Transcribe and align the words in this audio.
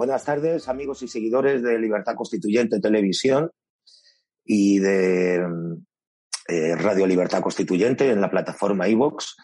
Buenas 0.00 0.24
tardes, 0.24 0.66
amigos 0.66 1.02
y 1.02 1.08
seguidores 1.08 1.62
de 1.62 1.78
Libertad 1.78 2.14
Constituyente 2.14 2.80
Televisión 2.80 3.50
y 4.42 4.78
de 4.78 5.44
eh, 6.48 6.74
Radio 6.76 7.06
Libertad 7.06 7.42
Constituyente 7.42 8.10
en 8.10 8.22
la 8.22 8.30
plataforma 8.30 8.88
iVox 8.88 9.36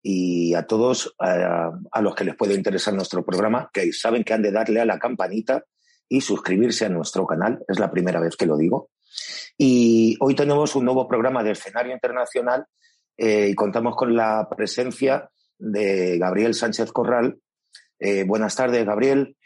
y 0.00 0.54
a 0.54 0.68
todos 0.68 1.16
a, 1.18 2.00
los 2.00 2.14
que 2.14 2.22
les 2.22 2.36
puede 2.36 2.54
interesar 2.54 2.94
nuestro 2.94 3.24
programa, 3.24 3.68
que 3.72 3.92
saben 3.92 4.22
que 4.22 4.34
han 4.34 4.42
de 4.42 4.52
darle 4.52 4.80
a 4.80 4.84
la 4.84 5.00
campanita 5.00 5.64
y 6.08 6.20
suscribirse 6.20 6.86
a 6.86 6.90
nuestro 6.90 7.26
canal. 7.26 7.64
Es 7.66 7.80
la 7.80 7.90
primera 7.90 8.20
vez 8.20 8.36
que 8.36 8.46
lo 8.46 8.56
digo. 8.56 8.90
Y 9.58 10.16
hoy 10.20 10.36
tenemos 10.36 10.76
un 10.76 10.84
nuevo 10.84 11.08
programa 11.08 11.42
de 11.42 11.50
escenario 11.50 11.92
internacional 11.92 12.66
eh, 13.16 13.48
y 13.50 13.54
contamos 13.56 13.96
con 13.96 14.14
la 14.14 14.48
presencia 14.48 15.28
de 15.58 16.18
Gabriel 16.18 16.54
Sánchez 16.54 16.92
Corral. 16.92 17.36
Eh, 17.98 18.22
buenas 18.22 18.54
tardes, 18.54 18.86
Gabriel. 18.86 19.36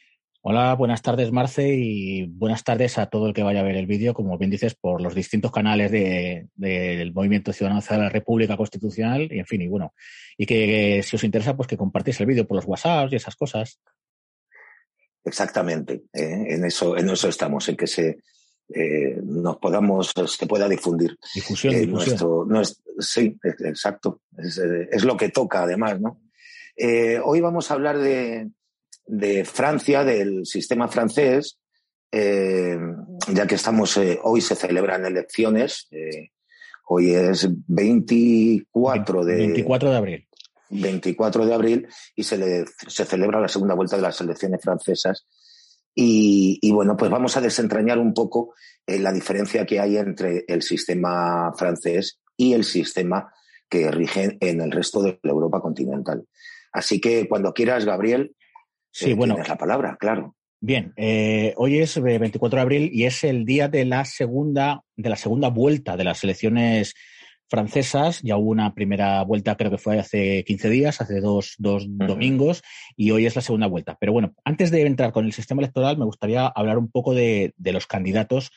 Hola, 0.41 0.73
buenas 0.77 1.03
tardes, 1.03 1.33
Marce, 1.33 1.75
y 1.75 2.27
buenas 2.27 2.63
tardes 2.63 2.97
a 2.97 3.07
todo 3.07 3.27
el 3.27 3.35
que 3.35 3.43
vaya 3.43 3.59
a 3.59 3.65
ver 3.65 3.75
el 3.75 3.87
vídeo, 3.87 4.15
como 4.15 4.39
bien 4.39 4.53
dices, 4.53 4.77
por 4.77 5.03
los 5.03 5.13
distintos 5.13 5.51
canales 5.51 5.91
del 5.91 6.49
de, 6.55 7.11
Movimiento 7.13 7.53
Ciudadano 7.53 7.83
de 7.83 7.99
la 7.99 8.09
República 8.09 8.57
Constitucional, 8.57 9.29
y 9.33 9.41
en 9.41 9.47
fin, 9.47 9.63
y 9.63 9.69
bueno, 9.69 9.95
y 10.37 10.47
que, 10.47 11.03
si 11.03 11.17
os 11.17 11.25
interesa, 11.25 11.57
pues 11.57 11.67
que 11.67 11.77
compartáis 11.77 12.21
el 12.21 12.27
vídeo 12.27 12.47
por 12.47 12.55
los 12.55 12.67
WhatsApp 12.67 13.13
y 13.13 13.17
esas 13.17 13.35
cosas. 13.35 13.81
Exactamente, 15.25 16.05
¿eh? 16.13 16.45
en 16.51 16.65
eso, 16.65 16.97
en 16.97 17.11
eso 17.11 17.29
estamos, 17.29 17.69
en 17.69 17.77
que 17.77 17.89
se 17.89 18.19
eh, 18.73 19.21
nos 19.25 19.57
podamos, 19.57 20.13
se 20.25 20.47
pueda 20.47 20.69
difundir. 20.69 21.19
Difusión, 21.35 21.75
eh, 21.75 21.81
difusión. 21.81 22.11
Nuestro, 22.11 22.45
nuestro, 22.47 22.93
sí, 23.01 23.37
exacto, 23.43 24.23
es, 24.37 24.57
es, 24.57 25.05
lo 25.05 25.17
que 25.17 25.31
toca 25.31 25.65
además, 25.65 26.01
¿no? 26.01 26.23
hoy 27.25 27.41
vamos 27.41 27.73
a 27.73 27.75
hablar 27.75 27.99
de, 27.99 28.49
de 29.09 29.45
Francia, 29.45 30.05
del 30.05 30.47
sistema 30.47 30.87
francés, 30.87 31.59
eh, 32.13 32.79
ya 33.33 33.47
que 33.47 33.55
estamos, 33.55 33.97
eh, 33.97 34.19
hoy 34.23 34.41
se 34.41 34.55
celebran 34.55 35.05
elecciones, 35.05 35.89
eh, 35.91 36.31
hoy 36.87 37.15
es 37.15 37.49
24 37.67 39.25
de, 39.25 39.37
24 39.37 39.91
de 39.91 39.97
abril. 39.97 40.29
24 40.71 41.47
de 41.47 41.55
abril 41.55 41.89
y 42.15 42.23
se, 42.23 42.37
le, 42.37 42.65
se 42.87 43.05
celebra 43.07 43.41
la 43.41 43.49
segunda 43.49 43.75
vuelta 43.75 43.97
de 43.97 44.03
las 44.03 44.21
elecciones 44.21 44.61
francesas. 44.63 45.27
Y, 45.95 46.59
y 46.61 46.71
bueno, 46.71 46.97
pues 46.97 47.11
vamos 47.11 47.37
a 47.37 47.41
desentrañar 47.41 47.99
un 47.99 48.15
poco 48.15 48.55
la 48.87 49.13
diferencia 49.13 49.67
que 49.67 49.81
hay 49.81 49.97
entre 49.97 50.45
el 50.47 50.63
sistema 50.63 51.53
francés 51.57 52.21
y 52.37 52.53
el 52.53 52.65
sistema 52.65 53.33
que 53.69 53.91
rige 53.91 54.39
en 54.41 54.61
el 54.61 54.71
resto 54.71 55.03
de 55.03 55.19
la 55.23 55.33
Europa 55.33 55.61
continental. 55.61 56.25
Así 56.73 57.01
que 57.01 57.29
cuando 57.29 57.53
quieras, 57.53 57.85
Gabriel, 57.85 58.37
Sí, 58.91 59.13
bueno. 59.15 59.35
Tienes 59.35 59.49
la 59.49 59.59
palabra, 59.59 59.97
claro. 59.99 60.35
Bien, 60.61 60.93
eh, 60.97 61.55
hoy 61.57 61.79
es 61.79 62.01
24 62.01 62.57
de 62.57 62.63
abril 62.63 62.91
y 62.93 63.05
es 63.05 63.23
el 63.23 63.45
día 63.45 63.69
de 63.69 63.85
la 63.85 64.05
segunda, 64.05 64.83
de 64.97 65.09
la 65.09 65.15
segunda 65.15 65.51
vuelta 65.51 65.97
de 65.97 66.03
las 66.03 66.25
elecciones 66.25 66.95
francesas. 67.49 68.21
Ya 68.23 68.37
hubo 68.37 68.51
una 68.51 68.75
primera 68.75 69.23
vuelta, 69.23 69.57
creo 69.57 69.71
que 69.71 69.79
fue 69.79 70.01
hace 70.01 70.43
15 70.45 70.69
días, 70.69 71.01
hace 71.01 71.21
dos, 71.21 71.55
dos 71.59 71.85
uh 71.85 71.89
-huh. 71.89 72.07
domingos, 72.07 72.63
y 72.97 73.13
hoy 73.13 73.27
es 73.27 73.37
la 73.37 73.43
segunda 73.43 73.69
vuelta. 73.69 73.97
Pero 74.01 74.13
bueno, 74.13 74.35
antes 74.45 74.73
de 74.73 74.83
entrar 74.83 75.13
con 75.13 75.27
el 75.27 75.33
sistema 75.33 75.63
electoral, 75.63 75.97
me 75.97 76.05
gustaría 76.05 76.47
hablar 76.47 76.79
un 76.79 76.91
poco 76.91 77.15
de, 77.15 77.53
de 77.57 77.73
los 77.73 77.87
candidatos, 77.87 78.51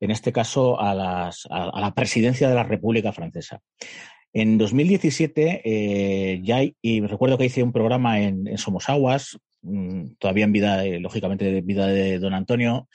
en 0.00 0.10
este 0.10 0.32
caso 0.32 0.80
a, 0.80 0.92
las, 0.92 1.46
a, 1.50 1.70
a, 1.70 1.80
la 1.80 1.94
presidencia 1.94 2.48
de 2.48 2.56
la 2.56 2.64
República 2.64 3.12
Francesa. 3.12 3.60
En 4.32 4.58
2017, 4.58 5.62
eh, 5.64 6.40
ya, 6.42 6.58
y 6.82 7.00
recuerdo 7.02 7.38
que 7.38 7.44
hice 7.44 7.62
un 7.62 7.72
programa 7.72 8.20
en, 8.20 8.48
en 8.48 8.58
Somos 8.58 8.88
Aguas, 8.88 9.38
todavía 10.18 10.44
en 10.44 10.52
vida, 10.52 10.84
lógicamente, 11.00 11.44
de 11.44 11.60
vida 11.60 11.86
de 11.86 12.18
don 12.18 12.34
Antonio, 12.34 12.88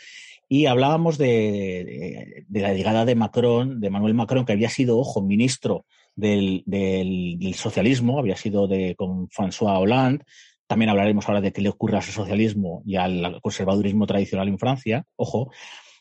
y 0.52 0.66
hablábamos 0.66 1.20
de, 1.20 2.44
de, 2.48 2.62
la 2.62 2.74
llegada 2.74 3.06
de 3.06 3.14
Macron, 3.14 3.80
de 3.80 3.92
Manuel 3.92 4.16
Macron, 4.16 4.46
que 4.46 4.54
había 4.54 4.70
sido, 4.70 4.98
ojo, 4.98 5.22
ministro 5.22 5.86
del, 6.16 6.64
del, 6.66 7.38
del 7.38 7.54
socialismo, 7.54 8.18
había 8.18 8.36
sido 8.36 8.68
de, 8.68 8.96
con 8.96 9.30
François 9.30 9.80
Hollande. 9.80 10.26
También 10.66 10.90
hablaremos 10.90 11.28
ahora 11.28 11.42
de 11.42 11.54
qué 11.54 11.62
le 11.62 11.70
ocurre 11.70 11.98
al 11.98 12.04
socialismo 12.04 12.82
y 12.84 12.96
al 12.96 13.40
conservadurismo 13.42 14.08
tradicional 14.08 14.48
en 14.48 14.58
Francia, 14.58 15.06
ojo. 15.16 15.52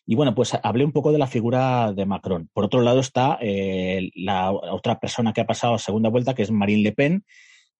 Y 0.06 0.14
bueno, 0.14 0.34
pues 0.34 0.58
hablé 0.62 0.86
un 0.86 0.92
poco 0.92 1.12
de 1.12 1.18
la 1.18 1.26
figura 1.26 1.92
de 1.92 2.06
Macron. 2.06 2.48
Por 2.54 2.64
otro 2.64 2.80
lado 2.80 3.00
está 3.00 3.38
eh, 3.42 4.10
la 4.14 4.50
otra 4.50 4.98
persona 4.98 5.34
que 5.34 5.42
ha 5.42 5.46
pasado 5.46 5.74
a 5.74 5.78
segunda 5.78 6.08
vuelta, 6.08 6.34
que 6.34 6.42
es 6.42 6.50
Marine 6.50 6.82
Le 6.82 6.92
Pen, 6.92 7.24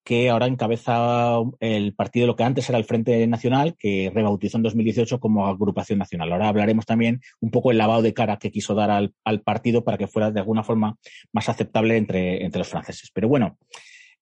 que 0.09 0.31
ahora 0.31 0.47
encabeza 0.47 1.37
el 1.61 1.93
partido, 1.93 2.27
lo 2.27 2.35
que 2.35 2.43
antes 2.43 2.67
era 2.71 2.79
el 2.79 2.87
Frente 2.87 3.27
Nacional, 3.27 3.77
que 3.79 4.11
rebautizó 4.11 4.57
en 4.57 4.63
2018 4.63 5.21
como 5.21 5.47
Agrupación 5.47 5.99
Nacional. 5.99 6.33
Ahora 6.33 6.49
hablaremos 6.49 6.87
también 6.87 7.21
un 7.41 7.51
poco 7.51 7.73
el 7.73 7.77
lavado 7.77 8.01
de 8.01 8.15
cara 8.15 8.39
que 8.39 8.51
quiso 8.51 8.75
dar 8.75 8.91
al, 8.91 9.13
al 9.23 9.43
partido 9.43 9.85
para 9.85 9.99
que 9.99 10.07
fuera 10.07 10.31
de 10.31 10.41
alguna 10.41 10.65
forma 10.65 10.97
más 11.31 11.51
aceptable 11.51 11.99
entre, 11.99 12.43
entre 12.43 12.61
los 12.61 12.69
franceses. 12.69 13.11
Pero 13.13 13.29
bueno, 13.29 13.59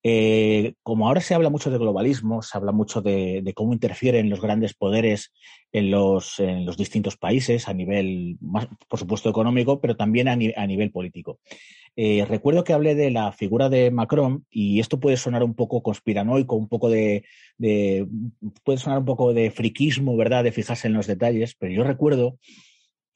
eh, 0.02 0.74
como 0.84 1.08
ahora 1.08 1.20
se 1.20 1.34
habla 1.34 1.50
mucho 1.50 1.68
de 1.68 1.78
globalismo, 1.78 2.40
se 2.40 2.56
habla 2.56 2.70
mucho 2.70 3.00
de, 3.02 3.52
cómo 3.56 3.72
interfieren 3.72 4.30
los 4.30 4.40
grandes 4.40 4.72
poderes 4.74 5.32
en 5.72 5.90
los, 5.90 6.38
en 6.38 6.64
los, 6.64 6.76
distintos 6.76 7.16
países 7.16 7.68
a 7.68 7.74
nivel, 7.74 8.38
por 8.88 9.00
supuesto, 9.00 9.28
económico, 9.28 9.80
pero 9.80 9.96
también 9.96 10.28
a, 10.28 10.36
ni, 10.36 10.52
a 10.56 10.66
nivel 10.66 10.92
político. 10.92 11.40
Eh, 11.96 12.26
recuerdo 12.28 12.62
que 12.62 12.74
hablé 12.74 12.94
de 12.94 13.10
la 13.10 13.32
figura 13.32 13.70
de 13.70 13.90
Macron 13.90 14.44
y 14.50 14.80
esto 14.80 15.00
puede 15.00 15.16
sonar 15.16 15.42
un 15.42 15.54
poco 15.54 15.82
conspiranoico, 15.82 16.54
un 16.54 16.68
poco 16.68 16.90
de, 16.90 17.24
de 17.56 18.06
puede 18.64 18.78
sonar 18.78 18.98
un 18.98 19.06
poco 19.06 19.32
de 19.32 19.50
friquismo, 19.50 20.16
¿verdad? 20.16 20.44
De 20.44 20.52
fijarse 20.52 20.88
en 20.88 20.94
los 20.94 21.06
detalles, 21.06 21.54
pero 21.58 21.72
yo 21.72 21.84
recuerdo 21.84 22.38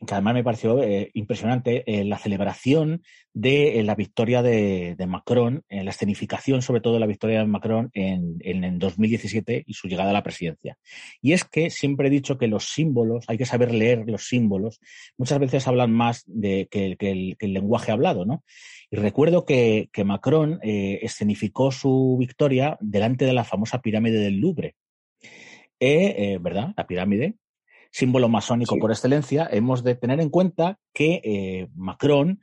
que 0.07 0.15
además 0.15 0.35
me 0.35 0.45
pareció 0.45 0.83
eh, 0.83 1.11
impresionante 1.13 1.85
eh, 1.87 2.05
la 2.05 2.19
celebración 2.19 3.03
de 3.35 3.79
eh, 3.79 3.83
la 3.83 3.95
victoria 3.95 4.43
de, 4.43 4.97
Macron, 5.07 5.63
la 5.69 5.91
escenificación 5.91 6.63
sobre 6.63 6.81
todo 6.81 6.95
de 6.95 7.01
la 7.01 7.07
victoria 7.07 7.41
de 7.41 7.47
Macron 7.47 7.91
en, 7.93 8.37
en, 8.41 8.65
en, 8.65 8.79
2017 8.79 9.63
y 9.67 9.75
su 9.75 9.89
llegada 9.89 10.11
a 10.11 10.15
la 10.15 10.23
presidencia. 10.23 10.79
Y 11.21 11.33
es 11.33 11.45
que 11.45 11.69
siempre 11.69 12.09
he 12.09 12.11
dicho 12.11 12.39
que 12.39 12.49
los 12.49 12.71
símbolos, 12.71 13.27
hay 13.29 13.37
que 13.37 13.45
saber 13.45 13.75
leer 13.75 14.05
los 14.07 14.27
símbolos, 14.27 14.81
muchas 15.19 15.39
veces 15.39 15.69
hablan 15.69 15.93
más 15.93 16.25
que, 16.25 16.97
el, 16.99 17.53
lenguaje 17.53 17.93
hablado, 17.93 18.25
¿no? 18.25 18.43
Y 18.91 18.97
recuerdo 18.97 19.45
que, 19.45 19.91
Macron 20.05 20.61
escenificó 20.63 21.71
su 21.71 22.17
victoria 22.19 22.79
delante 22.81 23.27
de 23.27 23.33
la 23.35 23.45
famosa 23.45 23.81
pirámide 23.81 24.19
del 24.19 24.41
Louvre. 24.41 24.75
¿Verdad? 25.79 26.75
La 26.77 26.87
pirámide, 26.87 27.35
símbolo 27.91 28.29
masónico 28.29 28.75
sí. 28.75 28.81
por 28.81 28.91
excelencia, 28.91 29.49
hemos 29.51 29.83
de 29.83 29.95
tener 29.95 30.21
en 30.21 30.31
cuenta 30.31 30.79
que 30.93 31.21
eh, 31.25 31.69
Macron, 31.75 32.41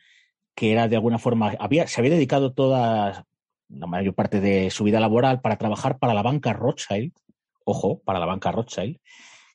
que 0.55 0.71
era 0.71 0.87
de 0.87 0.95
alguna 0.95 1.19
forma, 1.19 1.53
había, 1.59 1.87
se 1.87 2.01
había 2.01 2.11
dedicado 2.11 2.53
toda 2.53 3.25
la 3.69 3.87
mayor 3.87 4.13
parte 4.13 4.39
de 4.39 4.69
su 4.71 4.83
vida 4.83 4.99
laboral 4.99 5.41
para 5.41 5.57
trabajar 5.57 5.99
para 5.99 6.13
la 6.13 6.23
banca 6.23 6.53
Rothschild, 6.53 7.13
ojo, 7.65 8.01
para 8.03 8.19
la 8.19 8.25
banca 8.25 8.51
Rothschild, 8.51 8.97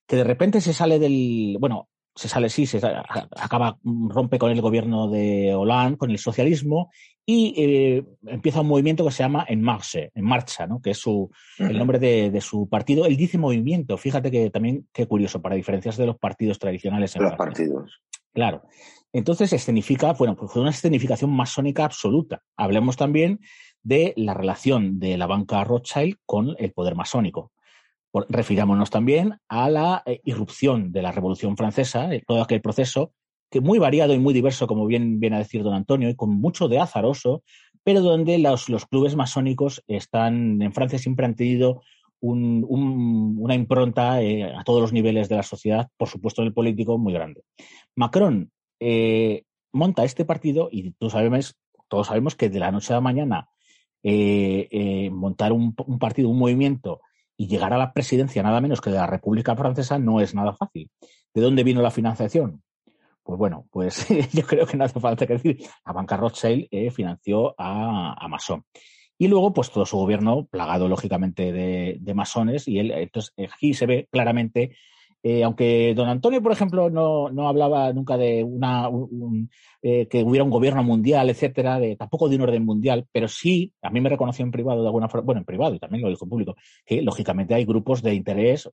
que 0.07 0.17
de 0.17 0.25
repente 0.25 0.61
se 0.61 0.75
sale 0.75 0.99
del, 0.99 1.57
bueno, 1.59 1.89
se 2.15 2.29
sale, 2.29 2.49
sí, 2.49 2.67
se 2.67 2.81
acaba, 2.85 3.79
rompe 3.85 4.39
con 4.39 4.51
el 4.51 4.61
gobierno 4.61 5.09
de 5.09 5.55
Hollande, 5.55 5.97
con 5.97 6.11
el 6.11 6.19
socialismo, 6.19 6.91
y 7.25 7.55
eh, 7.57 8.05
empieza 8.27 8.61
un 8.61 8.69
movimiento 8.69 9.05
que 9.05 9.13
se 9.13 9.23
llama 9.23 9.47
En 9.49 9.63
Marche, 9.63 10.11
En 10.15 10.25
Marcha, 10.25 10.67
¿no? 10.67 10.81
que 10.83 10.91
es 10.91 10.99
su, 10.99 11.31
el 11.59 11.79
nombre 11.79 11.99
de, 11.99 12.31
de, 12.31 12.41
su 12.41 12.69
partido. 12.69 13.07
Él 13.07 13.17
dice 13.17 13.39
movimiento, 13.39 13.97
fíjate 13.97 14.31
que 14.31 14.51
también 14.51 14.89
qué 14.93 15.07
curioso, 15.07 15.41
para 15.41 15.55
diferenciarse 15.55 16.03
de 16.03 16.09
los 16.09 16.19
partidos 16.19 16.59
tradicionales. 16.59 17.17
En 17.17 17.23
los 17.23 17.35
Francia. 17.35 17.47
partidos. 17.47 18.03
Claro. 18.33 18.63
Entonces, 19.13 19.53
escenifica, 19.53 20.13
bueno, 20.15 20.37
pues 20.37 20.51
fue 20.51 20.63
una 20.63 20.71
escenificación 20.71 21.31
masónica 21.31 21.85
absoluta. 21.85 22.43
Hablemos 22.57 22.97
también 22.97 23.41
de 23.83 24.15
la 24.17 24.35
relación 24.35 24.99
de 24.99 25.19
la 25.19 25.27
banca 25.27 25.65
Rothschild 25.65 26.17
con 26.25 26.55
el 26.59 26.73
poder 26.73 26.95
masónico. 26.95 27.53
Refirámonos 28.29 28.91
también 28.91 29.39
a 29.49 29.71
la 29.71 30.03
eh, 30.07 30.21
irrupción 30.25 30.93
de 30.93 31.03
la 31.03 31.13
Revolución 31.13 31.57
Francesa, 31.57 32.13
eh, 32.13 32.23
todo 32.27 32.43
aquel 32.43 32.61
proceso 32.61 33.13
que 33.51 33.61
muy 33.61 33.79
variado 33.79 34.15
y 34.15 34.19
muy 34.19 34.33
diverso, 34.33 34.67
como 34.67 34.87
bien 34.87 35.21
viene 35.21 35.37
a 35.37 35.41
decir 35.41 35.63
don 35.63 35.75
Antonio, 35.75 36.09
y 36.09 36.15
con 36.15 36.31
mucho 36.31 36.69
de 36.69 36.79
azaroso, 36.79 37.43
pero 37.85 38.01
donde 38.01 38.39
los, 38.39 38.67
clubes 38.87 39.15
masónicos 39.15 39.83
están, 39.89 40.63
en 40.63 40.73
Francia 40.73 40.99
siempre 40.99 41.27
han 41.27 41.37
tenido 41.37 41.83
una 42.21 43.55
impronta 43.55 44.23
eh, 44.23 44.45
a 44.45 44.63
todos 44.63 44.81
los 44.81 44.93
niveles 44.93 45.29
de 45.29 45.37
la 45.37 45.43
sociedad, 45.43 45.89
por 45.97 46.09
supuesto 46.09 46.41
en 46.41 46.49
el 46.49 46.55
político, 46.55 46.97
muy 46.97 47.13
grande. 47.13 47.43
Macron 47.97 48.51
monta 49.73 50.05
este 50.05 50.25
partido 50.25 50.69
y 50.71 50.93
tú 50.93 51.11
sabes, 51.11 51.57
todos 51.89 52.07
sabemos 52.07 52.37
que 52.37 52.49
de 52.49 52.61
la 52.61 52.71
noche 52.71 52.93
a 52.93 52.97
la 52.97 53.01
mañana 53.01 53.49
montar 55.11 55.53
un, 55.53 55.75
partido, 55.75 56.29
un 56.29 56.39
movimiento 56.39 57.01
y 57.43 57.49
llegar 57.49 57.73
a 57.73 57.77
la 57.77 57.93
presidencia 57.93 58.41
nada 58.41 58.61
menos 58.61 58.81
que 58.81 58.91
de 58.91 58.99
la 58.99 59.07
República 59.09 59.57
Francesa 59.57 59.99
no 59.99 60.21
es 60.21 60.33
nada 60.33 60.53
fácil. 60.53 60.89
¿De 61.35 61.41
dónde 61.41 61.65
vino 61.65 61.83
la 61.83 61.91
financiación? 61.91 62.63
Pues 63.25 63.37
bueno, 63.37 63.67
pues 63.73 64.07
yo 64.33 64.47
creo 64.47 64.65
que 64.65 64.77
no 64.77 64.85
hace 64.85 65.01
falta 65.01 65.27
que 65.27 65.33
decir. 65.33 65.59
La 65.85 65.93
banca 65.93 66.17
Rothschild 66.17 66.69
eh, 66.71 66.93
financió 66.93 67.53
a, 67.59 68.15
a 68.17 68.29
Masón. 68.29 68.65
Y 69.19 69.27
luego, 69.27 69.53
pues 69.53 69.73
todo 69.73 69.85
su 69.85 69.97
gobierno 69.97 70.47
plagado, 70.47 70.87
lógicamente, 70.87 71.51
de, 71.51 71.97
de 71.99 72.15
masones. 72.15 72.69
Y 72.69 72.79
él, 72.79 72.93
entonces, 72.93 73.35
aquí 73.53 73.75
se 73.75 73.87
ve 73.87 74.09
claramente 74.13 74.77
eh, 75.23 75.45
aunque 75.45 75.95
don 75.95 76.09
Antonio, 76.09 76.43
por 76.43 76.53
ejemplo, 76.53 76.91
no, 76.91 77.31
no 77.31 77.49
hablaba 77.49 77.93
nunca 77.93 78.17
de 78.17 78.43
una, 78.43 78.91
eh, 79.83 80.09
que 80.09 80.23
hubiera 80.23 80.45
un 80.45 80.51
gobierno 80.51 80.83
mundial, 80.83 81.31
etcétera, 81.31 81.79
de, 81.79 81.97
tampoco 81.97 82.29
de 82.29 82.37
un 82.37 82.43
orden 82.43 82.65
mundial, 82.65 83.07
pero 83.13 83.29
sí, 83.29 83.73
a 83.83 83.91
mí 83.91 84.01
me 84.01 84.09
reconoció 84.09 84.45
en 84.45 84.51
privado 84.51 84.83
de 84.83 84.89
alguna 84.89 85.09
forma, 85.09 85.27
bueno, 85.27 85.39
en 85.41 85.45
privado 85.45 85.75
y 85.75 85.79
también 85.79 86.03
lo 86.03 86.09
dijo 86.09 86.25
en 86.25 86.31
público, 86.31 86.57
que 86.85 87.03
lógicamente 87.03 87.55
hay 87.55 87.65
grupos 87.65 88.03
de 88.03 88.15
interés, 88.15 88.69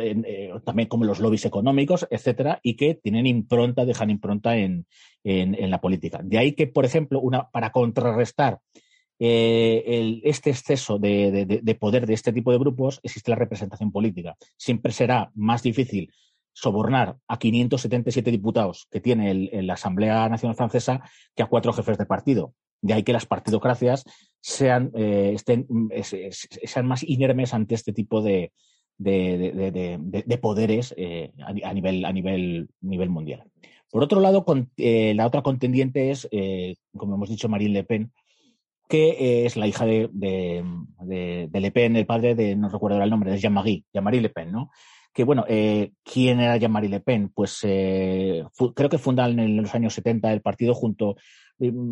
eh, 0.00 0.50
también 0.64 0.88
como 0.88 1.04
los 1.04 1.20
lobbies 1.20 1.44
económicos, 1.44 2.06
etcétera, 2.10 2.60
y 2.62 2.76
que 2.76 2.94
tienen 2.94 3.26
impronta, 3.26 3.84
dejan 3.84 4.10
impronta 4.10 4.56
en, 4.56 4.86
en, 5.22 5.54
en 5.54 5.70
la 5.70 5.80
política. 5.80 6.20
De 6.22 6.38
ahí 6.38 6.52
que, 6.52 6.66
por 6.66 6.84
ejemplo, 6.84 7.20
una, 7.20 7.50
para 7.50 7.70
contrarrestar 7.70 8.58
eh, 9.26 10.20
este 10.24 10.50
exceso 10.50 10.98
de, 10.98 11.76
poder 11.80 12.06
de 12.06 12.12
este 12.12 12.30
tipo 12.30 12.52
de 12.52 12.58
grupos, 12.58 13.00
existe 13.02 13.30
la 13.30 13.38
representación 13.38 13.90
política. 13.90 14.36
Siempre 14.58 14.92
será 14.92 15.30
más 15.34 15.62
difícil 15.62 16.12
sobornar 16.52 17.16
a 17.26 17.38
577 17.38 18.30
diputados 18.30 18.86
que 18.90 19.00
tiene 19.00 19.32
la 19.62 19.74
Asamblea 19.74 20.28
Nacional 20.28 20.56
Francesa 20.56 21.02
que 21.34 21.42
a 21.42 21.46
cuatro 21.46 21.72
jefes 21.72 21.96
de 21.96 22.04
partido. 22.04 22.52
De 22.82 22.92
ahí 22.92 23.02
que 23.02 23.14
las 23.14 23.24
partidocracias 23.24 24.04
sean, 24.42 24.90
eh, 24.94 25.32
estén, 25.34 25.66
sean 26.02 26.86
más 26.86 27.02
inermes 27.02 27.54
ante 27.54 27.76
este 27.76 27.94
tipo 27.94 28.20
de, 28.20 28.52
poderes 30.42 30.94
eh, 30.98 31.32
a, 31.38 31.72
nivel, 31.72 32.04
a 32.04 32.12
nivel, 32.12 32.68
nivel 32.82 33.08
mundial. 33.08 33.44
Por 33.90 34.02
otro 34.02 34.20
lado, 34.20 34.44
la 34.76 35.26
otra 35.26 35.40
contendiente 35.40 36.10
es, 36.10 36.28
como 36.94 37.14
hemos 37.14 37.30
dicho, 37.30 37.48
Marine 37.48 37.72
Le 37.72 37.84
Pen, 37.84 38.12
que 38.88 39.46
es 39.46 39.56
la 39.56 39.66
hija 39.66 39.86
de, 39.86 40.08
Le 41.00 41.70
Pen, 41.72 41.96
el 41.96 42.06
padre 42.06 42.34
de, 42.34 42.56
no 42.56 42.68
recuerdo 42.68 43.02
el 43.02 43.10
nombre, 43.10 43.34
es 43.34 43.40
Jean-Marie, 43.40 43.84
Jean-Marie 43.92 44.20
Le 44.20 44.30
Pen, 44.30 44.52
¿no? 44.52 44.70
Que 45.12 45.24
bueno, 45.24 45.44
eh, 45.48 45.92
¿quién 46.02 46.40
era 46.40 46.56
Jean-Marie 46.56 46.90
Le 46.90 47.00
Pen? 47.00 47.30
Pues 47.32 47.60
eh, 47.62 48.44
creo 48.74 48.88
que 48.88 48.98
funda 48.98 49.26
en 49.28 49.56
los 49.56 49.74
años 49.74 49.94
70 49.94 50.32
el 50.32 50.42
partido 50.42 50.74
junto 50.74 51.16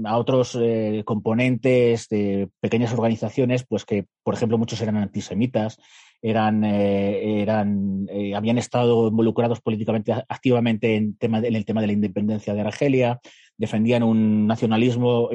a 0.04 0.18
otros 0.18 0.58
eh, 0.60 1.02
componentes 1.06 2.08
de 2.08 2.48
pequeñas 2.60 2.92
organizaciones, 2.92 3.64
pues 3.64 3.84
que, 3.84 4.06
por 4.24 4.34
ejemplo, 4.34 4.58
muchos 4.58 4.80
eran 4.80 4.96
antisemitas, 4.96 5.78
eran, 6.20 6.64
eran 6.64 8.06
habían 8.34 8.58
estado 8.58 9.08
involucrados 9.08 9.60
políticamente 9.60 10.12
activamente 10.28 10.96
en, 10.96 11.16
tema 11.16 11.38
en 11.38 11.54
el 11.54 11.64
tema 11.64 11.80
de 11.80 11.86
la 11.86 11.92
independencia 11.92 12.54
de 12.54 12.60
Argelia, 12.60 13.20
defendían 13.56 14.02
un 14.02 14.48
nacionalismo 14.48 15.30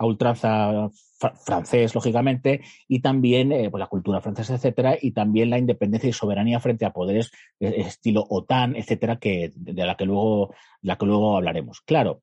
a 0.00 0.06
ultranza 0.06 0.90
francés, 1.44 1.94
lógicamente, 1.94 2.62
y 2.88 3.00
también 3.00 3.52
eh, 3.52 3.68
pues 3.70 3.78
la 3.78 3.86
cultura 3.86 4.22
francesa, 4.22 4.54
etcétera, 4.54 4.96
y 5.00 5.12
también 5.12 5.50
la 5.50 5.58
independencia 5.58 6.08
y 6.08 6.14
soberanía 6.14 6.58
frente 6.58 6.86
a 6.86 6.92
poderes 6.92 7.30
eh, 7.60 7.74
estilo 7.76 8.24
OTAN, 8.30 8.76
etcétera, 8.76 9.16
que, 9.16 9.52
de 9.54 9.84
la 9.84 9.96
que 9.96 10.06
luego, 10.06 10.54
la 10.80 10.96
que 10.96 11.04
luego 11.04 11.36
hablaremos. 11.36 11.82
Claro, 11.82 12.22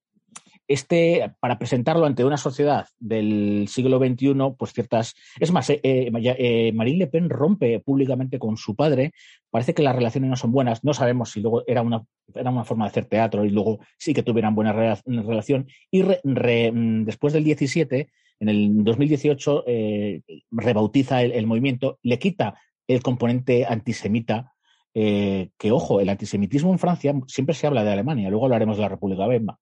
este, 0.68 1.34
para 1.40 1.58
presentarlo 1.58 2.06
ante 2.06 2.26
una 2.26 2.38
sociedad 2.38 2.88
del 3.00 3.68
siglo 3.70 4.00
XXI, 4.00 4.36
pues 4.58 4.74
ciertas. 4.74 5.16
Es 5.40 5.52
más, 5.52 5.70
eh, 5.70 5.82
eh, 5.84 6.72
Marine 6.74 7.00
Le 7.00 7.08
Pen 7.08 7.30
rompe 7.30 7.80
públicamente 7.80 8.38
con 8.38 8.58
su 8.58 8.76
padre. 8.76 9.14
Parece 9.50 9.74
que 9.74 9.84
las 9.84 9.96
relaciones 9.96 10.30
no 10.30 10.36
son 10.36 10.52
buenas. 10.52 10.84
No 10.84 10.94
sabemos 10.94 11.32
si 11.32 11.42
luego 11.42 11.64
era 11.68 11.82
una, 11.82 12.04
era 12.36 12.52
una 12.52 12.66
forma 12.66 12.86
de 12.86 12.90
hacer 12.90 13.06
teatro 13.06 13.46
y 13.46 13.50
luego 13.50 13.80
sí 13.98 14.14
que 14.14 14.24
tuvieran 14.24 14.56
buena 14.56 14.74
relación. 15.06 15.68
Y 15.90 16.04
mm, 16.04 17.06
después 17.06 17.34
del 17.34 17.46
17, 17.46 18.10
en 18.40 18.50
el 18.50 18.84
2018, 18.84 19.64
eh, 19.68 20.22
rebautiza 20.52 21.24
el, 21.24 21.48
movimiento, 21.48 21.98
le 22.04 22.20
quita 22.20 22.60
el 22.88 23.02
componente 23.02 23.66
antisemita. 23.66 24.54
que 24.94 25.72
ojo, 25.72 26.02
el 26.02 26.10
antisemitismo 26.10 26.72
en 26.72 26.80
Francia 26.80 27.14
siempre 27.28 27.54
se 27.56 27.68
habla 27.68 27.84
de 27.84 27.92
Alemania, 27.92 28.30
luego 28.30 28.46
hablaremos 28.46 28.78
de 28.78 28.82
la 28.82 28.90
República 28.90 29.28
Weimar 29.28 29.58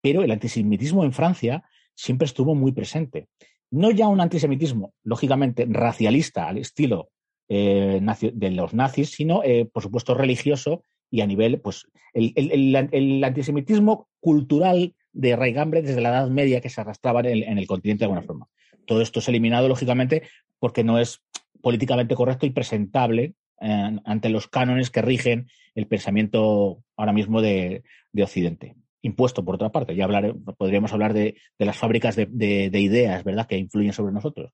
pero 0.00 0.22
el 0.22 0.30
antisemitismo 0.30 1.04
en 1.04 1.12
Francia 1.12 1.64
siempre 1.94 2.26
estuvo 2.26 2.54
muy 2.54 2.72
presente. 2.72 3.28
No 3.70 3.90
ya 3.90 4.08
un 4.08 4.20
antisemitismo, 4.20 4.94
lógicamente, 5.02 5.66
racialista 5.68 6.48
al 6.48 6.58
estilo 6.58 7.10
eh, 7.48 8.00
de 8.32 8.50
los 8.50 8.74
nazis, 8.74 9.10
sino, 9.10 9.42
eh, 9.44 9.68
por 9.70 9.82
supuesto, 9.82 10.14
religioso 10.14 10.82
y 11.10 11.20
a 11.22 11.26
nivel, 11.26 11.60
pues, 11.60 11.86
el, 12.14 13.24
antisemitismo 13.24 14.08
cultural 14.20 14.94
de 15.12 15.36
raigambre 15.36 15.82
desde 15.82 16.00
la 16.00 16.10
Edad 16.10 16.28
Media 16.28 16.60
que 16.60 16.70
se 16.70 16.80
arrastraba 16.80 17.20
en 17.20 17.58
el, 17.58 17.66
continente 17.66 18.00
de 18.00 18.04
alguna 18.04 18.22
forma. 18.22 18.46
Todo 18.86 19.02
esto 19.02 19.18
es 19.18 19.28
eliminado, 19.28 19.68
lógicamente, 19.68 20.22
porque 20.58 20.84
no 20.84 20.98
es 20.98 21.20
políticamente 21.60 22.14
correcto 22.14 22.46
y 22.46 22.50
presentable 22.50 23.34
eh, 23.60 23.96
ante 24.04 24.28
los 24.28 24.46
cánones 24.46 24.90
que 24.90 25.02
rigen 25.02 25.48
el 25.74 25.86
pensamiento 25.86 26.84
ahora 26.96 27.12
mismo 27.12 27.42
de 27.42 27.82
Occidente 28.22 28.76
impuesto, 29.02 29.44
por 29.44 29.56
otra 29.56 29.70
parte. 29.70 29.94
Ya 29.94 30.04
hablaré, 30.04 30.34
podríamos 30.56 30.92
hablar 30.92 31.12
de, 31.14 31.36
las 31.58 31.76
fábricas 31.76 32.16
de, 32.16 32.70
ideas, 32.72 33.24
¿verdad?, 33.24 33.46
que 33.46 33.58
influyen 33.58 33.92
sobre 33.92 34.12
nosotros. 34.12 34.52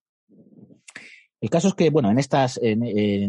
El 1.40 1.50
caso 1.50 1.68
es 1.68 1.74
que, 1.74 1.90
bueno, 1.90 2.10
en 2.10 2.18
estas, 2.18 2.58
en, 2.62 2.82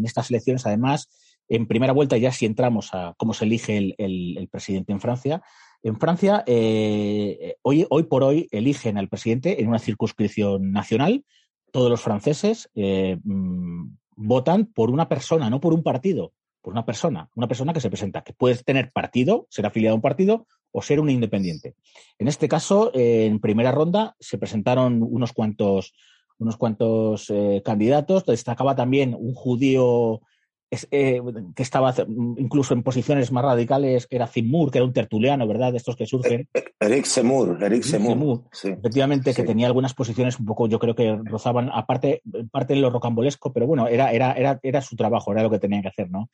estas 0.04 0.30
elecciones, 0.30 0.66
además, 0.66 1.08
en 1.48 1.66
primera 1.66 1.92
vuelta, 1.92 2.16
ya 2.16 2.32
si 2.32 2.46
entramos 2.46 2.94
a 2.94 3.14
cómo 3.18 3.34
se 3.34 3.44
elige 3.44 3.94
el, 3.98 4.48
presidente 4.50 4.92
en 4.92 5.00
Francia, 5.00 5.42
en 5.82 5.98
Francia, 6.00 6.42
eh, 6.46 7.56
hoy, 7.62 7.86
hoy 7.90 8.04
por 8.04 8.24
hoy 8.24 8.48
eligen 8.50 8.98
al 8.98 9.08
presidente 9.08 9.60
en 9.60 9.68
una 9.68 9.78
circunscripción 9.78 10.72
nacional. 10.72 11.24
Todos 11.70 11.90
los 11.90 12.00
franceses 12.00 12.70
eh, 12.74 13.18
mm, 13.22 13.90
votan 14.16 14.66
por 14.66 14.90
una 14.90 15.08
persona, 15.08 15.50
no 15.50 15.60
por 15.60 15.74
un 15.74 15.82
partido, 15.82 16.32
por 16.66 16.72
una 16.72 16.84
persona, 16.84 17.30
una 17.36 17.46
persona 17.46 17.72
que 17.72 17.80
se 17.80 17.90
presenta, 17.90 18.24
que 18.24 18.32
puede 18.32 18.56
tener 18.56 18.90
partido, 18.90 19.46
ser 19.50 19.66
afiliado 19.66 19.92
a 19.92 19.94
un 19.94 20.02
partido 20.02 20.48
o 20.72 20.82
ser 20.82 20.98
un 20.98 21.08
independiente. 21.08 21.76
En 22.18 22.26
este 22.26 22.48
caso, 22.48 22.90
en 22.92 23.38
primera 23.38 23.70
ronda 23.70 24.16
se 24.18 24.36
presentaron 24.36 25.00
unos 25.00 25.32
cuantos, 25.32 25.94
unos 26.38 26.56
cuantos 26.56 27.30
eh, 27.30 27.62
candidatos. 27.64 28.26
Destacaba 28.26 28.74
también 28.74 29.14
un 29.16 29.32
judío 29.32 30.22
eh, 30.70 31.22
que 31.54 31.62
estaba 31.62 31.94
incluso 32.38 32.74
en 32.74 32.82
posiciones 32.82 33.30
más 33.30 33.44
radicales, 33.44 34.06
que 34.06 34.16
era 34.16 34.26
Zimur, 34.26 34.70
que 34.70 34.78
era 34.78 34.84
un 34.84 34.92
tertuliano, 34.92 35.46
¿verdad? 35.46 35.72
De 35.72 35.78
estos 35.78 35.96
que 35.96 36.06
surgen. 36.06 36.48
E-, 36.52 36.64
Eric 36.80 37.04
Semur, 37.04 37.62
Eric 37.62 37.82
Semur. 37.82 38.42
Efectivamente, 38.62 39.32
que 39.32 39.44
tenía 39.44 39.66
algunas 39.66 39.94
posiciones 39.94 40.38
un 40.40 40.46
poco, 40.46 40.66
yo 40.68 40.78
creo 40.78 40.94
que 40.94 41.16
rozaban, 41.24 41.70
aparte, 41.72 42.22
parte 42.50 42.74
de 42.74 42.80
lo 42.80 42.90
rocambolesco, 42.90 43.52
pero 43.52 43.66
bueno, 43.66 43.86
era, 43.88 44.12
era, 44.12 44.32
era, 44.32 44.58
era 44.62 44.80
su 44.82 44.96
trabajo, 44.96 45.32
era 45.32 45.42
lo 45.42 45.50
que 45.50 45.58
tenían 45.58 45.82
que 45.82 45.88
hacer, 45.88 46.10
¿no? 46.10 46.30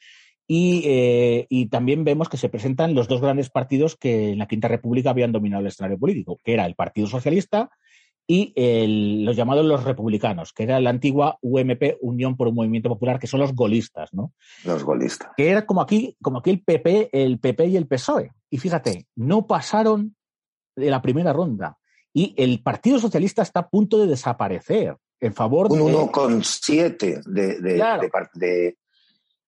Eh, 0.49 1.47
y, 1.49 1.67
también 1.67 2.05
vemos 2.05 2.29
que 2.29 2.37
se 2.37 2.49
presentan 2.49 2.95
los 2.95 3.09
dos 3.09 3.21
grandes 3.21 3.49
partidos 3.49 3.97
que 3.97 4.31
en 4.31 4.39
la 4.39 4.47
Quinta 4.47 4.69
República 4.69 5.11
habían 5.11 5.33
dominado 5.33 5.63
el 5.63 5.69
escenario 5.69 5.99
político, 5.99 6.41
que 6.45 6.53
era 6.53 6.67
el 6.67 6.75
Partido 6.75 7.07
Socialista 7.07 7.71
y 8.27 9.25
los 9.25 9.37
llamados 9.37 9.65
los 9.65 9.85
republicanos, 9.85 10.53
que 10.53 10.63
era 10.63 10.81
la 10.81 10.91
antigua 10.91 11.39
UMP, 11.43 11.97
Unión 12.01 12.37
por 12.37 12.49
un 12.49 12.55
Movimiento 12.55 12.89
Popular, 12.89 13.19
que 13.19 13.27
son 13.27 13.41
los 13.41 13.55
golistas, 13.55 14.13
¿no? 14.13 14.33
Los 14.65 14.85
golistas. 14.85 15.31
Que 15.37 15.51
era 15.51 15.67
como 15.67 15.81
aquí, 15.81 16.17
como 16.23 16.39
aquí 16.39 16.51
el 16.51 16.63
PP, 16.63 17.11
el 17.13 17.39
PP 17.39 17.67
y 17.67 17.77
el 17.77 17.87
PSOE. 17.87 18.33
Y 18.49 18.59
fíjate, 18.59 19.07
no 19.17 19.47
pasaron 19.47 20.17
de 20.77 20.91
la 20.91 21.03
primera 21.03 21.33
ronda. 21.33 21.79
Y 22.15 22.35
el 22.37 22.63
Partido 22.63 22.99
Socialista 22.99 23.43
está 23.43 23.61
a 23.61 23.69
punto 23.69 23.99
de 23.99 24.07
desaparecer 24.07 24.97
en 25.21 25.35
favor 25.35 25.71
un 25.71 25.79
de... 25.79 25.83
Un 25.85 25.93
1,7 26.09 27.23
de, 27.25 27.61
de, 27.61 28.11
de, 28.35 28.77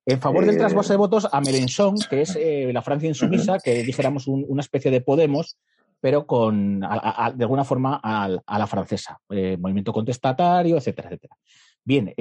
En 0.07 0.21
favor 0.21 0.47
del 0.47 0.57
trasvase 0.57 0.95
de 0.95 0.97
votos 0.97 1.29
a 1.31 1.41
Mélenchon, 1.41 1.97
que 2.09 2.23
es 2.23 2.39
la 2.73 2.83
Francia 2.83 3.09
insumisa, 3.09 3.59
que 3.63 3.83
dijéramos 3.83 4.27
una 4.27 4.61
especie 4.61 4.91
de 4.91 5.01
Podemos, 5.01 5.59
pero 6.05 6.27
con, 6.27 6.81
de 6.81 6.87
alguna 7.45 7.65
forma 7.65 7.99
a, 8.05 8.29
la 8.29 8.67
francesa, 8.67 9.19
movimiento 9.31 9.91
contestatario, 9.91 10.77
etcétera, 10.77 11.09
etcétera. 11.09 11.35
Bien, 11.83 12.13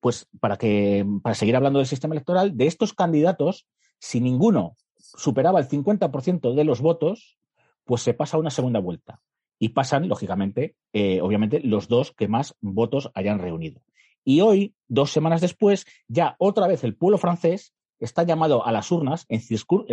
pues 0.00 0.26
para, 0.40 0.56
que, 0.56 1.06
para 1.22 1.36
seguir 1.36 1.54
hablando 1.54 1.78
del 1.78 1.86
sistema 1.86 2.16
electoral, 2.16 2.56
de 2.56 2.66
estos 2.66 2.94
candidatos, 2.94 3.68
si 4.00 4.20
ninguno 4.20 4.74
superaba 4.96 5.60
el 5.60 5.68
50% 5.68 6.52
de 6.52 6.64
los 6.64 6.80
votos, 6.80 7.38
pues 7.84 8.02
se 8.02 8.12
pasa 8.12 8.38
a 8.38 8.40
una 8.40 8.50
segunda 8.50 8.80
vuelta. 8.80 9.20
Y 9.60 9.68
pasan, 9.68 10.08
lógicamente, 10.08 10.74
eh, 10.92 11.20
obviamente, 11.20 11.60
los 11.60 11.86
dos 11.86 12.10
que 12.10 12.26
más 12.26 12.56
votos 12.60 13.12
hayan 13.14 13.38
reunido. 13.38 13.82
Y 14.24 14.40
hoy, 14.40 14.74
dos 14.88 15.12
semanas 15.12 15.40
después, 15.40 15.86
ya 16.08 16.34
otra 16.40 16.66
vez 16.66 16.82
el 16.82 16.96
pueblo 16.96 17.18
francés 17.18 17.72
está 18.00 18.24
llamado 18.24 18.66
a 18.66 18.72
las 18.72 18.90
urnas 18.90 19.26
en, 19.28 19.42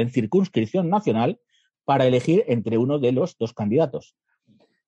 circunscripción 0.09 0.89
nacional 0.89 1.39
para 1.85 2.05
elegir 2.05 2.43
entre 2.47 2.77
uno 2.77 2.99
de 2.99 3.11
los 3.11 3.37
dos 3.37 3.53
candidatos. 3.53 4.15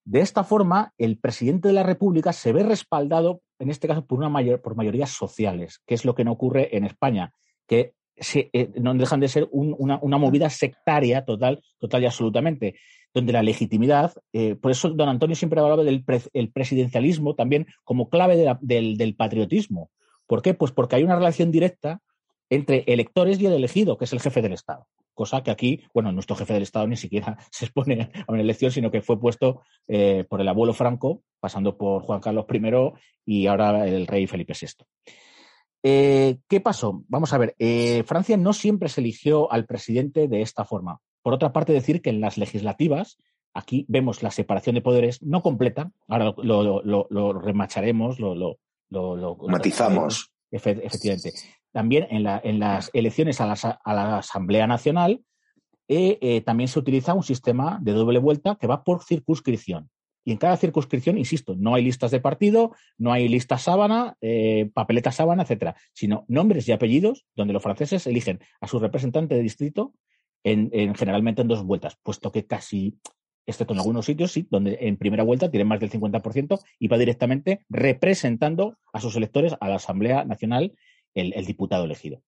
De 0.03 0.19
esta 0.19 0.43
forma, 0.43 0.93
el 0.97 1.17
presidente 1.17 1.67
de 1.67 1.73
la 1.73 1.83
República 1.83 2.31
se 2.31 2.53
ve 2.53 2.63
respaldado, 2.63 3.41
en 3.57 3.71
este 3.71 3.87
caso, 3.87 4.05
por, 4.05 4.19
una 4.19 4.29
mayor, 4.29 4.61
por 4.61 4.75
mayorías 4.75 5.09
sociales, 5.09 5.81
que 5.85 5.95
es 5.95 6.05
lo 6.05 6.13
que 6.13 6.23
no 6.23 6.31
ocurre 6.31 6.77
en 6.77 6.85
España, 6.85 7.33
que 7.67 7.93
eh, 8.33 8.71
no 8.79 8.93
dejan 8.93 9.19
de 9.19 9.27
ser 9.27 9.49
una, 9.51 9.97
movida 10.17 10.49
sectaria 10.49 11.25
total, 11.25 11.61
total 11.79 12.03
y 12.03 12.05
absolutamente, 12.05 12.75
donde 13.13 13.33
la 13.33 13.41
legitimidad, 13.41 14.13
eh, 14.31 14.55
por 14.55 14.71
eso 14.71 14.89
don 14.89 15.09
Antonio 15.09 15.35
siempre 15.35 15.59
hablaba 15.59 15.83
del 15.83 16.03
presidencialismo 16.53 17.33
también 17.33 17.65
como 17.83 18.09
clave 18.09 18.37
del, 18.61 18.97
del 18.97 19.15
patriotismo. 19.15 19.89
¿Por 20.27 20.41
qué? 20.41 20.53
Pues 20.53 20.71
porque 20.71 20.97
hay 20.97 21.03
una 21.03 21.15
relación 21.15 21.51
directa 21.51 21.99
entre 22.49 22.83
electores 22.87 23.39
y 23.39 23.47
el 23.47 23.53
elegido, 23.53 23.97
que 23.97 24.05
es 24.05 24.13
el 24.13 24.21
jefe 24.21 24.41
del 24.41 24.53
Estado. 24.53 24.87
Cosa 25.15 25.41
que 25.41 25.49
aquí, 25.49 25.81
bueno, 25.93 26.11
nuestro 26.11 26.35
jefe 26.35 26.53
del 26.53 26.63
Estado 26.63 26.85
ni 26.85 26.97
siquiera 26.97 27.37
se 27.51 27.65
expone 27.65 28.11
a 28.27 28.31
una 28.31 28.41
elección, 28.41 28.69
sino 28.71 28.91
que 28.91 29.01
fue 29.01 29.19
puesto 29.19 29.61
eh, 29.87 30.25
por 30.29 30.41
el 30.41 30.47
abuelo 30.47 30.73
Franco, 30.73 31.23
pasando 31.39 31.77
por 31.77 32.03
Juan 32.03 32.19
Carlos 32.19 32.45
I 32.51 32.91
y 33.25 33.47
ahora 33.47 33.87
el 33.87 34.05
rey 34.05 34.27
Felipe 34.27 34.53
VI. 34.59 34.85
Eh, 35.87 36.37
¿Qué 36.47 36.59
pasó? 36.61 37.03
Vamos 37.07 37.31
a 37.31 37.37
ver, 37.37 37.55
eh, 37.59 38.03
Francia 38.05 38.37
no 38.37 38.53
siempre 38.53 38.89
se 38.89 39.01
eligió 39.01 39.51
al 39.51 39.65
presidente 39.65 40.27
de 40.27 40.41
esta 40.41 40.65
forma. 40.65 40.99
Por 41.21 41.33
otra 41.33 41.53
parte, 41.53 41.73
decir 41.73 42.01
que 42.01 42.09
en 42.09 42.21
las 42.21 42.37
legislativas, 42.37 43.17
aquí 43.53 43.85
vemos 43.87 44.21
la 44.21 44.31
separación 44.31 44.75
de 44.75 44.81
poderes 44.81 45.21
no 45.21 45.41
completa, 45.41 45.91
ahora 46.07 46.33
lo, 46.37 47.39
remacharemos, 47.39 48.19
lo, 48.19 48.57
matizamos. 49.47 50.31
efectivamente. 50.51 51.33
También 51.75 52.07
en, 52.09 52.23
las 52.61 52.89
elecciones 52.93 53.41
a 53.41 53.47
la, 53.47 54.17
Asamblea 54.17 54.65
Nacional 54.65 55.19
eh, 55.89 56.41
también 56.45 56.69
se 56.69 56.79
utiliza 56.79 57.13
un 57.13 57.23
sistema 57.23 57.79
de 57.81 57.91
doble 57.91 58.19
vuelta 58.19 58.55
que 58.57 58.65
va 58.65 58.85
por 58.85 59.03
circunscripción. 59.03 59.89
Y 60.23 60.31
en 60.31 60.37
cada 60.37 60.55
circunscripción, 60.55 61.17
insisto, 61.17 61.53
no 61.57 61.75
hay 61.75 61.83
listas 61.83 62.11
de 62.11 62.21
partido, 62.21 62.73
no 62.97 63.11
hay 63.11 63.27
listas 63.27 63.63
sábana, 63.63 64.15
eh, 64.21 64.71
papeleta 64.73 65.11
sábana, 65.11 65.43
etcétera, 65.43 65.75
sino 65.91 66.23
nombres 66.29 66.65
y 66.69 66.71
apellidos 66.71 67.25
donde 67.35 67.51
los 67.51 67.61
franceses 67.61 68.07
eligen 68.07 68.39
a 68.61 68.69
su 68.69 68.79
representante 68.79 69.35
de 69.35 69.41
distrito 69.41 69.93
en, 70.45 70.95
generalmente 70.95 71.41
en 71.41 71.49
dos 71.49 71.61
vueltas, 71.61 71.97
puesto 72.01 72.31
que 72.31 72.45
casi, 72.45 72.97
excepto 73.45 73.73
en 73.73 73.79
algunos 73.79 74.05
sitios, 74.05 74.31
sí, 74.31 74.47
donde 74.49 74.77
en 74.79 74.95
primera 74.95 75.23
vuelta 75.23 75.51
tienen 75.51 75.67
más 75.67 75.81
del 75.81 75.91
50% 75.91 76.57
y 76.79 76.87
va 76.87 76.97
directamente 76.97 77.65
representando 77.67 78.77
a 78.93 79.01
sus 79.01 79.17
electores 79.17 79.57
a 79.59 79.67
la 79.67 79.75
Asamblea 79.75 80.23
Nacional 80.23 80.71
el 81.15 81.45
diputado 81.45 81.85
elegido. 81.85 82.21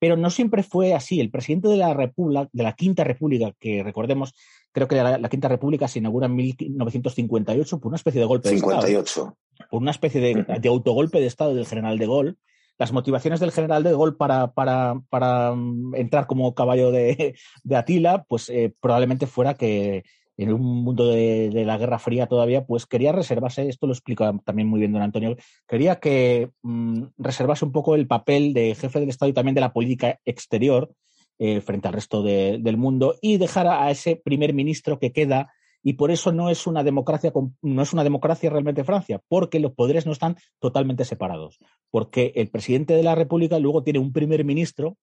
Pero 0.00 0.16
no 0.16 0.30
siempre 0.30 0.62
fue 0.62 0.94
así. 0.94 1.20
El 1.20 1.30
presidente 1.30 1.68
de 1.68 1.76
la 1.76 1.92
República, 1.92 2.48
de 2.52 2.62
la 2.62 2.72
Quinta 2.72 3.04
República, 3.04 3.52
que 3.60 3.82
recordemos, 3.82 4.34
creo 4.72 4.88
que 4.88 4.96
la, 4.96 5.28
Quinta 5.28 5.46
República 5.46 5.86
se 5.88 5.98
inaugura 5.98 6.26
en 6.26 6.36
1958 6.36 7.78
por 7.78 7.88
una 7.88 7.96
especie 7.96 8.20
de 8.20 8.26
golpe 8.26 8.48
de 8.48 8.56
Estado. 8.56 9.36
Por 9.70 9.82
una 9.82 9.90
especie 9.90 10.20
de, 10.22 10.68
autogolpe 10.68 11.20
de 11.20 11.26
Estado 11.26 11.54
del 11.54 11.66
general 11.66 11.98
de 11.98 12.06
Gaulle. 12.06 12.34
Las 12.78 12.92
motivaciones 12.92 13.40
del 13.40 13.52
general 13.52 13.82
de 13.82 13.90
Gaulle 13.90 14.16
para, 14.16 14.52
para, 14.52 15.54
mm, 15.54 15.94
entrar 15.96 16.26
como 16.26 16.54
caballo 16.54 16.90
de, 16.92 17.36
Atila, 17.70 18.24
pues 18.26 18.48
eh, 18.48 18.72
probablemente 18.80 19.26
fuera 19.26 19.52
que 19.52 20.04
en 20.42 20.54
un 20.54 20.62
mundo 20.62 21.06
de, 21.06 21.50
la 21.66 21.76
Guerra 21.76 21.98
Fría 21.98 22.26
todavía, 22.26 22.64
pues 22.64 22.86
quería 22.86 23.12
reservarse, 23.12 23.68
esto 23.68 23.86
lo 23.86 23.92
explica 23.92 24.32
también 24.44 24.68
muy 24.68 24.80
bien 24.80 24.92
don 24.92 25.02
Antonio, 25.02 25.36
quería 25.68 26.00
que 26.00 26.50
mm, 26.62 27.04
reservase 27.18 27.66
un 27.66 27.72
poco 27.72 27.94
el 27.94 28.06
papel 28.06 28.54
de 28.54 28.74
jefe 28.74 29.00
del 29.00 29.10
Estado 29.10 29.28
y 29.28 29.34
también 29.34 29.54
de 29.54 29.60
la 29.60 29.74
política 29.74 30.18
exterior 30.24 30.90
eh, 31.38 31.60
frente 31.60 31.88
al 31.88 31.94
resto 31.94 32.22
del 32.22 32.76
mundo 32.78 33.16
y 33.20 33.36
dejar 33.36 33.66
a 33.66 33.90
ese 33.90 34.16
primer 34.16 34.54
ministro 34.54 34.98
que 34.98 35.12
queda 35.12 35.52
y 35.82 35.94
por 35.94 36.10
eso 36.10 36.32
no 36.32 36.48
es 36.48 36.66
una 36.66 36.84
democracia 36.84 37.32
no 37.60 37.82
es 37.82 37.92
una 37.92 38.04
democracia 38.04 38.48
realmente 38.48 38.84
Francia, 38.84 39.20
porque 39.28 39.60
los 39.60 39.72
poderes 39.72 40.06
no 40.06 40.12
están 40.12 40.36
totalmente 40.58 41.04
separados, 41.04 41.58
porque 41.90 42.32
el 42.36 42.48
presidente 42.48 42.94
de 42.94 43.02
la 43.02 43.14
República 43.14 43.58
luego 43.58 43.82
tiene 43.82 43.98
un 43.98 44.12
primer 44.12 44.44
ministro 44.44 44.96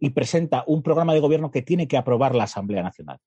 y 0.00 0.10
presenta 0.10 0.62
un 0.68 0.84
programa 0.84 1.14
de 1.14 1.20
gobierno 1.20 1.50
que 1.50 1.62
tiene 1.62 1.88
que 1.88 1.96
aprobar 1.96 2.36
la 2.36 2.44
Asamblea 2.44 2.84
Nacional 2.84 3.18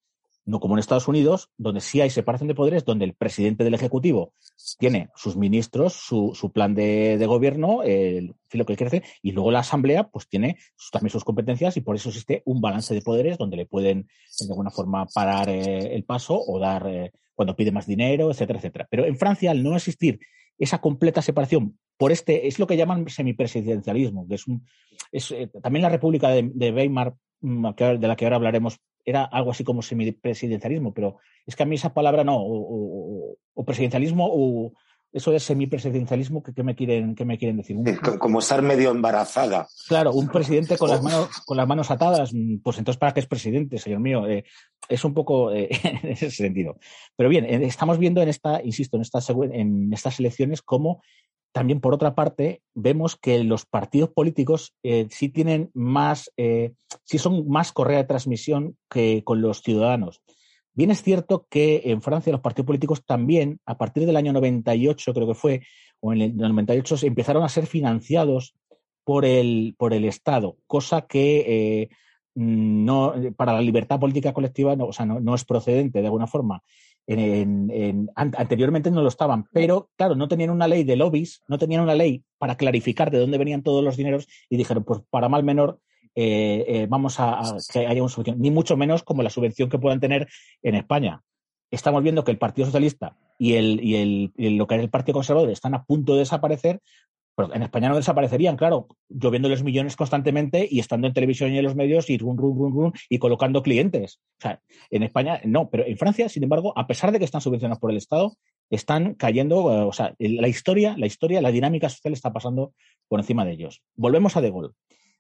no 0.46 0.60
como 0.60 0.76
en 0.76 0.80
Estados 0.80 1.08
Unidos, 1.08 1.50
donde 1.58 1.82
sí 1.82 2.02
hay 2.02 2.10
separación 2.10 2.48
de 2.48 2.56
poderes, 2.56 2.86
donde 2.86 3.06
el 3.06 3.14
presidente 3.14 3.64
del 3.64 3.74
Ejecutivo 3.74 4.34
tiene 4.80 5.10
sus 5.16 5.36
ministros, 5.36 5.94
su, 5.94 6.52
plan 6.54 6.74
de, 6.74 7.24
gobierno, 7.28 7.84
el 7.84 8.34
filo 8.48 8.66
que 8.66 8.76
crece, 8.76 9.04
y 9.22 9.32
luego 9.32 9.52
la 9.52 9.60
Asamblea 9.60 10.10
pues 10.10 10.28
tiene 10.28 10.58
también 10.92 11.12
sus 11.12 11.24
competencias 11.24 11.78
y 11.78 11.82
por 11.82 11.96
eso 11.96 12.10
existe 12.10 12.42
un 12.46 12.62
balance 12.62 12.94
de 12.94 13.02
poderes 13.02 13.38
donde 13.38 13.58
le 13.58 13.66
pueden 13.66 14.08
de 14.40 14.48
alguna 14.50 14.72
forma 14.72 15.06
parar 15.06 15.50
eh, 15.50 15.96
el 15.96 16.04
paso 16.04 16.40
o 16.40 16.60
dar 16.60 16.88
eh, 16.88 17.12
cuando 17.36 17.56
pide 17.56 17.72
más 17.72 17.86
dinero, 17.86 18.32
etcétera, 18.32 18.60
etcétera. 18.60 18.88
Pero 18.90 19.06
en 19.06 19.18
Francia, 19.18 19.52
al 19.52 19.64
no 19.64 19.76
existir 19.76 20.20
esa 20.58 20.80
completa 20.80 21.22
separación 21.22 21.78
por 21.98 22.12
este, 22.12 22.48
es 22.48 22.58
lo 22.58 22.68
que 22.68 22.78
llaman 22.78 23.08
semipresidencialismo, 23.10 24.28
que 24.28 24.36
es 24.36 24.48
un, 24.48 24.66
es, 25.12 25.32
eh, 25.32 25.50
también 25.62 25.84
la 25.84 25.90
República 25.90 26.30
de, 26.30 26.50
de 26.54 26.72
Weimar 26.72 27.14
mm, 27.42 27.68
de 28.00 28.08
la 28.08 28.16
que 28.16 28.26
ahora 28.26 28.38
hablaremos 28.38 28.80
era 29.06 29.24
algo 29.24 29.52
así 29.52 29.64
como 29.64 29.82
semipresidencialismo, 29.82 30.94
pero 30.94 31.18
es 31.46 31.56
que 31.56 31.64
a 31.64 31.66
mí 31.66 31.76
esa 31.76 31.94
palabra 31.94 32.24
no, 32.24 32.38
o, 32.38 33.36
presidencialismo 33.66 34.28
o 34.32 34.74
eso 35.14 35.32
de 35.32 35.40
semipresidencialismo 35.40 36.42
que, 36.42 36.64
me 36.64 36.74
quieren 36.74 37.16
que 37.16 37.26
me 37.26 37.38
quieren 37.38 37.58
decir. 37.58 37.78
como 38.18 38.40
estar 38.40 38.62
medio 38.62 38.92
embarazada. 38.92 39.68
Claro, 39.88 40.14
un 40.14 40.28
presidente 40.32 40.78
con 40.78 40.90
las 40.90 41.04
manos 41.04 41.30
con 41.46 41.58
las 41.58 41.68
manos 41.68 41.92
atadas, 41.92 42.32
pues 42.64 42.78
entonces 42.78 42.98
para 42.98 43.14
qué 43.14 43.20
es 43.20 43.28
presidente, 43.28 43.78
señor 43.78 44.00
mío, 44.00 44.28
eh, 44.28 44.46
es 44.88 45.04
un 45.04 45.14
poco 45.14 45.52
eh, 45.54 45.70
en 45.84 46.12
ese 46.12 46.32
sentido. 46.32 46.78
Pero 47.16 47.30
bien, 47.30 47.46
eh, 47.46 47.66
estamos 47.66 47.98
viendo 47.98 48.22
en 48.22 48.30
esta, 48.30 48.64
insisto, 48.64 48.98
en 48.98 49.02
estas 49.02 49.30
en 49.30 49.92
estas 49.94 50.20
elecciones 50.20 50.62
cómo 50.62 51.02
también, 51.52 51.82
por 51.82 51.94
otra 51.94 52.16
parte, 52.16 52.62
vemos 52.74 53.18
que 53.18 53.44
los 53.44 53.66
partidos 53.66 54.10
políticos 54.10 54.74
eh, 54.84 55.08
sí 55.10 55.30
tienen 55.30 55.70
más, 55.74 56.32
eh, 56.38 56.74
sí 57.04 57.18
son 57.18 57.48
más 57.50 57.72
correa 57.74 57.98
de 57.98 58.06
transmisión 58.06 58.78
que 58.90 59.24
con 59.24 59.42
los 59.42 59.62
ciudadanos. 59.62 60.22
Bien 60.74 60.92
es 60.92 61.04
cierto 61.04 61.48
que 61.50 61.82
en 61.86 62.02
Francia 62.02 62.32
los 62.32 62.42
partidos 62.42 62.68
políticos 62.68 63.04
también, 63.06 63.60
a 63.66 63.78
partir 63.78 64.06
del 64.06 64.16
año 64.16 64.32
98, 64.32 65.14
creo 65.14 65.28
que 65.28 65.34
fue, 65.34 65.62
o 66.00 66.14
en 66.14 66.22
el 66.22 66.38
98, 66.38 66.96
empezaron 67.04 67.44
a 67.44 67.50
ser 67.50 67.66
financiados 67.66 68.56
por 69.04 69.26
el, 69.26 69.76
por 69.78 69.94
el 69.94 70.06
Estado, 70.06 70.56
cosa 70.68 71.02
que 71.02 71.82
eh, 71.82 71.90
no, 72.34 73.14
para 73.36 73.54
la 73.54 73.62
libertad 73.62 74.00
política 74.00 74.32
colectiva 74.32 74.78
no, 74.78 74.86
o 74.86 74.94
sea, 74.94 75.06
no 75.06 75.36
es 75.36 75.44
procedente 75.44 76.00
de 76.00 76.08
alguna 76.08 76.28
forma 76.28 76.64
anteriormente 77.08 78.92
no 78.92 79.02
lo 79.02 79.08
estaban, 79.08 79.46
pero 79.52 79.90
claro, 79.98 80.16
no 80.16 80.28
tenían 80.28 80.50
una 80.50 80.68
ley 80.68 80.84
de 80.84 80.96
lobbies, 80.96 81.42
no 81.48 81.58
tenían 81.58 81.82
una 81.82 81.96
ley 81.96 82.24
para 82.38 82.56
clarificar 82.56 83.12
de 83.12 83.20
dónde 83.20 83.38
venían 83.38 83.64
todos 83.64 83.84
los 83.84 83.98
dineros 83.98 84.28
y 84.50 84.58
dijeron, 84.58 84.84
pues 84.84 85.02
para 85.10 85.30
mal 85.30 85.44
menor, 85.44 85.80
eh, 86.16 86.66
eh, 86.68 86.88
vamos 86.90 87.20
a, 87.20 87.42
que 87.72 87.88
haya 87.88 88.02
una 88.02 88.10
subvención, 88.10 88.40
ni 88.40 88.52
mucho 88.52 88.76
menos 88.76 89.04
como 89.04 89.24
la 89.24 89.30
subvención 89.30 89.70
que 89.70 89.80
puedan 89.80 90.00
tener 90.00 90.28
en 90.62 90.76
España. 90.76 91.22
Estamos 91.72 92.04
viendo 92.04 92.24
que 92.24 92.32
el 92.32 92.38
Partido 92.38 92.66
Socialista 92.66 93.16
y, 93.40 93.54
el, 93.54 93.80
y, 93.82 93.96
el, 93.96 94.34
y 94.36 94.50
lo 94.58 94.68
que 94.68 94.76
es 94.76 94.82
el 94.82 94.90
Partido 94.90 95.14
Conservador 95.14 95.50
están 95.50 95.74
a 95.74 95.84
punto 95.86 96.14
de 96.14 96.20
desaparecer 96.20 96.82
pero 97.42 97.56
en 97.56 97.64
España 97.64 97.90
no 97.90 97.96
desaparecerían, 97.96 98.56
claro, 98.56 98.88
lloviéndoles 99.10 99.64
millones 99.64 99.96
constantemente 99.96 100.68
y 100.70 100.80
estando 100.80 101.08
en 101.08 101.14
televisión 101.14 101.52
y 101.52 101.58
en 101.58 101.64
los 101.64 101.76
medios 101.76 102.10
y 102.10 102.18
run, 102.18 102.38
run, 102.38 102.56
run, 102.56 102.74
run, 102.74 102.94
y 103.10 103.18
colocando 103.18 103.64
clientes. 103.64 104.20
O 104.38 104.42
sea, 104.42 104.62
en 104.92 105.04
España 105.04 105.42
no, 105.44 105.70
pero 105.70 105.86
en 105.86 105.98
Francia, 105.98 106.30
sin 106.30 106.44
embargo, 106.44 106.74
a 106.78 106.86
pesar 106.86 107.12
de 107.12 107.18
que 107.18 107.26
están 107.26 107.42
subvencionados 107.42 107.80
por 107.80 107.90
el 107.90 107.98
Estado, 107.98 108.38
están 108.70 109.16
cayendo, 109.16 109.72
eh, 109.72 109.82
o 109.82 109.92
sea, 109.92 110.14
la 110.20 110.48
historia, 110.48 110.96
la 110.98 111.08
historia, 111.08 111.42
la 111.42 111.52
dinámica 111.52 111.90
social 111.90 112.14
está 112.14 112.32
pasando 112.32 112.74
por 113.08 113.20
encima 113.20 113.44
de 113.44 113.54
ellos. 113.54 113.82
Volvemos 113.96 114.38
a 114.38 114.42
De 114.42 114.52
Gaulle. 114.52 114.74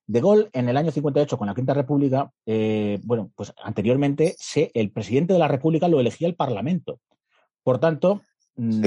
De 0.05 0.21
Gaulle, 0.21 0.49
en 0.53 0.69
el 0.69 0.77
año 0.77 0.91
58, 0.91 1.37
con 1.37 1.47
la 1.47 1.55
Quinta 1.55 1.73
República, 1.73 2.31
eh, 2.45 2.99
bueno, 3.03 3.31
pues 3.35 3.51
anteriormente 3.63 4.35
se, 4.37 4.69
el 4.75 4.91
presidente 4.91 5.33
de 5.33 5.39
la 5.39 5.47
República 5.47 5.87
lo 5.87 5.99
elegía 5.99 6.27
el 6.27 6.35
Parlamento. 6.35 6.99
Por 7.63 7.79
tanto, 7.79 8.21
mm, 8.57 8.83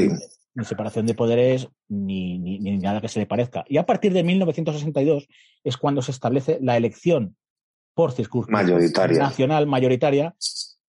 ni 0.55 0.65
separación 0.65 1.07
de 1.07 1.15
poderes, 1.15 1.69
ni, 1.89 2.39
ni, 2.39 2.59
ni, 2.59 2.79
nada 2.79 3.01
que 3.01 3.09
se 3.09 3.19
le 3.19 3.27
parezca. 3.27 3.65
Y 3.69 3.79
a 3.79 3.87
partir 3.87 4.13
de 4.13 4.23
1962 4.23 5.29
es 5.65 5.77
cuando 5.77 6.03
se 6.03 6.13
establece 6.13 6.59
la 6.61 6.77
elección 6.77 7.37
por 7.95 8.13
circunscripción 8.13 9.19
nacional 9.19 9.67
mayoritaria, 9.67 10.35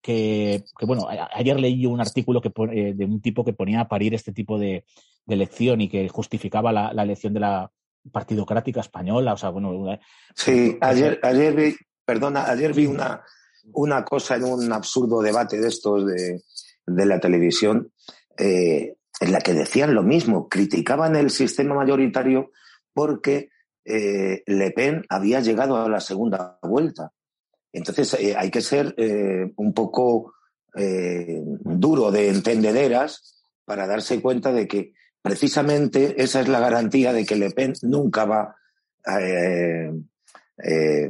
que, 0.02 0.64
que, 0.78 0.86
bueno, 0.86 1.08
ayer 1.34 1.60
leí 1.60 1.86
un 1.88 2.00
artículo 2.00 2.42
que 2.42 2.52
eh, 2.72 2.94
de 2.96 3.06
un 3.06 3.22
tipo 3.22 3.44
que 3.44 3.54
ponía 3.54 3.82
a 3.82 3.88
parir 3.88 4.14
este 4.14 4.32
tipo 4.32 4.60
de, 4.60 4.86
de 5.26 5.34
elección 5.34 5.82
y 5.82 5.90
que 5.90 6.08
justificaba 6.10 6.72
la, 6.72 6.94
la, 6.94 7.04
elección 7.04 7.34
de 7.34 7.40
la 7.40 7.72
partidocrática 8.12 8.82
española. 8.82 9.34
O 9.34 9.38
sea, 9.38 9.50
bueno. 9.50 10.00
Sí, 10.36 10.78
ayer, 10.82 11.20
ayer 11.24 11.56
vi, 11.56 11.76
perdona, 12.06 12.46
ayer 12.46 12.74
vi 12.74 12.86
una, 12.86 13.24
una 13.74 14.06
cosa 14.06 14.36
en 14.36 14.44
un 14.44 14.72
absurdo 14.72 15.22
debate 15.22 15.60
de 15.60 15.68
estos 15.68 16.06
de, 16.06 16.42
de 16.86 17.06
la 17.06 17.20
televisión, 17.20 17.92
eh, 18.38 18.96
en 19.20 19.32
la 19.32 19.40
que 19.40 19.54
decían 19.54 19.94
lo 19.94 20.04
mismo, 20.04 20.50
criticaban 20.50 21.16
el 21.16 21.30
sistema 21.30 21.76
mayoritario 21.76 22.52
porque 22.94 23.50
eh, 23.86 24.44
Le 24.46 24.72
Pen 24.72 25.06
había 25.10 25.40
llegado 25.40 25.78
a 25.78 25.88
la 25.90 26.00
segunda 26.00 26.58
vuelta. 26.62 27.12
Entonces 27.72 28.16
eh, 28.16 28.36
hay 28.38 28.50
que 28.50 28.62
ser 28.62 28.94
eh, 28.98 29.52
un 29.56 29.74
poco 29.74 30.34
duro 30.78 32.12
de 32.12 32.28
entendederas 32.28 33.46
para 33.64 33.88
darse 33.88 34.22
cuenta 34.22 34.52
de 34.52 34.68
que 34.68 34.92
precisamente 35.22 36.22
esa 36.22 36.42
es 36.42 36.50
la 36.50 36.60
garantía 36.60 37.14
de 37.14 37.26
que 37.26 37.38
Le 37.38 37.52
Pen 37.52 37.72
nunca 37.84 38.26
va, 38.26 38.58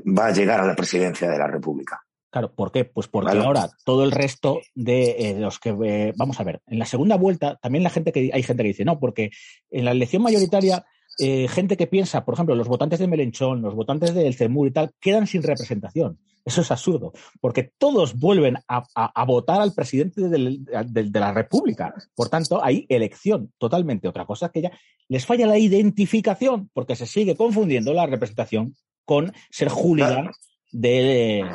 va 0.06 0.26
a 0.28 0.32
llegar 0.32 0.60
a 0.60 0.68
la 0.68 0.76
presidencia 0.76 1.28
de 1.32 1.40
la 1.40 1.48
República. 1.48 2.05
Claro, 2.36 2.54
¿por 2.54 2.74
qué? 2.74 2.84
Pues 2.84 3.08
porque 3.08 3.30
¿Vale? 3.30 3.46
ahora 3.46 3.70
todo 3.86 4.04
el 4.04 4.12
resto 4.12 4.60
de, 4.74 5.12
eh, 5.20 5.40
los 5.40 5.58
que 5.58 5.70
eh, 5.86 6.14
vamos 6.18 6.38
a 6.38 6.44
ver, 6.44 6.62
en 6.68 6.80
la 6.80 6.86
segunda 6.86 7.16
vuelta 7.16 7.58
también 7.62 7.82
la 7.82 7.90
gente 7.90 8.12
que 8.12 8.30
hay 8.34 8.44
gente 8.44 8.62
que 8.62 8.68
dice 8.68 8.84
no, 8.84 9.00
porque 9.00 9.32
en 9.72 9.86
la 9.86 9.92
elección 9.92 10.22
mayoritaria 10.22 10.86
eh, 11.18 11.48
gente 11.48 11.78
que 11.78 11.88
piensa, 11.88 12.26
por 12.26 12.34
ejemplo, 12.34 12.54
los 12.54 12.68
votantes 12.68 13.00
de 13.00 13.08
Melenchón, 13.08 13.62
los 13.62 13.74
votantes 13.74 14.14
del 14.14 14.36
CEMUR 14.36 14.68
y 14.68 14.72
tal, 14.72 14.92
quedan 15.00 15.28
sin 15.28 15.44
representación. 15.44 16.20
Eso 16.44 16.60
es 16.60 16.72
absurdo, 16.72 17.14
porque 17.40 17.72
todos 17.78 18.20
vuelven 18.20 18.58
a, 18.68 18.84
a, 18.94 19.22
a 19.22 19.24
votar 19.24 19.62
al 19.62 19.74
presidente 19.74 20.28
de, 20.28 20.60
de, 20.88 21.04
de, 21.04 21.20
la 21.22 21.32
República. 21.32 21.94
Por 22.16 22.28
tanto, 22.28 22.62
hay 22.62 22.86
elección 22.90 23.54
totalmente. 23.58 24.10
Otra 24.10 24.26
cosa 24.26 24.48
es 24.48 24.52
que 24.52 24.64
ya 24.64 24.72
les 25.08 25.26
falla 25.26 25.48
la 25.48 25.58
identificación, 25.58 26.70
porque 26.74 26.98
se 26.98 27.06
sigue 27.06 27.38
confundiendo 27.38 27.94
la 27.94 28.06
representación 28.08 28.76
con 29.06 29.32
ser 29.52 29.70
hooligan 29.70 30.32
de, 30.76 31.46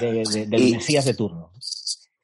de, 0.00 0.46
del 0.46 0.62
y, 0.62 0.72
Mesías 0.72 1.04
de 1.04 1.14
turno. 1.14 1.50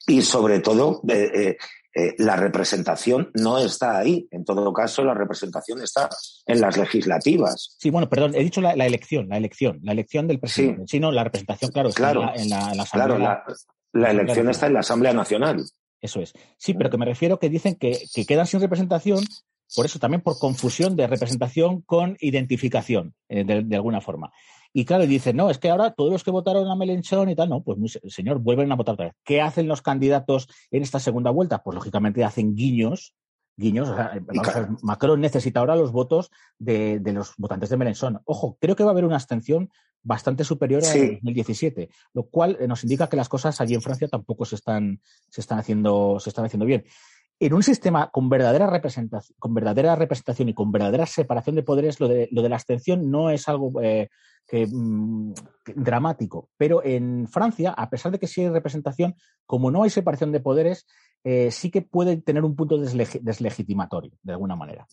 Y 0.06 0.22
sobre 0.22 0.60
todo, 0.60 1.00
eh, 1.08 1.30
eh, 1.34 1.56
eh, 1.94 2.14
la 2.18 2.36
representación 2.36 3.30
no 3.34 3.58
está 3.58 3.98
ahí. 3.98 4.28
En 4.30 4.44
todo 4.44 4.72
caso, 4.72 5.02
la 5.02 5.14
representación 5.14 5.82
está 5.82 6.10
en 6.46 6.60
las 6.60 6.76
legislativas. 6.76 7.76
Sí, 7.78 7.90
bueno, 7.90 8.08
perdón, 8.08 8.34
he 8.34 8.40
dicho 8.40 8.60
la, 8.60 8.76
la 8.76 8.86
elección, 8.86 9.28
la 9.28 9.38
elección, 9.38 9.80
la 9.82 9.92
elección 9.92 10.28
del 10.28 10.38
presidente. 10.38 10.82
Sí, 10.82 10.96
sí 10.96 11.00
no, 11.00 11.10
la 11.10 11.24
representación, 11.24 11.72
claro, 11.72 11.90
claro 11.90 12.30
está 12.34 12.42
en 12.42 12.50
la, 12.50 12.56
en 12.56 12.64
la, 12.66 12.70
en 12.70 12.76
la 12.76 12.82
Asamblea. 12.82 13.16
Claro, 13.16 13.54
la, 13.92 14.00
la 14.00 14.10
elección 14.10 14.50
está 14.50 14.66
en 14.66 14.74
la 14.74 14.80
Asamblea 14.80 15.12
Nacional. 15.14 15.64
Eso 16.02 16.20
es. 16.20 16.34
Sí, 16.58 16.74
pero 16.74 16.90
que 16.90 16.98
me 16.98 17.06
refiero 17.06 17.38
que 17.38 17.48
dicen 17.48 17.76
que, 17.76 17.98
que 18.14 18.26
quedan 18.26 18.46
sin 18.46 18.60
representación 18.60 19.24
por 19.74 19.84
eso 19.84 19.98
también 19.98 20.20
por 20.20 20.38
confusión 20.38 20.94
de 20.94 21.08
representación 21.08 21.80
con 21.80 22.16
identificación, 22.20 23.14
de, 23.28 23.64
de, 23.64 23.76
alguna 23.76 24.00
forma. 24.00 24.32
Y 24.72 24.84
claro, 24.84 25.06
dicen, 25.06 25.36
no, 25.36 25.50
es 25.50 25.58
que 25.58 25.70
ahora 25.70 25.92
todos 25.92 26.12
los 26.12 26.24
que 26.24 26.30
votaron 26.30 26.68
a 26.70 26.76
Melenchón 26.76 27.28
y 27.28 27.34
tal, 27.34 27.48
no, 27.48 27.62
pues 27.62 27.98
señor, 28.08 28.38
vuelven 28.38 28.70
a 28.72 28.76
votar 28.76 28.94
otra 28.94 29.06
vez. 29.06 29.14
¿Qué 29.24 29.40
hacen 29.40 29.68
los 29.68 29.82
candidatos 29.82 30.48
en 30.70 30.82
esta 30.82 31.00
segunda 31.00 31.30
vuelta? 31.30 31.62
Pues 31.62 31.74
lógicamente 31.74 32.24
hacen 32.24 32.54
guiños, 32.54 33.14
guiños. 33.56 33.88
O 33.88 33.94
sea, 33.94 34.12
ver, 34.20 34.68
Macron 34.82 35.20
necesita 35.20 35.60
ahora 35.60 35.76
los 35.76 35.92
votos 35.92 36.30
de, 36.58 37.00
de, 37.00 37.12
los 37.12 37.34
votantes 37.38 37.70
de 37.70 37.76
Melenchón. 37.76 38.20
Ojo, 38.24 38.58
creo 38.60 38.76
que 38.76 38.84
va 38.84 38.90
a 38.90 38.92
haber 38.92 39.04
una 39.04 39.16
abstención 39.16 39.70
bastante 40.02 40.44
superior 40.44 40.82
a 40.82 40.86
sí. 40.86 41.14
2017, 41.14 41.88
lo 42.12 42.28
cual 42.28 42.56
nos 42.68 42.84
indica 42.84 43.08
que 43.08 43.16
las 43.16 43.28
cosas 43.28 43.60
allí 43.60 43.74
en 43.74 43.82
Francia 43.82 44.06
tampoco 44.06 44.44
se 44.44 44.54
están, 44.54 45.00
se 45.28 45.40
están 45.40 45.58
haciendo, 45.58 46.18
se 46.20 46.30
están 46.30 46.44
haciendo 46.44 46.64
bien 46.64 46.84
en 47.38 47.52
un 47.52 47.62
sistema 47.62 48.10
con 48.10 48.28
verdadera 48.28 48.66
representación, 48.66 49.36
con 49.38 49.52
verdadera 49.52 49.94
representación 49.94 50.48
y 50.48 50.54
con 50.54 50.72
verdadera 50.72 51.06
separación 51.06 51.56
de 51.56 51.62
poderes, 51.62 52.00
lo 52.00 52.08
de, 52.08 52.28
la 52.30 52.56
abstención 52.56 53.10
no 53.10 53.30
es 53.30 53.48
algo 53.48 53.80
eh, 53.82 54.08
mmm, 54.52 55.32
dramático. 55.74 56.48
Pero 56.56 56.82
en 56.82 57.28
Francia, 57.28 57.72
a 57.72 57.90
pesar 57.90 58.12
de 58.12 58.18
que 58.18 58.26
sí 58.26 58.40
hay 58.40 58.48
representación, 58.48 59.16
como 59.44 59.70
no 59.70 59.82
hay 59.82 59.90
separación 59.90 60.32
de 60.32 60.40
poderes, 60.40 60.86
eh, 61.24 61.50
sí 61.50 61.70
que 61.70 61.82
puede 61.82 62.16
tener 62.16 62.42
un 62.44 62.56
punto 62.56 62.78
desleg 62.78 63.20
deslegitimatorio, 63.20 64.12
de 64.22 64.32
alguna 64.32 64.56
manera. 64.56 64.86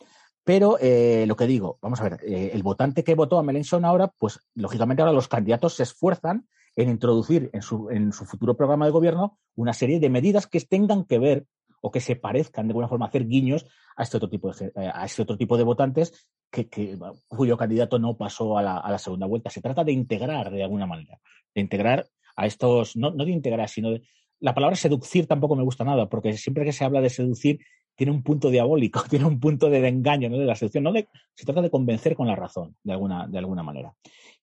Pero 0.44 0.78
eh, 0.82 1.24
lo 1.26 1.38
que 1.38 1.48
digo, 1.48 1.78
vamos 1.82 2.02
a 2.02 2.10
ver, 2.10 2.20
el 2.22 2.62
votante 2.64 3.06
que 3.06 3.16
votó 3.16 3.40
a 3.40 3.44
Mélenchon 3.44 3.86
ahora, 3.86 4.12
pues 4.18 4.40
lógicamente 4.56 5.02
ahora 5.02 5.14
los 5.14 5.30
candidatos 5.30 5.76
se 5.76 5.84
esfuerzan 5.84 6.50
en 6.76 6.90
introducir 6.90 7.50
en 7.54 7.62
su 7.62 8.26
futuro 8.26 8.58
programa 8.58 8.84
de 8.84 8.92
gobierno 8.92 9.38
una 9.56 9.74
serie 9.74 10.02
de 10.02 10.10
medidas 10.10 10.48
que 10.48 10.60
tengan 10.60 11.06
que 11.06 11.20
ver 11.20 11.46
o 11.86 11.92
que 11.92 12.00
se 12.00 12.16
parezcan 12.16 12.66
de 12.66 12.72
alguna 12.72 12.88
forma 12.88 13.06
a 13.06 13.10
hacer 13.10 13.28
guiños 13.28 13.66
a 13.98 14.04
este 14.04 14.16
otro 14.16 14.30
tipo 14.30 14.52
de, 14.52 14.68
eh, 14.68 14.92
a 14.92 15.04
este 15.04 15.22
otro 15.22 15.38
tipo 15.38 15.58
de 15.58 15.64
votantes 15.64 16.28
que, 16.50 16.98
cuyo 17.28 17.58
candidato 17.58 18.00
no 18.00 18.16
pasó 18.16 18.58
a 18.58 18.62
la, 18.62 18.98
segunda 18.98 19.28
vuelta. 19.28 19.50
Se 19.50 19.62
trata 19.62 19.84
de 19.84 19.92
integrar 19.92 20.50
de 20.50 20.64
alguna 20.64 20.86
manera, 20.86 21.20
de 21.54 21.62
integrar 21.62 22.08
a 22.38 22.46
estos, 22.46 22.96
no, 22.96 23.12
no 23.12 23.26
de 23.26 23.32
integrar, 23.32 23.68
sino 23.68 23.92
de... 23.92 24.02
La 24.40 24.54
palabra 24.54 24.78
seducir 24.78 25.28
tampoco 25.28 25.58
me 25.58 25.64
gusta 25.64 25.84
nada, 25.84 26.08
porque 26.08 26.34
siempre 26.38 26.64
que 26.64 26.72
se 26.72 26.86
habla 26.86 27.02
de 27.02 27.10
seducir 27.10 27.60
tiene 27.96 28.14
un 28.14 28.24
punto 28.24 28.50
diabólico, 28.50 29.04
tiene 29.10 29.26
un 29.26 29.40
punto 29.42 29.70
de, 29.70 29.86
engaño, 29.86 30.30
¿no? 30.30 30.38
de 30.38 30.46
la 30.46 30.56
seducción, 30.56 30.86
no 30.86 30.94
se 30.94 31.46
trata 31.46 31.62
de 31.62 31.70
convencer 31.70 32.16
con 32.16 32.28
la 32.28 32.36
razón, 32.36 32.78
de 32.82 32.94
alguna, 32.94 33.28
de 33.28 33.40
alguna 33.40 33.64
manera. 33.64 33.94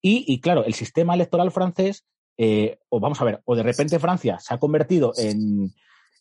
Y, 0.03 0.25
y 0.29 0.41
claro, 0.41 0.65
el 0.65 0.75
sistema 0.75 1.15
electoral 1.15 1.51
francés, 1.51 2.05
eh, 2.37 2.79
o 2.91 3.01
vamos 3.01 3.21
a 3.21 3.25
ver, 3.25 3.41
o 3.45 3.57
de 3.57 3.63
repente 3.63 3.99
Francia 3.99 4.39
se 4.41 4.53
ha 4.53 4.59
convertido 4.59 5.13
en, 5.17 5.73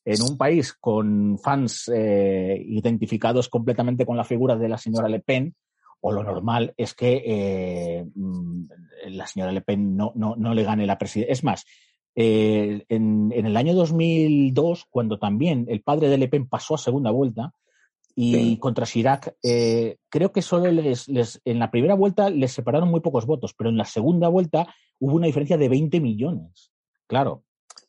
en 0.05 0.21
un 0.21 0.38
país 0.38 0.73
con 0.73 1.38
fans 1.38 1.89
eh, 1.93 2.62
identificados 2.65 3.49
completamente 3.49 4.05
con 4.05 4.17
la 4.17 4.23
figura 4.23 4.55
de 4.55 4.69
la 4.69 4.77
señora 4.77 5.09
Le 5.09 5.19
Pen, 5.19 5.55
o 6.01 6.12
lo 6.12 6.23
normal 6.23 6.73
es 6.77 6.93
que 6.93 7.23
eh, 7.25 8.05
mm, 8.15 8.63
la 9.09 9.27
señora 9.27 9.51
Le 9.51 9.62
Pen 9.62 9.95
no, 9.95 10.13
no, 10.15 10.35
no 10.35 10.53
le 10.53 10.63
gane 10.63 10.85
la 10.85 10.97
presidencia. 10.97 11.33
Es 11.33 11.43
más, 11.43 11.65
eh, 12.15 12.85
en, 12.89 13.31
en, 13.33 13.45
el 13.45 13.57
año 13.57 13.73
2002, 13.73 14.85
cuando 14.89 15.19
también 15.19 15.65
el 15.69 15.81
padre 15.81 16.09
de 16.09 16.17
Le 16.17 16.27
Pen 16.27 16.47
pasó 16.47 16.75
a 16.75 16.77
segunda 16.77 17.12
vuelta 17.12 17.53
y 18.15 18.33
sí. 18.33 18.57
contra 18.57 18.85
Chirac, 18.85 19.35
eh, 19.43 19.97
creo 20.09 20.31
que 20.31 20.41
solo 20.41 20.71
les, 20.71 21.07
les, 21.07 21.41
en 21.45 21.59
la 21.59 21.71
primera 21.71 21.95
vuelta 21.95 22.29
les 22.29 22.51
separaron 22.51 22.89
muy 22.89 22.99
pocos 22.99 23.25
votos, 23.25 23.53
pero 23.53 23.69
en 23.69 23.77
la 23.77 23.85
segunda 23.85 24.27
vuelta 24.27 24.73
hubo 24.99 25.15
una 25.15 25.27
diferencia 25.27 25.57
de 25.57 25.69
20 25.69 26.01
millones. 26.01 26.71
Claro, 27.07 27.43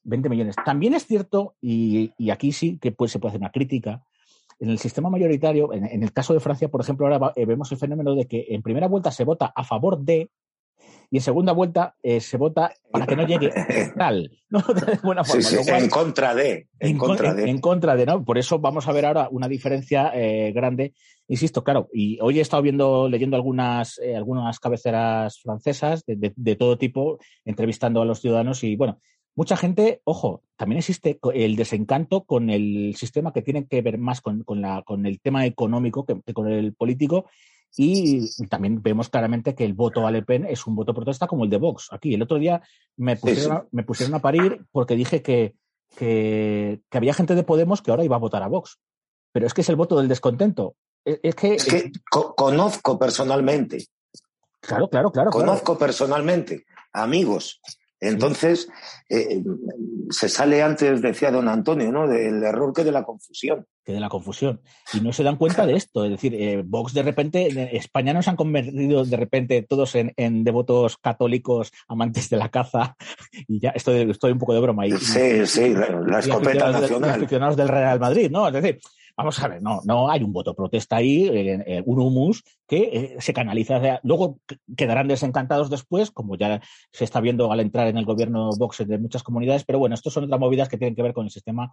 20 0.05 0.29
millones. 0.29 0.57
También 0.65 0.95
es 0.95 1.07
cierto, 1.07 1.55
y, 1.61 2.13
y 2.19 2.31
aquí 2.31 2.53
sí 2.53 2.79
que 2.79 2.93
pues, 2.93 3.13
se 3.13 3.19
puede 3.19 3.31
hacer 3.31 3.41
una 3.41 3.53
crítica, 3.53 4.03
en 4.59 4.69
el 4.69 4.79
sistema 4.79 5.09
mayoritario, 5.09 5.73
en, 5.73 5.87
en 5.87 6.03
el 6.03 6.13
caso 6.13 6.35
de 6.35 6.41
Francia, 6.41 6.69
por 6.69 6.83
ejemplo, 6.83 7.07
ahora 7.07 7.19
va, 7.19 7.33
eh, 7.35 7.47
vemos 7.47 7.73
el 7.73 7.79
fenómeno 7.79 8.15
de 8.15 8.27
que 8.27 8.47
en 8.51 8.63
primera 8.63 8.89
vuelta 8.89 9.11
se 9.11 9.25
vota 9.25 9.53
a 9.55 9.65
favor 9.65 9.99
de 9.99 10.31
y 11.11 11.17
en 11.17 11.23
segunda 11.23 11.53
vuelta 11.53 11.97
eh, 12.03 12.21
se 12.21 12.37
vota 12.37 12.73
para 12.91 13.05
que 13.05 13.17
no 13.17 13.27
llegue 13.27 13.51
tal. 13.99 14.31
¿no? 14.49 14.61
De 14.75 14.99
buena 15.03 15.25
forma. 15.25 15.43
Sí, 15.43 15.57
sí, 15.57 15.65
cual, 15.69 15.83
en 15.83 15.91
contra 15.91 16.35
de. 16.35 16.69
En, 16.79 16.91
en, 16.91 16.99
contra 16.99 17.35
de. 17.35 17.51
En, 17.51 17.59
contra 17.59 17.97
de, 17.97 18.07
¿no? 18.07 18.25
Por 18.25 18.39
eso 18.39 18.61
vamos 18.61 18.87
a 18.87 18.93
ver 18.93 19.07
ahora 19.07 19.29
una 19.31 19.49
diferencia 19.49 20.13
eh, 20.15 20.53
grande. 20.53 20.95
Insisto, 21.27 21.65
claro, 21.65 21.89
y 21.93 22.19
hoy 22.21 22.39
he 22.39 22.43
estado 22.43 22.63
viendo, 22.63 23.09
leyendo 23.09 23.37
algunas, 23.37 23.99
eh, 23.99 24.17
algunas 24.17 24.59
cabeceras 24.59 25.41
francesas 25.41 26.05
de, 26.05 26.17
de, 26.17 26.33
de, 26.35 26.57
todo 26.57 26.77
tipo, 26.77 27.19
entrevistando 27.45 28.03
a 28.03 28.05
los 28.05 28.21
ciudadanos 28.21 28.65
y 28.65 28.75
bueno, 28.75 29.01
mucha 29.40 29.57
gente, 29.57 30.03
ojo, 30.05 30.42
también 30.55 30.81
existe 30.81 31.18
el 31.33 31.57
desencanto 31.57 32.24
con 32.24 32.50
el 32.50 32.94
sistema 32.94 33.33
que 33.33 33.40
tiene 33.40 33.66
que 33.66 33.81
ver 33.81 33.96
más 33.96 34.20
con, 34.20 34.44
con, 34.44 34.61
la, 34.61 34.83
con 34.83 35.07
el 35.07 35.18
tema 35.18 35.46
económico 35.46 36.05
que, 36.05 36.20
que, 36.20 36.35
con 36.35 36.46
el 36.53 36.74
político. 36.74 37.24
Y 37.74 38.20
también 38.48 38.83
vemos 38.83 39.09
claramente 39.09 39.55
que 39.55 39.64
el 39.64 39.72
voto 39.72 40.07
a 40.07 40.11
Le 40.11 40.20
Pen 40.20 40.44
es 40.44 40.66
un 40.66 40.74
voto 40.74 40.92
protesta 40.92 41.26
como 41.26 41.44
el 41.44 41.50
de 41.50 41.57
Vox. 41.57 41.88
Aquí, 41.90 42.12
el 42.12 42.20
otro 42.20 42.37
día 42.38 42.61
me 42.98 43.16
pusieron, 43.16 43.57
sí, 43.57 43.62
sí. 43.62 43.68
Me 43.70 43.83
pusieron 43.83 44.14
a 44.14 44.20
parir 44.20 44.66
porque 44.72 44.94
dije 44.94 45.22
que, 45.22 45.55
que, 45.96 46.83
que, 46.90 46.98
había 46.98 47.14
gente 47.14 47.35
de 47.35 47.42
Podemos 47.42 47.81
que 47.81 47.92
ahora 47.92 48.05
iba 48.05 48.16
a 48.16 48.20
votar 48.20 48.42
a 48.42 48.48
Vox. 48.48 48.79
Pero 49.33 49.46
es 49.46 49.55
que 49.55 49.62
es 49.62 49.68
el 49.70 49.76
voto 49.76 49.96
del 49.96 50.09
descontento. 50.09 50.76
Es, 51.03 51.18
es 51.22 51.35
que, 51.35 51.55
es 51.55 51.64
que 51.64 51.92
co 52.11 52.35
conozco 52.35 52.98
personalmente. 52.98 53.87
Claro, 54.61 54.90
claro, 54.90 55.11
claro. 55.11 55.31
Conozco 55.31 55.79
claro. 55.79 55.79
personalmente 55.79 56.66
amigos 56.92 57.59
entonces, 58.01 58.69
eh, 59.11 59.43
se 60.09 60.29
sale 60.31 60.63
antes, 60.63 61.03
decía 61.03 61.31
don 61.31 61.49
Antonio, 61.49 61.93
¿no? 61.93 62.09
Del 62.09 62.43
error 62.43 62.73
que 62.73 62.83
de 62.83 62.93
la 62.93 63.05
confusión. 63.05 63.67
Que 63.85 63.93
de 63.93 64.01
la 64.01 64.09
confusión. 64.09 64.63
Y 64.95 65.01
no 65.01 65.13
se 65.13 65.23
dan 65.23 65.37
cuenta 65.37 65.67
de 65.67 65.75
esto. 65.75 66.05
Es 66.05 66.11
decir, 66.13 66.35
eh, 66.35 66.63
Vox 66.65 66.95
de 66.95 67.03
repente, 67.03 67.49
en 67.49 67.59
España 67.77 68.15
no 68.15 68.23
se 68.23 68.31
han 68.31 68.37
convertido 68.37 69.05
de 69.05 69.17
repente 69.17 69.63
todos 69.63 69.95
en, 69.97 70.15
en, 70.17 70.45
devotos 70.45 70.97
católicos, 70.97 71.73
amantes 71.89 72.31
de 72.31 72.39
la 72.39 72.49
caza. 72.49 72.97
Y 73.47 73.61
ya 73.61 73.71
estoy, 73.71 74.11
estoy 74.11 74.33
un 74.33 74.39
poco 74.39 74.55
de 74.55 74.61
broma 74.61 74.85
ahí. 74.85 74.93
Sí, 74.93 75.47
sí, 75.47 75.75
la, 75.75 76.01
la 76.01 76.19
escopeta 76.21 76.73
nacional. 76.73 77.11
Los 77.11 77.19
aficionados 77.19 77.57
del 77.57 77.69
Real 77.69 78.01
Madrid, 78.01 78.31
¿no? 78.31 78.49
Es 78.49 78.55
decir, 78.55 78.81
vamos 79.16 79.42
a 79.42 79.49
ver, 79.49 79.62
no, 79.62 79.81
no 79.85 80.11
hay 80.11 80.23
un 80.23 80.33
voto 80.33 80.55
protesta 80.55 80.96
ahí, 80.96 81.29
eh, 81.29 81.83
un 81.87 82.01
humus 82.01 82.42
que 82.66 83.16
se 83.18 83.33
canaliza. 83.33 84.01
luego 84.03 84.38
quedarán 84.77 85.09
desencantados 85.09 85.70
después, 85.70 86.11
como 86.11 86.37
ya 86.37 86.61
se 86.92 87.05
está 87.05 87.20
viendo 87.20 87.51
al 87.51 87.61
entrar 87.61 87.88
en 87.88 87.99
el 87.99 88.05
gobierno 88.05 88.51
Vox 88.59 88.87
de 88.87 88.99
muchas 88.99 89.23
comunidades, 89.23 89.64
pero 89.64 89.79
bueno, 89.79 89.94
estos 89.94 90.12
son 90.12 90.25
otras 90.25 90.38
movidas 90.38 90.68
que 90.68 90.79
tienen 90.79 90.94
que 90.94 91.03
ver 91.03 91.12
con 91.12 91.25
el 91.25 91.31
sistema 91.31 91.73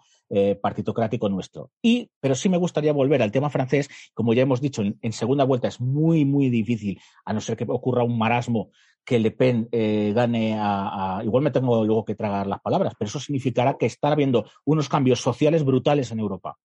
partitocrático 0.62 1.30
nuestro. 1.30 1.72
Y, 1.82 2.10
pero 2.20 2.36
sí 2.36 2.50
me 2.50 2.58
gustaría 2.58 2.94
volver 2.94 3.22
al 3.22 3.32
tema 3.32 3.50
francés, 3.50 3.90
como 4.14 4.34
ya 4.34 4.42
hemos 4.42 4.62
dicho, 4.62 4.82
en, 4.82 5.14
segunda 5.14 5.44
vuelta 5.44 5.68
es 5.68 5.80
muy, 5.80 6.26
muy 6.26 6.50
difícil, 6.50 7.00
a 7.26 7.34
no 7.34 7.42
ser 7.42 7.58
que 7.58 7.66
ocurra 7.68 8.04
un 8.04 8.18
marasmo 8.18 8.72
que 9.08 9.20
Le 9.20 9.32
Pen 9.32 9.70
eh, 9.72 10.12
gane 10.14 10.58
a, 10.60 11.22
Igual 11.24 11.44
me 11.44 11.52
tengo 11.52 11.86
luego 11.86 12.04
que 12.04 12.16
tragar 12.16 12.46
las 12.46 12.60
palabras, 12.60 12.94
pero 13.00 13.08
eso 13.08 13.20
significará 13.20 13.78
que 13.78 13.86
está 13.86 14.10
habiendo 14.10 14.46
unos 14.66 14.90
cambios 14.90 15.22
sociales 15.22 15.64
brutales 15.64 16.12
en 16.12 16.20
Europa. 16.20 16.58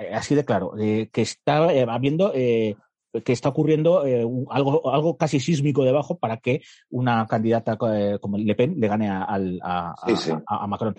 Eh, 0.00 0.14
así 0.14 0.34
de 0.34 0.44
claro, 0.44 0.72
eh, 0.78 1.08
que 1.12 1.22
está 1.22 1.68
habiendo 1.88 2.32
que 2.32 3.32
está 3.32 3.48
ocurriendo 3.48 4.04
algo, 4.50 4.88
algo 4.94 5.16
casi 5.16 5.40
sísmico 5.40 5.82
debajo 5.82 6.18
para 6.18 6.36
que 6.36 6.62
una 6.90 7.26
candidata 7.26 7.76
como 7.76 8.38
Le 8.38 8.54
Pen 8.54 8.76
le 8.78 8.86
gane 8.86 9.08
a, 9.10 9.24
a 10.46 10.66
Macron. 10.68 10.94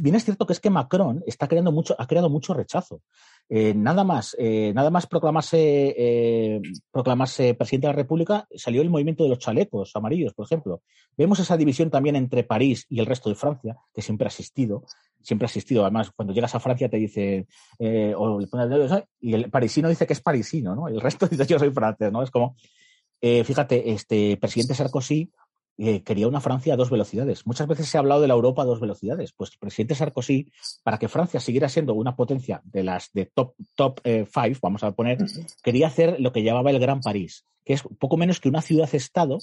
bien 0.00 0.16
es 0.16 0.24
cierto 0.24 0.46
que 0.48 0.52
es 0.52 0.58
que 0.58 0.70
Macron 0.70 1.22
está 1.28 1.46
creando 1.46 1.70
mucho, 1.70 1.94
ha 1.96 2.08
creado 2.08 2.28
mucho 2.28 2.54
rechazo. 2.54 3.02
Eh, 3.48 3.74
nada 3.74 4.04
más, 4.04 4.34
eh, 4.38 4.72
nada 4.74 4.90
más 4.90 5.06
proclamarse, 5.06 5.94
eh, 5.96 6.62
proclamarse 6.90 7.54
presidente 7.54 7.86
de 7.86 7.92
la 7.92 7.96
República, 7.96 8.48
salió 8.54 8.80
el 8.80 8.88
movimiento 8.88 9.22
de 9.22 9.30
los 9.30 9.38
chalecos 9.38 9.92
amarillos, 9.94 10.32
por 10.32 10.46
ejemplo. 10.46 10.82
Vemos 11.16 11.38
esa 11.40 11.56
división 11.56 11.90
también 11.90 12.16
entre 12.16 12.44
París 12.44 12.86
y 12.88 13.00
el 13.00 13.06
resto 13.06 13.28
de 13.28 13.34
Francia, 13.34 13.76
que 13.92 14.00
siempre 14.00 14.26
ha 14.26 14.28
existido, 14.28 14.84
siempre 15.24 15.46
ha 15.46 15.48
existido. 15.48 15.82
Además, 15.82 16.10
cuando 16.14 16.32
llegas 16.32 16.54
a 16.54 16.60
Francia 16.60 16.88
te 16.88 16.98
dice, 16.98 17.46
o 18.16 18.38
le 18.38 18.46
pones 18.46 18.70
el 18.70 19.04
y 19.20 19.34
el 19.34 19.50
parisino 19.50 19.88
dice 19.88 20.06
que 20.06 20.12
es 20.12 20.20
parisino, 20.20 20.76
¿no? 20.76 20.88
El 20.88 21.00
resto 21.00 21.26
dice 21.30 21.46
yo 21.46 21.58
soy 21.58 21.70
francés, 21.70 22.12
¿no? 22.12 22.22
Es 22.22 22.30
como, 22.30 22.56
fíjate, 23.20 23.90
este 23.90 24.36
presidente 24.36 24.74
Sarkozy 24.74 25.32
eh, 25.76 26.04
quería 26.04 26.28
una 26.28 26.40
Francia 26.40 26.74
a 26.74 26.76
dos 26.76 26.90
velocidades. 26.90 27.46
Muchas 27.46 27.66
veces 27.66 27.88
se 27.88 27.96
ha 27.96 28.00
hablado 28.00 28.20
de 28.20 28.28
la 28.28 28.34
Europa 28.34 28.62
a 28.62 28.64
dos 28.64 28.80
velocidades. 28.80 29.32
Pues 29.32 29.50
el 29.52 29.58
presidente 29.58 29.94
Sarkozy, 29.94 30.52
para 30.84 30.98
que 30.98 31.08
Francia 31.08 31.40
siguiera 31.40 31.68
siendo 31.68 31.94
una 31.94 32.14
potencia 32.14 32.60
de 32.64 32.84
las 32.84 33.10
de 33.12 33.26
top, 33.26 33.54
top 33.74 34.00
eh, 34.04 34.24
five, 34.24 34.56
vamos 34.62 34.84
a 34.84 34.92
poner, 34.92 35.18
quería 35.62 35.88
hacer 35.88 36.20
lo 36.20 36.32
que 36.32 36.44
llamaba 36.44 36.70
el 36.70 36.78
Gran 36.78 37.00
París, 37.00 37.44
que 37.64 37.72
es 37.72 37.82
poco 37.98 38.16
menos 38.16 38.40
que 38.40 38.48
una 38.48 38.62
ciudad-estado 38.62 39.38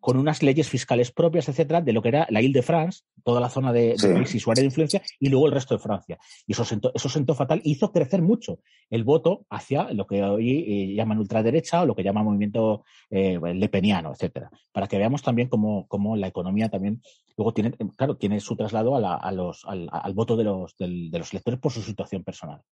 con 0.00 0.16
unas 0.16 0.42
leyes 0.42 0.68
fiscales 0.68 1.12
propias, 1.12 1.48
etcétera, 1.48 1.80
de 1.82 1.92
lo 1.92 2.02
que 2.02 2.08
era 2.08 2.26
la 2.30 2.40
Ile-de-France, 2.40 3.02
toda 3.22 3.40
la 3.40 3.50
zona 3.50 3.72
de, 3.72 3.96
de 4.00 4.26
y 4.32 4.40
su 4.40 4.50
área 4.50 4.62
de 4.62 4.66
influencia, 4.66 5.02
y 5.18 5.28
luego 5.28 5.46
el 5.46 5.52
resto 5.52 5.74
de 5.74 5.80
Francia. 5.80 6.18
Y 6.46 6.52
eso 6.52 6.64
sentó, 6.64 6.90
eso 6.94 7.08
sentó 7.08 7.34
fatal, 7.34 7.60
hizo 7.64 7.92
crecer 7.92 8.22
mucho 8.22 8.60
el 8.88 9.04
voto 9.04 9.46
hacia 9.50 9.92
lo 9.92 10.06
que 10.06 10.22
hoy 10.22 10.64
eh, 10.66 10.94
llaman 10.94 11.18
ultraderecha 11.18 11.82
o 11.82 11.86
lo 11.86 11.94
que 11.94 12.02
llaman 12.02 12.24
movimiento 12.24 12.84
eh, 13.10 13.38
lepeniano, 13.54 14.12
etcétera. 14.12 14.50
Para 14.72 14.86
que 14.86 14.98
veamos 14.98 15.22
también 15.22 15.48
cómo, 15.48 15.86
cómo, 15.86 16.16
la 16.16 16.28
economía 16.28 16.70
también 16.70 17.02
luego 17.36 17.52
tiene, 17.52 17.72
claro, 17.96 18.16
tiene 18.16 18.40
su 18.40 18.56
traslado 18.56 18.96
a, 18.96 19.16
a 19.16 19.32
los, 19.32 19.64
al, 19.66 19.88
al, 19.92 20.14
voto 20.14 20.36
de 20.36 20.44
los, 20.44 20.76
del, 20.76 21.10
de 21.10 21.18
los 21.18 21.32
electores 21.32 21.60
por 21.60 21.72
su 21.72 21.82
situación 21.82 22.24
personal. 22.24 22.62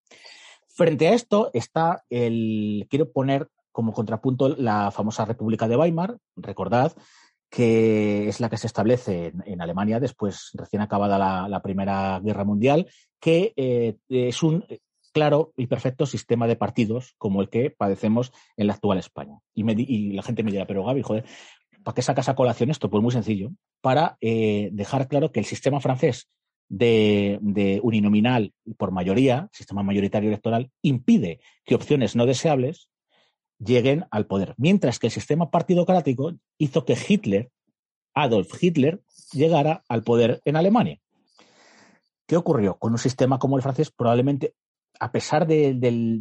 Frente 0.66 1.08
a 1.08 1.14
esto 1.14 1.50
está 1.52 2.04
el, 2.08 2.86
quiero 2.88 3.10
poner 3.10 3.48
como 3.72 3.92
contrapunto 3.92 4.48
la 4.48 4.90
famosa 4.90 5.24
República 5.24 5.68
de 5.68 5.76
Weimar, 5.76 6.18
recordad, 6.36 6.92
que 7.50 8.28
es 8.28 8.40
la 8.40 8.50
que 8.50 8.56
se 8.56 8.66
establece 8.66 9.32
en, 9.44 9.60
Alemania 9.60 10.00
después, 10.00 10.50
recién 10.54 10.82
acabada 10.82 11.48
la, 11.48 11.62
Primera 11.62 12.20
Guerra 12.20 12.44
Mundial, 12.44 12.86
que 13.20 13.52
eh, 13.56 13.96
es 14.08 14.42
un 14.42 14.64
claro 15.12 15.52
y 15.56 15.66
perfecto 15.66 16.06
sistema 16.06 16.46
de 16.46 16.56
partidos 16.56 17.14
como 17.18 17.40
el 17.40 17.48
que 17.48 17.70
padecemos 17.70 18.32
en 18.56 18.66
la 18.66 18.74
actual 18.74 18.98
España. 18.98 19.38
Y, 19.54 20.12
la 20.12 20.22
gente 20.22 20.42
me 20.42 20.52
dirá, 20.52 20.66
pero 20.66 20.84
Gaby, 20.84 21.02
joder, 21.02 21.24
¿para 21.82 21.94
qué 21.94 22.02
sacas 22.02 22.28
a 22.28 22.34
colación 22.34 22.70
esto? 22.70 22.90
Pues 22.90 23.02
muy 23.02 23.12
sencillo, 23.12 23.50
para 23.80 24.18
eh, 24.20 24.68
dejar 24.72 25.08
claro 25.08 25.32
que 25.32 25.40
el 25.40 25.46
sistema 25.46 25.80
francés 25.80 26.28
de, 26.68 27.38
de 27.40 27.80
uninominal 27.82 28.52
por 28.76 28.92
mayoría, 28.92 29.48
sistema 29.52 29.82
mayoritario 29.82 30.28
electoral, 30.28 30.70
impide 30.82 31.40
que 31.64 31.74
opciones 31.74 32.14
no 32.14 32.26
deseables 32.26 32.88
lleguen 33.58 34.06
al 34.10 34.26
poder. 34.26 34.54
Mientras 34.56 34.98
que 34.98 35.08
el 35.08 35.12
sistema 35.12 35.50
partidocrático 35.50 36.32
hizo 36.58 36.84
que 36.84 36.96
Hitler, 37.08 37.50
Adolf 38.14 38.62
Hitler, 38.62 39.02
llegara 39.32 39.82
al 39.88 40.02
poder 40.02 40.40
en 40.44 40.56
Alemania. 40.56 40.98
¿Qué 42.26 42.36
ocurrió? 42.36 42.78
Con 42.78 42.92
un 42.92 42.98
sistema 42.98 43.38
como 43.38 43.56
el 43.56 43.62
francés, 43.62 43.90
probablemente, 43.90 44.54
a 45.00 45.12
pesar 45.12 45.46
de, 45.46 45.76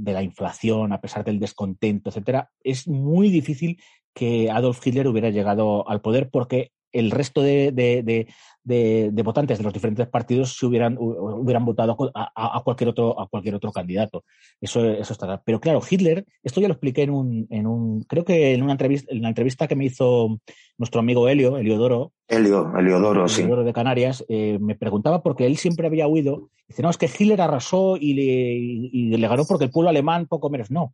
la 0.06 0.23
inflación, 0.23 0.93
a 0.93 1.02
pesar 1.02 1.23
del 1.23 1.39
descontento, 1.39 2.10
etcétera, 2.10 2.52
es 2.63 2.88
muy 2.88 3.30
difícil 3.30 3.82
que 4.13 4.50
Adolf 4.50 4.86
Hitler 4.86 5.08
hubiera 5.08 5.30
llegado 5.30 5.88
al 5.89 6.02
poder 6.02 6.30
porque 6.30 6.71
el 7.00 7.12
resto 7.12 7.42
de, 7.42 7.72
de, 7.72 9.24
votantes 9.24 9.58
de 9.58 9.64
los 9.64 9.74
diferentes 9.74 10.08
partidos 10.08 10.58
se 10.58 10.66
hubieran, 10.66 10.98
hubieran 11.00 11.66
votado 11.66 11.96
a, 12.14 12.62
cualquier 12.64 12.90
otro, 12.90 13.20
a 13.20 13.28
cualquier 13.28 13.56
otro 13.56 13.72
candidato. 13.72 14.24
Eso, 14.60 14.86
eso 14.86 15.14
estará. 15.14 15.42
Pero 15.44 15.60
claro, 15.60 15.82
Hitler, 15.88 16.26
esto 16.44 16.62
ya 16.62 16.68
lo 16.68 16.74
expliqué 16.74 17.04
en 17.04 17.12
un, 17.12 17.48
en 17.50 17.68
un 17.68 18.04
creo 18.04 18.26
que 18.26 18.54
en 18.54 18.64
una 18.64 18.74
entrevista, 18.74 19.14
en 19.14 19.22
la 19.22 19.30
entrevista 19.30 19.68
que 19.68 19.76
me 19.76 19.86
hizo 19.86 20.40
nuestro 20.78 21.00
amigo 21.00 21.28
Helio, 21.28 21.58
Heliodoro. 21.58 22.14
Helio, 22.28 22.72
Heliodoro, 22.78 23.28
sí. 23.28 23.44
de 23.44 23.74
Canarias, 23.74 24.26
eh, 24.28 24.58
me 24.60 24.76
preguntaba 24.76 25.24
porque 25.24 25.46
él 25.46 25.58
siempre 25.58 25.88
había 25.88 26.08
oído, 26.08 26.50
dice, 26.68 26.82
no, 26.82 26.90
es 26.90 26.98
que 26.98 27.10
Hitler 27.10 27.40
arrasó 27.40 27.96
y 27.96 28.14
le, 28.14 28.54
y 28.54 29.18
le 29.18 29.28
ganó 29.28 29.46
porque 29.46 29.66
el 29.66 29.72
pueblo 29.72 29.90
alemán 29.90 30.28
poco 30.28 30.50
menos. 30.50 30.70
No, 30.70 30.94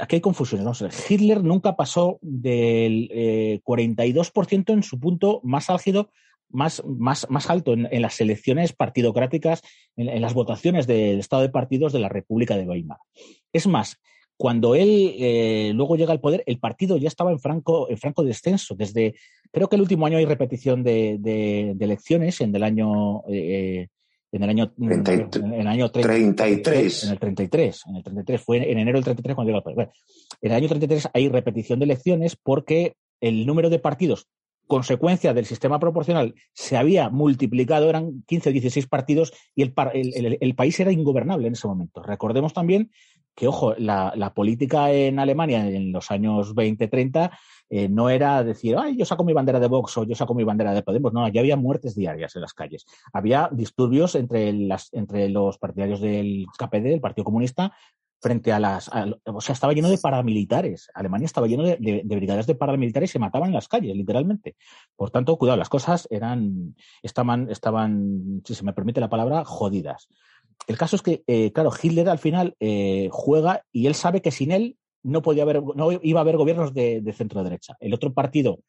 aquí 0.00 0.16
hay 0.16 0.20
confusiones. 0.20 0.82
Hitler 1.08 1.42
nunca 1.42 1.76
pasó 1.76 2.18
del 2.22 3.08
42% 3.64 4.70
eh, 4.70 4.72
en 4.72 4.82
su 4.82 4.98
punto 5.00 5.40
más 5.42 5.70
álgido, 5.70 6.10
más, 6.48 6.82
más, 6.84 7.26
más 7.30 7.50
alto 7.50 7.72
en, 7.72 8.02
las 8.02 8.20
elecciones 8.20 8.72
partidocráticas, 8.72 9.62
en, 9.96 10.20
las 10.20 10.34
votaciones 10.34 10.86
del 10.86 11.18
Estado 11.18 11.42
de 11.42 11.48
partidos 11.48 11.92
de 11.92 11.98
la 11.98 12.08
República 12.08 12.56
de 12.56 12.64
Weimar. 12.64 12.98
Es 13.52 13.66
más, 13.66 14.00
cuando 14.36 14.74
él 14.74 15.14
eh, 15.18 15.72
luego 15.74 15.96
llega 15.96 16.12
al 16.12 16.20
poder, 16.20 16.42
el 16.46 16.58
partido 16.58 16.96
ya 16.96 17.08
estaba 17.08 17.30
en 17.30 17.38
franco, 17.38 17.88
en 17.88 17.98
franco 17.98 18.24
descenso. 18.24 18.74
Desde, 18.74 19.14
creo 19.52 19.68
que 19.68 19.76
el 19.76 19.82
último 19.82 20.06
año 20.06 20.18
hay 20.18 20.26
repetición 20.26 20.82
de, 20.82 21.76
elecciones, 21.78 22.40
en 22.40 22.54
el 22.54 22.62
año 22.62 23.22
eh, 23.28 23.88
en 24.34 24.42
el 24.42 24.50
año, 24.50 24.72
en 24.78 25.52
el 25.52 25.66
año 25.68 25.90
33. 25.90 27.04
En 27.04 27.10
el 27.10 27.18
33, 27.18 27.86
en 27.86 27.96
el 27.96 28.02
33, 28.02 28.40
fue 28.40 28.56
en 28.70 28.78
enero 28.78 28.98
del 28.98 29.04
33 29.04 29.34
cuando 29.36 29.50
llegó 29.50 29.58
al 29.58 29.74
poder. 29.74 29.90
en 30.40 30.50
el 30.50 30.56
año 30.56 30.68
33 30.68 31.08
hay 31.14 31.28
repetición 31.28 31.78
de 31.78 31.84
elecciones 31.84 32.34
porque 32.34 32.96
el 33.20 33.46
número 33.46 33.70
de 33.70 33.78
partidos, 33.78 34.26
consecuencia 34.66 35.34
del 35.34 35.46
sistema 35.46 35.78
proporcional, 35.78 36.34
se 36.52 36.76
había 36.76 37.10
multiplicado, 37.10 37.88
eran 37.88 38.24
15 38.26 38.48
o 38.48 38.52
16 38.52 38.88
partidos 38.88 39.32
y 39.54 39.62
el, 39.62 39.72
el, 39.92 40.38
el 40.40 40.54
país 40.56 40.80
era 40.80 40.90
ingobernable 40.90 41.46
en 41.46 41.52
ese 41.52 41.68
momento. 41.68 42.02
Recordemos 42.02 42.52
también 42.52 42.90
que, 43.34 43.48
ojo, 43.48 43.74
la, 43.76 44.12
la, 44.16 44.32
política 44.32 44.92
en 44.92 45.18
Alemania 45.18 45.68
en 45.68 45.92
los 45.92 46.10
años 46.10 46.54
20-30 46.54 47.30
eh, 47.70 47.88
no 47.88 48.08
era 48.08 48.44
decir, 48.44 48.76
ay, 48.78 48.96
yo 48.96 49.04
saco 49.04 49.24
mi 49.24 49.32
bandera 49.32 49.58
de 49.58 49.68
Vox 49.68 49.96
o 49.98 50.04
yo 50.04 50.14
saco 50.14 50.34
mi 50.34 50.44
bandera 50.44 50.72
de 50.72 50.82
Podemos. 50.82 51.12
No, 51.12 51.26
ya 51.28 51.40
había 51.40 51.56
muertes 51.56 51.94
diarias 51.94 52.36
en 52.36 52.42
las 52.42 52.54
calles. 52.54 52.84
Había 53.12 53.48
disturbios 53.50 54.14
entre, 54.14 54.52
las, 54.52 54.92
entre 54.92 55.28
los 55.28 55.58
partidarios 55.58 56.00
del 56.00 56.46
KPD, 56.56 56.84
del 56.84 57.00
Partido 57.00 57.24
Comunista, 57.24 57.72
frente 58.20 58.52
a 58.52 58.60
las. 58.60 58.90
o 59.26 59.40
sea, 59.40 59.52
estaba 59.52 59.72
lleno 59.72 59.90
de 59.90 59.98
paramilitares. 59.98 60.88
Alemania 60.94 61.26
estaba 61.26 61.46
lleno 61.46 61.64
de, 61.64 61.76
de, 61.78 62.16
brigadas 62.16 62.46
de 62.46 62.54
paramilitares 62.54 63.10
y 63.10 63.12
se 63.12 63.18
mataban 63.18 63.48
en 63.48 63.54
las 63.54 63.68
calles, 63.68 63.96
literalmente. 63.96 64.56
Por 64.94 65.10
tanto, 65.10 65.36
cuidado, 65.36 65.58
las 65.58 65.68
cosas 65.68 66.06
eran. 66.10 66.76
Estaban, 67.02 67.50
estaban 67.50 68.42
si 68.44 68.54
se 68.54 68.64
me 68.64 68.72
permite 68.72 69.00
la 69.00 69.10
palabra, 69.10 69.44
jodidas 69.44 70.08
el 70.66 70.78
caso 70.78 70.96
es 70.96 71.02
que, 71.02 71.22
eh, 71.26 71.52
claro, 71.52 71.70
Hitler 71.80 72.08
al 72.08 72.18
final 72.18 72.56
eh, 72.60 73.08
juega 73.12 73.62
y 73.72 73.86
él 73.86 73.94
sabe 73.94 74.22
que 74.22 74.30
sin 74.30 74.52
él 74.52 74.76
no 75.02 75.22
podía 75.22 75.42
haber, 75.42 75.62
no 75.62 75.90
iba 76.02 76.20
a 76.20 76.22
haber 76.22 76.36
gobiernos 76.36 76.72
de, 76.72 77.14
centro 77.16 77.44
derecha. 77.44 77.76
El 77.80 77.94
otro 77.94 78.12
partido 78.12 78.60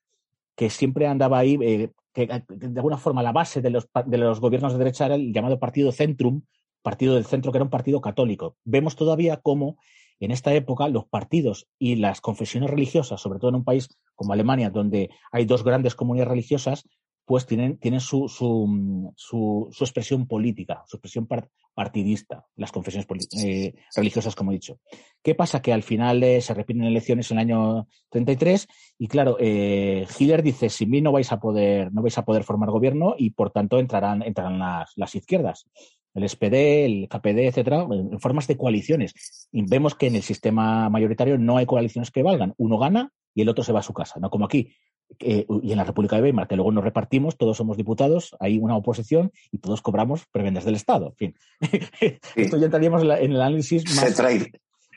que 0.56 0.70
siempre 0.70 1.08
andaba 1.08 1.40
ahí, 1.40 1.58
eh, 1.62 1.92
que, 2.14 2.28
de 2.28 2.80
alguna 2.80 2.98
forma 2.98 3.24
la 3.24 3.32
base 3.32 3.62
de 3.62 3.70
los, 3.70 3.88
de 4.06 4.18
los 4.18 4.40
gobiernos 4.40 4.74
de 4.74 4.80
derecha 4.80 5.06
era 5.06 5.16
el 5.16 5.34
llamado 5.34 5.60
Partido 5.60 5.92
Centrum, 5.92 6.44
Partido 6.82 7.16
del 7.16 7.26
Centro, 7.26 7.52
que 7.52 7.58
era 7.58 7.66
un 7.66 7.70
partido 7.70 8.02
católico. 8.02 8.58
Vemos 8.64 8.96
todavía 8.96 9.38
cómo 9.38 9.78
en 10.20 10.32
esta 10.32 10.54
época 10.54 10.88
los 10.88 11.06
partidos 11.06 11.68
y 11.80 11.96
las 11.96 12.22
confesiones 12.22 12.70
religiosas, 12.70 13.22
sobre 13.22 13.40
todo 13.40 13.50
en 13.50 13.56
un 13.56 13.64
país 13.64 13.90
como 14.14 14.34
Alemania, 14.34 14.70
donde 14.70 15.10
hay 15.32 15.46
dos 15.46 15.64
grandes 15.64 15.96
comunidades 15.96 16.30
religiosas, 16.30 16.88
pues 17.26 17.46
tienen, 17.48 17.78
tienen 17.78 18.00
su, 18.00 18.30
su, 18.30 19.12
su, 19.16 19.68
su, 19.72 19.84
expresión 19.84 20.28
política, 20.28 20.84
su 20.88 20.98
expresión 20.98 21.28
partidista, 21.74 22.46
las 22.56 22.72
confesiones 22.72 23.08
eh, 23.44 23.74
religiosas, 23.96 24.36
como 24.36 24.52
he 24.52 24.56
dicho. 24.56 24.80
¿Qué 25.24 25.34
pasa? 25.34 25.62
Que 25.62 25.74
al 25.74 25.82
final 25.82 26.24
eh, 26.24 26.40
se 26.42 26.54
repiten 26.54 26.84
elecciones 26.84 27.32
en 27.32 27.38
el 27.40 27.42
año 27.42 27.88
33 28.10 28.68
y 29.00 29.08
claro, 29.08 29.38
eh, 29.40 30.06
Hitler 30.18 30.44
dice, 30.44 30.70
sin 30.70 30.92
mí 30.92 31.02
no 31.02 31.12
vais 31.12 31.32
a 31.32 31.40
poder, 31.40 31.92
no 31.92 32.04
vais 32.04 32.18
a 32.18 32.26
poder 32.26 32.44
formar 32.44 32.70
gobierno 32.70 33.16
y 33.18 33.32
por 33.32 33.50
tanto 33.50 33.80
entrarán, 33.80 34.22
entrarán 34.22 34.60
las, 34.60 34.92
las 34.96 35.16
izquierdas. 35.16 35.66
el 36.14 36.30
SPD, 36.30 36.86
el 36.86 37.10
KPD, 37.10 37.40
etcétera, 37.48 37.88
en 37.92 38.20
formas 38.20 38.48
de 38.48 38.56
coaliciones. 38.56 39.50
Y 39.52 39.64
vemos 39.68 39.96
que 39.96 40.08
en 40.08 40.16
el 40.16 40.22
sistema 40.22 40.90
mayoritario 40.90 41.40
no 41.40 41.58
hay 41.58 41.66
coaliciones 41.66 42.12
que 42.12 42.24
valgan. 42.24 42.54
Uno 42.58 42.78
gana 42.78 43.12
y 43.34 43.42
el 43.42 43.50
otro 43.50 43.64
se 43.64 43.74
va 43.74 43.80
a 43.80 43.84
su 43.84 43.94
casa, 43.94 44.20
no 44.20 44.30
como 44.30 44.46
aquí. 44.46 44.72
Y 45.20 45.72
en 45.72 45.78
la 45.78 45.84
República 45.84 46.16
de 46.16 46.24
Weimar, 46.24 46.48
que 46.48 46.56
luego 46.56 46.72
nos 46.72 46.84
repartimos, 46.84 47.38
todos 47.38 47.58
somos 47.58 47.78
diputados, 47.78 48.36
hay 48.40 48.58
una 48.58 48.76
oposición 48.76 49.32
y 49.52 49.60
todos 49.60 49.82
cobramos 49.82 50.26
prebendas 50.32 50.66
del 50.66 50.76
Estado. 50.76 51.08
En 51.08 51.16
fin, 51.16 51.36
esto 52.36 52.58
ya 52.58 52.66
entraríamos 52.66 53.04
en, 53.04 53.32
el 53.32 53.42
análisis 53.42 53.84
más... 53.96 54.16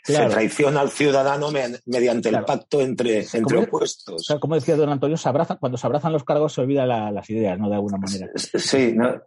Se, 0.05 0.27
traiciona 0.27 0.81
al 0.81 0.91
ciudadano 0.91 1.51
mediante 1.85 2.31
el 2.31 2.45
pacto 2.45 2.81
entre, 2.81 3.27
entre 3.31 3.59
opuestos. 3.59 4.27
como 4.41 4.55
decía 4.55 4.75
don 4.77 4.89
Antonio, 4.89 5.19
se 5.19 5.29
cuando 5.61 5.77
se 5.77 5.87
abrazan 5.87 6.13
los 6.13 6.25
cargos 6.25 6.55
se 6.55 6.63
olvidan 6.63 6.89
las 6.89 7.29
ideas, 7.29 7.59
¿no? 7.59 7.69
De 7.69 7.75
alguna 7.75 7.99
manera. 7.99 8.31
Sí, 8.35 8.95
no, 8.95 9.21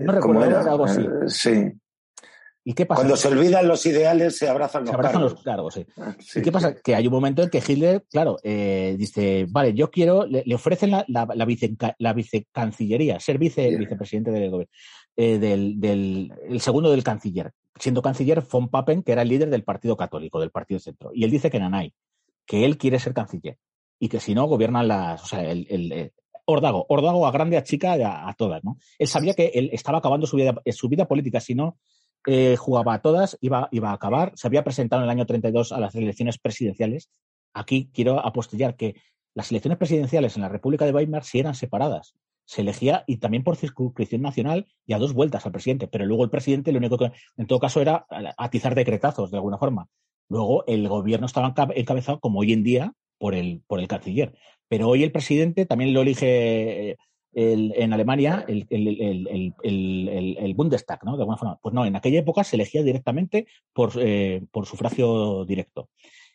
no 0.00 0.12
recuerdo, 0.12 0.70
algo 0.70 0.84
así. 0.84 1.02
Eh, 1.02 1.28
sí. 1.28 1.72
¿Y 2.64 2.74
qué 2.74 2.86
pasa? 2.86 3.00
Cuando 3.00 3.16
se 3.16 3.28
olvidan 3.28 3.66
los 3.66 3.84
ideales, 3.86 4.38
se 4.38 4.48
abrazan 4.48 4.82
los 4.82 4.90
se 4.90 4.94
abrazan 4.94 5.20
cargos. 5.20 5.32
los 5.32 5.42
cargos, 5.42 5.74
sí. 5.74 5.86
Ah, 5.96 6.14
¿Y 6.36 6.42
qué 6.42 6.52
pasa? 6.52 6.74
Que 6.76 6.94
hay 6.94 7.06
un 7.06 7.12
momento 7.12 7.42
en 7.42 7.50
que 7.50 7.62
Hitler, 7.66 8.04
claro, 8.08 8.38
eh, 8.44 8.94
dice, 8.96 9.46
vale, 9.50 9.74
yo 9.74 9.90
quiero, 9.90 10.26
le, 10.26 10.54
ofrecen 10.54 10.92
la, 10.92 11.04
la, 11.08 11.26
la, 11.34 11.94
la, 11.98 12.12
vicecancillería, 12.12 13.18
ser 13.18 13.38
vice, 13.38 13.76
vicepresidente 13.76 14.30
del 14.30 14.50
gobierno, 14.50 14.72
eh, 15.16 15.38
del, 15.38 15.80
del 15.80 16.32
el 16.48 16.60
segundo 16.60 16.90
del 16.90 17.02
canciller. 17.02 17.52
Siendo 17.78 18.00
canciller, 18.00 18.42
von 18.42 18.68
Papen, 18.68 19.02
que 19.02 19.12
era 19.12 19.22
el 19.22 19.28
líder 19.28 19.50
del 19.50 19.64
Partido 19.64 19.96
Católico, 19.96 20.38
del 20.38 20.50
Partido 20.50 20.78
Centro. 20.78 21.10
Y 21.12 21.24
él 21.24 21.30
dice 21.30 21.50
que 21.50 21.58
Nanay, 21.58 21.92
que 22.46 22.64
él 22.64 22.78
quiere 22.78 23.00
ser 23.00 23.12
canciller. 23.12 23.58
Y 23.98 24.08
que 24.08 24.20
si 24.20 24.34
no, 24.34 24.46
gobiernan 24.46 24.86
las, 24.86 25.22
o 25.22 25.26
sea, 25.26 25.42
el, 25.50 25.66
el, 25.68 26.12
Ordago, 26.44 26.86
Ordago 26.88 27.26
a 27.26 27.32
grande, 27.32 27.56
a 27.56 27.64
chica, 27.64 27.94
a, 27.94 28.28
a, 28.28 28.34
todas, 28.34 28.62
¿no? 28.62 28.76
Él 28.98 29.08
sabía 29.08 29.34
que 29.34 29.50
él 29.54 29.70
estaba 29.72 29.98
acabando 29.98 30.26
su 30.26 30.36
vida, 30.36 30.54
su 30.70 30.88
vida 30.88 31.06
política, 31.06 31.40
si 31.40 31.54
no 31.54 31.78
eh, 32.26 32.56
jugaba 32.56 32.94
a 32.94 33.02
todas, 33.02 33.36
iba, 33.40 33.68
iba 33.72 33.90
a 33.90 33.94
acabar. 33.94 34.32
Se 34.36 34.46
había 34.46 34.64
presentado 34.64 35.02
en 35.02 35.04
el 35.04 35.10
año 35.10 35.26
32 35.26 35.72
a 35.72 35.80
las 35.80 35.94
elecciones 35.94 36.38
presidenciales. 36.38 37.10
Aquí 37.52 37.90
quiero 37.92 38.24
apostillar 38.24 38.76
que 38.76 38.96
las 39.34 39.50
elecciones 39.50 39.78
presidenciales 39.78 40.36
en 40.36 40.42
la 40.42 40.48
República 40.48 40.84
de 40.84 40.92
Weimar 40.92 41.24
sí 41.24 41.38
eran 41.38 41.54
separadas. 41.54 42.14
Se 42.44 42.60
elegía 42.60 43.04
y 43.06 43.18
también 43.18 43.44
por 43.44 43.56
circunscripción 43.56 44.20
nacional 44.20 44.66
y 44.86 44.92
a 44.92 44.98
dos 44.98 45.14
vueltas 45.14 45.46
al 45.46 45.52
presidente, 45.52 45.88
pero 45.88 46.04
luego 46.06 46.24
el 46.24 46.30
presidente 46.30 46.72
lo 46.72 46.78
único 46.78 46.98
que 46.98 47.12
en 47.36 47.46
todo 47.46 47.60
caso 47.60 47.80
era 47.80 48.06
atizar 48.36 48.74
decretazos 48.74 49.30
de 49.30 49.38
alguna 49.38 49.58
forma. 49.58 49.88
Luego 50.28 50.64
el 50.66 50.88
gobierno 50.88 51.26
estaba 51.26 51.54
encabezado 51.74 52.20
como 52.20 52.40
hoy 52.40 52.52
en 52.52 52.62
día 52.62 52.92
por 53.18 53.34
el, 53.34 53.62
por 53.66 53.80
el 53.80 53.88
canciller. 53.88 54.36
Pero 54.68 54.88
hoy 54.88 55.02
el 55.02 55.12
presidente 55.12 55.66
también 55.66 55.94
lo 55.94 56.02
elige 56.02 56.96
en 57.34 57.92
Alemania 57.92 58.44
el, 58.46 58.66
el, 58.70 60.54
Bundestag, 60.54 61.04
¿no? 61.04 61.16
De 61.16 61.22
alguna 61.22 61.38
forma. 61.38 61.58
Pues 61.62 61.74
no, 61.74 61.84
en 61.86 61.96
aquella 61.96 62.20
época 62.20 62.44
se 62.44 62.56
elegía 62.56 62.82
directamente 62.82 63.46
por, 63.72 63.92
eh, 63.96 64.42
por 64.50 64.66
sufragio 64.66 65.44
directo. 65.44 65.88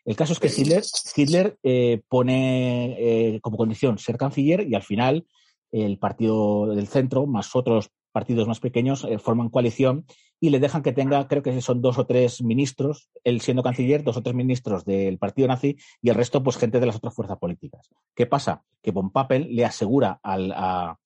El 0.05 0.15
caso 0.15 0.33
es 0.33 0.39
que 0.39 0.47
Hitler, 0.47 0.83
Hitler 1.15 1.57
eh, 1.63 2.01
pone 2.07 2.95
eh, 2.97 3.39
como 3.41 3.57
condición 3.57 3.97
ser 3.97 4.17
canciller 4.17 4.67
y 4.67 4.73
al 4.73 4.83
final 4.83 5.25
el 5.71 5.99
partido 5.99 6.67
del 6.67 6.87
centro, 6.87 7.27
más 7.27 7.55
otros 7.55 7.89
partidos 8.13 8.47
más 8.47 8.59
pequeños, 8.59 9.05
forman 9.19 9.49
coalición 9.49 10.05
y 10.39 10.49
le 10.49 10.59
dejan 10.59 10.83
que 10.83 10.93
tenga, 10.93 11.27
creo 11.27 11.41
que 11.41 11.61
son 11.61 11.81
dos 11.81 11.97
o 11.97 12.05
tres 12.05 12.43
ministros, 12.43 13.09
él 13.23 13.41
siendo 13.41 13.63
canciller, 13.63 14.03
dos 14.03 14.17
o 14.17 14.23
tres 14.23 14.35
ministros 14.35 14.85
del 14.85 15.17
partido 15.17 15.47
nazi 15.47 15.77
y 16.01 16.09
el 16.09 16.15
resto, 16.15 16.43
pues 16.43 16.57
gente 16.57 16.79
de 16.79 16.85
las 16.85 16.95
otras 16.95 17.15
fuerzas 17.15 17.37
políticas. 17.37 17.89
¿Qué 18.15 18.25
pasa? 18.25 18.63
Que 18.81 18.91
Von 18.91 19.11
Papen 19.11 19.47
le 19.49 19.65
asegura 19.65 20.19
al, 20.21 20.51
a, 20.51 20.97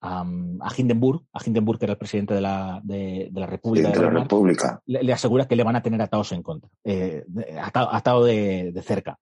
a, 0.00 0.24
Hindenburg, 0.76 1.22
a 1.32 1.40
Hindenburg, 1.44 1.78
que 1.78 1.84
era 1.86 1.92
el 1.92 1.98
presidente 1.98 2.34
de 2.34 2.40
la, 2.40 2.80
de, 2.82 3.30
la 3.32 3.46
República, 3.46 3.90
de 3.90 4.00
la 4.00 4.10
República. 4.10 4.82
Le, 4.86 5.12
asegura 5.12 5.46
que 5.46 5.56
le 5.56 5.64
van 5.64 5.76
a 5.76 5.82
tener 5.82 6.00
atados 6.02 6.32
en 6.32 6.42
contra, 6.42 6.70
eh, 6.84 7.24
atado, 7.56 8.24
de, 8.24 8.72
de 8.72 8.82
cerca 8.82 9.18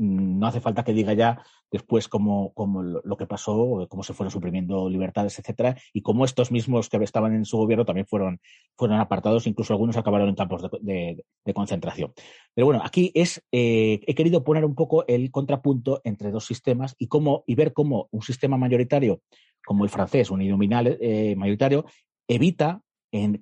no 0.00 0.46
hace 0.46 0.60
falta 0.60 0.82
que 0.82 0.94
diga 0.94 1.12
ya 1.12 1.42
después 1.70 2.08
cómo, 2.08 2.54
cómo 2.54 2.82
lo 2.82 3.16
que 3.18 3.26
pasó, 3.26 3.86
cómo 3.90 4.02
se 4.02 4.14
fueron 4.14 4.30
suprimiendo 4.30 4.88
libertades, 4.88 5.38
etcétera, 5.38 5.76
y 5.92 6.00
cómo 6.00 6.24
estos 6.24 6.50
mismos 6.50 6.88
que 6.88 6.96
estaban 7.04 7.34
en 7.34 7.44
su 7.44 7.58
gobierno 7.58 7.84
también 7.84 8.06
fueron, 8.06 8.40
fueron 8.76 8.98
apartados, 8.98 9.46
incluso 9.46 9.74
algunos 9.74 9.98
acabaron 9.98 10.30
en 10.30 10.34
campos 10.34 10.62
de, 10.80 11.22
concentración. 11.54 12.12
Pero 12.54 12.66
bueno, 12.66 12.80
aquí 12.82 13.12
es, 13.14 13.42
eh, 13.52 14.00
he 14.06 14.14
querido 14.14 14.42
poner 14.42 14.64
un 14.64 14.74
poco 14.74 15.06
el 15.06 15.30
contrapunto 15.30 16.00
entre 16.04 16.30
dos 16.30 16.46
sistemas 16.46 16.94
y 16.98 17.06
cómo, 17.06 17.44
y 17.46 17.54
ver 17.54 17.74
cómo 17.74 18.08
un 18.10 18.22
sistema 18.22 18.56
mayoritario 18.56 19.20
como 19.66 19.84
el 19.84 19.90
francés, 19.90 20.30
un 20.30 20.48
nominal 20.48 20.96
eh, 21.00 21.34
mayoritario, 21.36 21.84
evita 22.26 22.80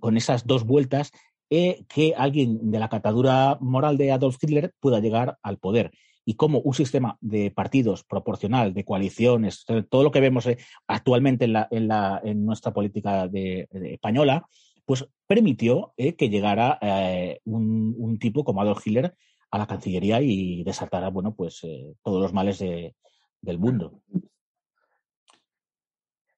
con 0.01 0.17
esas 0.17 0.47
dos 0.47 0.65
vueltas 0.65 1.13
eh, 1.51 1.85
que 1.89 2.15
alguien 2.17 2.71
de 2.71 2.79
la 2.79 2.89
catadura 2.89 3.59
moral 3.61 3.97
de 3.97 4.13
Adolf 4.13 4.37
Hitler 4.43 4.73
pueda 4.81 5.01
llegar 5.01 5.39
al 5.43 5.59
poder 5.59 5.93
y 6.29 6.35
cómo 6.35 6.61
un 6.61 6.75
sistema 6.75 7.17
de 7.23 7.51
partidos 7.51 8.05
proporcional, 8.05 8.75
de 8.75 8.85
coaliciones, 8.85 9.65
todo 9.89 10.03
lo 10.03 10.11
que 10.11 10.21
vemos 10.21 10.45
eh, 10.45 10.59
actualmente 10.87 11.47
en, 11.47 11.55
la, 11.55 11.69
en, 11.71 11.89
la, 11.89 12.21
en 12.23 12.45
nuestra 12.45 12.71
política 12.75 13.27
de, 13.29 13.67
española, 13.73 14.47
pues 14.85 15.09
permitió 15.27 15.95
eh, 15.97 16.17
que 16.17 16.29
llegara 16.29 16.79
eh, 16.83 17.41
un, 17.45 18.19
tipo 18.21 18.45
como 18.45 18.61
Adolf 18.61 18.87
Hitler 18.87 19.15
a 19.51 19.57
la 19.57 19.67
Cancillería 19.67 20.21
y 20.21 20.63
desatara, 20.65 21.09
bueno, 21.09 21.35
pues 21.35 21.63
todos 22.03 22.21
los 22.21 22.35
males 22.35 22.59
del 22.59 23.59
mundo. 23.59 24.03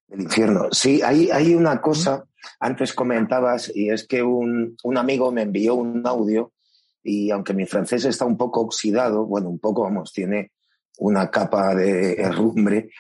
El 0.09 0.21
infierno. 0.21 0.69
Sí, 0.71 1.03
hay, 1.03 1.31
hay 1.33 1.53
una 1.53 1.81
cosa, 1.81 2.27
antes 2.61 2.93
comentabas, 2.93 3.73
y 3.75 3.91
es 3.91 4.07
que 4.07 4.23
un, 4.23 4.77
un 4.85 4.97
amigo 4.97 5.33
me 5.33 5.43
envió 5.43 5.75
un 5.75 6.07
audio 6.07 6.53
y 7.03 7.31
aunque 7.31 7.55
mi 7.55 7.67
francés 7.67 8.05
está 8.05 8.25
un 8.25 8.37
poco 8.37 8.61
oxidado, 8.61 9.27
bueno, 9.27 9.49
un 9.49 9.59
poco, 9.59 9.83
vamos, 9.83 10.13
tiene 10.13 10.53
una 10.99 11.31
capa 11.31 11.75
de 11.75 12.15
herrumbre 12.15 12.91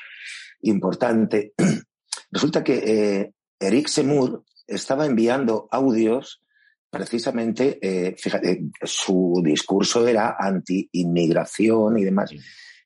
importante, 0.62 1.52
resulta 2.30 2.64
que 2.64 2.78
eh, 2.78 3.32
Eric 3.58 3.88
Semur 3.88 4.44
estaba 4.66 5.06
enviando 5.06 5.68
audios 5.70 6.42
precisamente, 6.88 7.78
eh, 7.82 8.16
fíjate, 8.16 8.64
su 8.82 9.40
discurso 9.44 10.06
era 10.08 10.36
anti-inmigración 10.38 11.98
y 11.98 12.04
demás, 12.04 12.32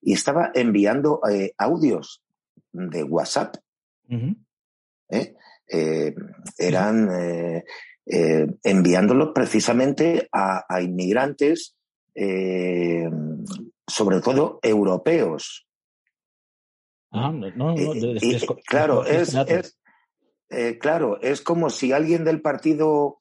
y 0.02 0.12
estaba 0.12 0.50
enviando 0.54 1.20
eh, 1.30 1.54
audios 1.56 2.22
de 2.72 3.02
WhatsApp. 3.02 3.56
eran 6.58 7.08
eh, 8.06 8.46
enviándolos 8.62 9.30
precisamente 9.34 10.28
a, 10.30 10.82
inmigrantes, 10.82 11.74
eh, 12.14 13.08
sobre 13.86 14.20
todo 14.20 14.58
europeos. 14.62 15.66
Ah, 17.10 17.32
no, 17.32 17.74
claro, 18.66 19.06
es, 19.06 19.34
eh, 20.50 20.78
claro, 20.78 21.18
es 21.22 21.40
como 21.40 21.70
si 21.70 21.92
alguien 21.92 22.24
del 22.24 22.42
partido 22.42 23.20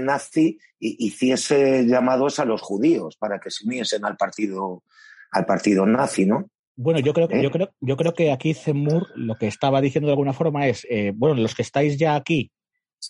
nazi 0.00 0.60
hiciese 0.78 1.86
llamados 1.86 2.38
a 2.38 2.44
los 2.44 2.62
judíos 2.62 3.16
para 3.16 3.40
que 3.40 3.50
se 3.50 3.66
uniesen 3.66 4.04
al 4.04 4.16
partido, 4.16 4.84
al 5.32 5.44
partido 5.44 5.84
nazi, 5.86 6.24
¿no? 6.24 6.48
Bueno, 6.76 7.00
yo 7.00 7.12
creo, 7.12 7.26
que 7.26 7.42
yo 7.42 7.50
creo, 7.50 7.70
yo 7.80 7.96
creo 7.96 8.14
que 8.14 8.30
aquí 8.30 8.54
Zemmour 8.54 9.08
lo 9.16 9.34
que 9.34 9.48
estaba 9.48 9.80
diciendo 9.80 10.06
de 10.06 10.12
alguna 10.12 10.34
forma 10.34 10.68
es, 10.68 10.86
bueno, 11.14 11.34
los 11.34 11.54
que 11.56 11.62
estáis 11.62 11.98
ya 11.98 12.14
aquí 12.14 12.52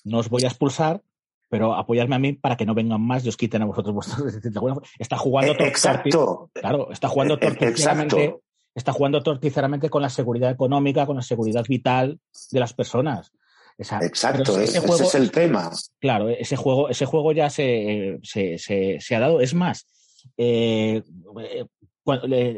no 0.05 0.19
os 0.19 0.29
voy 0.29 0.45
a 0.45 0.49
expulsar, 0.49 1.03
pero 1.49 1.75
apoyarme 1.75 2.17
a 2.17 2.19
mí 2.19 2.33
para 2.33 2.57
que 2.57 2.67
no 2.67 2.75
vengan 2.75 3.01
más 3.01 3.25
y 3.25 3.29
os 3.29 3.37
quiten 3.37 3.63
a 3.63 3.67
vosotros 3.67 3.95
vuestros. 3.95 4.35
Está 4.99 5.17
jugando 5.17 5.53
eh, 5.53 5.69
Exacto. 5.69 6.51
Claro, 6.53 6.91
está 6.91 7.09
jugando 7.09 7.35
eh, 7.35 7.39
eh, 7.41 7.47
torticeramente, 7.47 8.37
está 8.75 8.93
jugando 8.93 9.23
torticeramente 9.23 9.89
con 9.89 10.03
la 10.03 10.09
seguridad 10.09 10.51
económica, 10.51 11.07
con 11.07 11.17
la 11.17 11.23
seguridad 11.23 11.65
vital 11.69 12.19
de 12.51 12.61
las 12.61 12.73
personas. 12.73 13.33
Exacto, 13.79 14.59
ese, 14.59 14.79
es 14.79 15.15
el 15.15 15.31
tema. 15.31 15.71
Claro, 16.01 16.31
ese 16.31 16.57
juego, 16.57 16.89
ese 16.89 17.05
juego 17.05 17.33
ya 17.33 17.51
se, 17.51 18.19
se, 18.23 18.57
se, 18.59 19.15
ha 19.15 19.21
dado. 19.21 19.43
Es 19.43 19.53
más, 19.53 19.87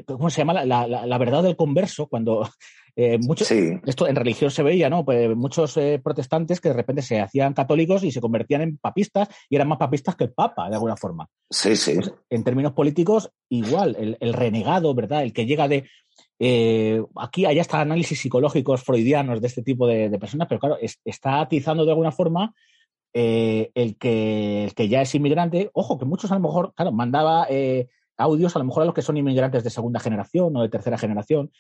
¿cómo 0.06 0.30
se 0.30 0.38
llama? 0.38 0.52
La, 0.64 0.86
la, 0.86 1.06
la, 1.06 1.18
verdad 1.18 1.42
del 1.42 1.56
converso, 1.56 2.06
cuando 2.06 2.48
eh, 3.00 3.16
muchos, 3.16 3.48
Esto 3.52 4.08
en 4.08 4.16
religión 4.16 4.50
se 4.50 4.64
veía, 4.64 4.90
¿no? 4.90 5.04
Pues 5.04 5.37
muchos 5.37 5.76
eh, 5.76 6.00
protestantes 6.02 6.61
que 6.61 6.70
de 6.70 6.74
repente 6.74 7.00
se 7.00 7.20
hacían 7.20 7.54
católicos 7.54 8.02
y 8.02 8.11
se 8.11 8.20
convertían 8.20 8.62
en 8.62 8.76
papistas 8.76 9.28
y 9.48 9.54
eran 9.54 9.68
más 9.68 9.78
papistas 9.78 10.16
que 10.16 10.24
el 10.24 10.32
Papa, 10.32 10.68
de 10.68 10.74
alguna 10.74 10.96
forma. 10.96 11.28
Sí, 11.48 11.76
sí. 11.76 11.94
Pues, 11.94 12.12
en 12.28 12.42
términos 12.42 12.72
políticos, 12.72 13.30
igual, 13.50 14.16
el, 14.18 14.32
renegado, 14.32 14.92
¿verdad? 14.96 15.22
El 15.22 15.32
que 15.32 15.46
llega 15.46 15.68
de. 15.68 15.88
Eh, 16.40 17.00
aquí 17.14 17.44
hay 17.46 17.61
hasta 17.61 17.80
análisis 17.80 18.18
psicológicos 18.18 18.82
freudianos 18.82 19.40
de 19.40 19.46
este 19.46 19.62
tipo 19.62 19.87
de, 19.87 20.11
personas, 20.18 20.48
pero 20.48 20.58
claro, 20.58 20.78
está 21.04 21.40
atizando 21.40 21.84
de 21.84 21.92
alguna 21.92 22.11
forma 22.11 22.52
el, 23.12 23.96
que, 23.96 24.64
el 24.64 24.74
que 24.74 24.88
ya 24.88 25.02
es 25.02 25.14
inmigrante. 25.14 25.70
Ojo, 25.72 26.00
que 26.00 26.04
muchos 26.04 26.32
a 26.32 26.34
lo 26.34 26.40
mejor, 26.40 26.74
claro, 26.74 26.90
mandaba 26.90 27.46
audios 28.16 28.56
a 28.56 28.58
lo 28.58 28.64
mejor 28.64 28.82
a 28.82 28.87
los 28.87 28.94
que 28.94 29.02
son 29.02 29.16
inmigrantes 29.16 29.62
de 29.62 29.70
segunda 29.70 30.00
generación 30.00 30.56
o 30.56 30.62
de 30.62 30.68
tercera 30.68 30.98
generación, 30.98 31.52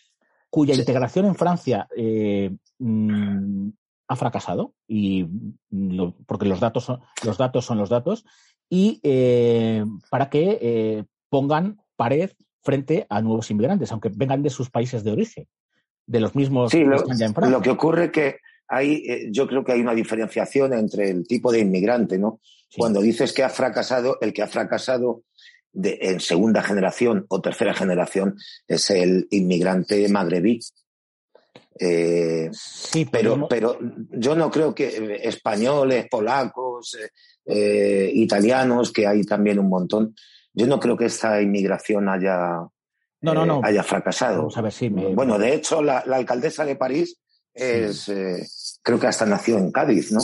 cuya 0.50 0.74
integración 0.74 1.26
en 1.26 1.34
Francia 1.34 1.88
eh, 1.96 2.50
mm, 2.78 3.68
ha 4.08 4.16
fracasado, 4.16 4.74
y 4.86 5.26
porque 6.26 6.46
los 6.46 6.60
datos, 6.60 6.84
son, 6.84 7.00
los 7.24 7.36
datos 7.36 7.64
son 7.64 7.78
los 7.78 7.90
datos, 7.90 8.24
y 8.70 9.00
eh, 9.02 9.84
para 10.10 10.30
que 10.30 10.58
eh, 10.60 11.04
pongan 11.28 11.80
pared 11.96 12.30
frente 12.62 13.06
a 13.10 13.20
nuevos 13.20 13.50
inmigrantes, 13.50 13.92
aunque 13.92 14.10
vengan 14.14 14.42
de 14.42 14.50
sus 14.50 14.70
países 14.70 15.04
de 15.04 15.12
origen, 15.12 15.46
de 16.06 16.20
los 16.20 16.34
mismos 16.34 16.70
sí, 16.70 16.78
que 16.78 16.94
están 16.94 17.18
ya 17.18 17.26
en 17.26 17.34
Francia. 17.34 17.56
Lo 17.58 17.62
que 17.62 17.70
ocurre 17.70 18.10
que 18.10 18.36
hay, 18.66 19.30
yo 19.30 19.46
creo 19.46 19.64
que 19.64 19.72
hay 19.72 19.80
una 19.80 19.94
diferenciación 19.94 20.72
entre 20.72 21.10
el 21.10 21.26
tipo 21.26 21.52
de 21.52 21.60
inmigrante, 21.60 22.18
¿no? 22.18 22.40
Cuando 22.76 23.00
dices 23.00 23.32
que 23.32 23.42
ha 23.42 23.48
fracasado, 23.48 24.18
el 24.20 24.32
que 24.32 24.42
ha 24.42 24.46
fracasado 24.46 25.22
de, 25.72 25.98
en 26.00 26.20
segunda 26.20 26.62
generación 26.62 27.26
o 27.28 27.40
tercera 27.40 27.74
generación 27.74 28.36
es 28.66 28.90
el 28.90 29.26
inmigrante 29.30 30.08
magrebí. 30.08 30.60
Eh, 31.80 32.50
sí, 32.52 33.04
pero, 33.04 33.46
pero, 33.48 33.78
yo 34.10 34.34
no 34.34 34.50
creo 34.50 34.74
que 34.74 35.20
españoles, 35.22 36.06
polacos, 36.10 36.96
eh, 37.46 38.10
italianos, 38.12 38.92
que 38.92 39.06
hay 39.06 39.22
también 39.24 39.60
un 39.60 39.68
montón, 39.68 40.14
yo 40.52 40.66
no 40.66 40.80
creo 40.80 40.96
que 40.96 41.04
esta 41.04 41.40
inmigración 41.40 42.08
haya, 42.08 42.66
no, 43.20 43.34
no, 43.34 43.46
no. 43.46 43.60
haya 43.62 43.84
fracasado. 43.84 44.48
a 44.52 44.60
ver 44.60 44.72
si 44.72 44.90
me... 44.90 45.14
Bueno, 45.14 45.38
de 45.38 45.54
hecho, 45.54 45.80
la, 45.80 45.98
alcaldesa 45.98 46.64
de 46.64 46.74
París 46.74 47.20
es, 47.54 48.10
creo 48.82 48.98
que 48.98 49.06
hasta 49.06 49.24
nació 49.24 49.58
en 49.58 49.70
Cádiz, 49.70 50.10
¿no? 50.10 50.20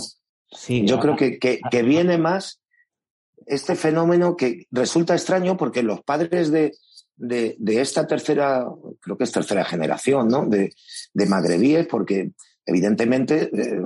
Sí. 0.50 0.85
Yo 0.85 0.98
creo 0.98 1.16
que, 1.16 1.38
que, 1.38 1.83
viene 1.83 2.18
más 2.18 2.61
este 3.47 3.75
fenómeno 3.75 4.37
que 4.37 4.66
resulta 4.70 5.14
extraño 5.14 5.57
porque 5.57 5.83
los 5.83 6.03
padres 6.03 6.51
de, 6.51 6.73
de, 7.16 7.57
esta 7.81 8.07
tercera, 8.07 8.66
creo 9.01 9.16
que 9.16 9.25
es 9.25 9.33
tercera 9.33 9.64
generación, 9.64 10.29
¿no? 10.29 10.47
De, 10.47 10.75
de 11.12 11.27
magrebíes, 11.27 11.87
porque 11.87 12.33
evidentemente 12.66 13.51
eh, 13.53 13.83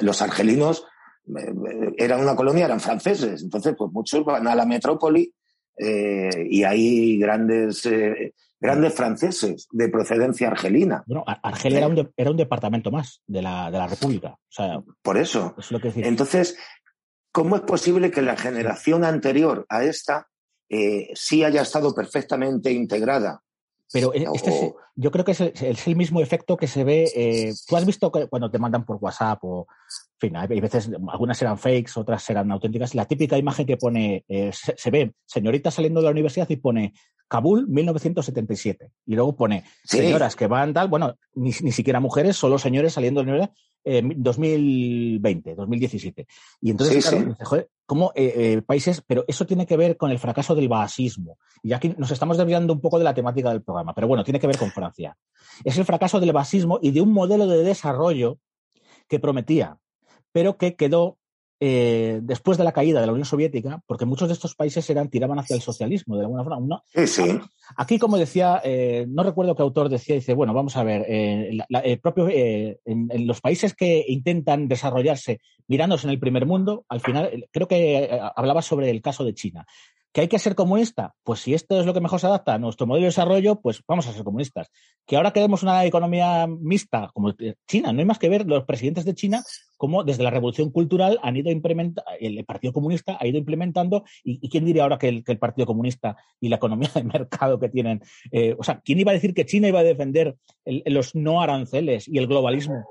los 0.00 0.22
argelinos 0.22 0.84
eh, 1.36 1.92
eran 1.98 2.20
una 2.20 2.36
colonia, 2.36 2.64
eran 2.64 2.80
franceses. 2.80 3.42
Entonces, 3.42 3.74
pues 3.76 3.90
muchos 3.92 4.24
van 4.24 4.46
a 4.48 4.54
la 4.54 4.66
metrópoli 4.66 5.32
eh, 5.76 6.46
y 6.48 6.64
hay 6.64 7.18
grandes 7.18 7.88
grandes 8.60 8.94
franceses 8.94 9.68
de 9.72 9.90
procedencia 9.90 10.48
argelina. 10.48 11.04
Bueno, 11.06 11.22
Argelia 11.26 11.78
era 11.78 11.88
un, 11.88 12.12
era 12.16 12.30
un 12.30 12.36
departamento 12.38 12.90
más 12.90 13.20
de 13.26 13.42
la, 13.42 13.70
de 13.70 13.76
la 13.76 13.86
República. 13.86 14.28
O 14.30 14.52
sea, 14.52 14.82
Por 15.02 15.18
eso. 15.18 15.54
Entonces, 15.96 16.56
¿cómo 17.34 17.56
es 17.56 17.62
posible 17.62 18.12
que 18.12 18.22
la 18.22 18.36
generación 18.36 19.04
anterior 19.04 19.66
a 19.68 19.82
esta 19.82 20.28
eh, 20.68 21.08
sí 21.14 21.42
haya 21.42 21.62
estado 21.62 21.92
perfectamente 21.92 22.70
integrada? 22.70 23.42
Pero 23.92 24.14
e, 24.14 24.24
este 24.32 24.72
yo 24.96 25.10
creo 25.10 25.24
que 25.24 25.32
es 25.32 25.40
el, 25.40 25.96
mismo 25.96 26.20
efecto 26.20 26.56
que 26.56 26.68
se 26.68 26.84
ve. 26.84 27.10
Eh, 27.14 27.52
Tú 27.66 27.76
has 27.76 27.84
visto 27.84 28.12
cuando 28.12 28.50
te 28.50 28.60
mandan 28.60 28.84
por 28.84 28.98
WhatsApp 29.00 29.42
o. 29.42 29.66
En 30.20 30.30
fin, 30.30 30.36
hay 30.36 30.60
veces, 30.60 30.88
algunas 31.08 31.42
eran 31.42 31.58
fakes, 31.58 31.92
otras 31.96 32.30
eran 32.30 32.50
auténticas. 32.52 32.94
La 32.94 33.04
típica 33.04 33.36
imagen 33.36 33.66
que 33.66 33.76
pone, 33.76 34.24
eh, 34.28 34.50
se, 34.52 34.90
ve 34.90 35.12
señorita 35.26 35.72
saliendo 35.72 36.00
de 36.00 36.04
la 36.04 36.12
universidad 36.12 36.48
y 36.48 36.56
pone 36.56 36.94
Kabul 37.28 37.66
1977. 37.68 38.92
Y 39.06 39.16
luego 39.16 39.36
pone 39.36 39.64
señoras 39.82 40.36
que 40.36 40.46
van 40.46 40.72
tal, 40.72 40.88
bueno, 40.88 41.16
ni, 41.34 41.52
siquiera 41.52 41.98
mujeres, 41.98 42.36
solo 42.36 42.58
señores 42.58 42.92
saliendo 42.92 43.20
de 43.20 43.26
la 43.26 43.32
universidad. 43.32 43.56
2020, 43.84 45.54
2017. 45.54 46.26
Y 46.60 46.70
entonces, 46.70 47.06
claro, 47.08 47.36
como 47.86 48.12
eh, 48.14 48.32
eh, 48.36 48.62
países, 48.62 49.02
pero 49.06 49.24
eso 49.28 49.46
tiene 49.46 49.66
que 49.66 49.76
ver 49.76 49.96
con 49.96 50.10
el 50.10 50.18
fracaso 50.18 50.54
del 50.54 50.68
basismo. 50.68 51.38
Y 51.62 51.72
aquí 51.72 51.94
nos 51.98 52.10
estamos 52.10 52.38
desviando 52.38 52.72
un 52.72 52.80
poco 52.80 52.98
de 52.98 53.04
la 53.04 53.14
temática 53.14 53.50
del 53.50 53.62
programa, 53.62 53.94
pero 53.94 54.08
bueno, 54.08 54.24
tiene 54.24 54.40
que 54.40 54.46
ver 54.46 54.58
con 54.58 54.70
Francia. 54.70 55.16
Es 55.64 55.76
el 55.78 55.84
fracaso 55.84 56.20
del 56.20 56.32
basismo 56.32 56.78
y 56.82 56.90
de 56.92 57.00
un 57.00 57.12
modelo 57.12 57.46
de 57.46 57.62
desarrollo 57.62 58.38
que 59.08 59.20
prometía, 59.20 59.78
pero 60.32 60.56
que 60.56 60.76
quedó 60.76 61.18
eh, 61.60 62.20
después 62.22 62.58
de 62.58 62.64
la 62.64 62.72
caída 62.72 63.00
de 63.00 63.06
la 63.06 63.12
Unión 63.12 63.24
Soviética, 63.26 63.80
porque 63.86 64.04
muchos 64.04 64.28
de 64.28 64.34
estos 64.34 64.54
países 64.54 64.88
eran, 64.90 65.08
tiraban 65.08 65.38
hacia 65.38 65.56
el 65.56 65.62
socialismo 65.62 66.16
de 66.16 66.22
alguna 66.22 66.44
forma. 66.44 66.82
Aquí, 67.76 67.98
como 67.98 68.18
decía, 68.18 68.60
eh, 68.64 69.06
no 69.08 69.22
recuerdo 69.22 69.54
qué 69.54 69.62
autor 69.62 69.88
decía, 69.88 70.16
dice, 70.16 70.34
bueno, 70.34 70.52
vamos 70.52 70.76
a 70.76 70.82
ver, 70.82 71.04
eh, 71.08 71.58
el 71.84 72.00
propio, 72.00 72.28
en, 72.28 72.78
en, 72.84 73.26
los 73.26 73.40
países 73.40 73.74
que 73.74 74.04
intentan 74.08 74.68
desarrollarse 74.68 75.40
mirándose 75.68 76.06
en 76.06 76.10
el 76.10 76.18
primer 76.18 76.44
mundo, 76.44 76.84
al 76.88 77.00
final, 77.00 77.46
creo 77.50 77.68
que 77.68 78.20
hablaba 78.36 78.60
sobre 78.60 78.90
el 78.90 79.00
caso 79.00 79.24
de 79.24 79.34
China. 79.34 79.64
¿Que 80.14 80.20
hay 80.20 80.28
que 80.28 80.38
ser 80.38 80.54
comunista? 80.54 81.12
Pues 81.24 81.40
si 81.40 81.54
esto 81.54 81.80
es 81.80 81.86
lo 81.86 81.92
que 81.92 82.00
mejor 82.00 82.20
se 82.20 82.28
adapta 82.28 82.54
a 82.54 82.58
nuestro 82.58 82.86
modelo 82.86 83.02
de 83.02 83.08
desarrollo, 83.08 83.60
pues 83.60 83.82
vamos 83.88 84.06
a 84.06 84.12
ser 84.12 84.22
comunistas. 84.22 84.70
Que 85.04 85.16
ahora 85.16 85.32
queremos 85.32 85.64
una 85.64 85.84
economía 85.84 86.46
mixta 86.46 87.10
como 87.12 87.34
China, 87.66 87.92
no 87.92 87.98
hay 87.98 88.04
más 88.04 88.20
que 88.20 88.28
ver 88.28 88.46
los 88.46 88.64
presidentes 88.64 89.04
de 89.04 89.16
China 89.16 89.42
como 89.84 90.02
desde 90.02 90.22
la 90.22 90.30
revolución 90.30 90.70
cultural 90.70 91.20
han 91.22 91.36
ido 91.36 91.50
implementando, 91.50 92.10
el 92.18 92.42
Partido 92.46 92.72
Comunista 92.72 93.18
ha 93.20 93.26
ido 93.26 93.36
implementando, 93.36 94.02
y, 94.24 94.48
quién 94.48 94.64
diría 94.64 94.84
ahora 94.84 94.96
que 94.96 95.08
el, 95.08 95.38
Partido 95.38 95.66
Comunista 95.66 96.16
y 96.40 96.48
la 96.48 96.56
economía 96.56 96.88
de 96.94 97.04
mercado 97.04 97.60
que 97.60 97.68
tienen, 97.68 98.00
eh, 98.32 98.56
o 98.58 98.64
sea, 98.64 98.80
¿quién 98.82 98.98
iba 98.98 99.10
a 99.10 99.14
decir 99.14 99.34
que 99.34 99.44
China 99.44 99.68
iba 99.68 99.80
a 99.80 99.84
defender 99.84 100.36
los 100.64 101.14
no 101.14 101.42
aranceles 101.42 102.08
y 102.08 102.16
el 102.16 102.28
globalismo 102.28 102.82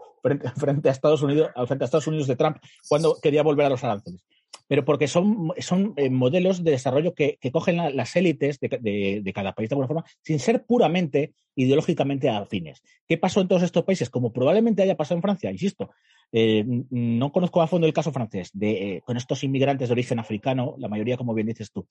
frente, 0.56 0.88
a 0.88 0.92
Estados 0.92 1.24
Unidos, 1.24 1.50
frente 1.66 1.84
a 1.84 1.86
Estados 1.86 2.06
Unidos 2.06 2.28
de 2.28 2.36
Trump 2.36 2.58
cuando 2.88 3.18
quería 3.20 3.42
volver 3.42 3.66
a 3.66 3.70
los 3.70 3.84
aranceles? 3.84 4.24
pero 4.68 4.86
porque 4.86 5.08
son, 5.08 5.52
son 5.58 5.94
eh, 5.98 6.12
modelos 6.12 6.64
de 6.64 6.72
desarrollo 6.72 7.16
que, 7.16 7.40
cogen 7.52 7.78
las 7.96 8.16
élites 8.16 8.60
de, 8.60 9.32
cada 9.34 9.54
país 9.54 9.68
de 9.70 9.74
alguna 9.74 9.88
forma, 9.88 10.06
sin 10.22 10.40
ser 10.40 10.64
puramente 10.64 11.34
ideológicamente 11.56 12.30
afines. 12.30 12.82
¿Qué 13.08 13.18
pasó 13.18 13.42
en 13.42 13.48
todos 13.48 13.64
estos 13.64 13.84
países? 13.84 14.10
Como 14.10 14.32
probablemente 14.32 14.82
haya 14.82 14.96
pasado 14.98 15.18
en 15.18 15.22
Francia, 15.22 15.52
insisto, 15.52 15.92
eh, 16.36 16.66
no 16.90 17.32
conozco 17.32 17.62
a 17.62 17.68
fondo 17.68 17.86
el 17.86 17.94
caso 17.94 18.12
francés, 18.12 18.50
de, 18.54 18.72
eh, 18.96 19.02
con 19.06 19.18
estos 19.18 19.44
inmigrantes 19.44 19.88
de 19.88 19.94
origen 19.94 20.18
africano, 20.18 20.74
la 20.80 20.90
mayoría, 20.90 21.16
como 21.16 21.36
bien 21.36 21.46
dices 21.46 21.72
tú, 21.72 21.88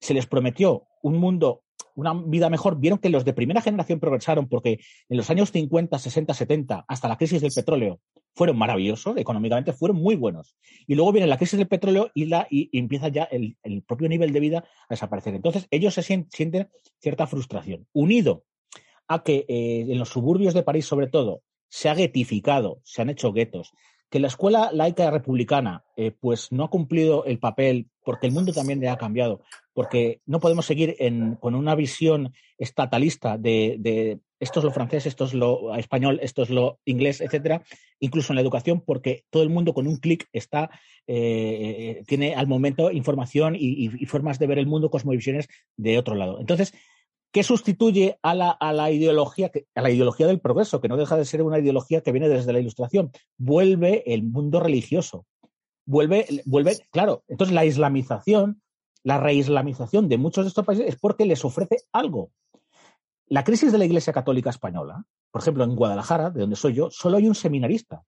se 0.00 0.14
les 0.14 0.26
prometió 0.26 0.84
un 1.02 1.18
mundo, 1.18 1.62
una 1.94 2.14
vida 2.14 2.48
mejor. 2.48 2.78
Vieron 2.80 2.98
que 2.98 3.10
los 3.10 3.26
de 3.26 3.34
primera 3.34 3.60
generación 3.60 4.00
progresaron 4.00 4.48
porque 4.48 4.80
en 5.10 5.16
los 5.18 5.28
años 5.28 5.52
50, 5.52 5.98
60, 5.98 6.32
70, 6.32 6.84
hasta 6.88 7.06
la 7.06 7.18
crisis 7.18 7.42
del 7.42 7.52
petróleo, 7.54 8.00
fueron 8.34 8.56
maravillosos, 8.56 9.18
económicamente 9.18 9.74
fueron 9.74 9.98
muy 9.98 10.16
buenos. 10.16 10.56
Y 10.86 10.94
luego 10.94 11.12
viene 11.12 11.26
la 11.26 11.36
crisis 11.36 11.58
del 11.58 11.68
petróleo 11.68 12.10
y, 12.14 12.24
la, 12.26 12.46
y, 12.50 12.70
empieza 12.72 13.08
ya 13.08 13.24
el, 13.24 13.56
propio 13.86 14.08
nivel 14.08 14.32
de 14.32 14.40
vida 14.40 14.58
a 14.58 14.94
desaparecer. 14.94 15.34
Entonces, 15.34 15.66
ellos 15.70 15.92
se 15.92 16.02
sienten, 16.02 16.70
cierta 16.98 17.26
frustración. 17.26 17.86
Unido 17.92 18.44
a 19.06 19.22
que 19.22 19.44
eh, 19.48 19.84
en 19.86 19.98
los 19.98 20.08
suburbios 20.08 20.54
de 20.54 20.62
París, 20.62 20.86
sobre 20.86 21.08
todo, 21.08 21.42
se 21.72 21.88
ha 21.88 21.94
guetificado, 21.94 22.80
se 22.84 23.00
han 23.00 23.08
hecho 23.08 23.32
guetos, 23.32 23.72
que 24.10 24.20
la 24.20 24.26
escuela 24.26 24.70
laica 24.74 25.10
republicana 25.10 25.84
eh, 25.96 26.10
pues 26.10 26.52
no 26.52 26.64
ha 26.64 26.70
cumplido 26.70 27.24
el 27.24 27.38
papel 27.38 27.88
porque 28.04 28.26
el 28.26 28.34
mundo 28.34 28.52
también 28.52 28.78
le 28.78 28.90
ha 28.90 28.98
cambiado, 28.98 29.40
porque 29.72 30.20
no 30.26 30.38
podemos 30.38 30.66
seguir 30.66 30.96
con 31.40 31.54
una 31.54 31.74
visión 31.74 32.34
estatalista 32.58 33.38
de, 33.38 34.20
esto 34.38 34.58
es 34.58 34.64
lo 34.66 34.70
francés, 34.70 35.06
esto 35.06 35.24
es 35.24 35.32
lo 35.32 35.74
español, 35.74 36.20
esto 36.22 36.42
es 36.42 36.50
lo 36.50 36.78
inglés, 36.84 37.22
etcétera, 37.22 37.62
incluso 38.00 38.32
en 38.32 38.34
la 38.34 38.42
educación, 38.42 38.82
porque 38.82 39.24
todo 39.30 39.42
el 39.42 39.48
mundo 39.48 39.72
con 39.72 39.86
un 39.86 39.96
clic 39.96 40.28
está 40.34 40.68
eh, 41.06 42.02
tiene 42.06 42.34
al 42.34 42.48
momento 42.48 42.90
información 42.90 43.56
y, 43.56 43.88
y, 43.98 44.06
formas 44.06 44.38
de 44.38 44.46
ver 44.46 44.58
el 44.58 44.66
mundo, 44.66 44.90
cosmovisiones 44.90 45.48
de 45.78 45.96
otro 45.96 46.16
lado. 46.16 46.38
Entonces, 46.38 46.74
¿Qué 47.32 47.42
sustituye 47.42 48.18
a 48.22 48.34
la, 48.34 48.50
a 48.50 48.74
la, 48.74 48.90
ideología, 48.90 49.50
a 49.74 49.80
la 49.80 49.90
ideología 49.90 50.26
del 50.26 50.40
progreso, 50.40 50.82
que 50.82 50.88
no 50.88 50.98
deja 50.98 51.16
de 51.16 51.24
ser 51.24 51.42
una 51.42 51.58
ideología 51.58 52.02
que 52.02 52.12
viene 52.12 52.28
desde 52.28 52.52
la 52.52 52.60
ilustración? 52.60 53.10
Vuelve 53.38 54.02
el 54.12 54.22
mundo 54.22 54.60
religioso. 54.60 55.26
Vuelve, 55.86 56.26
vuelve, 56.44 56.76
claro, 56.90 57.24
entonces 57.26 57.54
la 57.54 57.64
islamización, 57.64 58.62
la 59.02 59.18
reislamización 59.18 60.08
de 60.08 60.18
muchos 60.18 60.44
de 60.44 60.48
estos 60.48 60.64
países 60.64 60.86
es 60.86 60.96
porque 60.96 61.24
les 61.24 61.44
ofrece 61.44 61.78
algo. 61.90 62.30
La 63.26 63.44
crisis 63.44 63.72
de 63.72 63.78
la 63.78 63.86
Iglesia 63.86 64.12
Católica 64.12 64.50
Española, 64.50 65.04
por 65.30 65.40
ejemplo, 65.40 65.64
en 65.64 65.74
Guadalajara, 65.74 66.30
de 66.30 66.40
donde 66.40 66.56
soy 66.56 66.74
yo, 66.74 66.90
solo 66.90 67.16
hay 67.16 67.26
un 67.26 67.34
seminarista. 67.34 68.04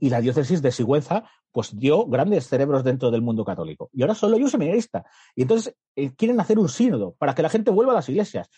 Y, 0.00 0.08
la 0.08 0.20
diócesis 0.20 0.62
de 0.62 0.72
Sigüenza, 0.72 1.24
pues 1.52 1.76
dio 1.78 2.06
grandes 2.06 2.46
cerebros 2.46 2.84
dentro 2.84 3.10
del 3.10 3.22
mundo 3.22 3.44
católico. 3.44 3.90
Y 3.92 4.02
ahora 4.02 4.14
solo 4.14 4.36
hay 4.36 4.42
un 4.42 4.50
seminarista. 4.50 5.04
Y 5.34 5.42
entonces 5.42 5.74
eh, 5.96 6.10
quieren 6.16 6.40
hacer 6.40 6.58
un 6.58 6.68
sínodo 6.68 7.14
para 7.18 7.34
que 7.34 7.42
la 7.42 7.48
gente 7.48 7.70
vuelva 7.70 7.92
a 7.92 7.96
las 7.96 8.08
iglesias. 8.08 8.48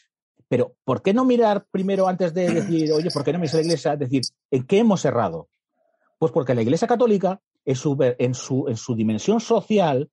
Pero, 0.49 0.75
¿por 0.85 1.03
qué 1.03 1.15
no 1.15 1.25
mirar 1.25 1.67
primero 1.71 2.09
antes 2.09 2.35
de 2.35 2.51
decir, 2.51 2.93
oye, 2.93 3.11
¿por 3.11 3.23
qué 3.23 3.33
no 3.33 3.39
me 3.39 3.47
a 3.47 3.55
la 3.55 3.61
iglesia? 3.61 3.97
Decir, 3.97 4.23
¿en 4.51 4.67
qué 4.67 4.79
hemos 4.79 5.05
errado? 5.05 5.49
Pues 6.19 6.33
porque 6.33 6.55
la 6.55 6.63
iglesia 6.63 6.89
católica, 6.89 7.41
en 7.65 7.77
su, 7.77 7.97
en 8.01 8.35
su, 8.35 8.67
en 8.69 8.77
su 8.77 8.95
dimensión 8.97 9.41
social, 9.41 10.11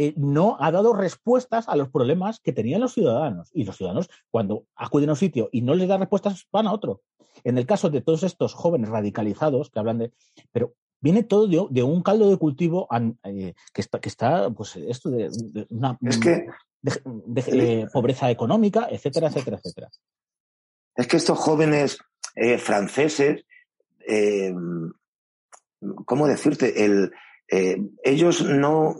eh, 0.00 0.14
no 0.16 0.56
ha 0.60 0.70
dado 0.70 0.92
respuestas 0.92 1.68
a 1.68 1.74
los 1.74 1.88
problemas 1.88 2.38
que 2.38 2.52
tenían 2.52 2.80
los 2.80 2.92
ciudadanos. 2.94 3.50
Y 3.52 3.64
los 3.64 3.76
ciudadanos, 3.76 4.08
cuando 4.30 4.64
acuden 4.76 5.08
a 5.08 5.12
un 5.12 5.16
sitio 5.16 5.48
y 5.50 5.60
no 5.62 5.74
les 5.74 5.88
da 5.88 5.98
respuestas, 5.98 6.46
van 6.52 6.68
a 6.68 6.72
otro. 6.72 7.02
En 7.44 7.58
el 7.58 7.66
caso 7.66 7.90
de 7.90 8.00
todos 8.00 8.22
estos 8.22 8.54
jóvenes 8.54 8.88
radicalizados 8.88 9.70
que 9.70 9.78
hablan 9.78 9.98
de. 9.98 10.12
Pero 10.52 10.74
viene 11.00 11.22
todo 11.22 11.68
de, 11.68 11.82
un 11.82 12.02
caldo 12.02 12.30
de 12.30 12.36
cultivo 12.36 12.88
eh, 13.24 13.54
que, 13.72 13.80
está, 13.80 14.00
que 14.00 14.08
está, 14.08 14.50
pues, 14.50 14.76
esto 14.76 15.10
de, 15.10 15.30
una. 15.70 15.98
De, 16.00 17.88
pobreza 17.92 18.30
económica, 18.30 18.88
etcétera, 18.90 19.28
etcétera, 19.28 19.58
etcétera. 19.58 19.88
Es 20.94 21.06
que 21.06 21.16
estos 21.16 21.38
jóvenes 21.38 21.98
eh, 22.34 22.58
franceses, 22.58 23.44
eh, 24.06 24.54
¿cómo 26.04 26.26
decirte? 26.26 26.84
El, 26.84 27.12
eh, 27.50 27.78
ellos 28.02 28.42
no 28.42 28.94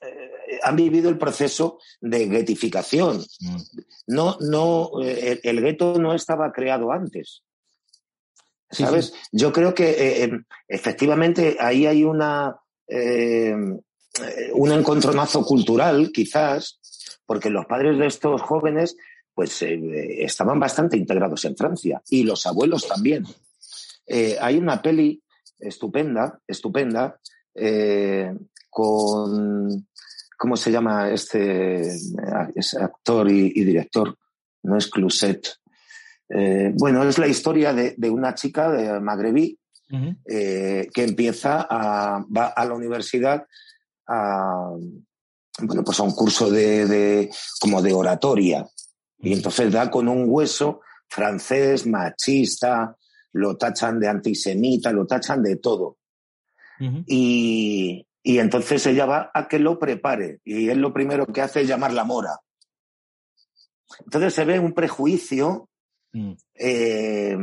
eh, 0.00 0.58
han 0.62 0.76
vivido 0.76 1.10
el 1.10 1.18
proceso 1.18 1.78
de 2.00 2.26
guetificación. 2.26 3.18
Mm. 3.40 3.56
No, 4.08 4.36
no, 4.40 4.90
eh, 5.02 5.40
el, 5.42 5.60
gueto 5.60 5.98
no 5.98 6.14
estaba 6.14 6.52
creado 6.52 6.90
antes. 6.90 7.42
¿Sabes? 8.70 9.14
Yo 9.32 9.52
creo 9.52 9.74
que 9.74 10.24
em, 10.24 10.44
efectivamente 10.66 11.56
ahí 11.60 11.86
hay 11.86 12.04
una 12.04 12.56
em, 12.88 13.78
un 14.54 14.72
encontronazo 14.72 15.44
cultural, 15.44 16.10
quizás, 16.12 16.80
porque 17.26 17.50
los 17.50 17.66
padres 17.66 17.98
de 17.98 18.06
estos 18.06 18.40
jóvenes 18.42 18.96
pues 19.34 19.60
estaban 19.60 20.58
bastante 20.58 20.96
integrados 20.96 21.44
en 21.44 21.54
Francia 21.54 22.02
y 22.08 22.22
los 22.22 22.46
abuelos 22.46 22.88
también. 22.88 23.26
hay 24.40 24.56
una 24.56 24.80
peli 24.80 25.22
estupenda, 25.58 26.40
estupenda, 26.46 27.18
eh, 27.54 28.34
con, 28.68 29.88
¿cómo 30.36 30.56
se 30.56 30.70
llama 30.70 31.10
este 31.10 31.90
actor 32.78 33.30
y, 33.30 33.64
director? 33.64 34.16
No 34.62 34.76
es 34.76 34.88
Cluset. 34.88 35.48
Eh, 36.28 36.72
bueno, 36.74 37.04
es 37.04 37.18
la 37.18 37.28
historia 37.28 37.72
de, 37.72 38.10
una 38.10 38.34
chica 38.34 38.70
de 38.70 39.00
magrebí 39.00 39.58
eh, 40.28 40.88
que 40.92 41.04
empieza 41.04 41.66
a, 41.68 42.24
va 42.24 42.46
a 42.46 42.64
la 42.64 42.74
universidad 42.74 43.46
a, 44.08 44.70
bueno, 45.62 45.84
pues 45.84 46.00
a 46.00 46.02
un 46.02 46.12
curso 46.12 46.50
de, 46.50 47.30
como 47.60 47.82
de 47.82 47.92
oratoria. 47.92 48.66
Y 49.18 49.32
entonces 49.32 49.72
da 49.72 49.90
con 49.90 50.08
un 50.08 50.24
hueso 50.28 50.80
francés, 51.08 51.86
machista, 51.86 52.96
lo 53.32 53.56
tachan 53.56 53.98
de 54.00 54.08
antisemita, 54.08 54.92
lo 54.92 55.06
tachan 55.06 55.42
de 55.42 55.56
todo 55.56 55.98
y, 57.06 58.06
entonces 58.22 58.86
ella 58.86 59.06
va 59.06 59.30
a 59.32 59.48
que 59.48 59.58
lo 59.58 59.78
prepare 59.78 60.40
y 60.44 60.68
él 60.68 60.78
lo 60.78 60.92
primero 60.92 61.26
que 61.26 61.42
hace 61.42 61.62
es 61.62 61.68
llamar 61.68 61.92
la 61.92 62.04
mora. 62.04 62.40
Entonces 64.00 64.34
se 64.34 64.44
ve 64.44 64.58
un 64.58 64.72
prejuicio. 64.72 65.68
Eh, 66.54 67.36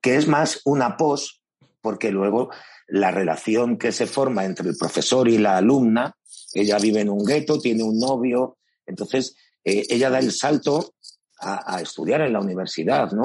que 0.00 0.16
es 0.16 0.26
más 0.26 0.60
una 0.64 0.96
pos, 0.96 1.42
porque 1.80 2.10
luego 2.10 2.50
la 2.88 3.10
relación 3.10 3.78
que 3.78 3.92
se 3.92 4.06
forma 4.06 4.44
entre 4.44 4.68
el 4.68 4.76
profesor 4.76 5.28
y 5.28 5.38
la 5.38 5.56
alumna, 5.56 6.16
ella 6.54 6.78
vive 6.78 7.00
en 7.00 7.10
un 7.10 7.24
gueto, 7.24 7.58
tiene 7.58 7.82
un 7.82 7.98
novio, 7.98 8.58
entonces 8.86 9.36
eh, 9.64 9.84
ella 9.88 10.10
da 10.10 10.18
el 10.18 10.32
salto 10.32 10.94
a, 11.40 11.76
a, 11.76 11.80
estudiar 11.80 12.20
en 12.20 12.32
la 12.32 12.40
universidad, 12.40 13.10
¿no? 13.12 13.22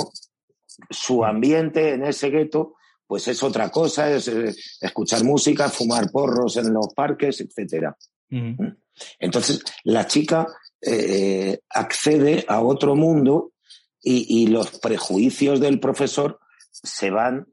Su 0.89 1.25
ambiente 1.25 1.93
en 1.93 2.05
ese 2.05 2.29
gueto 2.29 2.77
pues 3.07 3.27
es 3.29 3.41
otra 3.41 3.69
cosa, 3.69 4.11
es 4.11 4.27
eh, 4.27 4.53
escuchar 4.81 5.23
música, 5.23 5.69
fumar 5.69 6.11
porros 6.11 6.57
en 6.57 6.73
los 6.73 6.93
parques, 6.93 7.41
etc. 7.41 7.93
Mm. 8.29 8.67
Entonces, 9.19 9.63
la 9.85 10.05
chica 10.05 10.45
eh, 10.81 11.59
accede 11.69 12.45
a 12.47 12.61
otro 12.61 12.95
mundo 12.95 13.53
y, 14.09 14.47
los 14.47 14.79
prejuicios 14.79 15.59
del 15.59 15.79
profesor 15.79 16.39
se 16.71 17.09
van, 17.09 17.47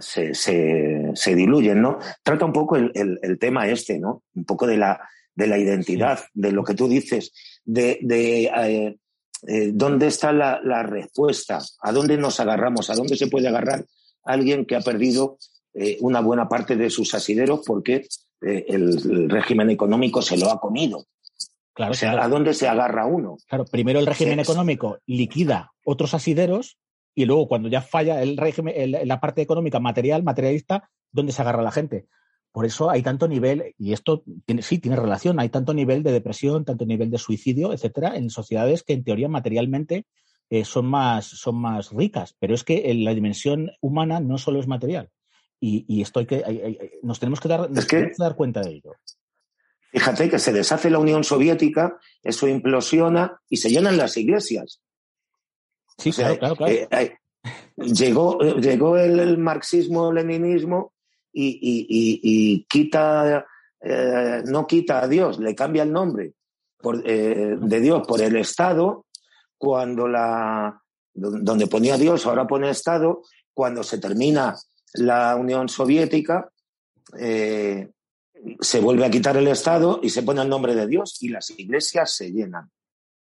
se, 0.00 0.34
se, 0.34 1.34
diluyen, 1.34 1.82
¿no? 1.82 1.98
Trata 2.22 2.44
un 2.44 2.52
poco 2.52 2.76
el, 2.76 3.38
tema 3.38 3.68
este, 3.68 3.98
¿no? 3.98 4.22
Un 4.34 4.44
poco 4.44 4.66
de 4.66 4.76
la, 4.76 5.00
de 5.34 5.46
la 5.46 5.58
identidad, 5.58 6.20
de 6.34 6.52
lo 6.52 6.64
que 6.64 6.74
tú 6.74 6.88
dices, 6.88 7.32
de, 7.64 7.98
de 8.02 8.96
eh, 9.46 9.70
dónde 9.72 10.06
está 10.06 10.32
la, 10.32 10.60
la 10.62 10.82
respuesta, 10.82 11.60
a 11.80 11.92
dónde 11.92 12.16
nos 12.16 12.38
agarramos, 12.40 12.90
a 12.90 12.94
dónde 12.94 13.16
se 13.16 13.26
puede 13.26 13.48
agarrar 13.48 13.84
alguien 14.24 14.64
que 14.64 14.76
ha 14.76 14.80
perdido 14.80 15.38
eh, 15.74 15.96
una 16.00 16.20
buena 16.20 16.48
parte 16.48 16.76
de 16.76 16.90
sus 16.90 17.14
asideros 17.14 17.62
porque 17.66 18.06
eh, 18.42 18.64
el, 18.68 19.28
régimen 19.30 19.70
económico 19.70 20.22
se 20.22 20.36
lo 20.36 20.50
ha 20.50 20.60
comido. 20.60 21.06
Claro, 21.72 21.92
o 21.92 21.94
sea, 21.94 22.12
¿a 22.22 22.28
dónde 22.28 22.52
se 22.52 22.68
agarra 22.68 23.06
uno? 23.06 23.38
Claro, 23.48 23.64
primero 23.64 23.98
el 23.98 24.06
régimen 24.06 24.40
económico 24.40 24.98
liquida 25.06 25.71
otros 25.84 26.14
asideros 26.14 26.78
y 27.14 27.24
luego 27.24 27.48
cuando 27.48 27.68
ya 27.68 27.82
falla 27.82 28.22
el 28.22 28.36
régimen, 28.36 28.74
la 29.06 29.20
parte 29.20 29.42
económica 29.42 29.80
material, 29.80 30.22
materialista, 30.22 30.90
¿dónde 31.10 31.32
se 31.32 31.42
agarra 31.42 31.62
la 31.62 31.72
gente? 31.72 32.06
Por 32.52 32.66
eso 32.66 32.90
hay 32.90 33.02
tanto 33.02 33.28
nivel, 33.28 33.74
y 33.78 33.92
esto 33.92 34.24
tiene, 34.44 34.62
sí 34.62 34.78
tiene 34.78 34.96
relación, 34.96 35.40
hay 35.40 35.48
tanto 35.48 35.72
nivel 35.72 36.02
de 36.02 36.12
depresión, 36.12 36.64
tanto 36.64 36.84
nivel 36.84 37.10
de 37.10 37.18
suicidio, 37.18 37.72
etcétera, 37.72 38.16
en 38.16 38.28
sociedades 38.28 38.82
que 38.82 38.92
en 38.92 39.04
teoría 39.04 39.28
materialmente 39.28 40.06
eh, 40.50 40.66
son, 40.66 40.86
más, 40.86 41.26
son 41.26 41.56
más 41.56 41.92
ricas, 41.92 42.36
pero 42.38 42.54
es 42.54 42.62
que 42.62 42.92
la 42.94 43.14
dimensión 43.14 43.70
humana 43.80 44.20
no 44.20 44.36
solo 44.36 44.60
es 44.60 44.66
material. 44.66 45.10
Y, 45.64 46.02
esto 46.02 46.18
hay 46.18 46.26
que, 46.26 47.00
nos 47.04 47.20
tenemos 47.20 47.38
que, 47.38 47.48
dar, 47.48 47.68
dar 48.18 48.34
cuenta 48.34 48.60
de 48.62 48.72
ello. 48.72 48.96
Fíjate 49.92 50.28
que 50.28 50.40
se 50.40 50.52
deshace 50.52 50.90
la 50.90 50.98
Unión 50.98 51.22
Soviética, 51.22 52.00
eso 52.20 52.48
implosiona 52.48 53.40
y 53.48 53.58
se 53.58 53.70
llenan 53.70 53.96
las 53.96 54.16
iglesias. 54.16 54.82
Sí, 55.98 56.12
claro, 56.12 56.38
claro, 56.38 56.66
eh, 56.66 56.88
eh, 56.90 57.16
llegó, 57.76 58.38
llegó 58.38 58.96
el, 58.96 59.38
marxismo-leninismo 59.38 60.92
y, 61.32 62.66
quita, 62.68 63.46
no 64.46 64.66
quita 64.66 65.02
a 65.02 65.08
Dios, 65.08 65.38
le 65.38 65.54
cambia 65.54 65.82
el 65.82 65.92
nombre 65.92 66.34
de 66.82 67.80
Dios 67.80 68.06
por 68.06 68.20
el 68.20 68.36
Estado 68.36 69.06
cuando 69.56 70.08
la, 70.08 70.82
donde 71.14 71.66
ponía 71.66 71.96
Dios, 71.96 72.26
ahora 72.26 72.46
pone 72.46 72.70
Estado, 72.70 73.22
cuando 73.54 73.82
se 73.82 73.98
termina 73.98 74.56
la 74.94 75.36
Unión 75.36 75.68
Soviética, 75.68 76.50
eh, 77.18 77.90
se 78.60 78.80
vuelve 78.80 79.04
a 79.04 79.10
quitar 79.10 79.36
el 79.36 79.48
Estado 79.48 80.00
y 80.02 80.10
se 80.10 80.22
pone 80.22 80.42
el 80.42 80.48
nombre 80.48 80.74
de 80.74 80.86
Dios 80.86 81.22
y 81.22 81.28
las 81.28 81.50
iglesias 81.50 82.14
se 82.14 82.32
llenan. 82.32 82.70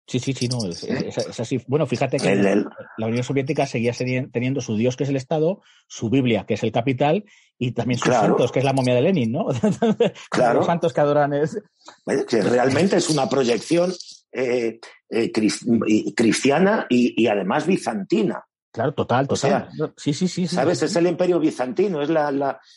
Sí, 0.07 0.19
sí, 0.19 0.31
sí, 0.31 0.47
no, 0.47 0.65
es, 0.65 1.39
así. 1.39 1.61
Bueno, 1.67 1.85
fíjate 1.85 2.17
que 2.17 2.33
la 2.33 3.07
Unión 3.07 3.23
Soviética 3.23 3.65
seguía 3.65 3.91
teniendo 4.31 4.61
su 4.61 4.77
Dios, 4.77 4.95
que 4.95 5.03
es 5.03 5.09
el 5.09 5.17
Estado, 5.17 5.61
su 5.85 6.09
Biblia, 6.09 6.45
que 6.45 6.53
es 6.53 6.63
el 6.63 6.71
capital, 6.71 7.25
y 7.59 7.71
también 7.71 7.99
sus 7.99 8.13
santos, 8.13 8.53
que 8.53 8.59
es 8.59 8.65
la 8.65 8.71
momia 8.71 8.95
de 8.95 9.01
Lenin, 9.01 9.33
¿no? 9.33 9.47
claro. 10.29 10.59
Los 10.59 10.65
santos 10.65 10.93
que 10.93 11.01
adoran 11.01 11.33
es. 11.33 11.61
Realmente 12.05 12.95
es 12.95 13.09
una 13.09 13.27
proyección 13.27 13.93
eh, 14.31 14.79
eh, 15.09 15.31
cristiana 16.15 16.85
y, 16.89 17.27
además 17.27 17.67
bizantina. 17.67 18.45
Claro, 18.71 18.93
total, 18.93 19.27
total. 19.27 19.69
sí, 19.97 20.13
sí, 20.13 20.27
sí, 20.27 20.47
¿Sabes? 20.47 20.83
Es 20.83 20.95
el 20.95 21.07
imperio 21.07 21.39
bizantino, 21.39 22.01
es 22.01 22.09
la, 22.09 22.31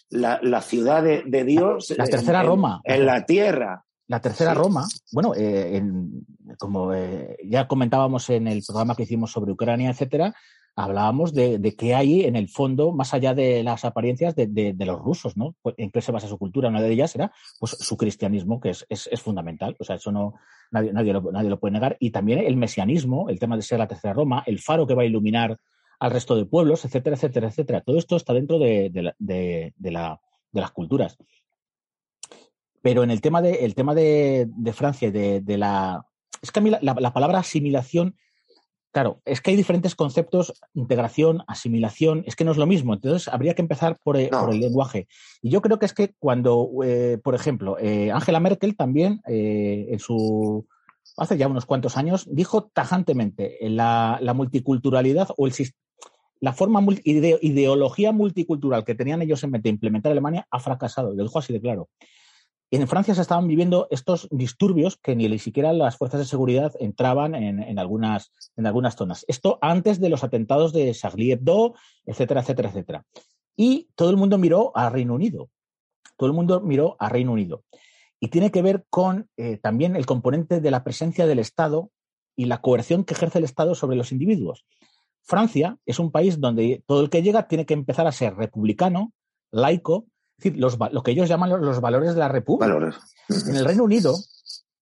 la, 0.09 0.63
ciudad 0.63 1.03
de, 1.03 1.45
Dios. 1.45 1.95
La, 1.97 2.07
tercera 2.07 2.43
Roma. 2.43 2.81
En, 2.83 3.07
la 3.07 3.25
tierra. 3.25 3.85
La 4.11 4.21
tercera 4.21 4.55
Roma, 4.55 4.89
bueno, 5.13 5.35
eh, 5.37 5.81
como 6.59 6.93
ya 7.45 7.69
comentábamos 7.69 8.29
en 8.31 8.49
el 8.49 8.61
programa 8.67 8.97
que 8.97 9.05
hicimos 9.05 9.31
sobre 9.31 9.53
Ucrania, 9.53 9.91
etcétera, 9.91 10.35
hablábamos 10.75 11.33
de, 11.33 11.61
de 11.61 11.77
qué 11.77 11.95
hay 11.95 12.23
en 12.25 12.35
el 12.35 12.49
fondo, 12.49 12.91
más 12.91 13.15
allá 13.15 13.35
de 13.35 13.63
las 13.63 13.85
apariencias 13.85 14.35
de, 14.35 14.75
los 14.81 15.01
rusos, 15.01 15.37
¿no? 15.37 15.55
Pues, 15.63 15.77
¿En 15.79 15.93
qué 15.93 16.01
se 16.01 16.11
basa 16.11 16.27
su 16.27 16.39
cultura? 16.39 16.71
Una 16.71 16.83
de 16.83 16.91
ellas 16.91 17.15
era 17.15 17.31
pues, 17.61 17.71
su 17.79 17.97
cristianismo, 17.97 18.61
que 18.61 18.71
es, 18.71 18.85
es, 18.89 19.23
fundamental. 19.23 19.77
O 19.79 19.85
sea, 19.85 19.95
eso 19.95 20.11
no, 20.11 20.35
nadie, 20.73 20.93
nadie, 20.93 21.13
lo, 21.13 21.31
nadie 21.31 21.49
lo 21.49 21.61
puede 21.61 21.75
negar. 21.75 21.97
Y 22.01 22.11
también 22.11 22.41
el 22.41 22.57
mesianismo, 22.57 23.29
el 23.29 23.39
tema 23.39 23.55
de 23.55 23.63
ser 23.63 23.79
la 23.79 23.87
tercera 23.87 24.13
Roma, 24.13 24.43
el 24.45 24.59
faro 24.59 24.89
que 24.89 24.95
va 24.95 25.03
a 25.03 25.07
iluminar 25.07 25.57
al 26.01 26.11
resto 26.11 26.35
de 26.35 26.47
pueblos, 26.47 26.85
etcétera, 26.85 27.15
etcétera, 27.15 27.47
etcétera. 27.47 27.81
Todo 27.83 27.97
esto 27.97 28.17
está 28.17 28.33
dentro 28.33 28.59
de, 28.59 28.91
de, 28.91 29.03
la, 29.93 30.21
de 30.51 30.61
las 30.61 30.71
culturas. 30.73 31.17
Pero 32.83 33.03
en 33.03 33.11
el 33.11 33.21
tema 33.21 33.43
de, 33.43 33.65
el 33.65 33.75
tema 33.75 33.95
de, 33.95 34.49
Francia, 34.73 35.11
de, 35.11 35.41
de 35.41 35.59
la... 35.59 36.07
Es 36.41 36.51
que 36.51 36.61
a 36.61 36.63
mí 36.63 36.71
la 36.81 37.13
palabra 37.13 37.39
asimilación 37.39 38.17
Claro, 38.93 39.23
es 39.25 39.41
que 39.41 39.53
hay 39.53 39.57
diferentes 39.57 39.95
conceptos, 39.95 40.53
integración, 40.75 41.45
asimilación, 41.47 42.25
es 42.27 42.35
que 42.35 42.45
no 42.45 42.51
es 42.51 42.57
lo 42.57 42.67
mismo. 42.67 42.95
Entonces, 42.95 43.29
habría 43.29 43.55
que 43.55 43.63
empezar 43.63 43.99
por, 44.03 44.17
eh, 44.17 44.31
el 44.51 44.61
lenguaje. 44.61 45.07
Y 45.43 45.51
yo 45.51 45.61
creo 45.61 45.79
que 45.79 45.87
es 45.87 45.95
que 45.95 46.15
cuando, 46.19 46.69
eh, 46.83 47.19
por 47.23 47.37
ejemplo, 47.37 47.79
eh, 47.79 48.11
Angela 48.11 48.41
Merkel 48.41 48.77
también, 48.77 49.21
en 49.27 49.99
su, 50.01 50.67
hace 51.17 51.39
ya 51.39 51.47
unos 51.47 51.67
cuantos 51.67 51.97
años, 51.97 52.27
dijo 52.29 52.65
tajantemente 52.65 53.59
la, 53.63 54.19
la 54.21 54.35
multiculturalidad 54.35 55.29
o 55.37 55.47
el, 55.47 55.53
la 56.41 56.53
forma 56.53 56.85
ideología 57.05 58.11
multicultural 58.11 58.85
que 58.85 58.97
tenían 58.97 59.23
ellos 59.23 59.45
en 59.45 59.53
mente 59.53 59.69
de 59.69 59.75
implementar 59.75 60.11
Alemania 60.11 60.49
ha 60.51 60.59
fracasado. 60.59 61.15
Lo 61.15 61.23
dijo 61.23 61.39
así 61.39 61.53
de 61.53 61.61
claro 61.61 61.89
en 62.77 62.87
Francia 62.87 63.15
se 63.15 63.23
estaban 63.23 63.49
viviendo 63.49 63.89
estos 63.91 64.29
disturbios 64.31 64.97
que 64.97 65.17
ni 65.17 65.39
siquiera 65.39 65.73
las 65.73 65.97
fuerzas 65.97 66.21
de 66.21 66.27
seguridad 66.27 66.73
entraban 66.79 67.35
en, 67.35 67.79
algunas, 67.79 68.33
en 68.57 68.67
algunas 68.67 68.95
zonas. 68.95 69.25
Esto 69.27 69.59
antes 69.61 70.01
de 70.01 70.09
los 70.09 70.23
atentados 70.23 70.73
de 70.73 70.95
Charlie 70.95 71.33
Hebdo, 71.33 71.75
etcétera, 72.07 72.43
etcétera, 72.43 72.69
etcétera. 72.69 73.05
Y 73.57 73.89
todo 73.97 74.11
el 74.11 74.17
mundo 74.17 74.39
miró 74.39 74.71
a 74.77 74.89
Reino 74.89 75.15
Unido. 75.15 75.51
Todo 76.17 76.29
el 76.29 76.35
mundo 76.35 76.61
miró 76.61 76.97
a 77.01 77.09
Reino 77.09 77.33
Unido. 77.33 77.65
Y 78.21 78.29
tiene 78.29 78.53
que 78.53 78.63
ver 78.63 78.87
con 78.89 79.29
eh, 79.37 79.57
también 79.57 79.97
el 79.97 80.07
componente 80.07 80.61
de 80.61 80.71
la 80.71 80.85
presencia 80.85 81.27
del 81.27 81.41
Estado 81.41 81.91
y 82.37 82.45
la 82.45 82.61
coerción 82.61 83.05
que 83.05 83.15
ejerce 83.15 83.39
el 83.39 83.45
Estado 83.45 83.75
sobre 83.75 83.97
los 83.97 84.13
individuos. 84.13 84.65
Francia 85.23 85.79
es 85.87 85.99
un 85.99 86.13
país 86.13 86.41
donde 86.41 86.85
todo 86.87 87.03
el 87.03 87.11
que 87.11 87.23
llega 87.23 87.49
tiene 87.49 87.67
que 87.67 87.75
empezar 87.75 88.07
a 88.07 88.13
ser 88.13 88.37
republicano, 88.37 89.13
laico, 89.51 90.07
Es 90.41 90.45
decir, 90.45 90.59
los, 90.59 90.79
lo 90.93 91.03
que 91.03 91.11
ellos 91.11 91.29
llaman 91.29 91.51
los, 91.51 91.81
valores 91.83 92.15
de 92.15 92.21
la 92.21 92.29
República. 92.29 92.67
En 93.29 93.57
el 93.57 93.65
Reino 93.67 93.85
Unido, 93.85 94.17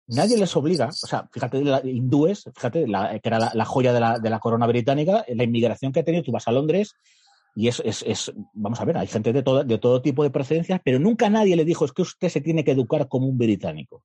nadie 0.07 0.39
les 0.39 0.57
obliga, 0.57 0.87
o 0.87 0.93
sea, 0.93 1.29
fíjate, 1.33 1.65
la, 1.65 1.81
hindúes, 1.85 2.45
fíjate, 2.55 2.85
que 2.85 3.29
era 3.29 3.51
la, 3.53 3.65
joya 3.65 3.93
de 3.93 3.99
la, 3.99 4.19
de 4.21 4.31
la, 4.31 4.39
corona 4.39 4.69
británica, 4.69 5.25
la 5.27 5.43
inmigración 5.43 5.91
que 5.91 6.01
ha 6.01 6.05
tenido, 6.05 6.23
tú 6.23 6.31
vas 6.31 6.47
a 6.47 6.53
Londres 6.53 6.95
y 7.57 7.67
es, 7.67 7.83
es, 7.85 8.05
es 8.07 8.33
vamos 8.53 8.81
a 8.81 8.85
ver, 8.85 8.99
hay 8.99 9.09
gente 9.09 9.33
de 9.33 9.43
todo, 9.43 9.65
de 9.65 9.79
todo 9.79 10.01
tipo 10.01 10.23
de 10.23 10.31
procedencias, 10.31 10.81
pero 10.85 11.01
nunca 11.01 11.29
nadie 11.29 11.57
le 11.57 11.65
dijo, 11.65 11.85
es 11.85 11.93
que 11.93 12.03
usted 12.03 12.29
se 12.29 12.41
tiene 12.41 12.63
que 12.63 12.71
educar 12.71 13.09
como 13.09 13.27
un 13.27 13.37
británico. 13.37 14.05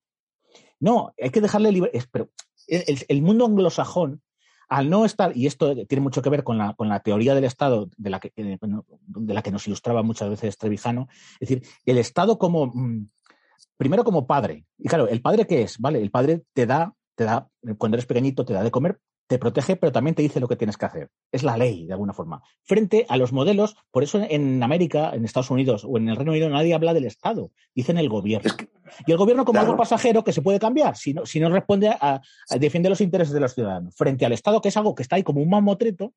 No, 0.79 1.13
hay 1.21 1.29
que 1.29 1.39
dejarle 1.39 1.71
libre. 1.71 1.91
Pero 2.11 2.29
el, 2.67 3.21
mundo 3.21 3.45
anglosajón, 3.45 4.23
al 4.73 4.89
no 4.89 5.05
estar, 5.05 5.37
y 5.37 5.45
esto 5.45 5.75
tiene 5.85 6.01
mucho 6.01 6.23
que 6.23 6.31
ver 6.31 6.43
con 6.43 6.57
la, 6.57 6.73
con 6.73 6.89
la 6.89 6.99
teoría 6.99 7.35
del 7.35 7.43
Estado, 7.43 7.91
de 7.95 8.09
la, 8.09 8.19
que, 8.19 8.33
eh, 8.35 8.57
de 8.59 9.33
la 9.35 9.43
que 9.43 9.51
nos 9.51 9.67
ilustraba 9.67 10.01
muchas 10.01 10.31
veces 10.31 10.57
Trevijano, 10.57 11.07
es 11.39 11.47
decir, 11.47 11.63
el 11.85 11.99
Estado 11.99 12.39
como, 12.39 12.71
mm, 12.73 13.07
primero 13.77 14.03
como 14.03 14.25
padre. 14.25 14.65
Y 14.79 14.87
claro, 14.87 15.07
¿el 15.07 15.21
padre 15.21 15.45
qué 15.45 15.61
es? 15.61 15.77
¿Vale? 15.77 16.01
El 16.01 16.09
padre 16.09 16.41
te 16.53 16.65
da, 16.65 16.91
te 17.13 17.23
da, 17.23 17.47
cuando 17.77 17.97
eres 17.97 18.07
pequeñito, 18.07 18.45
te 18.45 18.53
da 18.53 18.63
de 18.63 18.71
comer, 18.71 18.97
te 19.33 19.39
protege, 19.39 19.75
pero 19.77 19.91
también 19.91 20.13
te 20.13 20.21
dice 20.21 20.39
lo 20.39 20.47
que 20.47 20.55
tienes 20.55 20.77
que 20.77 20.85
hacer. 20.85 21.09
Es 21.31 21.41
la 21.41 21.57
ley, 21.57 21.87
de 21.87 21.93
alguna 21.93 22.13
forma. 22.13 22.43
Frente 22.61 23.07
a 23.09 23.17
los 23.17 23.33
modelos, 23.33 23.75
por 23.89 24.03
eso 24.03 24.21
en 24.21 24.61
América, 24.61 25.09
en 25.15 25.25
Estados 25.25 25.49
Unidos 25.49 25.83
o 25.89 25.97
en 25.97 26.07
el 26.07 26.15
Reino 26.15 26.33
Unido 26.33 26.49
nadie 26.49 26.75
habla 26.75 26.93
del 26.93 27.05
Estado, 27.05 27.49
dicen 27.73 27.97
el 27.97 28.09
gobierno. 28.09 28.51
y 29.07 29.11
el 29.11 29.17
gobierno 29.17 29.43
como 29.43 29.59
algo 29.59 29.75
pasajero 29.75 30.23
que 30.23 30.33
se 30.33 30.43
puede 30.43 30.59
cambiar 30.59 30.95
si 30.97 31.15
no, 31.15 31.25
si 31.25 31.39
no 31.39 31.49
responde 31.49 31.87
a, 31.87 31.97
a, 31.99 32.57
defiende 32.59 32.89
los 32.89 33.01
intereses 33.01 33.33
de 33.33 33.39
los 33.39 33.55
ciudadanos. 33.55 33.95
Frente 33.95 34.23
al 34.23 34.33
Estado, 34.33 34.61
que 34.61 34.69
es 34.69 34.77
algo 34.77 34.93
que 34.93 35.01
está 35.01 35.15
ahí 35.15 35.23
como 35.23 35.41
un 35.41 35.49
mamotreto, 35.49 36.13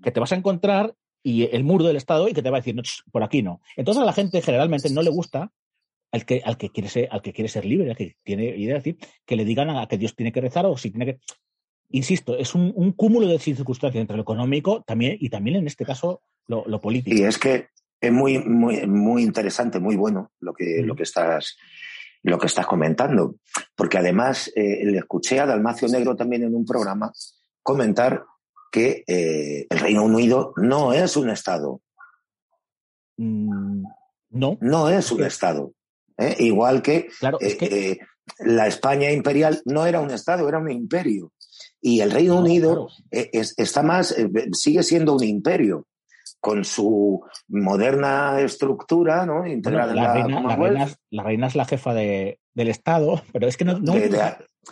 que 0.00 0.12
te 0.12 0.20
vas 0.20 0.30
a 0.30 0.36
encontrar 0.36 0.94
y 1.24 1.52
el 1.52 1.64
muro 1.64 1.84
del 1.84 1.96
Estado 1.96 2.28
y 2.28 2.34
que 2.34 2.42
te 2.42 2.50
va 2.50 2.58
a 2.58 2.60
decir, 2.60 2.76
no, 2.76 2.82
por 3.10 3.24
aquí 3.24 3.42
no. 3.42 3.62
Entonces 3.76 4.00
a 4.00 4.06
la 4.06 4.12
gente 4.12 4.40
generalmente 4.42 4.90
no 4.90 5.02
le 5.02 5.10
gusta 5.10 5.50
al 6.12 6.24
que, 6.24 6.40
al 6.44 6.56
que 6.56 6.70
quiere 6.70 6.88
ser, 6.88 7.08
al 7.10 7.20
que 7.20 7.32
quiere 7.32 7.48
ser 7.48 7.64
libre, 7.64 7.90
al 7.90 7.96
que 7.96 8.16
tiene 8.22 8.44
idea 8.44 8.76
decir, 8.76 8.96
que 9.26 9.34
le 9.34 9.44
digan 9.44 9.70
a 9.70 9.88
que 9.88 9.98
Dios 9.98 10.14
tiene 10.14 10.30
que 10.30 10.40
rezar 10.40 10.66
o 10.66 10.76
si 10.76 10.90
tiene 10.90 11.06
que 11.06 11.20
insisto, 11.90 12.36
es 12.36 12.54
un, 12.54 12.92
cúmulo 12.92 13.26
de 13.26 13.38
circunstancias 13.38 14.00
entre 14.00 14.16
lo 14.16 14.22
económico 14.22 14.82
también, 14.82 15.16
y 15.20 15.28
también 15.28 15.56
en 15.56 15.66
este 15.66 15.84
caso 15.84 16.22
lo, 16.46 16.80
político. 16.80 17.16
Y 17.16 17.22
es 17.22 17.38
que 17.38 17.68
es 18.00 18.12
muy, 18.12 18.38
muy, 18.38 18.86
muy 18.86 19.22
interesante, 19.22 19.78
muy 19.78 19.96
bueno 19.96 20.32
lo 20.40 20.54
que, 20.54 20.82
lo 20.82 20.96
que 20.96 21.02
estás 21.02 21.56
lo 22.22 22.38
que 22.38 22.46
estás 22.46 22.66
comentando. 22.66 23.36
Porque 23.74 23.98
además 23.98 24.50
eh, 24.54 24.84
le 24.84 24.98
escuché 24.98 25.40
a 25.40 25.46
Dalmacio 25.46 25.88
Negro 25.88 26.16
también 26.16 26.42
en 26.42 26.54
un 26.54 26.64
programa 26.64 27.12
comentar 27.62 28.24
que 28.70 29.04
eh, 29.06 29.66
el 29.68 29.78
Reino 29.78 30.04
Unido 30.04 30.52
no 30.56 30.92
es 30.92 31.16
un 31.16 31.30
Estado. 31.30 31.80
Mm, 33.16 33.84
no. 34.30 34.58
No 34.60 34.88
es 34.88 35.10
un 35.10 35.24
Estado. 35.24 35.72
¿eh? 36.18 36.36
Igual 36.38 36.82
que, 36.82 37.08
claro, 37.18 37.38
la 38.38 38.66
España 38.66 39.10
imperial 39.10 39.60
no 39.64 39.86
era 39.86 40.00
un 40.00 40.10
Estado, 40.10 40.48
era 40.48 40.58
un 40.58 40.70
imperio. 40.70 41.32
Y 41.80 42.00
el 42.00 42.10
Reino 42.10 42.38
Unido 42.38 42.88
eh, 43.10 43.30
está 43.32 43.82
más, 43.82 44.12
eh, 44.12 44.28
sigue 44.52 44.82
siendo 44.82 45.14
un 45.14 45.24
imperio 45.24 45.86
con 46.38 46.64
su 46.64 47.22
moderna 47.48 48.40
estructura, 48.40 49.26
¿no? 49.26 49.46
Integrada 49.46 49.94
la, 49.94 50.14
reina, 50.14 50.40
la, 50.40 51.22
reina 51.22 51.46
es, 51.46 51.54
la 51.54 51.64
jefa 51.64 51.92
de, 51.94 52.38
del 52.54 52.68
Estado, 52.68 53.22
pero 53.32 53.46
es 53.46 53.56
que 53.56 53.64
no, 53.64 53.78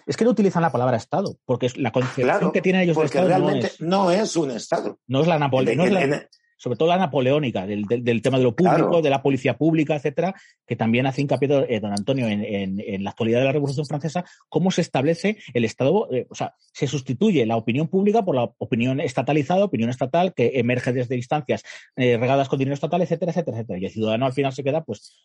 es 0.07 0.17
que 0.17 0.25
no 0.25 0.31
utilizan 0.31 0.63
la 0.63 0.73
palabra 0.73 0.97
Estado, 0.97 1.37
porque 1.45 1.71
la 1.77 1.93
concepción 1.93 2.53
que 2.53 2.63
tienen 2.63 2.83
ellos 2.83 2.97
de 2.97 3.05
Estado 3.05 3.29
realmente 3.29 3.73
no 3.81 4.11
es, 4.11 4.37
un 4.37 4.51
Estado. 4.51 4.99
No 5.07 5.21
es 5.21 5.27
la 5.27 5.39
Napoleón 5.39 6.29
sobre 6.59 6.77
todo 6.77 6.89
la 6.89 6.99
napoleónica, 6.99 7.67
del, 7.67 7.87
tema 8.21 8.37
de 8.37 8.45
lo 8.45 8.55
público, 8.55 9.01
de 9.01 9.11
la 9.11 9.23
policía 9.23 9.57
pública, 9.57 9.95
etcétera, 9.95 10.35
que 10.67 10.75
también 10.75 11.07
hace 11.07 11.23
hincapié 11.23 11.67
eh, 11.69 11.81
don 11.81 11.93
Antonio 11.93 12.27
en, 12.29 13.05
la 13.05 13.11
actualidad 13.11 13.39
de 13.39 13.45
la 13.45 13.53
Revolución 13.53 13.87
Francesa, 13.87 14.25
cómo 14.49 14.73
se 14.73 14.81
establece 14.81 15.39
el 15.55 15.65
Estado, 15.65 16.09
eh, 16.13 16.27
o 16.29 16.35
sea, 16.35 16.55
se 16.73 16.89
sustituye 16.89 17.47
la 17.47 17.57
opinión 17.57 17.87
pública 17.87 18.25
por 18.25 18.35
la 18.35 18.51
opinión 18.59 19.01
estatalizada, 19.01 19.65
opinión 19.65 19.89
estatal, 19.89 20.35
que 20.35 20.53
emerge 20.55 20.93
desde 20.93 21.15
instancias 21.15 21.63
eh, 21.95 22.19
regadas 22.19 22.49
con 22.49 22.59
dinero 22.59 22.75
estatal, 22.75 23.03
etcétera, 23.03 23.31
etcétera, 23.31 23.59
etcétera. 23.59 23.79
Y 23.79 23.85
el 23.85 23.93
ciudadano 23.93 24.27
al 24.27 24.33
final 24.33 24.53
se 24.53 24.65
queda, 24.65 24.83
pues, 24.83 25.17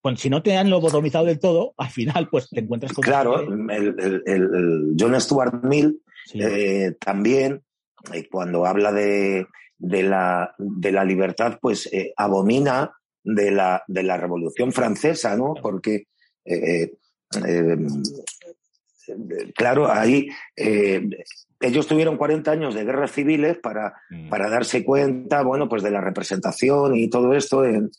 pues 0.00 0.18
si 0.20 0.30
no 0.30 0.42
te 0.42 0.56
han 0.56 0.70
lobotomizado 0.70 1.26
del 1.26 1.38
todo, 1.38 1.74
al 1.76 1.90
final 1.90 2.28
pues 2.30 2.48
te 2.48 2.60
encuentras 2.60 2.94
con... 2.94 3.02
Claro, 3.02 3.40
el, 3.42 4.94
John 4.98 5.20
Stuart 5.20 5.62
Mill 5.64 6.00
también, 6.98 7.62
cuando 8.30 8.64
habla 8.64 8.92
de, 8.92 9.46
de 9.78 10.02
la, 10.02 10.54
de 10.58 10.92
la 10.92 11.04
libertad, 11.04 11.58
pues 11.60 11.88
eh, 11.92 12.12
abomina 12.16 12.92
de 13.22 13.50
la, 13.50 13.82
de 13.86 14.02
la 14.02 14.16
Revolución 14.16 14.72
Francesa, 14.72 15.36
¿no? 15.36 15.54
Porque, 15.60 16.08
eh, 16.44 16.92
eh, 17.46 17.76
claro, 19.54 19.90
ahí 19.90 20.28
ellos 21.60 21.86
tuvieron 21.86 22.16
40 22.16 22.50
años 22.50 22.74
de 22.74 22.84
guerras 22.84 23.12
civiles 23.12 23.58
para, 23.58 23.94
mm. 24.10 24.28
para 24.28 24.50
darse 24.50 24.84
cuenta, 24.84 25.42
bueno, 25.42 25.68
pues 25.68 25.82
de 25.82 25.90
la 25.90 26.00
representación 26.00 26.94
y 26.96 27.08
todo 27.08 27.34
esto 27.34 27.64
en, 27.64 27.90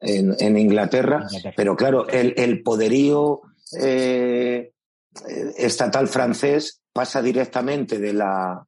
en, 0.00 0.58
Inglaterra. 0.58 1.26
Pero 1.56 1.76
claro, 1.76 2.08
el, 2.08 2.34
el 2.36 2.62
poderío 2.62 3.42
estatal 5.56 6.08
francés 6.08 6.82
pasa 6.92 7.22
directamente 7.22 7.98
de 7.98 8.12
la, 8.12 8.67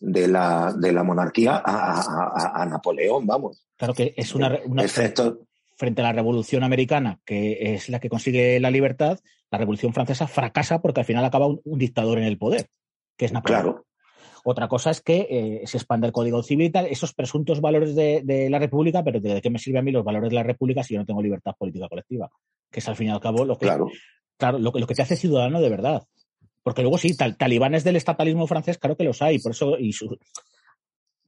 de 0.00 0.28
la, 0.28 0.72
de 0.76 0.92
la 0.92 1.02
monarquía 1.02 1.62
a, 1.64 2.66
Napoleón, 2.68 3.26
vamos. 3.26 3.64
Claro 3.76 3.94
que 3.94 4.14
es 4.16 4.34
una, 4.34 4.58
frente 5.76 6.00
a 6.02 6.04
la 6.04 6.12
Revolución 6.12 6.64
Americana, 6.64 7.20
que 7.24 7.74
es 7.74 7.88
la 7.88 8.00
que 8.00 8.08
consigue 8.08 8.58
la 8.60 8.70
libertad, 8.70 9.18
la 9.50 9.58
Revolución 9.58 9.94
Francesa 9.94 10.26
fracasa 10.26 10.80
porque 10.80 11.00
al 11.00 11.06
final 11.06 11.24
acaba 11.24 11.46
un, 11.46 11.60
dictador 11.64 12.18
en 12.18 12.24
el 12.24 12.38
poder, 12.38 12.68
que 13.16 13.26
es 13.26 13.32
Napoleón. 13.32 13.62
Claro. 13.62 13.84
Otra 14.44 14.68
cosa 14.68 14.90
es 14.90 15.00
que 15.00 15.26
eh, 15.30 15.66
se 15.66 15.76
expande 15.76 16.06
el 16.06 16.12
Código 16.12 16.42
Civil 16.42 16.66
y 16.66 16.70
tal, 16.70 16.86
esos 16.86 17.12
presuntos 17.12 17.60
valores 17.60 17.94
de, 17.94 18.48
la 18.50 18.58
República, 18.58 19.02
pero 19.04 19.20
¿de 19.20 19.40
qué 19.42 19.50
me 19.50 19.58
sirven 19.58 19.80
a 19.80 19.82
mí 19.82 19.90
los 19.90 20.04
valores 20.04 20.30
de 20.30 20.36
la 20.36 20.42
República 20.42 20.82
si 20.82 20.94
yo 20.94 21.00
no 21.00 21.06
tengo 21.06 21.22
libertad 21.22 21.54
política 21.58 21.88
colectiva? 21.88 22.30
Que 22.70 22.80
es 22.80 22.88
al 22.88 22.96
fin 22.96 23.08
y 23.08 23.10
al 23.10 23.20
cabo 23.20 23.44
lo 23.44 23.58
que, 23.58 23.66
claro. 23.66 23.88
Claro, 24.38 24.58
lo, 24.58 24.70
lo 24.72 24.86
que 24.86 24.94
te 24.94 25.02
hace 25.02 25.16
ciudadano 25.16 25.60
de 25.60 25.68
verdad. 25.68 26.04
Porque 26.62 26.82
luego 26.82 26.98
sí, 26.98 27.16
talibanes 27.16 27.84
del 27.84 27.96
estatalismo 27.96 28.46
francés, 28.46 28.78
claro 28.78 28.96
que 28.96 29.04
los 29.04 29.22
hay. 29.22 29.38
Por 29.38 29.52
eso, 29.52 29.78
y 29.78 29.92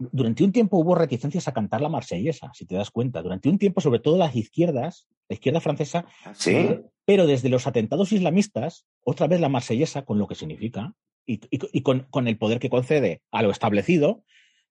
durante 0.01 0.45
un 0.45 0.53
tiempo 0.53 0.79
hubo 0.79 0.95
reticencias 0.95 1.47
a 1.47 1.53
cantar 1.53 1.83
la 1.83 1.89
marsellesa, 1.89 2.51
si 2.55 2.65
te 2.65 2.75
das 2.75 2.91
cuenta. 2.91 3.23
Durante 3.23 3.49
un 3.49 3.59
tiempo, 3.59 3.81
sobre 3.81 4.01
todo 4.01 4.17
las 4.17 4.35
izquierdas, 4.35 5.07
la 5.29 5.35
izquierda 5.35 5.61
francesa, 5.61 6.07
¿Sí? 6.35 6.81
pero 7.05 7.27
desde 7.27 7.51
los 7.51 7.67
atentados 7.67 8.13
islamistas, 8.13 8.87
otra 9.05 9.27
vez 9.27 9.41
la 9.41 9.51
marsellesa, 9.51 10.05
con 10.05 10.19
lo 10.19 10.27
que 10.27 10.35
significa, 10.35 10.95
y, 11.27 11.83
con, 11.83 12.27
el 12.27 12.39
poder 12.39 12.59
que 12.59 12.71
concede 12.71 13.23
a 13.31 13.43
lo 13.43 13.51
establecido, 13.51 14.25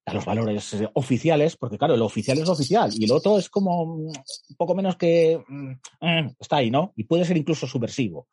a 0.05 0.13
los 0.13 0.25
valores 0.25 0.75
oficiales, 0.93 1.55
porque 1.55 1.77
claro, 1.77 1.95
lo 1.95 2.05
oficial 2.05 2.39
es 2.39 2.47
lo 2.47 2.53
oficial 2.53 2.91
y 2.93 3.05
lo 3.05 3.15
otro 3.15 3.37
es 3.37 3.49
como 3.49 3.83
un 3.83 4.11
poco 4.57 4.73
menos 4.73 4.97
que 4.97 5.39
mm, 5.47 5.71
eh, 6.01 6.33
está 6.39 6.57
ahí, 6.57 6.71
¿no? 6.71 6.93
Y 6.95 7.03
puede 7.03 7.25
ser 7.25 7.37
incluso 7.37 7.67
subversivo. 7.67 8.27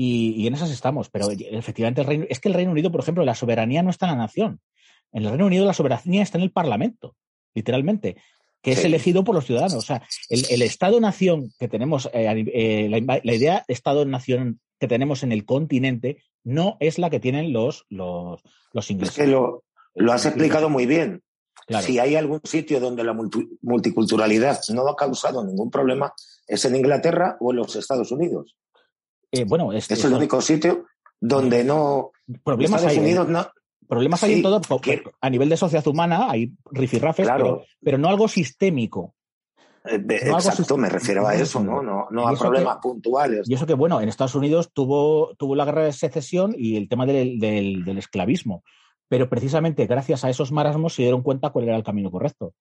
Y, 0.00 0.46
en 0.46 0.54
esas 0.54 0.70
estamos. 0.70 1.10
Pero 1.10 1.26
efectivamente, 1.28 2.02
el 2.02 2.06
Reino, 2.06 2.26
es 2.28 2.38
que 2.38 2.46
el 2.46 2.54
Reino 2.54 2.70
Unido, 2.70 2.92
por 2.92 3.00
ejemplo, 3.00 3.24
la 3.24 3.34
soberanía 3.34 3.82
no 3.82 3.90
está 3.90 4.06
en 4.06 4.12
la 4.12 4.18
nación. 4.18 4.60
En 5.10 5.24
el 5.24 5.30
Reino 5.30 5.46
Unido 5.46 5.66
la 5.66 5.72
soberanía 5.72 6.22
está 6.22 6.38
en 6.38 6.44
el 6.44 6.52
Parlamento, 6.52 7.16
literalmente, 7.52 8.16
que 8.62 8.72
es 8.72 8.84
elegido 8.84 9.24
por 9.24 9.34
los 9.34 9.44
ciudadanos. 9.44 9.74
O 9.74 9.80
sea, 9.80 10.02
el, 10.28 10.62
Estado-nación 10.62 11.52
que 11.58 11.66
tenemos, 11.66 12.08
eh, 12.12 12.44
eh, 12.54 12.88
la, 12.88 13.34
idea 13.34 13.64
de 13.66 13.74
Estado-nación 13.74 14.60
que 14.78 14.86
tenemos 14.86 15.24
en 15.24 15.32
el 15.32 15.44
continente 15.44 16.22
no 16.44 16.76
es 16.78 17.00
la 17.00 17.10
que 17.10 17.18
tienen 17.18 17.52
los, 17.52 17.84
los, 17.88 18.40
los 18.72 18.90
ingleses. 18.92 19.18
Es 19.18 19.24
que 19.24 19.28
lo, 19.28 19.64
lo 19.96 20.12
has 20.12 20.26
explicado 20.26 20.70
muy 20.70 20.86
bien. 20.86 21.24
Si 21.82 21.98
hay 21.98 22.14
algún 22.14 22.40
sitio 22.44 22.78
donde 22.78 23.02
la 23.02 23.16
multiculturalidad 23.62 24.60
no 24.72 24.88
ha 24.88 24.94
causado 24.94 25.44
ningún 25.44 25.72
problema, 25.72 26.14
es 26.46 26.64
en 26.64 26.76
Inglaterra 26.76 27.36
o 27.40 27.50
en 27.50 27.56
los 27.56 27.74
Estados 27.74 28.12
Unidos. 28.12 28.54
Eh, 29.32 29.44
bueno, 29.44 29.72
es, 29.72 29.90
el 30.04 30.14
único 30.14 30.40
sitio 30.40 30.86
donde 31.20 31.64
no. 31.64 32.12
Problemas 32.42 32.84
hay, 32.84 32.98
¿eh? 32.98 33.18
Problemas 33.86 34.22
hay 34.22 34.34
en 34.34 34.42
todo. 34.42 34.60
A 35.20 35.30
nivel 35.30 35.48
de 35.48 35.56
sociedad 35.56 35.86
humana 35.86 36.30
hay 36.30 36.52
rifirrafes, 36.70 37.28
pero, 37.28 37.62
pero 37.82 37.98
no 37.98 38.08
algo 38.08 38.28
sistémico. 38.28 39.14
Eh, 39.84 40.04
exacto, 40.08 40.76
me 40.76 40.88
refiero 40.88 41.26
a 41.26 41.34
eso, 41.34 41.62
¿no? 41.62 41.82
No, 41.82 42.28
a 42.28 42.34
problemas 42.34 42.78
puntuales. 42.78 43.48
Y 43.48 43.54
eso 43.54 43.66
que, 43.66 43.74
bueno, 43.74 44.00
en 44.00 44.08
Estados 44.08 44.34
Unidos 44.34 44.70
tuvo, 44.72 45.34
tuvo 45.36 45.54
la 45.54 45.64
guerra 45.64 45.84
de 45.84 45.92
secesión 45.92 46.54
y 46.56 46.76
el 46.76 46.88
tema 46.88 47.06
del, 47.06 47.38
del, 47.38 47.98
esclavismo. 47.98 48.62
Pero 49.08 49.30
precisamente 49.30 49.86
gracias 49.86 50.24
a 50.24 50.30
esos 50.30 50.52
marasmos 50.52 50.94
se 50.94 51.02
dieron 51.02 51.22
cuenta 51.22 51.50
cuál 51.50 51.66
era 51.66 51.76
el 51.76 51.82
camino 51.82 52.10
correcto. 52.10 52.52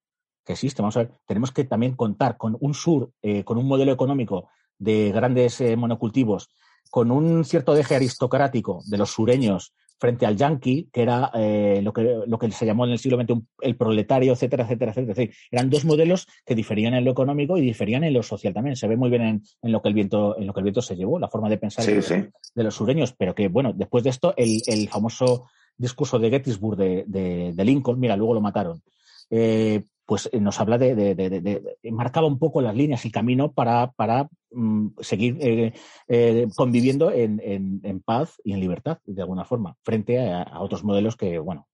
Que 0.45 0.53
existe, 0.53 0.82
vamos 0.82 0.95
a 0.95 1.01
ver, 1.01 1.11
tenemos 1.26 1.51
que 1.51 1.65
también 1.65 1.95
contar 1.95 2.38
con 2.38 2.55
un 2.61 2.74
sur, 2.74 3.11
con 3.43 3.57
un 3.57 3.68
modelo 3.68 3.91
económico 3.91 4.47
de 4.80 5.11
grandes 5.11 5.61
eh, 5.61 5.75
monocultivos, 5.75 6.49
con 6.89 7.11
un 7.11 7.43
cierto 7.45 7.73
deje 7.73 7.95
aristocrático 7.95 8.82
de 8.86 8.97
los 8.97 9.11
sureños 9.11 9.73
frente 9.99 10.25
al 10.25 10.38
yankee, 10.38 10.89
que 10.93 11.01
era 11.01 11.32
eh, 11.34 11.82
lo, 11.84 11.91
que, 11.91 12.19
lo 12.25 12.38
que 12.38 12.51
se 12.51 12.65
llamó 12.65 12.86
en 12.86 12.91
el 12.91 12.99
siglo 12.99 13.17
XX 13.17 13.41
el 13.61 13.75
proletario, 13.75 14.34
etcétera, 14.34 14.63
etcétera, 14.63 14.91
etcétera. 14.91 15.34
eran 15.51 15.69
dos 15.69 15.86
modelos 15.86 16.28
que 16.45 16.55
diferían 16.55 16.93
en 16.93 17.03
lo 17.03 17.11
económico 17.11 17.57
y 17.57 17.61
diferían 17.61 18.03
en 18.03 18.13
lo 18.13 18.21
social 18.21 18.53
también. 18.53 18.75
Se 18.75 18.88
ve 18.88 18.95
muy 18.95 19.09
bien 19.09 19.43
en, 19.61 19.71
lo 19.71 19.82
que 19.82 19.89
el 19.89 19.95
viento, 19.95 20.38
en 20.38 20.45
lo 20.45 20.53
que 20.53 20.59
el 20.59 20.65
viento 20.65 20.82
se 20.82 20.95
llevó, 20.95 21.19
la 21.19 21.30
forma 21.30 21.49
de 21.49 21.57
pensar 21.57 21.86
de, 21.86 22.63
los 22.63 22.75
sureños. 22.75 23.13
Pero 23.17 23.34
que, 23.34 23.47
bueno, 23.47 23.73
después 23.73 24.03
de 24.03 24.11
esto, 24.11 24.34
el, 24.38 24.61
el 24.67 24.88
famoso 24.88 25.47
discurso 25.78 26.19
de 26.19 26.30
Gettysburg 26.30 26.78
de, 26.78 27.53
de, 27.53 27.65
Lincoln, 27.65 27.99
mira, 27.99 28.15
luego 28.15 28.36
lo 28.36 28.41
mataron. 28.41 28.82
Eh, 29.30 29.84
pues 30.07 30.29
eh, 30.31 30.39
nos 30.39 30.59
habla 30.61 30.77
de, 30.77 30.95
de, 30.95 31.91
marcaba 31.91 32.27
un 32.27 32.39
poco 32.39 32.61
las 32.61 32.75
líneas 32.75 33.05
y 33.05 33.11
camino 33.11 33.51
para, 33.51 33.91
para 33.91 34.29
mm, 34.51 34.87
seguir 35.01 35.37
eh, 35.41 35.73
eh, 36.07 36.47
conviviendo 36.55 37.11
en, 37.11 37.41
en, 37.43 37.99
paz 37.99 38.39
y 38.45 38.53
en 38.53 38.61
libertad, 38.61 38.99
de 39.05 39.21
alguna 39.21 39.43
forma, 39.43 39.75
frente 39.83 40.17
a, 40.17 40.61
otros 40.61 40.85
modelos 40.85 41.17
que, 41.17 41.37
bueno, 41.39 41.67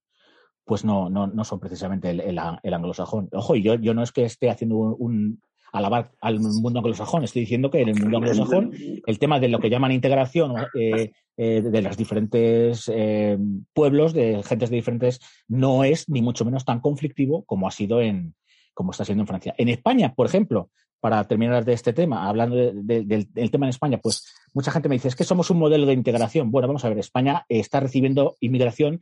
pues 0.66 0.84
no, 0.84 1.12
no, 1.12 1.28
no 1.28 1.44
son 1.44 1.60
precisamente 1.60 2.10
el, 2.10 2.22
el, 2.22 2.74
anglosajón. 2.74 3.30
Ojo, 3.34 3.56
y 3.56 3.62
yo, 3.62 3.76
yo 3.76 3.94
no 3.94 4.02
es 4.02 4.12
que 4.12 4.26
esté 4.26 4.50
haciendo 4.50 4.78
un, 4.78 5.40
alabar 5.74 6.12
al 6.22 6.40
mundo 6.40 6.80
anglosajón. 6.80 7.24
Estoy 7.24 7.42
diciendo 7.42 7.70
que 7.70 7.82
en 7.82 7.90
el 7.90 8.00
mundo 8.00 8.18
anglosajón 8.18 8.72
el 9.06 9.20
tema 9.20 9.40
de 9.40 9.50
lo 9.50 9.60
que 9.60 9.72
llaman 9.72 9.92
integración 9.92 10.54
eh, 10.80 11.12
eh, 11.36 11.62
de 11.62 11.82
los 11.82 11.98
diferentes 11.98 12.90
eh, 12.94 13.38
pueblos, 13.74 14.14
de 14.14 14.44
gentes 14.44 14.70
de 14.70 14.76
diferentes, 14.76 15.20
no 15.48 15.84
es 15.84 16.08
ni 16.08 16.22
mucho 16.22 16.46
menos 16.46 16.64
tan 16.64 16.80
conflictivo 16.80 17.44
como 17.46 17.68
ha 17.68 17.72
sido 17.72 18.02
en, 18.02 18.36
como 18.74 18.92
está 18.92 19.04
siendo 19.04 19.24
en 19.24 19.28
Francia. 19.28 19.56
En 19.58 19.68
España, 19.68 20.14
por 20.14 20.28
ejemplo, 20.28 20.70
para 21.00 21.24
terminar 21.28 21.66
de 21.66 21.74
este 21.74 21.92
tema, 21.92 22.30
hablando 22.30 22.56
del, 22.56 23.52
tema 23.52 23.66
en 23.66 23.72
España, 23.72 24.00
pues 24.02 24.32
mucha 24.54 24.72
gente 24.72 24.88
me 24.88 24.96
dice, 24.96 25.08
es 25.08 25.16
que 25.16 25.26
somos 25.26 25.50
un 25.50 25.58
modelo 25.58 25.88
de 25.88 25.94
integración. 25.94 26.52
Bueno, 26.52 26.68
vamos 26.68 26.86
a 26.86 26.90
ver, 26.90 27.00
España 27.00 27.46
está 27.50 27.80
recibiendo 27.80 28.38
inmigración. 28.40 29.02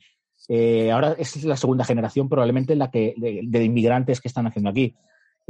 ahora 0.92 1.16
es 1.20 1.44
la 1.44 1.58
segunda 1.58 1.84
generación 1.84 2.28
probablemente 2.28 2.76
la 2.76 2.90
que, 2.90 3.14
de 3.18 3.64
inmigrantes 3.64 4.22
que 4.22 4.30
están 4.30 4.48
haciendo 4.48 4.70
aquí. 4.70 4.96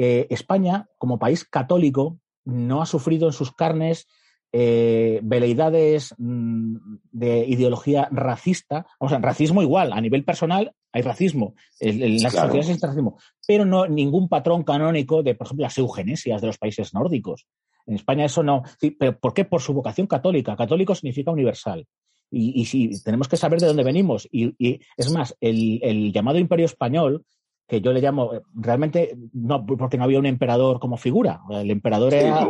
Eh, 0.03 0.25
España, 0.31 0.87
como 0.97 1.19
país 1.19 1.45
católico, 1.45 2.17
no 2.43 2.81
ha 2.81 2.87
sufrido 2.87 3.27
en 3.27 3.33
sus 3.33 3.53
carnes 3.53 4.07
eh, 4.51 5.19
veleidades 5.21 6.15
mm, 6.17 6.75
de 7.11 7.45
ideología 7.45 8.09
racista. 8.11 8.87
O 8.97 9.07
sea, 9.09 9.19
racismo 9.19 9.61
igual, 9.61 9.93
a 9.93 10.01
nivel 10.01 10.23
personal 10.25 10.73
hay 10.91 11.03
racismo, 11.03 11.53
en, 11.79 12.15
las 12.19 12.33
sociedades 12.33 12.69
hay 12.69 12.77
racismo, 12.81 13.19
pero 13.47 13.63
no 13.63 13.85
ningún 13.85 14.27
patrón 14.27 14.63
canónico 14.63 15.21
de, 15.21 15.35
por 15.35 15.45
ejemplo, 15.45 15.65
las 15.65 15.77
eugenesias 15.77 16.41
de 16.41 16.47
los 16.47 16.57
países 16.57 16.95
nórdicos. 16.95 17.45
En 17.85 17.93
España 17.93 18.25
eso 18.25 18.41
no. 18.41 18.63
¿Pero 18.97 19.19
por 19.19 19.35
qué? 19.35 19.45
Por 19.45 19.61
su 19.61 19.71
vocación 19.71 20.07
católica. 20.07 20.55
Católico 20.55 20.95
significa 20.95 21.29
universal. 21.29 21.85
Y, 22.31 22.65
si 22.65 23.03
tenemos 23.03 23.27
que 23.27 23.37
saber 23.37 23.59
de 23.59 23.67
dónde 23.67 23.83
venimos. 23.83 24.27
Y, 24.31 24.81
es 24.97 25.11
más, 25.11 25.37
el, 25.41 26.11
llamado 26.11 26.39
Imperio 26.39 26.65
Español 26.65 27.23
que 27.71 27.79
yo 27.79 27.93
le 27.93 28.01
llamo, 28.01 28.31
realmente, 28.53 29.15
no 29.31 29.65
porque 29.65 29.97
no 29.97 30.03
había 30.03 30.19
un 30.19 30.25
emperador 30.25 30.77
como 30.77 30.97
figura. 30.97 31.39
El 31.49 31.71
emperador 31.71 32.13
era, 32.13 32.45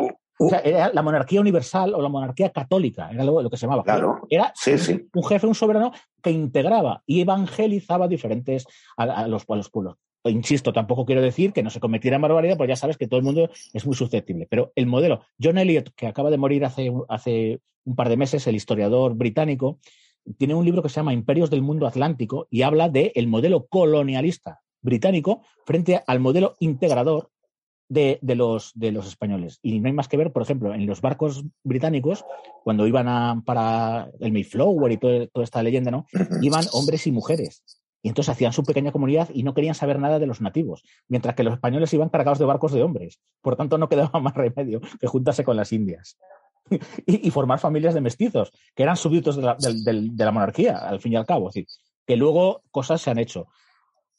era 0.63 0.91
la 0.91 1.03
monarquía 1.03 1.39
universal 1.39 1.93
o 1.93 2.01
la 2.01 2.09
monarquía 2.09 2.49
católica, 2.49 3.11
era 3.11 3.23
lo, 3.23 3.47
que 3.47 3.55
se 3.55 3.67
llamaba. 3.67 3.83
Claro. 3.83 4.21
Era 4.31 4.51
un, 5.13 5.23
jefe, 5.23 5.45
un 5.45 5.53
soberano 5.53 5.91
que 6.23 6.31
integraba 6.31 7.03
y 7.05 7.21
evangelizaba 7.21 8.07
diferentes 8.07 8.65
a, 8.97 9.27
los, 9.27 9.45
a 9.47 9.55
los 9.55 9.69
pueblos. 9.69 9.97
Insisto, 10.23 10.73
tampoco 10.73 11.05
quiero 11.05 11.21
decir 11.21 11.53
que 11.53 11.61
no 11.61 11.69
se 11.69 11.79
cometiera 11.79 12.17
barbaridad, 12.17 12.57
porque 12.57 12.71
ya 12.71 12.75
sabes 12.75 12.97
que 12.97 13.05
todo 13.07 13.19
el 13.19 13.23
mundo 13.23 13.51
es 13.73 13.85
muy 13.85 13.95
susceptible. 13.95 14.47
Pero 14.49 14.71
el 14.75 14.87
modelo, 14.87 15.21
John 15.39 15.59
Eliot, 15.59 15.93
que 15.95 16.07
acaba 16.07 16.31
de 16.31 16.39
morir 16.39 16.65
hace, 16.65 16.91
hace 17.09 17.61
un 17.85 17.95
par 17.95 18.09
de 18.09 18.17
meses, 18.17 18.47
el 18.47 18.55
historiador 18.55 19.13
británico, 19.13 19.77
tiene 20.39 20.55
un 20.55 20.65
libro 20.65 20.81
que 20.81 20.89
se 20.89 20.95
llama 20.95 21.13
Imperios 21.13 21.51
del 21.51 21.61
Mundo 21.61 21.85
Atlántico 21.85 22.47
y 22.49 22.63
habla 22.63 22.89
del 22.89 23.11
el 23.13 23.27
modelo 23.27 23.67
colonialista 23.67 24.61
británico 24.81 25.41
frente 25.65 26.01
al 26.05 26.19
modelo 26.19 26.55
integrador 26.59 27.29
de, 27.91 28.19
los, 28.35 28.71
de 28.73 28.91
los 28.91 29.07
españoles. 29.07 29.59
Y 29.61 29.79
no 29.79 29.87
hay 29.87 29.93
más 29.93 30.07
que 30.07 30.15
ver, 30.15 30.31
por 30.31 30.43
ejemplo, 30.43 30.73
en 30.73 30.85
los 30.85 31.01
barcos 31.01 31.43
británicos, 31.63 32.23
cuando 32.63 32.87
iban 32.87 33.09
a, 33.09 33.41
para 33.45 34.09
el 34.19 34.31
Mayflower 34.31 34.91
y 34.93 34.97
toda 34.97 35.43
esta 35.43 35.61
leyenda, 35.61 35.91
¿no? 35.91 36.05
Iban 36.41 36.65
hombres 36.71 37.05
y 37.07 37.11
mujeres. 37.11 37.63
Y 38.01 38.07
entonces 38.07 38.31
hacían 38.31 38.53
su 38.53 38.63
pequeña 38.63 38.91
comunidad 38.91 39.29
y 39.33 39.43
no 39.43 39.53
querían 39.53 39.75
saber 39.75 39.99
nada 39.99 40.19
de 40.19 40.25
los 40.25 40.41
nativos, 40.41 40.83
mientras 41.07 41.35
que 41.35 41.43
los 41.43 41.53
españoles 41.53 41.93
iban 41.93 42.09
cargados 42.09 42.39
de 42.39 42.45
barcos 42.45 42.71
de 42.71 42.81
hombres. 42.81 43.19
Por 43.41 43.57
tanto, 43.57 43.77
no 43.77 43.89
quedaba 43.89 44.19
más 44.21 44.33
remedio 44.33 44.79
que 44.99 45.07
juntarse 45.07 45.43
con 45.43 45.57
las 45.57 45.73
indias. 45.73 46.17
y, 47.05 47.29
formar 47.31 47.59
familias 47.59 47.93
de 47.93 48.01
mestizos, 48.01 48.51
que 48.73 48.83
eran 48.83 48.95
súbditos 48.95 49.35
de 49.35 49.41
la, 49.41 49.57
de 49.59 50.23
la, 50.25 50.31
monarquía, 50.31 50.77
al 50.77 51.01
fin 51.01 51.11
y 51.11 51.15
al 51.17 51.25
cabo. 51.25 51.49
Es 51.49 51.55
decir, 51.55 51.67
que 52.07 52.15
luego 52.15 52.63
cosas 52.71 53.01
se 53.01 53.11
han 53.11 53.19
hecho. 53.19 53.47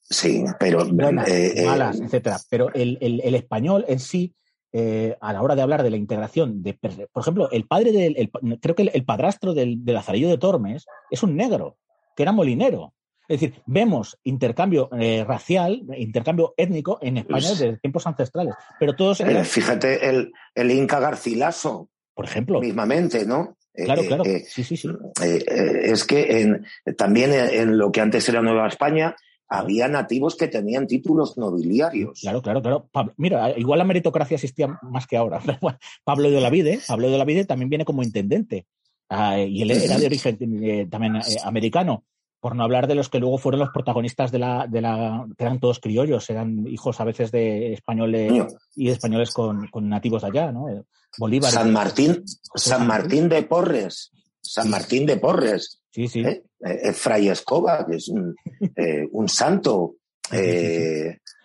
Sí, 0.03 0.45
pero. 0.59 0.83
Eh, 0.83 1.53
eh, 1.57 1.67
malas, 1.67 2.01
etcétera. 2.01 2.39
Pero 2.51 2.73
el, 2.75 2.99
el, 3.01 3.35
español 3.35 3.85
en 3.89 3.99
sí, 3.99 4.35
eh, 4.73 5.17
a 5.21 5.33
la 5.33 5.43
hora 5.43 5.55
de 5.55 5.63
hablar 5.63 5.83
de 5.83 5.91
la 5.91 5.97
integración, 5.97 6.63
de, 6.63 6.75
por 6.75 7.23
ejemplo, 7.23 7.51
el 7.51 7.67
padre 7.67 7.93
del. 7.93 8.31
creo 8.61 8.75
que 8.75 8.91
el, 8.93 9.05
padrastro 9.05 9.55
del, 9.55 9.85
del 9.85 9.95
Lazarillo 9.95 10.29
de 10.29 10.39
Tormes 10.39 10.87
es 11.11 11.23
un 11.23 11.37
negro, 11.37 11.79
que 12.17 12.23
era 12.23 12.33
molinero. 12.33 12.95
Es 13.29 13.41
decir, 13.41 13.63
vemos 13.65 14.19
intercambio 14.25 14.91
racial, 15.27 15.85
intercambio 15.97 16.53
étnico 16.57 16.99
en 17.01 17.19
España 17.19 17.49
desde 17.49 17.79
tiempos 17.79 18.07
ancestrales. 18.07 18.55
Pero 18.79 18.95
todos. 18.95 19.23
fíjate, 19.45 20.11
el, 20.11 20.33
el 20.55 20.71
Inca 20.71 21.01
Garcilaso. 21.01 21.89
Por 22.15 22.27
ejemplo. 22.27 22.61
Mismamente, 22.61 23.25
¿no? 23.25 23.57
Claro, 23.75 24.03
claro. 24.07 24.25
sí, 24.25 24.65
sí, 24.65 24.77
sí. 24.77 24.89
es 25.23 26.05
que 26.05 26.43
en, 26.43 26.67
también 26.95 27.33
en, 27.33 27.79
lo 27.79 27.91
que 27.91 28.03
antes 28.03 28.29
era 28.29 28.43
Nueva 28.43 28.69
España, 28.69 29.17
había 29.53 29.87
nativos 29.87 30.35
que 30.35 30.49
tenían 30.49 30.87
títulos 30.87 31.37
nobiliarios. 31.37 32.21
Claro, 32.21 32.41
claro, 32.41 32.63
claro. 32.63 32.89
mira, 33.19 33.57
igual 33.59 33.79
la 33.79 33.85
meritocracia 33.85 34.37
existía 34.37 34.79
más 34.83 35.07
que 35.07 35.19
ahora. 35.19 35.41
Pablo 36.05 36.31
de 36.31 36.39
Olavide, 36.39 36.81
Pablo 36.87 37.09
de 37.09 37.17
Olavide 37.17 37.45
también 37.45 37.69
viene 37.69 37.85
como 37.85 38.03
intendente. 38.03 38.67
Ah, 39.11 39.39
y 39.39 39.61
él 39.61 39.71
era 39.71 39.99
de 39.99 40.07
origen 40.07 40.39
eh, 40.65 40.87
también 40.91 41.17
eh, 41.17 41.21
americano. 41.45 42.05
Por 42.41 42.57
no 42.57 42.65
hablar 42.65 42.89
de 42.89 42.95
los 42.95 43.09
que 43.11 43.21
luego 43.21 43.37
fueron 43.39 43.61
los 43.61 43.69
protagonistas 43.69 44.33
de 44.33 44.39
la, 44.39 44.67
de 44.67 44.81
la, 44.81 45.27
que 45.37 45.45
eran 45.45 45.61
todos 45.61 45.79
criollos, 45.79 46.29
eran 46.31 46.67
hijos 46.67 46.99
a 47.01 47.05
veces 47.05 47.31
de 47.31 47.75
españoles 47.75 48.47
y 48.75 48.89
españoles 48.89 49.33
con, 49.33 49.69
nativos 49.83 50.25
allá, 50.25 50.51
¿no? 50.51 50.69
Eh, 50.69 50.83
Bolívar. 51.19 51.53
San 51.53 51.73
Martín, 51.73 52.25
San 52.55 52.87
Martín 52.87 53.29
de 53.29 53.43
Porres. 53.43 54.11
San 54.41 54.71
Martín 54.71 55.07
de 55.07 55.19
Porres. 55.19 55.83
Sí, 55.91 56.09
sí. 56.09 56.21
¿Eh? 56.21 56.43
Eh, 56.65 56.93
Fray 56.93 57.29
Escoba, 57.29 57.87
que 57.87 57.97
es 57.97 58.09
un, 58.09 58.35
eh, 58.77 59.09
santo 59.27 59.97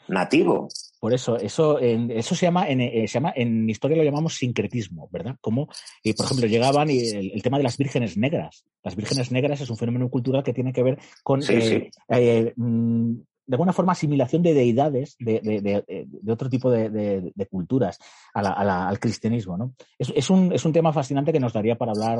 nativo. 0.07 0.69
Por 0.99 1.13
eso, 1.13 1.37
eso, 1.37 1.79
eso 1.79 2.35
se 2.35 2.45
llama, 2.45 2.67
en, 2.69 2.79
se 3.07 3.13
llama, 3.13 3.31
en 3.35 3.69
historia 3.69 3.97
lo 3.97 4.03
llamamos 4.03 4.35
sincretismo, 4.35 5.07
¿verdad? 5.11 5.35
Como, 5.41 5.67
por 5.67 6.25
ejemplo, 6.25 6.47
llegaban 6.47 6.89
y 6.89 6.99
el, 7.09 7.41
tema 7.43 7.57
de 7.57 7.63
las 7.63 7.77
vírgenes 7.77 8.17
negras. 8.17 8.65
Las 8.83 8.95
vírgenes 8.95 9.31
negras 9.31 9.61
es 9.61 9.69
un 9.69 9.77
fenómeno 9.77 10.09
cultural 10.09 10.43
que 10.43 10.53
tiene 10.53 10.73
que 10.73 10.81
ver 10.81 10.97
con 11.23 11.39
mm, 11.39 13.11
de 13.47 13.55
alguna 13.55 13.73
forma 13.73 13.93
asimilación 13.93 14.43
de 14.43 14.53
deidades 14.53 15.15
de, 15.19 15.39
de, 15.41 15.61
de, 15.61 16.31
otro 16.31 16.49
tipo 16.49 16.69
de, 16.69 17.47
culturas 17.49 17.97
al 18.33 18.99
cristianismo. 18.99 19.57
¿no? 19.57 19.73
Es, 19.97 20.11
es, 20.15 20.29
un, 20.29 20.51
es, 20.53 20.65
un, 20.65 20.73
tema 20.73 20.91
fascinante 20.91 21.31
que 21.31 21.39
nos 21.39 21.53
daría 21.53 21.77
para 21.77 21.93
hablar 21.93 22.19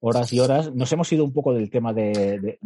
horas 0.00 0.32
y 0.32 0.40
horas. 0.40 0.74
Nos 0.74 0.90
hemos 0.92 1.12
ido 1.12 1.24
un 1.24 1.32
poco 1.32 1.52
del 1.52 1.70
tema 1.70 1.92
de, 1.92 2.58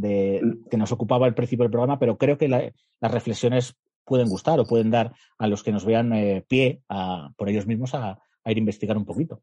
que 0.71 0.77
nos 0.77 0.93
ocupaba 0.93 1.27
al 1.27 1.35
principio 1.35 1.65
del 1.65 1.73
programa, 1.73 1.99
pero 1.99 2.17
creo 2.17 2.39
que 2.39 2.49
las 2.49 3.13
reflexiones 3.13 3.75
pueden 4.05 4.29
gustar 4.29 4.59
o 4.59 4.67
pueden 4.67 4.91
dar 4.91 5.13
a 5.39 5.47
los 5.47 5.63
que 5.63 5.73
nos 5.73 5.85
vean 5.85 6.13
eh, 6.15 6.45
pie 6.49 6.83
a, 6.89 7.31
por 7.37 7.49
ellos 7.49 7.67
mismos 7.67 7.95
a, 7.95 8.19
ir 8.47 8.57
a 8.57 8.59
investigar 8.59 8.97
un 8.97 9.05
poquito. 9.05 9.43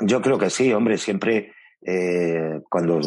Yo 0.00 0.20
creo 0.20 0.38
que 0.38 0.50
sí, 0.50 0.72
hombre, 0.72 0.98
siempre 0.98 1.52
eh, 1.80 2.60
cuando 2.68 3.00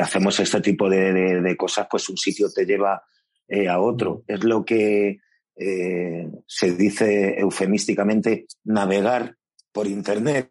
hacemos 0.00 0.40
este 0.40 0.60
tipo 0.60 0.88
de, 0.88 1.56
cosas, 1.56 1.86
pues 1.90 2.08
un 2.08 2.16
sitio 2.16 2.50
te 2.50 2.66
lleva 2.66 3.02
eh, 3.48 3.68
a 3.68 3.80
otro. 3.80 4.22
Es 4.26 4.44
lo 4.44 4.64
que 4.64 5.18
eh, 5.56 6.30
se 6.46 6.74
dice 6.74 7.38
eufemísticamente 7.38 8.46
navegar 8.64 9.36
por 9.72 9.86
Internet. 9.86 10.50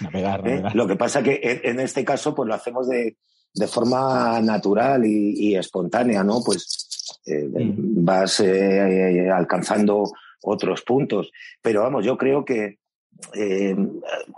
Navegar, 0.00 0.48
¿Eh? 0.48 0.62
Lo 0.74 0.86
que 0.86 0.96
pasa 0.96 1.22
que 1.22 1.60
en, 1.62 1.80
este 1.80 2.04
caso 2.04 2.34
pues 2.34 2.48
lo 2.48 2.54
hacemos 2.54 2.88
de, 2.88 3.16
de 3.54 3.66
forma 3.66 4.40
natural 4.40 5.04
y, 5.04 5.54
espontánea, 5.54 6.24
¿no? 6.24 6.40
Pues 6.44 7.20
mm. 7.26 8.04
vas 8.04 8.40
alcanzando 8.40 10.10
otros 10.42 10.82
puntos. 10.82 11.30
Pero 11.60 11.82
vamos, 11.82 12.04
yo 12.04 12.16
creo 12.16 12.44
que 12.44 12.78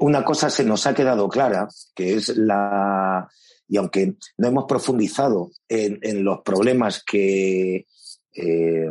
una 0.01 0.25
cosa 0.25 0.51
se 0.51 0.65
nos 0.65 0.87
ha 0.87 0.95
quedado 0.95 1.29
clara, 1.29 1.69
que 1.95 2.15
es 2.15 2.37
la, 2.37 3.29
y 3.69 3.77
aunque 3.79 4.17
no 4.37 4.49
hemos 4.49 4.65
profundizado 4.65 5.51
en, 5.69 5.99
en 6.03 6.25
los 6.25 6.41
problemas 6.41 7.03
que, 7.05 7.87
eh, 8.35 8.89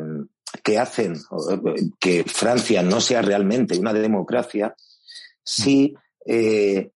que 0.64 0.78
hacen 0.78 1.16
que 2.00 2.24
Francia 2.24 2.84
no 2.84 3.00
sea 3.02 3.22
realmente 3.22 3.80
una 3.80 3.94
democracia, 3.94 4.76
si 5.44 5.96
eh, 6.26 6.92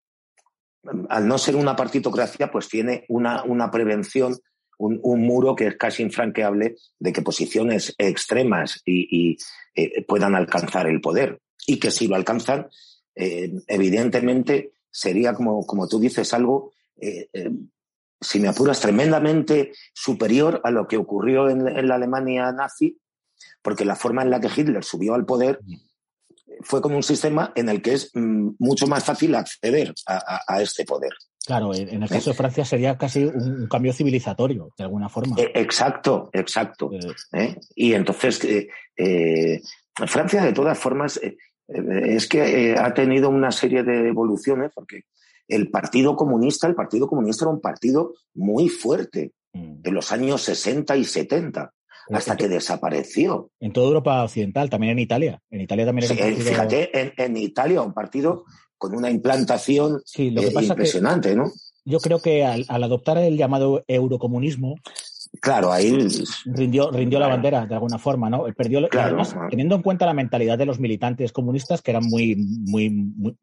al 1.09 1.27
no 1.27 1.37
ser 1.37 1.55
una 1.55 1.75
partitocracia, 1.75 2.51
pues 2.51 2.67
tiene 2.69 3.05
una, 3.09 3.43
una 3.43 3.71
prevención 3.71 4.37
un, 4.77 5.21
muro 5.21 5.55
que 5.55 5.67
es 5.67 5.77
casi 5.77 6.03
infranqueable 6.03 6.75
de 6.99 7.13
que 7.13 7.21
posiciones 7.21 7.95
extremas 7.97 8.81
y, 8.85 9.37
eh, 9.73 10.03
puedan 10.05 10.35
alcanzar 10.35 10.87
el 10.87 10.99
poder. 10.99 11.39
Y 11.65 11.79
que 11.79 11.91
si 11.91 12.07
lo 12.07 12.15
alcanzan, 12.15 12.67
evidentemente 13.15 14.73
sería, 14.91 15.33
como, 15.33 15.65
como 15.65 15.87
tú 15.87 15.97
dices, 15.99 16.33
algo, 16.33 16.73
si 18.19 18.39
me 18.39 18.47
apuras, 18.47 18.79
tremendamente 18.79 19.73
superior 19.93 20.61
a 20.63 20.71
lo 20.71 20.87
que 20.87 20.97
ocurrió 20.97 21.49
en, 21.49 21.67
en 21.67 21.87
la 21.87 21.95
Alemania 21.95 22.51
nazi, 22.51 22.97
porque 23.61 23.85
la 23.85 23.95
forma 23.95 24.21
en 24.21 24.29
la 24.29 24.39
que 24.39 24.49
Hitler 24.55 24.83
subió 24.83 25.15
al 25.15 25.25
poder 25.25 25.59
fue 26.61 26.81
como 26.81 26.95
un 26.95 27.03
sistema 27.03 27.51
en 27.55 27.69
el 27.69 27.81
que 27.81 27.93
es 27.93 28.11
mm, 28.13 28.49
mucho 28.59 28.87
más 28.87 29.03
fácil 29.03 29.35
acceder 29.35 29.93
a, 30.07 30.61
este 30.61 30.85
poder. 30.85 31.11
Claro, 31.45 31.73
en 31.75 32.01
el 32.01 32.09
caso 32.09 32.31
de 32.31 32.35
Francia 32.35 32.65
sería 32.65 32.97
casi 32.97 33.23
un 33.23 33.67
cambio 33.67 33.93
civilizatorio, 33.93 34.69
de 34.75 34.83
alguna 34.83 35.09
forma. 35.09 35.35
E, 35.37 35.51
exacto, 35.53 36.29
exacto. 36.33 36.89
Eh. 36.91 37.13
¿eh? 37.33 37.59
Y 37.75 37.93
entonces, 37.93 38.43
eh, 38.97 39.61
Francia, 39.93 40.43
de 40.43 40.53
todas 40.53 40.77
formas, 40.77 41.19
es 41.67 42.27
que 42.27 42.75
ha 42.77 42.93
tenido 42.93 43.29
una 43.29 43.51
serie 43.51 43.83
de 43.83 44.07
evoluciones, 44.07 44.71
porque 44.73 45.03
el 45.47 45.69
Partido 45.69 46.15
Comunista, 46.15 46.67
el 46.67 46.75
Partido 46.75 47.07
Comunista 47.07 47.45
era 47.45 47.51
un 47.51 47.61
partido 47.61 48.13
muy 48.33 48.69
fuerte 48.69 49.33
mm. 49.53 49.81
de 49.81 49.91
los 49.91 50.11
años 50.11 50.41
60 50.41 50.95
y 50.97 51.05
70 51.05 51.71
hasta 52.11 52.37
que 52.37 52.47
desapareció. 52.47 53.49
En 53.59 53.73
toda 53.73 53.87
Europa 53.87 54.23
Occidental, 54.23 54.69
también 54.69 54.91
en 54.91 54.99
Italia. 54.99 55.41
En 55.49 55.61
Italia 55.61 55.85
también 55.85 56.11
era 56.11 56.27
sí, 56.27 56.41
Fíjate, 56.41 57.23
en, 57.23 57.37
Italia 57.37 57.81
un 57.81 57.93
partido 57.93 58.45
con 58.77 58.95
una 58.95 59.09
implantación 59.09 60.01
eh, 60.17 60.33
impresionante, 60.61 61.35
¿no? 61.35 61.51
Yo 61.85 61.99
creo 61.99 62.19
que 62.19 62.43
al, 62.43 62.65
adoptar 62.67 63.19
el 63.19 63.37
llamado 63.37 63.83
eurocomunismo, 63.87 64.75
Claro, 65.41 65.71
ahí 65.71 66.07
rindió, 66.45 66.91
rindió 66.91 67.19
la 67.19 67.27
bandera 67.27 67.65
de 67.65 67.73
alguna 67.73 67.97
forma, 67.97 68.29
¿no? 68.29 68.45
Perdió, 68.55 68.87
además, 68.91 69.35
teniendo 69.49 69.75
en 69.75 69.81
cuenta 69.81 70.05
la 70.05 70.13
mentalidad 70.13 70.57
de 70.57 70.65
los 70.65 70.79
militantes 70.79 71.31
comunistas 71.31 71.81
que 71.81 71.91
eran 71.91 72.05
muy, 72.05 72.35
muy, 72.35 72.89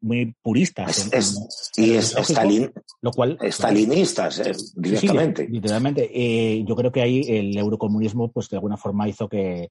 muy, 0.01 0.35
puristas. 0.41 1.09
y 1.75 1.93
es, 1.93 2.15
lo 3.01 3.11
cual, 3.11 3.37
estalinistas, 3.41 4.39
eh, 4.39 4.53
directamente. 4.75 5.47
literalmente. 5.47 6.09
Eh, 6.13 6.63
yo 6.67 6.75
creo 6.75 6.91
que 6.91 7.01
ahí 7.01 7.21
el 7.27 7.57
eurocomunismo, 7.57 8.31
pues 8.31 8.49
de 8.49 8.57
alguna 8.57 8.77
forma 8.77 9.07
hizo 9.07 9.27
que, 9.27 9.69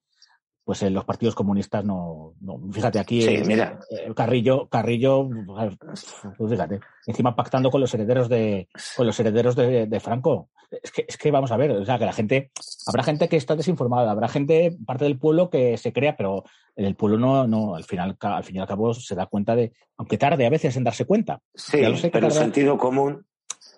pues 0.64 0.82
en 0.82 0.94
los 0.94 1.04
partidos 1.04 1.34
comunistas 1.34 1.84
no, 1.84 2.34
fíjate 2.70 2.98
aquí 2.98 3.22
sí, 3.22 3.42
mira. 3.46 3.80
Carrillo 4.14 4.68
Carrillo 4.68 5.28
pues 5.46 6.50
fíjate 6.50 6.80
encima 7.06 7.34
pactando 7.34 7.70
con 7.70 7.80
los 7.80 7.92
herederos 7.94 8.28
de 8.28 8.68
con 8.96 9.06
los 9.06 9.18
herederos 9.18 9.56
de 9.56 10.00
Franco 10.00 10.50
es 10.80 10.90
que, 10.90 11.04
es 11.06 11.16
que 11.16 11.30
vamos 11.30 11.52
a 11.52 11.56
ver, 11.56 11.70
o 11.72 11.84
sea, 11.84 11.98
que 11.98 12.06
la 12.06 12.12
gente, 12.12 12.50
habrá 12.86 13.02
gente 13.02 13.28
que 13.28 13.36
está 13.36 13.54
desinformada, 13.56 14.10
habrá 14.10 14.28
gente, 14.28 14.76
parte 14.86 15.04
del 15.04 15.18
pueblo 15.18 15.50
que 15.50 15.76
se 15.76 15.92
crea, 15.92 16.16
pero 16.16 16.44
el 16.76 16.94
pueblo 16.94 17.18
no, 17.18 17.46
no, 17.46 17.74
al 17.74 17.84
final, 17.84 18.16
al 18.20 18.44
fin 18.44 18.56
y 18.56 18.58
al 18.58 18.66
cabo 18.66 18.94
se 18.94 19.14
da 19.14 19.26
cuenta 19.26 19.54
de, 19.54 19.72
aunque 19.98 20.16
tarde 20.16 20.46
a 20.46 20.50
veces 20.50 20.76
en 20.76 20.84
darse 20.84 21.04
cuenta. 21.04 21.40
Sí, 21.54 21.82
pero 22.10 22.26
el 22.26 22.32
sentido 22.32 22.78
común. 22.78 23.26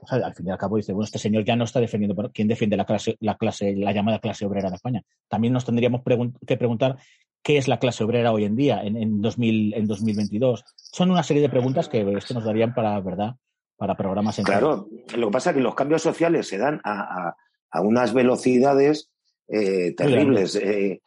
O 0.04 0.06
sea, 0.06 0.26
al 0.26 0.34
fin 0.34 0.46
y 0.46 0.50
al 0.50 0.58
cabo 0.58 0.76
dice, 0.76 0.92
bueno, 0.92 1.04
este 1.04 1.18
señor 1.18 1.44
ya 1.44 1.56
no 1.56 1.64
está 1.64 1.80
defendiendo, 1.80 2.30
¿quién 2.32 2.48
defiende 2.48 2.76
la 2.76 2.84
clase, 2.84 3.16
la 3.20 3.36
clase, 3.36 3.74
la 3.76 3.92
llamada 3.92 4.18
clase 4.18 4.46
obrera 4.46 4.68
en 4.68 4.74
España? 4.74 5.02
También 5.28 5.52
nos 5.52 5.64
tendríamos 5.64 6.02
que 6.46 6.56
preguntar 6.56 6.98
qué 7.42 7.56
es 7.58 7.68
la 7.68 7.78
clase 7.78 8.04
obrera 8.04 8.32
hoy 8.32 8.44
en 8.44 8.56
día, 8.56 8.82
en, 8.82 8.96
en, 8.96 9.20
2000, 9.20 9.74
en 9.74 9.86
2022. 9.86 10.64
Son 10.76 11.10
una 11.10 11.22
serie 11.22 11.42
de 11.42 11.48
preguntas 11.48 11.88
que 11.88 12.00
esto 12.16 12.34
nos 12.34 12.44
darían 12.44 12.74
para, 12.74 13.00
¿verdad? 13.00 13.36
para 13.76 13.96
programas 13.96 14.38
en 14.38 14.44
Claro, 14.44 14.88
lo 15.16 15.26
que 15.28 15.32
pasa 15.32 15.50
es 15.50 15.56
que 15.56 15.62
los 15.62 15.74
cambios 15.74 16.02
sociales 16.02 16.48
se 16.48 16.58
dan 16.58 16.80
a, 16.84 17.36
unas 17.82 18.14
velocidades 18.14 19.10
eh, 19.48 19.94
terribles. 19.96 20.54
Eh, 20.56 21.00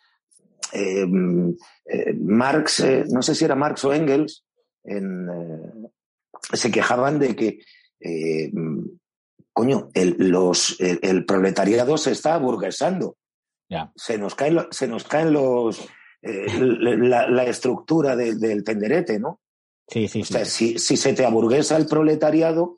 eh, 0.74 1.08
Marx, 2.20 2.86
no 3.10 3.22
sé 3.22 3.36
si 3.36 3.45
era 3.45 3.56
Marx 3.56 3.86
o 3.86 3.93
Engels, 3.93 4.43
se 6.54 6.72
quejaban 6.72 7.20
de 7.20 7.36
que, 7.36 7.60
coño, 9.54 9.89
el, 9.93 10.16
los, 10.20 10.80
el, 10.80 11.26
proletariado 11.26 11.98
se 11.98 12.12
está 12.12 12.38
burguesando. 12.38 13.18
Se, 13.95 14.18
nos 14.18 14.36
caen, 14.36 14.60
se 14.72 14.88
nos 14.88 15.04
caen 15.04 15.34
los, 15.34 15.88
la, 16.22 17.43
estructura 17.45 18.16
del 18.16 18.64
tenderete, 18.64 19.20
¿no? 19.20 19.41
Sí, 19.88 20.08
sí, 20.08 20.22
o 20.22 20.26
sea, 20.26 20.43
si, 20.45 20.78
se 20.78 21.14
te 21.14 21.26
aburguesa 21.26 21.78
el 21.78 21.86
proletariado, 21.86 22.78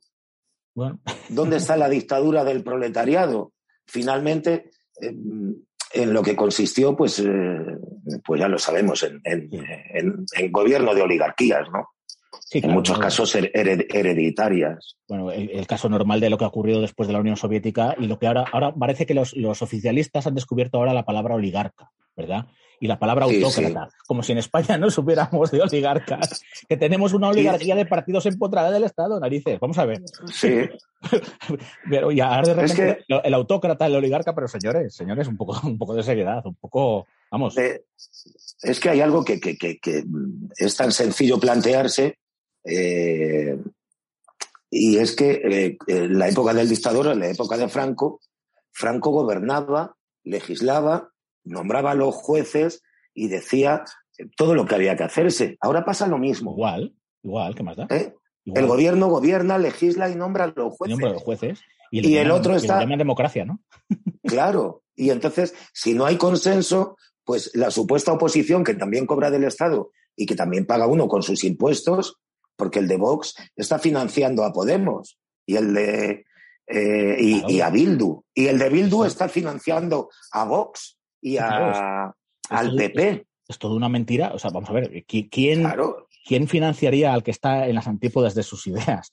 ¿dónde 1.30 1.58
está 1.58 1.76
la 1.76 1.90
dictadura 1.90 2.44
del 2.44 2.64
proletariado? 2.64 3.54
Finalmente, 3.88 4.70
en 5.02 6.14
lo 6.14 6.22
que 6.22 6.36
consistió, 6.36 6.96
pues, 6.96 7.20
eh, 7.20 7.26
pues 8.24 8.40
ya 8.40 8.48
lo 8.48 8.60
sabemos, 8.60 9.04
en, 9.04 9.22
en, 9.24 10.52
gobierno 10.52 10.94
de 10.94 11.02
oligarquías, 11.02 11.68
¿no? 11.72 11.90
En 12.52 12.72
muchos 12.72 12.98
casos 13.00 13.36
hereditarias. 13.36 14.98
Bueno, 15.08 15.32
el, 15.32 15.68
caso 15.68 15.90
normal 15.90 16.20
de 16.20 16.30
lo 16.30 16.38
que 16.38 16.46
ha 16.46 16.48
ocurrido 16.48 16.82
después 16.82 17.08
de 17.08 17.14
la 17.14 17.20
Unión 17.20 17.38
Soviética 17.38 17.96
y 18.00 18.08
lo 18.08 18.20
que 18.20 18.28
ahora, 18.28 18.46
ahora 18.52 18.74
parece 18.74 19.06
que 19.06 19.14
los, 19.14 19.36
los 19.36 19.62
oficialistas 19.62 20.28
han 20.28 20.36
descubierto 20.36 20.78
ahora 20.78 20.94
la 20.94 21.06
palabra 21.06 21.36
oligarca, 21.36 21.92
¿verdad? 22.16 22.48
y 22.80 22.88
la 22.88 22.98
palabra 22.98 23.26
autócrata, 23.26 23.90
como 24.08 24.24
si 24.24 24.32
en 24.32 24.38
España 24.38 24.78
no 24.78 24.90
supiéramos 24.90 25.52
de 25.52 25.62
oligarcas, 25.62 26.42
que 26.68 26.78
tenemos 26.78 27.14
una 27.14 27.30
oligarquía 27.30 27.76
de 27.76 27.86
partidos 27.86 28.26
empotrados 28.26 28.74
del 28.74 28.84
Estado, 28.84 29.20
narices, 29.20 29.60
vamos 29.60 29.78
a 29.78 29.86
ver. 29.86 30.02
Sí. 30.34 30.70
pero 31.90 32.12
ya 32.12 32.36
ahora 32.36 32.54
de 32.54 32.54
repente 32.54 33.06
el 33.08 33.34
autócrata, 33.34 33.86
el 33.86 33.96
oligarca, 33.96 34.34
pero 34.34 34.48
señores, 34.48 34.96
señores, 34.96 35.28
un 35.28 35.38
poco, 35.38 35.60
un 35.68 35.78
poco 35.78 35.94
de 35.94 36.04
seriedad, 36.04 36.46
un 36.46 36.56
poco, 36.56 37.06
vamos. 37.32 37.58
Eh, 37.58 37.84
es 38.62 38.80
que 38.80 38.90
hay 38.90 39.02
algo 39.02 39.24
que, 39.24 39.40
que, 39.40 39.58
que, 39.58 40.04
es 40.58 40.76
tan 40.76 40.92
sencillo 40.92 41.40
plantearse, 41.40 42.18
eh, 42.64 43.58
y 44.70 44.98
es 44.98 45.16
que 45.16 45.32
eh, 45.32 45.78
en 45.88 46.20
la 46.20 46.30
época 46.30 46.54
del 46.54 46.70
dictador, 46.70 47.08
en 47.08 47.20
la 47.20 47.30
época 47.30 47.58
de 47.58 47.68
Franco, 47.68 48.22
Franco 48.72 49.12
gobernaba, 49.12 49.96
legislaba 50.24 51.12
nombraba 51.44 51.92
a 51.92 51.96
los 51.96 52.16
jueces 52.16 52.84
y 53.14 53.28
decía 53.28 53.84
todo 54.38 54.56
lo 54.56 54.66
que 54.66 54.76
había 54.76 54.96
que 54.96 55.04
hacerse. 55.04 55.58
Ahora 55.62 55.86
pasa 55.86 56.08
lo 56.08 56.18
mismo. 56.18 56.52
Igual, 56.52 56.94
igual, 57.24 57.56
¿qué 57.56 57.64
más 57.64 57.78
da? 57.78 57.88
¿Eh? 57.90 58.14
El 58.46 58.68
gobierno 58.68 59.08
gobierna, 59.08 59.58
legisla 59.58 60.10
y 60.10 60.16
nombra 60.16 60.46
a 60.46 60.54
los 60.56 60.74
jueces. 60.76 60.92
Nombra 60.92 61.10
a 61.10 61.14
los 61.14 61.24
jueces. 61.24 61.60
Y, 61.92 62.18
el 62.18 62.32
otro 62.32 62.56
está. 62.56 62.80
llama 62.80 62.98
democracia, 62.98 63.46
¿no? 63.46 63.62
claro. 64.24 64.84
Y 64.96 65.10
entonces, 65.10 65.56
si 65.74 65.94
no 65.94 66.06
hay 66.06 66.18
consenso, 66.18 66.98
pues 67.24 67.52
la 67.56 67.72
supuesta 67.72 68.12
oposición, 68.12 68.64
que 68.64 68.76
también 68.76 69.06
cobra 69.06 69.32
del 69.32 69.44
Estado 69.44 69.92
y 70.16 70.26
que 70.26 70.36
también 70.36 70.66
paga 70.66 70.88
uno 70.88 71.08
con 71.08 71.24
sus 71.24 71.44
impuestos, 71.44 72.18
porque 72.60 72.80
el 72.80 72.88
de 72.88 72.98
Vox 72.98 73.34
está 73.56 73.80
financiando 73.80 74.44
a 74.44 74.52
Podemos 74.52 75.18
y 75.48 75.56
el 75.56 75.74
de. 75.74 76.26
Eh, 76.68 77.18
y, 77.48 77.62
a 77.62 77.72
Bildu. 77.72 78.22
Y 78.36 78.46
el 78.46 78.60
de 78.60 78.70
Bildu 78.70 79.04
está 79.04 79.28
financiando 79.28 80.10
a 80.32 80.44
Vox 80.44 81.00
y 81.20 81.38
a, 81.38 82.14
al 82.50 82.76
PP. 82.76 83.26
Es 83.48 83.58
toda 83.58 83.76
una 83.76 83.90
mentira. 83.90 84.34
O 84.36 84.38
sea, 84.38 84.52
vamos 84.52 84.70
a 84.70 84.74
ver, 84.74 85.04
¿quién, 85.08 85.68
¿quién 86.28 86.48
financiaría 86.48 87.12
al 87.12 87.24
que 87.24 87.32
está 87.32 87.68
en 87.68 87.74
las 87.74 87.88
antípodas 87.88 88.36
de 88.36 88.44
sus 88.44 88.68
ideas? 88.68 89.12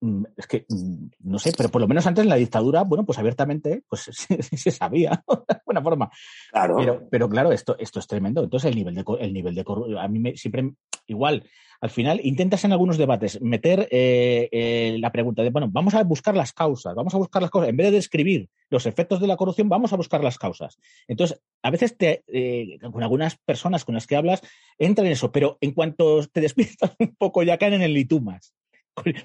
Mm, 0.00 0.24
es 0.36 0.46
que 0.46 0.66
mm, 0.68 1.06
no 1.20 1.38
sé, 1.38 1.52
pero 1.56 1.70
por 1.70 1.80
lo 1.80 1.88
menos 1.88 2.06
antes 2.06 2.22
en 2.22 2.28
la 2.28 2.36
dictadura, 2.36 2.82
bueno, 2.82 3.04
pues 3.04 3.18
abiertamente, 3.18 3.82
pues 3.88 4.02
se 4.56 4.70
sabía, 4.70 5.24
de 5.28 5.60
buena 5.64 5.82
forma. 5.82 6.10
Claro. 6.50 6.76
Pero, 6.76 7.08
pero 7.10 7.28
claro, 7.28 7.52
esto, 7.52 7.76
esto 7.78 7.98
es 8.00 8.06
tremendo. 8.06 8.42
Entonces 8.42 8.70
el 8.70 8.76
nivel 8.76 8.94
de 8.94 9.04
el 9.20 9.32
nivel 9.32 9.54
de 9.54 9.64
corrupción, 9.64 9.98
a 9.98 10.08
mí 10.08 10.18
me, 10.18 10.36
siempre 10.36 10.72
igual, 11.06 11.44
al 11.80 11.90
final 11.90 12.20
intentas 12.22 12.64
en 12.64 12.72
algunos 12.72 12.96
debates 12.96 13.40
meter 13.42 13.88
eh, 13.90 14.48
eh, 14.52 14.96
la 14.98 15.12
pregunta 15.12 15.42
de, 15.42 15.50
bueno, 15.50 15.68
vamos 15.70 15.94
a 15.94 16.02
buscar 16.02 16.34
las 16.34 16.52
causas, 16.52 16.94
vamos 16.94 17.14
a 17.14 17.18
buscar 17.18 17.42
las 17.42 17.50
causas, 17.50 17.68
en 17.68 17.76
vez 17.76 17.88
de 17.88 17.96
describir 17.96 18.48
los 18.70 18.86
efectos 18.86 19.20
de 19.20 19.26
la 19.26 19.36
corrupción, 19.36 19.68
vamos 19.68 19.92
a 19.92 19.96
buscar 19.96 20.24
las 20.24 20.38
causas. 20.38 20.78
Entonces, 21.08 21.40
a 21.62 21.70
veces 21.70 21.96
te, 21.96 22.24
eh, 22.26 22.78
con 22.90 23.02
algunas 23.02 23.36
personas 23.36 23.84
con 23.84 23.94
las 23.94 24.06
que 24.06 24.16
hablas, 24.16 24.40
entra 24.78 25.04
en 25.04 25.12
eso, 25.12 25.30
pero 25.30 25.58
en 25.60 25.72
cuanto 25.72 26.26
te 26.28 26.40
despiertas 26.40 26.94
un 26.98 27.14
poco 27.16 27.42
ya 27.42 27.58
caen 27.58 27.74
en 27.74 27.82
el 27.82 27.92
litumas. 27.92 28.54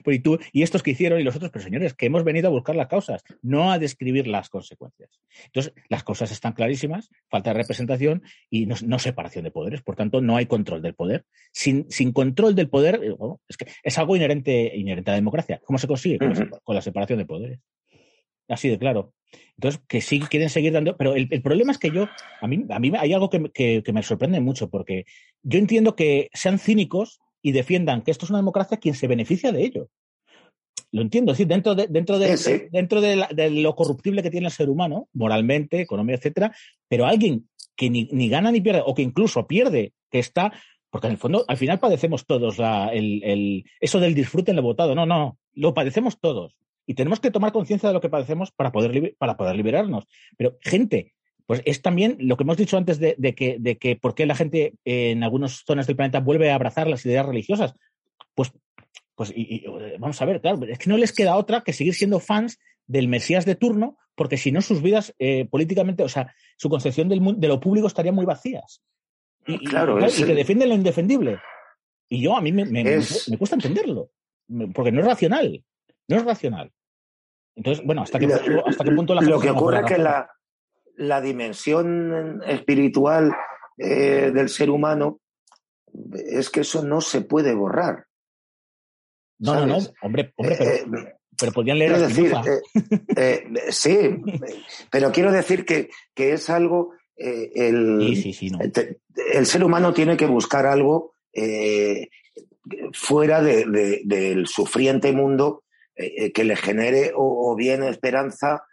Pues, 0.04 0.18
y, 0.18 0.20
tú, 0.20 0.40
y 0.52 0.64
estos 0.64 0.82
que 0.82 0.92
hicieron 0.92 1.20
y 1.20 1.24
los 1.24 1.36
otros, 1.36 1.52
pero 1.52 1.64
señores, 1.64 1.94
que 1.94 2.08
hemos 2.08 2.24
venido 2.24 2.48
a 2.48 2.52
buscar 2.52 2.76
las 2.76 2.88
causas, 2.88 3.24
no 3.42 3.72
a 3.72 3.80
describir 3.80 4.28
las 4.28 4.50
consecuencias. 4.50 5.20
Entonces, 5.46 5.74
las 5.90 6.04
cosas 6.04 6.32
están 6.32 6.54
clarísimas, 6.54 7.10
falta 7.30 7.52
de 7.52 7.60
representación 7.60 8.24
y 8.50 8.66
no, 8.66 9.00
separación 9.00 9.44
de 9.44 9.52
poderes, 9.52 9.82
por 9.82 9.96
tanto, 9.96 10.22
no 10.22 10.38
hay 10.38 10.48
control 10.48 10.82
del 10.82 10.96
poder. 10.96 11.26
Sin, 11.52 11.90
sin 11.90 12.12
control 12.12 12.56
del 12.56 12.70
poder, 12.70 13.00
eh, 13.04 13.16
es 13.48 13.58
que 13.58 13.68
es 13.84 13.98
algo 13.98 14.16
inherente, 14.16 14.76
inherente 14.76 15.12
a 15.12 15.14
la 15.14 15.20
democracia. 15.20 15.62
¿Cómo 15.64 15.78
se 15.78 15.88
consigue? 15.88 16.18
Con, 16.18 16.76
la, 16.76 16.82
separación 16.82 17.20
de 17.20 17.26
poderes. 17.26 17.60
Así 18.48 18.70
de 18.70 18.80
claro. 18.80 19.14
Entonces, 19.58 19.82
que 19.88 20.02
sí 20.02 20.20
quieren 20.22 20.50
seguir 20.50 20.74
dando. 20.74 20.98
Pero 20.98 21.14
el, 21.16 21.42
problema 21.42 21.72
es 21.72 21.78
que 21.78 21.92
yo, 21.92 22.08
a 22.42 22.48
mí, 22.48 22.66
a 22.70 22.80
mí 22.80 22.92
hay 22.98 23.14
algo 23.14 23.30
que, 23.30 23.84
que 23.84 23.94
me 23.94 24.02
sorprende 24.02 24.40
mucho, 24.40 24.70
porque 24.70 25.06
yo 25.44 25.60
entiendo 25.60 25.96
que 25.96 26.30
sean 26.34 26.58
cínicos 26.58 27.20
y 27.42 27.52
defiendan 27.52 28.02
que 28.02 28.12
esto 28.12 28.26
es 28.26 28.30
una 28.30 28.40
democracia 28.40 28.78
quien 28.78 28.96
se 28.96 29.08
beneficia 29.08 29.52
de 29.52 29.64
ello. 29.64 29.90
lo 30.92 31.02
entiendo, 31.02 31.32
es 31.32 31.38
decir, 31.38 31.48
dentro 31.48 31.76
de, 31.76 31.88
dentro 31.88 32.18
de, 32.18 32.70
dentro 32.72 33.02
de, 33.02 33.50
lo 33.52 33.76
corruptible 33.76 34.24
que 34.24 34.32
tiene 34.32 34.48
el 34.48 34.54
ser 34.54 34.70
humano, 34.70 35.08
moralmente, 35.14 35.82
economía, 35.82 36.16
etcétera, 36.16 36.56
pero 36.88 37.06
alguien 37.06 37.48
que 37.76 37.90
ni, 37.90 38.10
ni, 38.12 38.28
gana 38.28 38.52
ni 38.52 38.60
pierde, 38.60 38.82
o 38.86 38.94
que 38.94 39.04
incluso 39.04 39.48
pierde, 39.48 39.94
que 40.10 40.20
está, 40.20 40.52
porque 40.90 41.08
en 41.08 41.14
el 41.14 41.20
fondo, 41.20 41.46
al 41.48 41.58
final 41.58 41.80
padecemos 41.80 42.26
todos 42.26 42.58
la, 42.58 42.88
el, 42.88 43.24
el, 43.24 43.66
eso 43.80 44.00
del 44.00 44.16
disfrute 44.16 44.52
en 44.52 44.58
lo 44.58 44.64
votado. 44.64 44.96
No, 44.96 45.06
no, 45.06 45.38
lo 45.54 45.74
padecemos 45.74 46.20
todos. 46.20 46.56
Y 46.86 46.96
tenemos 46.96 47.20
que 47.20 47.30
tomar 47.30 47.52
conciencia 47.52 47.90
de 47.90 47.94
lo 47.94 48.02
que 48.02 48.10
padecemos 48.10 48.52
para 48.52 48.72
poder, 48.72 49.16
para 49.20 49.38
poder 49.38 49.56
liberarnos. 49.56 50.06
Pero, 50.38 50.58
gente, 50.62 51.14
pues 51.50 51.64
es 51.66 51.82
también 51.82 52.16
lo 52.20 52.38
que 52.38 52.44
hemos 52.44 52.58
dicho 52.58 52.78
antes 52.78 53.00
de, 53.00 53.16
que, 53.36 53.58
de 53.60 53.80
que 53.80 53.96
por 53.96 54.14
qué 54.14 54.28
la 54.28 54.36
gente 54.36 54.76
en 54.86 55.24
algunas 55.24 55.64
zonas 55.66 55.88
del 55.88 55.96
planeta 55.96 56.20
vuelve 56.20 56.52
a 56.52 56.54
abrazar 56.54 56.88
las 56.88 57.04
ideas 57.08 57.26
religiosas. 57.26 57.74
Pues, 58.36 58.52
pues 59.16 59.34
y, 59.36 59.66
vamos 59.98 60.22
a 60.22 60.26
ver, 60.26 60.42
claro, 60.42 60.64
es 60.68 60.78
que 60.78 60.92
no 60.92 60.98
les 60.98 61.12
queda 61.12 61.38
otra 61.38 61.62
que 61.62 61.74
seguir 61.74 61.96
siendo 61.96 62.20
fans 62.20 62.60
del 62.86 63.08
Mesías 63.08 63.48
de 63.48 63.56
turno, 63.56 63.98
porque 64.14 64.38
si 64.38 64.52
no 64.52 64.62
sus 64.62 64.84
vidas 64.84 65.16
eh, 65.18 65.48
políticamente, 65.50 66.04
o 66.04 66.08
sea, 66.08 66.36
su 66.56 66.70
concepción 66.70 67.10
del, 67.10 67.20
de 67.40 67.48
lo 67.48 67.60
público 67.60 67.88
estarían 67.88 68.14
muy 68.14 68.26
vacías. 68.26 68.84
Y, 69.48 69.58
claro, 69.66 69.98
y, 70.08 70.24
que 70.24 70.36
defienden 70.36 70.70
lo 70.70 70.76
indefendible. 70.76 71.40
Y 72.10 72.22
yo 72.22 72.38
a 72.38 72.42
mí 72.42 72.52
me, 72.52 72.66
me, 72.66 72.84
cuesta 73.40 73.56
entenderlo, 73.56 74.12
porque 74.72 74.92
no 74.92 75.00
es 75.00 75.08
racional, 75.08 75.64
no 76.08 76.16
es 76.16 76.24
racional. 76.24 76.72
Entonces, 77.56 77.84
bueno, 77.84 78.04
¿hasta 78.04 78.20
qué, 78.20 78.28
hasta 78.68 78.84
qué 78.84 78.92
punto 78.92 79.16
la 79.16 79.22
Lo 79.22 79.40
que 79.40 79.50
ocurre 79.50 79.80
es 79.80 79.86
que 79.88 79.98
la, 79.98 80.30
la 81.00 81.22
dimensión 81.22 82.42
espiritual 82.46 83.34
eh, 83.78 84.32
del 84.34 84.50
ser 84.50 84.70
humano 84.70 85.22
es 86.14 86.50
que 86.50 86.62
eso 86.62 86.84
no 86.84 87.00
se 87.00 87.22
puede 87.22 87.54
borrar. 87.54 88.06
No, 89.40 89.56
no, 89.56 89.66
no, 89.66 89.78
hombre, 90.02 90.34
hombre 90.36 90.58
pero, 90.58 91.06
eh, 91.06 91.16
pero 91.40 91.52
podrían 91.54 91.80
leer 91.80 91.98
decir, 91.98 92.34
eh, 93.16 93.46
Sí, 93.70 93.98
pero 94.92 95.14
quiero 95.14 95.32
decir 95.32 95.66
que, 95.66 95.90
que 96.14 96.34
es 96.34 96.50
algo. 96.50 96.94
el, 97.16 98.16
sí, 98.22 98.34
sí, 98.34 98.50
no. 98.50 98.60
el 98.62 99.46
ser 99.46 99.64
humano 99.64 99.94
tiene 99.94 100.18
que 100.18 100.26
buscar 100.26 100.66
algo 100.66 101.14
fuera 102.92 103.42
de, 103.42 104.02
del 104.04 104.48
sufriente 104.48 105.14
mundo 105.14 105.64
que 105.96 106.44
le 106.44 106.58
genere 106.58 107.14
o, 107.16 107.52
o 107.52 107.56
bien 107.56 107.84
esperanza. 107.84 108.66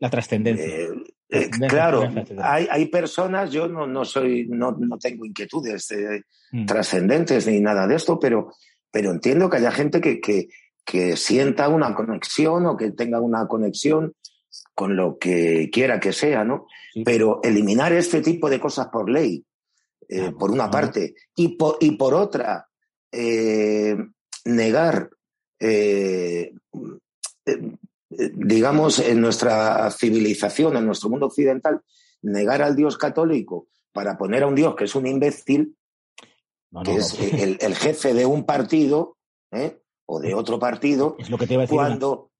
la 0.00 0.10
trascendencia. 0.10 0.88
Eh, 1.32 1.48
claro, 1.68 2.02
hay, 2.42 2.66
hay, 2.68 2.86
personas, 2.86 3.52
yo 3.52 3.68
no, 3.68 3.86
no 3.86 4.04
soy, 4.04 4.48
no, 4.48 4.72
no 4.72 4.98
tengo 4.98 5.24
inquietudes 5.24 5.92
eh, 5.92 6.24
mm. 6.50 6.66
trascendentes 6.66 7.46
ni 7.46 7.60
nada 7.60 7.86
de 7.86 7.94
esto, 7.94 8.18
pero, 8.18 8.52
pero 8.90 9.12
entiendo 9.12 9.48
que 9.48 9.58
haya 9.58 9.70
gente 9.70 10.00
que, 10.00 10.20
que, 10.20 10.48
que, 10.84 11.16
sienta 11.16 11.68
una 11.68 11.94
conexión 11.94 12.66
o 12.66 12.76
que 12.76 12.90
tenga 12.90 13.20
una 13.20 13.46
conexión 13.46 14.12
con 14.74 14.96
lo 14.96 15.18
que 15.18 15.70
quiera 15.72 16.00
que 16.00 16.12
sea, 16.12 16.44
¿no? 16.44 16.66
Pero 17.04 17.40
eliminar 17.44 17.92
este 17.92 18.22
tipo 18.22 18.50
de 18.50 18.58
cosas 18.58 18.88
por 18.88 19.08
ley, 19.08 19.44
eh, 20.08 20.32
por 20.36 20.50
una 20.50 20.68
parte, 20.68 21.14
y 21.36 21.56
por, 21.56 21.76
y 21.80 21.92
por 21.92 22.14
otra, 22.14 22.66
negar 24.44 25.10
digamos, 28.10 28.98
en 28.98 29.20
nuestra 29.20 29.90
civilización, 29.92 30.76
en 30.76 30.86
nuestro 30.86 31.08
mundo 31.08 31.26
occidental, 31.26 31.80
negar 32.22 32.62
al 32.62 32.76
Dios 32.76 32.98
católico 32.98 33.68
para 33.92 34.18
poner 34.18 34.42
a 34.42 34.46
un 34.46 34.54
Dios 34.54 34.74
que 34.74 34.84
es 34.84 34.94
un 34.94 35.06
imbécil, 35.06 35.76
que 36.84 36.96
es 36.96 37.18
el, 37.18 37.74
jefe 37.74 38.14
de 38.14 38.26
un 38.26 38.44
partido 38.44 39.16
¿eh? 39.50 39.80
o 40.06 40.20
de 40.20 40.34
otro 40.34 40.58
partido, 40.58 41.16
es 41.18 41.30
lo 41.30 41.38
que 41.38 41.46
te 41.46 41.54
iba 41.54 41.62
a 41.62 41.64
decir 41.64 41.76
cuando, 41.76 42.30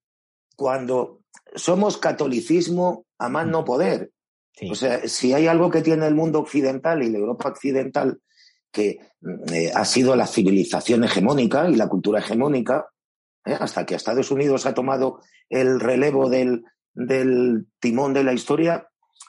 cuando 0.57 1.23
somos 1.55 1.99
catolicismo 1.99 3.07
a 3.19 3.29
más 3.29 3.47
no 3.47 3.65
poder. 3.65 4.13
O 4.71 4.75
sea, 4.75 5.09
si 5.09 5.33
hay 5.33 5.47
algo 5.47 5.71
que 5.71 5.81
tiene 5.81 6.07
el 6.07 6.15
mundo 6.15 6.41
occidental 6.41 7.03
y 7.03 7.11
la 7.11 7.19
Europa 7.19 7.49
occidental, 7.49 8.21
que 8.71 8.99
eh, 9.53 9.71
ha 9.75 9.85
sido 9.85 10.15
la 10.15 10.27
civilización 10.27 11.05
hegemónica 11.05 11.69
y 11.69 11.77
la 11.77 11.89
cultura 11.89 12.21
hegemónica, 12.21 12.89
¿eh? 13.45 13.57
hasta 13.59 13.87
que 13.87 13.95
Estados 13.95 14.31
Unidos 14.31 14.67
ha 14.67 14.75
tomado 14.75 15.21
el 15.49 15.81
relevo 15.81 16.29
del, 16.29 16.65
del 16.95 17.67
timón 17.79 18.13
de 18.15 18.25
la 18.25 18.33
historia, 18.33 18.89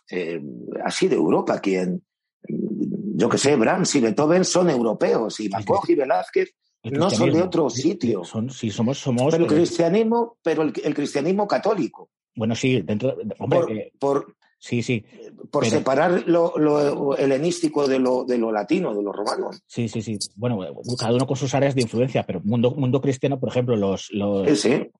eh, 0.09 0.41
ha 0.83 0.91
sido 0.91 1.15
Europa 1.15 1.59
quien, 1.59 2.03
yo 2.47 3.29
que 3.29 3.37
sé, 3.37 3.55
Brahms 3.55 3.95
y 3.95 4.01
Beethoven 4.01 4.45
son 4.45 4.69
europeos 4.69 5.39
y 5.39 5.49
Van 5.49 5.63
Gogh 5.65 5.89
y 5.89 5.95
Velázquez 5.95 6.55
no 6.83 7.09
son 7.09 7.31
de 7.31 7.41
otro 7.41 7.69
sitio. 7.69 8.23
Son, 8.23 8.49
sí, 8.49 8.71
somos, 8.71 8.97
somos. 8.97 9.31
Pero 9.31 9.43
el 9.43 9.49
cristianismo, 9.49 10.37
pero 10.41 10.63
el, 10.63 10.73
cristianismo 10.73 11.47
católico. 11.47 12.09
Bueno, 12.35 12.55
sí, 12.55 12.81
dentro. 12.81 13.15
Hombre, 13.37 13.93
por, 13.99 14.35
Sí, 14.61 14.83
sí. 14.83 15.03
Por 15.49 15.65
separar 15.65 16.23
lo, 16.27 17.17
helenístico 17.17 17.87
de 17.87 17.97
lo, 17.97 18.25
de 18.25 18.37
lo 18.37 18.51
latino, 18.51 18.93
de 18.93 19.01
lo 19.01 19.11
romano. 19.11 19.49
Sí, 19.65 19.89
sí, 19.89 20.03
sí. 20.03 20.19
Bueno, 20.35 20.59
cada 20.99 21.15
uno 21.15 21.25
con 21.25 21.35
sus 21.35 21.55
áreas 21.55 21.73
de 21.73 21.81
influencia, 21.81 22.21
pero 22.27 22.41
mundo, 22.43 22.69
mundo 22.75 23.01
cristiano, 23.01 23.39
por 23.39 23.49
ejemplo, 23.49 23.75
los, 23.75 24.11
los, 24.11 24.47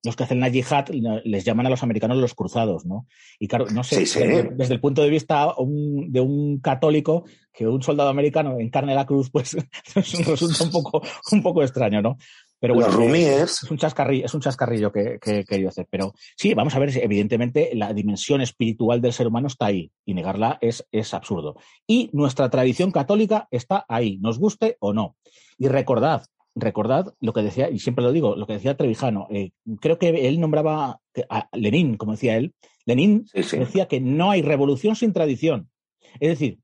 los 0.03 0.15
que 0.15 0.23
hacen 0.23 0.39
la 0.39 0.49
yihad 0.49 0.87
les 1.23 1.45
llaman 1.45 1.67
a 1.67 1.69
los 1.69 1.83
americanos 1.83 2.17
los 2.17 2.33
cruzados, 2.33 2.87
¿no? 2.87 3.05
Y 3.37 3.47
claro, 3.47 3.67
no 3.71 3.83
sé, 3.83 3.99
desde, 3.99 4.73
el 4.73 4.79
punto 4.81 5.03
de 5.03 5.11
vista 5.11 5.53
de 5.55 6.19
un 6.19 6.59
católico, 6.59 7.25
que 7.53 7.67
un 7.67 7.83
soldado 7.83 8.09
americano 8.09 8.57
encarne 8.59 8.95
la 8.95 9.05
cruz, 9.05 9.29
pues 9.29 9.55
resulta 9.93 10.63
un 10.63 10.71
poco, 10.71 11.03
un 11.33 11.43
poco 11.43 11.61
extraño, 11.61 12.01
¿no? 12.01 12.17
Pero 12.61 12.75
bueno, 12.75 12.89
es 13.15 13.63
un 13.63 13.77
chascarrillo, 13.79 14.25
es 14.25 14.33
un 14.35 14.41
chascarrillo 14.41 14.91
que, 14.91 15.17
he 15.25 15.43
querido 15.45 15.69
hacer. 15.69 15.87
Pero 15.89 16.13
sí, 16.37 16.53
vamos 16.53 16.75
a 16.75 16.79
ver, 16.79 16.95
evidentemente 16.95 17.71
la 17.73 17.91
dimensión 17.91 18.39
espiritual 18.39 19.01
del 19.01 19.13
ser 19.13 19.25
humano 19.25 19.47
está 19.47 19.65
ahí 19.65 19.91
y 20.05 20.13
negarla 20.13 20.59
es, 20.61 20.87
es 20.91 21.15
absurdo. 21.15 21.55
Y 21.87 22.11
nuestra 22.13 22.51
tradición 22.51 22.91
católica 22.91 23.47
está 23.49 23.83
ahí, 23.89 24.19
nos 24.19 24.37
guste 24.37 24.77
o 24.79 24.93
no. 24.93 25.15
Y 25.57 25.69
recordad, 25.69 26.27
recordad 26.53 27.15
lo 27.19 27.33
que 27.33 27.41
decía, 27.41 27.67
y 27.71 27.79
siempre 27.79 28.05
lo 28.05 28.11
digo, 28.11 28.35
lo 28.35 28.45
que 28.45 28.53
decía 28.53 28.77
Trevijano. 28.77 29.25
Eh, 29.31 29.53
creo 29.79 29.97
que 29.97 30.27
él 30.27 30.39
nombraba 30.39 30.99
a 31.29 31.49
Lenin, 31.53 31.97
como 31.97 32.11
decía 32.11 32.37
él. 32.37 32.53
Lenin 32.85 33.25
decía 33.33 33.87
que 33.87 34.01
no 34.01 34.29
hay 34.29 34.43
revolución 34.43 34.95
sin 34.95 35.13
tradición. 35.13 35.71
Es 36.19 36.29
decir, 36.29 36.59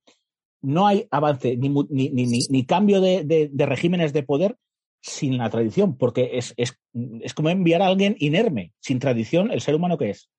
no 0.61 0.85
hay 0.85 1.07
avance 1.09 1.57
ni, 1.57 1.69
ni, 1.69 2.09
ni, 2.09 2.39
ni 2.49 2.65
cambio 2.65 3.01
de, 3.01 3.23
de, 3.51 3.65
regímenes 3.65 4.13
de 4.13 4.23
poder 4.23 4.57
sin 5.01 5.37
la 5.37 5.49
tradición, 5.49 5.97
porque 5.97 6.31
es, 6.33 6.53
es, 6.57 6.79
es, 7.21 7.33
como 7.33 7.49
enviar 7.49 7.81
a 7.81 7.87
alguien 7.87 8.15
inerme, 8.19 8.73
sin 8.79 8.99
tradición, 8.99 9.51
el 9.51 9.61
ser 9.61 9.75
humano 9.75 9.97
que 9.97 10.11
es. 10.11 10.29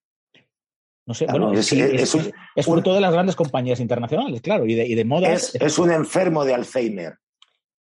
No 1.07 1.15
sé, 1.15 1.27
bueno, 1.31 1.55
es, 1.55 1.73
es, 1.73 2.67
fruto 2.67 2.95
de 2.95 3.01
las 3.01 3.13
grandes 3.13 3.35
compañías 3.35 3.81
internacionales, 3.81 4.43
claro, 4.43 4.67
y 4.67 4.75
de, 4.75 4.87
y 4.87 4.95
de 4.95 5.05
moda. 5.07 5.33
Es, 5.33 5.79
un 5.79 5.91
enfermo 5.91 6.45
de 6.45 6.53
Alzheimer. 6.53 7.17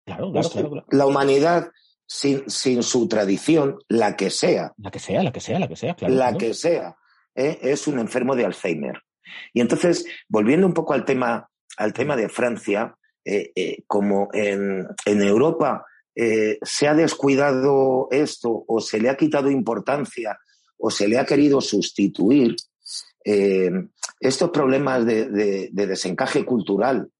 Claro, 0.07 0.33
claro, 0.33 0.87
La 0.91 1.05
humanidad, 1.05 1.71
sin, 2.07 2.49
sin 2.49 2.83
su 2.83 3.07
tradición, 3.07 3.79
la 3.89 4.17
que 4.17 4.31
sea. 4.31 4.73
La 4.79 4.91
que 4.91 4.99
sea, 4.99 5.23
la 5.23 5.31
que 5.31 5.41
sea, 5.41 5.59
la 5.59 5.69
que 5.69 5.77
sea, 5.77 5.95
claro. 5.95 6.15
La 6.15 6.39
que 6.39 6.55
sea, 6.55 6.97
¿eh? 7.35 7.59
es 7.61 7.87
un 7.87 7.99
enfermo 7.99 8.35
de 8.35 8.47
Alzheimer. 8.47 9.03
Y 9.53 9.61
entonces, 9.61 10.07
volviendo 10.27 10.67
un 10.67 10.73
poco 10.73 10.95
al 10.95 11.05
tema, 11.05 11.51
al 11.77 11.93
tema 11.93 12.17
de 12.17 12.31
Francia, 12.31 12.97
eh, 13.27 13.53
eh, 13.55 13.83
como 13.87 14.29
en, 14.33 14.87
en 15.05 15.23
Europa 15.23 15.85
eh, 16.21 16.59
se 16.63 16.89
ha 16.89 16.95
descuidado 16.95 18.09
esto 18.11 18.65
o 18.67 18.81
se 18.81 18.99
le 18.99 19.09
ha 19.09 19.17
quitado 19.17 19.53
importancia 19.53 20.37
o 20.77 20.91
se 20.91 21.07
le 21.07 21.17
ha 21.17 21.25
querido 21.25 21.61
sustituir, 21.61 22.57
eh, 23.25 23.71
estos 24.19 24.51
problemas 24.51 25.07
de, 25.07 25.71
desencaje 25.71 26.45
cultural 26.45 27.13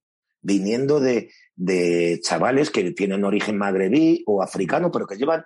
viniendo 0.43 0.99
de, 0.99 1.31
chavales 2.23 2.71
que 2.71 2.91
tienen 2.91 3.25
origen 3.25 3.57
magrebí 3.57 4.25
o 4.27 4.43
africano, 4.43 4.91
pero 4.91 5.07
que 5.07 5.17
llevan 5.17 5.45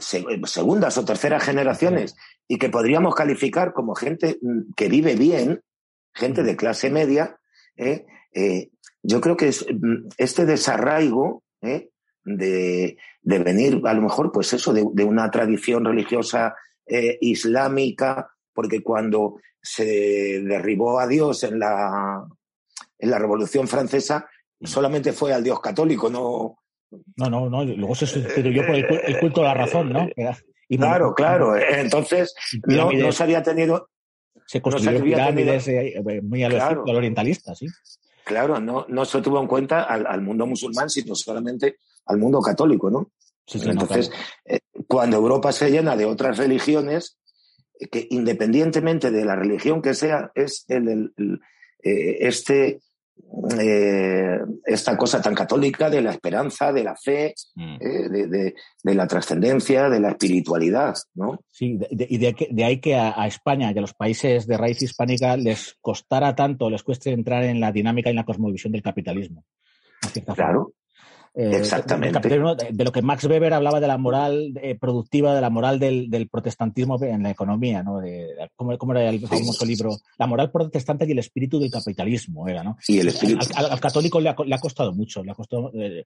segundas 0.00 0.98
o 0.98 1.04
terceras 1.04 1.44
generaciones 1.44 2.16
y 2.48 2.58
que 2.58 2.68
podríamos 2.68 3.14
calificar 3.14 3.72
como 3.72 3.94
gente 3.94 4.40
que 4.74 4.88
vive 4.88 5.14
bien, 5.14 5.62
gente 6.12 6.42
de 6.42 6.56
clase 6.56 6.90
media, 6.90 7.38
¿eh? 7.76 8.06
yo 9.04 9.20
creo 9.20 9.36
que 9.36 9.52
este 10.18 10.46
desarraigo 10.46 11.44
de, 12.24 12.96
de, 13.22 13.38
venir, 13.38 13.80
a 13.84 13.94
lo 13.94 14.02
mejor, 14.02 14.32
pues 14.32 14.52
eso, 14.52 14.72
de, 14.72 14.84
de 14.92 15.04
una 15.04 15.30
tradición 15.30 15.84
religiosa 15.84 16.54
eh, 16.86 17.18
islámica, 17.20 18.30
porque 18.52 18.82
cuando 18.82 19.36
se 19.60 20.42
derribó 20.42 21.00
a 21.00 21.06
Dios 21.06 21.42
en 21.44 21.58
la, 21.58 22.26
en 22.98 23.10
la 23.10 23.18
Revolución 23.18 23.66
Francesa, 23.66 24.28
mm. 24.60 24.66
solamente 24.66 25.12
fue 25.12 25.32
al 25.32 25.42
Dios 25.42 25.60
católico, 25.60 26.10
no. 26.10 26.58
No, 27.16 27.30
no, 27.30 27.48
no, 27.48 27.64
luego 27.64 27.94
se 27.94 28.06
sustituyó 28.06 28.66
por 28.66 28.76
el, 28.76 29.18
culto 29.18 29.40
de 29.40 29.46
la 29.46 29.54
razón, 29.54 29.92
¿no? 29.92 30.08
Y 30.68 30.78
claro, 30.78 31.12
claro. 31.14 31.56
Entonces, 31.56 32.34
no, 32.66 32.92
no, 32.92 33.10
se 33.10 33.22
había 33.22 33.42
tenido. 33.42 33.88
Se 34.46 34.60
construyó 34.60 34.98
no 34.98 35.04
pirámides 35.04 35.66
eh, 35.68 36.00
muy 36.22 36.44
al 36.44 36.78
orientalista, 36.86 37.54
sí. 37.54 37.66
Claro, 38.24 38.60
no, 38.60 38.86
no 38.88 39.04
se 39.04 39.20
tuvo 39.22 39.40
en 39.40 39.48
cuenta 39.48 39.82
al, 39.82 40.06
al 40.06 40.22
mundo 40.22 40.46
musulmán, 40.46 40.88
sino 40.88 41.14
solamente 41.14 41.78
al 42.06 42.18
mundo 42.18 42.40
católico, 42.40 42.90
¿no? 42.90 43.10
Entonces, 43.52 44.10
eh, 44.44 44.60
cuando 44.88 45.16
Europa 45.16 45.52
se 45.52 45.70
llena 45.70 45.96
de 45.96 46.06
otras 46.06 46.38
religiones, 46.38 47.18
que 47.90 48.06
independientemente 48.10 49.10
de 49.10 49.24
la 49.24 49.36
religión 49.36 49.82
que 49.82 49.94
sea, 49.94 50.30
es 50.34 50.64
el, 50.68 51.12
eh, 51.82 52.16
este, 52.20 52.80
eh, 53.60 54.38
esta 54.64 54.96
cosa 54.96 55.20
tan 55.20 55.34
católica 55.34 55.90
de 55.90 56.00
la 56.00 56.12
esperanza, 56.12 56.72
de 56.72 56.84
la 56.84 56.96
fe, 56.96 57.34
mm. 57.54 57.78
de, 57.78 58.54
la 58.94 59.06
trascendencia, 59.06 59.90
de 59.90 60.00
la 60.00 60.10
espiritualidad, 60.10 60.94
¿no? 61.14 61.40
Sí, 61.50 61.78
y 61.90 62.18
de, 62.18 62.64
ahí 62.64 62.80
que 62.80 62.94
a, 62.94 63.26
España 63.26 63.72
y 63.72 63.78
a 63.78 63.82
los 63.82 63.92
países 63.92 64.46
de 64.46 64.56
raíz 64.56 64.80
hispánica 64.80 65.36
les 65.36 65.76
costara 65.80 66.34
tanto, 66.34 66.70
les 66.70 66.82
cueste 66.82 67.10
entrar 67.10 67.44
en 67.44 67.60
la 67.60 67.72
dinámica 67.72 68.08
y 68.08 68.12
en 68.12 68.16
la 68.16 68.24
cosmovisión 68.24 68.72
del 68.72 68.82
capitalismo. 68.82 69.44
Claro. 70.34 70.72
Eh, 71.36 71.56
Exactamente. 71.56 72.20
De, 72.20 72.84
lo 72.84 72.92
que 72.92 73.02
Max 73.02 73.24
Weber 73.24 73.54
hablaba 73.54 73.80
de 73.80 73.88
la 73.88 73.98
moral 73.98 74.52
eh, 74.62 74.76
productiva, 74.78 75.34
de 75.34 75.40
la 75.40 75.50
moral 75.50 75.80
del, 75.80 76.28
protestantismo 76.30 77.02
en 77.02 77.24
la 77.24 77.30
economía, 77.30 77.82
¿no? 77.82 77.98
De, 77.98 78.28
¿cómo, 78.54 78.92
era 78.92 79.10
el 79.10 79.20
famoso 79.26 79.66
libro? 79.66 79.96
La 80.16 80.28
moral 80.28 80.52
protestante 80.52 81.04
y 81.06 81.10
el 81.10 81.18
espíritu 81.18 81.58
del 81.58 81.72
capitalismo, 81.72 82.46
era, 82.48 82.62
¿no? 82.62 82.76
Y 82.86 83.00
el 83.00 83.08
espíritu. 83.08 83.44
Al, 83.56 83.80
católico 83.80 84.20
le 84.20 84.28
ha, 84.28 84.58
costado 84.60 84.92
mucho, 84.92 85.24
le 85.24 85.32
ha 85.32 85.34
costado, 85.34 85.72
eh, 85.74 86.04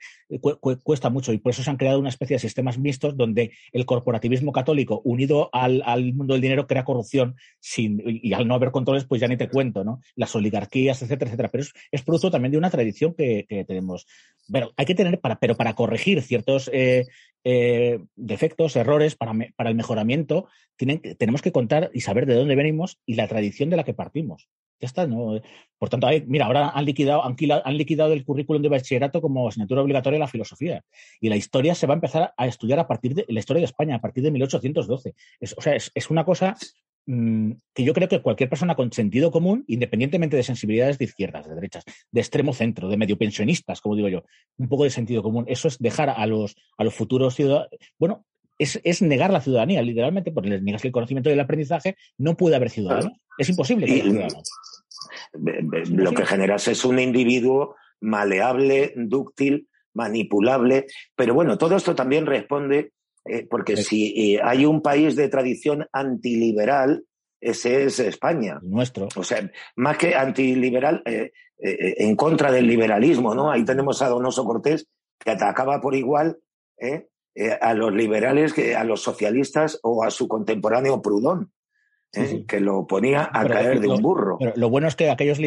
cuesta 0.82 1.10
mucho, 1.10 1.34
y 1.34 1.38
por 1.38 1.50
eso 1.50 1.62
se 1.62 1.68
han 1.68 1.76
creado 1.76 1.98
una 1.98 2.08
especie 2.08 2.36
de 2.36 2.40
sistemas 2.40 2.78
mixtos 2.78 3.14
donde 3.14 3.52
el 3.72 3.84
corporativismo 3.84 4.52
católico, 4.52 5.02
unido 5.04 5.50
al, 5.52 5.82
mundo 6.14 6.34
del 6.34 6.40
dinero, 6.40 6.66
crea 6.66 6.84
corrupción, 6.84 7.36
sin, 7.60 8.02
y 8.06 8.32
al 8.32 8.48
no 8.48 8.54
haber 8.54 8.70
controles, 8.70 9.04
pues 9.04 9.20
ya 9.20 9.28
ni 9.28 9.36
te 9.36 9.50
cuento, 9.50 9.84
¿no? 9.84 10.00
Las 10.16 10.34
oligarquías, 10.34 11.02
etcétera, 11.02 11.28
etcétera. 11.28 11.50
Pero 11.50 11.64
es, 11.92 12.02
producto 12.02 12.30
también 12.30 12.52
de 12.52 12.58
una 12.58 12.70
tradición 12.70 13.12
que, 13.12 13.44
que 13.46 13.66
tenemos. 13.66 14.06
Pero 14.50 14.72
hay 14.76 14.86
que 14.86 14.94
tener 14.94 15.17
pero 15.20 15.56
para 15.56 15.74
corregir 15.74 16.22
ciertos 16.22 16.70
eh, 16.72 17.06
eh, 17.44 18.00
defectos, 18.16 18.76
errores, 18.76 19.16
para, 19.16 19.32
el 19.70 19.74
mejoramiento, 19.74 20.48
tienen, 20.76 21.00
tenemos 21.18 21.42
que 21.42 21.52
contar 21.52 21.90
y 21.94 22.00
saber 22.00 22.26
de 22.26 22.34
dónde 22.34 22.56
venimos 22.56 22.98
y 23.06 23.14
la 23.14 23.28
tradición 23.28 23.70
de 23.70 23.76
la 23.76 23.84
que 23.84 23.94
partimos. 23.94 24.48
Ya 24.80 24.86
está, 24.86 25.06
¿no? 25.08 25.40
Por 25.76 25.88
tanto, 25.88 26.08
mira, 26.26 26.46
ahora 26.46 26.70
han 26.70 26.84
liquidado, 26.84 27.24
han, 27.24 27.76
liquidado 27.76 28.12
el 28.12 28.24
currículum 28.24 28.62
de 28.62 28.68
bachillerato 28.68 29.20
como 29.20 29.48
asignatura 29.48 29.82
obligatoria 29.82 30.16
de 30.16 30.20
la 30.20 30.28
filosofía. 30.28 30.84
Y 31.20 31.28
la 31.28 31.36
historia 31.36 31.74
se 31.74 31.86
va 31.86 31.94
a 31.94 31.96
empezar 31.96 32.32
a 32.36 32.46
estudiar 32.46 32.78
a 32.78 32.86
partir 32.86 33.14
de 33.14 33.24
la 33.28 33.40
historia 33.40 33.60
de 33.60 33.66
España, 33.66 33.96
a 33.96 34.00
partir 34.00 34.22
de 34.22 34.30
1812. 34.30 35.14
o 35.56 35.60
sea, 35.60 35.74
es, 35.74 36.10
una 36.10 36.24
cosa 36.24 36.56
que 37.08 37.84
yo 37.84 37.94
creo 37.94 38.08
que 38.08 38.20
cualquier 38.20 38.50
persona 38.50 38.74
con 38.74 38.92
sentido 38.92 39.30
común, 39.30 39.64
independientemente 39.66 40.36
de 40.36 40.42
sensibilidades 40.42 40.98
de 40.98 41.06
izquierdas, 41.06 41.48
de 41.48 41.54
derechas, 41.54 41.84
de 42.10 42.20
extremo 42.20 42.52
centro, 42.52 42.88
de 42.88 42.98
medio 42.98 43.16
pensionistas, 43.16 43.80
como 43.80 43.96
digo 43.96 44.08
yo, 44.08 44.24
un 44.58 44.68
poco 44.68 44.84
de 44.84 44.90
sentido 44.90 45.22
común, 45.22 45.46
eso 45.48 45.68
es 45.68 45.78
dejar 45.78 46.10
a 46.10 46.26
los, 46.26 46.54
a 46.76 46.84
los 46.84 46.94
futuros 46.94 47.34
ciudadanos, 47.34 47.70
bueno, 47.98 48.26
es, 48.58 48.78
es, 48.84 49.00
negar 49.00 49.32
la 49.32 49.40
ciudadanía, 49.40 49.80
literalmente, 49.80 50.32
porque 50.32 50.50
les 50.50 50.62
niegas 50.62 50.84
el 50.84 50.92
conocimiento 50.92 51.30
del 51.30 51.40
aprendizaje, 51.40 51.96
no 52.18 52.36
puede 52.36 52.56
haber 52.56 52.70
ciudadanos. 52.70 53.12
Es 53.38 53.48
imposible 53.48 53.86
que 53.86 53.92
haya 53.92 54.02
ciudadanos. 54.02 54.50
Lo 55.90 56.12
que 56.12 56.26
generas 56.26 56.68
es 56.68 56.84
un 56.84 56.98
individuo 56.98 57.76
maleable, 58.00 58.92
dúctil, 58.96 59.68
manipulable, 59.94 60.86
pero 61.14 61.34
bueno, 61.34 61.56
todo 61.56 61.76
esto 61.76 61.94
también 61.94 62.26
responde 62.26 62.92
eh, 63.28 63.46
porque 63.48 63.76
si 63.76 64.34
eh, 64.34 64.40
hay 64.42 64.64
un 64.64 64.82
país 64.82 65.16
de 65.16 65.28
tradición 65.28 65.86
antiliberal, 65.92 67.04
ese 67.40 67.84
es 67.84 68.00
España. 68.00 68.58
Nuestro. 68.62 69.08
O 69.14 69.22
sea, 69.22 69.50
más 69.76 69.96
que 69.98 70.14
antiliberal, 70.14 71.02
eh, 71.04 71.32
en 71.60 72.16
contra 72.16 72.52
del 72.52 72.66
liberalismo, 72.66 73.34
¿no? 73.34 73.50
Ahí 73.50 73.64
tenemos 73.64 74.00
a 74.02 74.08
Donoso 74.08 74.44
Cortés, 74.44 74.86
que 75.18 75.30
atacaba 75.30 75.80
por 75.80 75.94
igual 75.94 76.38
a 77.60 77.74
los 77.74 77.92
liberales 77.92 78.52
que 78.52 78.76
a 78.76 78.84
los 78.84 79.02
socialistas 79.02 79.78
o 79.82 80.04
a 80.04 80.10
su 80.10 80.28
contemporáneo 80.28 81.02
Proudhon. 81.02 81.52
Que 82.10 82.60
lo 82.60 82.86
ponía 82.86 83.28
a 83.32 83.46
caer 83.46 83.80
de 83.80 83.88
un 83.88 84.00
burro. 84.00 84.38
Pero 84.38 84.52
lo 84.56 84.70
bueno 84.70 84.88
es 84.88 84.96
que 84.96 85.10
aquellos 85.10 85.38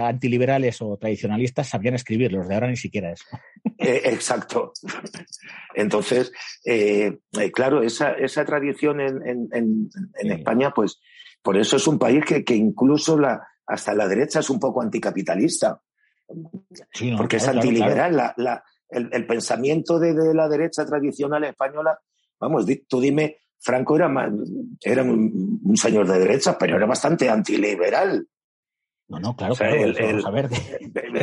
antiliberales 0.00 0.80
o 0.80 0.96
tradicionalistas 0.96 1.68
sabían 1.68 1.94
escribir, 1.94 2.32
los 2.32 2.48
de 2.48 2.54
ahora 2.54 2.68
ni 2.68 2.76
siquiera 2.76 3.12
eso. 3.12 3.24
Eh, 3.78 4.02
exacto. 4.04 4.72
Entonces, 5.74 6.32
eh, 6.64 7.18
eh, 7.38 7.52
claro, 7.52 7.82
esa, 7.82 8.12
esa 8.12 8.44
tradición 8.44 9.00
en, 9.00 9.48
en, 9.52 9.90
en, 10.14 10.32
España, 10.32 10.72
pues 10.74 11.00
por 11.42 11.56
eso 11.58 11.76
es 11.76 11.86
un 11.86 11.98
país 11.98 12.24
que, 12.24 12.44
que, 12.44 12.54
incluso 12.54 13.18
la, 13.18 13.46
hasta 13.66 13.94
la 13.94 14.08
derecha 14.08 14.40
es 14.40 14.48
un 14.48 14.58
poco 14.58 14.80
anticapitalista. 14.80 15.80
porque 17.16 17.36
es 17.36 17.46
antiliberal. 17.48 18.16
La, 18.16 18.34
la, 18.38 18.64
el, 18.88 19.10
el, 19.12 19.26
pensamiento 19.26 19.98
de, 19.98 20.14
de, 20.14 20.34
la 20.34 20.48
derecha 20.48 20.86
tradicional 20.86 21.44
española, 21.44 21.98
vamos, 22.40 22.64
tú 22.88 23.00
dime, 23.00 23.38
Franco 23.60 23.96
era, 23.96 24.10
era 24.82 25.02
un, 25.02 25.60
un 25.62 25.76
señor 25.76 26.06
de 26.06 26.18
derecha, 26.18 26.56
pero 26.58 26.76
era 26.76 26.86
bastante 26.86 27.28
antiliberal. 27.28 28.26
No, 29.08 29.20
no, 29.20 29.36
claro, 29.36 29.54
claro 29.54 30.32
ver. 30.32 30.48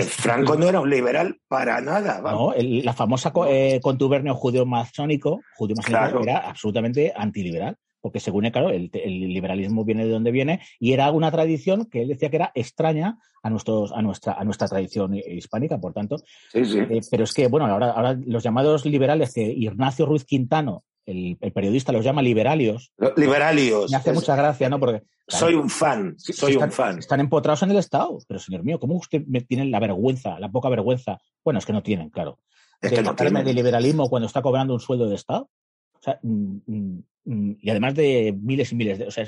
Franco 0.04 0.56
no 0.56 0.70
era 0.70 0.80
un 0.80 0.90
liberal 0.90 1.38
para 1.50 1.82
nada. 1.82 2.22
No, 2.22 2.54
la 2.58 2.94
famosa 2.94 3.34
eh, 3.50 3.80
contubernio 3.82 4.36
judío 4.36 4.66
masónico, 4.66 5.42
judío 5.56 5.76
masónico 5.76 6.24
era 6.24 6.38
absolutamente 6.38 7.12
antiliberal, 7.14 7.78
porque 8.00 8.22
según 8.22 8.46
él, 8.46 8.54
claro, 8.54 8.70
el, 8.70 8.90
liberalismo 8.94 9.84
viene 9.84 10.06
de 10.06 10.12
donde 10.12 10.32
viene 10.32 10.62
y 10.80 10.94
era 10.94 11.12
una 11.12 11.30
tradición 11.30 11.86
que 11.88 12.04
él 12.04 12.08
decía 12.08 12.30
que 12.30 12.38
era 12.38 12.52
extraña 12.56 13.18
a, 13.42 13.50
nuestros, 13.50 13.92
a, 13.92 14.02
nuestra, 14.02 14.34
a 14.34 14.46
nuestra 14.46 14.70
tradición 14.70 15.16
hispánica, 15.16 15.78
por 15.78 15.92
tanto. 15.92 16.16
Sí, 16.54 16.64
sí. 16.64 16.80
Eh, 16.80 17.02
pero 17.12 17.26
es 17.26 17.34
que, 17.34 17.48
bueno, 17.48 17.66
ahora, 17.66 17.92
ahora 17.92 18.18
los 18.26 18.44
llamados 18.44 18.86
liberales, 18.86 19.34
que 19.34 19.42
Ignacio 19.42 20.06
Ruiz 20.06 20.24
Quintano 20.24 20.86
el, 21.06 21.38
periodista 21.54 21.92
los 21.92 22.04
llama 22.04 22.22
liberalios. 22.22 22.94
Liberalios. 23.18 23.92
Me 23.92 23.98
hace 23.98 24.14
mucha 24.14 24.36
gracia, 24.36 24.70
¿no? 24.70 24.80
Porque. 24.80 25.04
soy 25.28 25.54
un 25.56 25.70
fan, 25.70 26.16
soy 26.18 26.56
un 26.56 26.72
fan. 26.72 27.00
Están 27.00 27.20
empotrados 27.20 27.64
en 27.64 27.72
el 27.72 27.78
Estado. 27.78 28.18
Pero, 28.28 28.40
señor 28.40 28.64
mío, 28.64 28.80
¿cómo 28.80 28.96
usted 28.96 29.24
me 29.28 29.42
tienen 29.42 29.72
la 29.72 29.80
vergüenza, 29.80 30.40
la 30.40 30.50
poca 30.50 30.70
vergüenza? 30.70 31.20
Bueno, 31.44 31.60
es 31.60 31.66
que 31.66 31.74
no 31.74 31.84
tienen, 31.84 32.10
claro. 32.10 32.40
Es 32.82 32.92
de 32.92 32.98
que 32.98 33.04
no 33.04 33.16
tienen. 33.16 33.46
de 33.46 33.54
liberalismo 33.54 34.10
cuando 34.10 34.28
está 34.28 34.42
cobrando 34.42 34.74
un 34.74 34.80
sueldo 34.80 35.08
de 35.08 35.16
Estado. 35.16 35.50
O 35.94 36.02
sea, 36.02 36.20
mm, 36.22 36.58
mm, 36.66 37.04
mm, 37.26 37.58
y 37.62 37.70
además 37.70 37.96
de 37.96 38.38
miles 38.42 38.72
y 38.72 38.76
miles 38.76 39.00
de. 39.00 39.08
O 39.08 39.12
sea, 39.12 39.26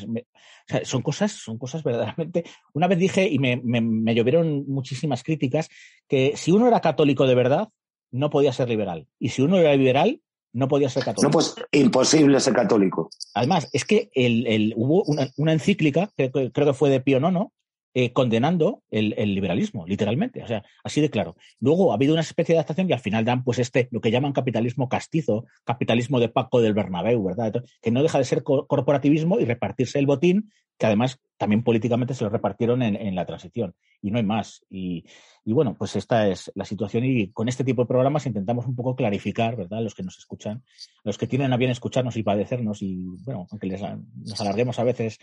son 0.84 1.02
cosas, 1.02 1.32
son 1.32 1.58
cosas 1.58 1.84
verdaderamente. 1.84 2.46
Una 2.74 2.88
vez 2.88 3.00
dije, 3.00 3.28
y 3.30 3.40
me, 3.40 3.62
me, 3.64 3.82
me 3.82 4.16
llovieron 4.16 4.66
muchísimas 4.68 5.24
críticas, 5.24 5.70
que 6.08 6.34
si 6.36 6.52
uno 6.52 6.68
era 6.68 6.82
católico 6.82 7.28
de 7.28 7.36
verdad, 7.36 7.70
no 8.12 8.30
podía 8.30 8.54
ser 8.54 8.70
liberal. 8.70 9.08
Y 9.20 9.30
si 9.30 9.42
uno 9.42 9.58
era 9.58 9.76
liberal, 9.76 10.22
no 10.56 10.70
podía 10.70 10.90
ser 10.90 11.04
católico. 11.04 11.28
No, 11.28 11.32
pues 11.32 11.56
imposible 11.72 12.40
ser 12.40 12.54
católico. 12.54 13.10
Además, 13.34 13.68
es 13.74 13.84
que 13.84 14.10
el, 14.14 14.74
hubo 14.78 15.04
una, 15.04 15.52
encíclica, 15.52 16.10
que 16.16 16.32
creo 16.32 16.68
que 16.68 16.74
fue 16.74 16.90
de 16.90 17.02
Pío 17.02 17.20
IX, 17.20 17.52
eh, 17.98 18.12
condenando 18.12 18.84
el, 18.92 19.16
liberalismo, 19.34 19.88
literalmente. 19.88 20.44
O 20.44 20.48
sea, 20.48 20.66
así 20.84 21.00
de 21.00 21.10
claro. 21.10 21.38
Luego 21.62 21.92
ha 21.92 21.96
habido 21.96 22.12
una 22.12 22.24
especie 22.24 22.52
de 22.52 22.60
adaptación 22.60 22.90
y 22.90 22.92
al 22.92 23.00
final 23.00 23.24
dan 23.24 23.46
pues 23.46 23.58
este, 23.58 23.88
lo 23.90 24.02
que 24.02 24.12
llaman 24.12 24.34
capitalismo 24.34 24.90
castizo, 24.90 25.46
capitalismo 25.64 26.20
de 26.20 26.28
Paco 26.28 26.60
del 26.60 26.74
Bernabéu, 26.74 27.24
¿verdad? 27.24 27.64
Que 27.82 27.92
no 27.92 28.04
deja 28.04 28.18
de 28.18 28.26
ser 28.26 28.44
corporativismo 28.44 29.40
y 29.40 29.46
repartirse 29.46 29.98
el 29.98 30.08
botín, 30.08 30.52
que 30.78 30.88
además 30.88 31.22
también 31.38 31.64
políticamente 31.64 32.14
se 32.14 32.26
lo 32.26 32.30
repartieron 32.30 32.82
en, 32.82 33.16
la 33.16 33.26
transición. 33.26 33.74
Y 34.02 34.12
no 34.12 34.18
hay 34.18 34.26
más. 34.26 34.66
Y, 34.70 35.06
bueno, 35.46 35.76
pues 35.78 35.96
esta 35.96 36.28
es 36.28 36.52
la 36.54 36.66
situación 36.66 37.06
y 37.06 37.32
con 37.32 37.48
este 37.48 37.64
tipo 37.64 37.84
de 37.84 37.88
programas 37.88 38.26
intentamos 38.26 38.66
un 38.66 38.76
poco 38.76 38.98
clarificar, 38.98 39.56
¿verdad? 39.56 39.82
Los 39.82 39.96
que 39.96 40.04
nos 40.04 40.18
escuchan, 40.18 40.64
los 41.06 41.18
que 41.18 41.28
tienen 41.28 41.54
a 41.54 41.58
bien 41.58 41.72
escucharnos 41.72 42.18
y 42.18 42.24
padecernos 42.24 42.82
y, 42.82 43.06
bueno, 43.24 43.48
aunque 43.50 43.68
les, 43.68 43.82
nos 43.82 44.42
alarguemos 44.42 44.80
a 44.80 44.84
veces 44.84 45.18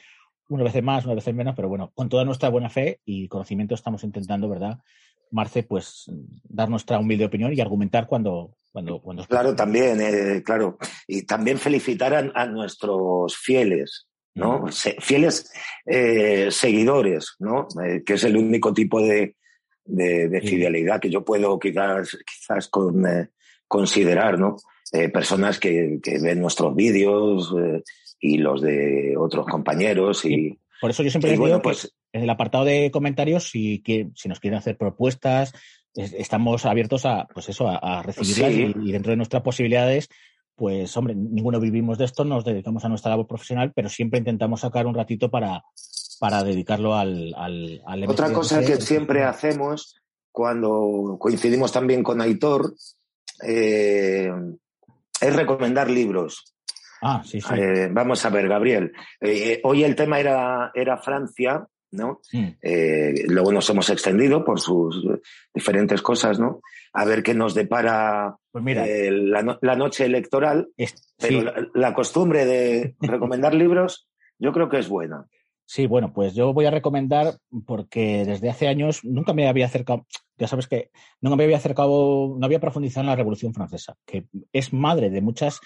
una 0.49 0.65
vez 0.65 0.83
más, 0.83 1.05
una 1.05 1.15
vez 1.15 1.33
menos, 1.35 1.55
pero 1.55 1.69
bueno, 1.69 1.93
con 1.95 2.09
toda 2.09 2.25
nuestra 2.25 2.49
buena 2.49 2.69
fe 2.69 3.01
y 3.05 3.29
conocimiento 3.29 3.75
estamos 3.75 4.05
intentando, 4.05 4.49
¿verdad? 4.49 4.79
Marce, 5.31 5.63
pues 5.63 6.11
dar 6.45 6.69
nuestra 6.69 6.99
humilde 6.99 7.25
opinión 7.25 7.53
y 7.53 7.61
argumentar 7.61 8.07
cuando... 8.07 8.57
cuando, 8.71 9.01
cuando... 9.01 9.25
Claro, 9.25 9.57
también, 9.57 10.01
eh, 10.01 10.43
claro. 10.45 10.79
Y 11.07 11.23
también 11.23 11.59
felicitar 11.59 12.33
a, 12.35 12.47
nuestros 12.47 13.37
fieles, 13.37 14.09
¿no? 14.35 14.67
fieles 15.01 15.51
eh, 15.87 16.49
seguidores, 16.51 17.37
¿no? 17.39 17.67
Eh, 17.83 18.03
que 18.05 18.15
es 18.15 18.25
el 18.25 18.37
único 18.37 18.75
tipo 18.75 19.01
de, 19.01 19.37
de, 19.85 20.41
fidelidad 20.43 21.01
que 21.01 21.11
yo 21.11 21.25
puedo 21.25 21.59
quizás, 21.59 22.19
quizás 22.27 22.69
con, 22.69 23.05
considerar, 23.67 24.39
¿no? 24.39 24.57
personas 25.11 25.59
que, 25.59 26.01
que, 26.03 26.19
ven 26.19 26.39
nuestros 26.39 26.75
vídeos, 26.75 27.51
y 28.23 28.39
los 28.39 28.63
de 28.63 29.15
otros 29.19 29.45
compañeros. 29.47 30.25
Y, 30.25 30.59
Por 30.81 30.91
eso 30.91 31.03
yo 31.03 31.11
siempre 31.11 31.33
digo 31.33 31.61
pues, 31.61 31.93
en 32.13 32.23
el 32.23 32.31
apartado 32.31 32.65
de 32.65 32.91
comentarios, 32.91 33.51
si, 33.51 33.83
que, 33.83 34.09
si 34.15 34.29
nos 34.29 34.41
quieren 34.41 34.59
hacer 34.59 34.79
propuestas, 34.79 35.53
estamos 35.95 36.65
abiertos 36.65 37.05
a, 37.05 37.27
pues 37.35 37.51
eso, 37.51 37.69
a, 37.69 38.03
recibirlas 38.03 38.53
y, 38.53 38.93
dentro 38.93 39.11
de 39.11 39.17
nuestras 39.17 39.43
posibilidades, 39.43 40.09
pues 40.55 40.97
hombre, 40.97 41.15
ninguno 41.15 41.61
vivimos 41.61 41.99
de 41.99 42.05
esto, 42.05 42.25
nos 42.25 42.45
dedicamos 42.45 42.85
a 42.85 42.89
nuestra 42.89 43.11
labor 43.11 43.27
profesional, 43.27 43.73
pero 43.75 43.89
siempre 43.89 44.21
intentamos 44.21 44.61
sacar 44.61 44.87
un 44.87 44.95
ratito 44.95 45.31
para, 45.31 45.65
para 46.21 46.45
dedicarlo 46.45 46.95
al, 46.95 47.35
al, 47.37 47.83
al 47.85 48.09
Otra 48.09 48.33
cosa 48.33 48.65
que 48.65 48.77
siempre 48.77 49.25
hacemos 49.25 49.97
cuando 50.31 51.17
coincidimos 51.19 51.73
también 51.73 52.03
con 52.03 52.21
Aitor, 52.21 52.75
eh, 53.47 54.31
es 55.21 55.37
recomendar 55.37 55.91
libros. 55.91 56.55
Ah, 57.03 57.23
sí, 57.25 57.41
sí. 57.41 57.55
Eh, 57.55 57.89
vamos 57.91 58.25
a 58.25 58.31
ver, 58.31 58.49
Gabriel. 58.49 58.93
Eh, 59.21 59.61
hoy 59.65 59.83
el 59.85 59.97
tema 59.97 60.21
era, 60.21 60.71
era 60.75 60.97
Francia, 60.99 61.67
¿no? 61.91 62.21
Mm. 62.33 62.47
Eh, 62.63 63.25
luego 63.29 63.53
nos 63.53 63.69
hemos 63.71 63.91
extendido 63.91 64.45
por 64.45 64.61
sus 64.61 65.05
diferentes 65.53 66.01
cosas, 66.01 66.39
¿no? 66.39 66.61
A 66.95 67.05
ver 67.05 67.23
qué 67.23 67.35
nos 67.35 67.55
depara 67.55 68.37
Pues 68.51 68.65
mira, 68.65 68.87
eh, 68.87 69.11
la, 69.11 69.43
no- 69.43 69.59
la 69.63 69.75
noche 69.77 70.05
electoral. 70.07 70.69
es- 70.77 71.15
Pero 71.19 71.41
sí, 71.41 71.45
la, 71.45 71.69
la 71.75 71.95
costumbre 71.95 72.45
de 72.47 72.95
recomendar 73.01 73.53
libros, 73.55 74.09
yo 74.39 74.53
creo 74.53 74.69
que 74.69 74.79
es 74.79 74.89
buena. 74.89 75.27
sí, 75.67 75.87
bueno, 75.87 76.13
pues 76.13 76.35
yo 76.35 76.53
voy 76.53 76.67
a 76.67 76.71
recomendar 76.71 77.35
porque 77.67 78.25
desde 78.27 78.49
hace 78.51 78.69
años 78.69 79.01
nunca 79.05 79.33
me 79.33 79.49
había 79.49 79.67
acercado, 79.67 80.07
ya 80.37 80.47
sabes 80.47 80.69
que 80.69 80.91
nunca 81.21 81.37
me 81.37 81.45
había 81.45 81.57
acercado, 81.57 82.37
no 82.39 82.45
había 82.47 82.61
profundizado 82.61 83.03
en 83.03 83.07
la 83.09 83.17
Revolución 83.17 83.55
Francesa, 83.55 83.95
que 84.07 84.27
es 84.53 84.73
madre 84.73 85.11
de 85.11 85.21
muchas 85.21 85.61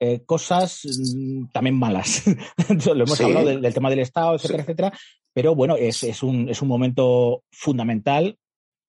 eh, 0.00 0.22
cosas 0.24 0.82
mm, 0.84 1.46
también 1.52 1.78
malas. 1.78 2.22
Lo 2.86 2.94
hemos 3.04 3.16
Sí. 3.16 3.24
hablado 3.24 3.46
del, 3.46 3.60
del 3.62 3.74
tema 3.74 3.90
del 3.90 4.00
Estado, 4.00 4.34
etcétera, 4.34 4.58
Sí. 4.58 4.62
etcétera, 4.64 4.92
pero 5.32 5.54
bueno, 5.54 5.76
es, 5.76 6.02
es, 6.02 6.22
un, 6.22 6.48
es 6.48 6.60
un 6.62 6.68
momento 6.68 7.42
fundamental 7.50 8.36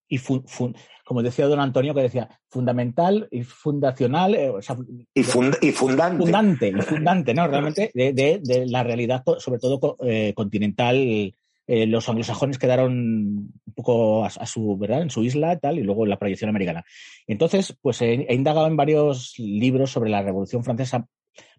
y, 0.08 0.18
fu- 0.20 0.44
fu- 0.46 0.74
como 1.04 1.24
decía 1.24 1.48
don 1.48 1.60
Antonio, 1.60 1.94
que 1.94 2.02
decía, 2.02 2.30
fundamental 2.50 3.28
y 3.32 3.44
fundacional, 3.44 4.36
eh, 4.36 4.50
o 4.50 4.62
sea, 4.62 4.76
Y, 5.14 5.24
fund- 5.24 5.58
y 5.62 5.72
fundante. 5.72 6.24
fundante, 6.24 6.82
fundante, 6.82 7.34
¿no? 7.34 7.48
Realmente 7.48 7.92
de, 7.94 8.14
de- 8.14 8.40
de 8.44 8.66
la 8.68 8.84
realidad, 8.84 9.24
sobre 9.40 9.60
todo 9.60 9.98
eh, 10.04 10.34
continental. 10.36 11.34
Eh, 11.68 11.86
los 11.88 12.08
anglosajones 12.10 12.58
quedaron 12.58 12.94
un 12.94 13.74
poco 13.76 14.24
a, 14.24 14.28
a 14.28 14.46
su, 14.46 14.78
¿verdad? 14.78 15.02
En 15.02 15.10
su 15.10 15.24
isla 15.24 15.54
y 15.54 15.60
tal, 15.60 15.80
y 15.80 15.84
luego 15.84 16.06
la 16.06 16.20
proyección 16.20 16.50
americana. 16.50 16.84
Entonces, 17.28 17.76
pues 17.82 18.02
he, 18.02 18.26
he 18.30 18.36
indagado 18.36 18.68
en 18.68 18.78
varios 18.78 19.34
libros 19.38 19.92
sobre 19.92 20.10
la 20.10 20.22
Revolución 20.22 20.64
Francesa, 20.64 21.08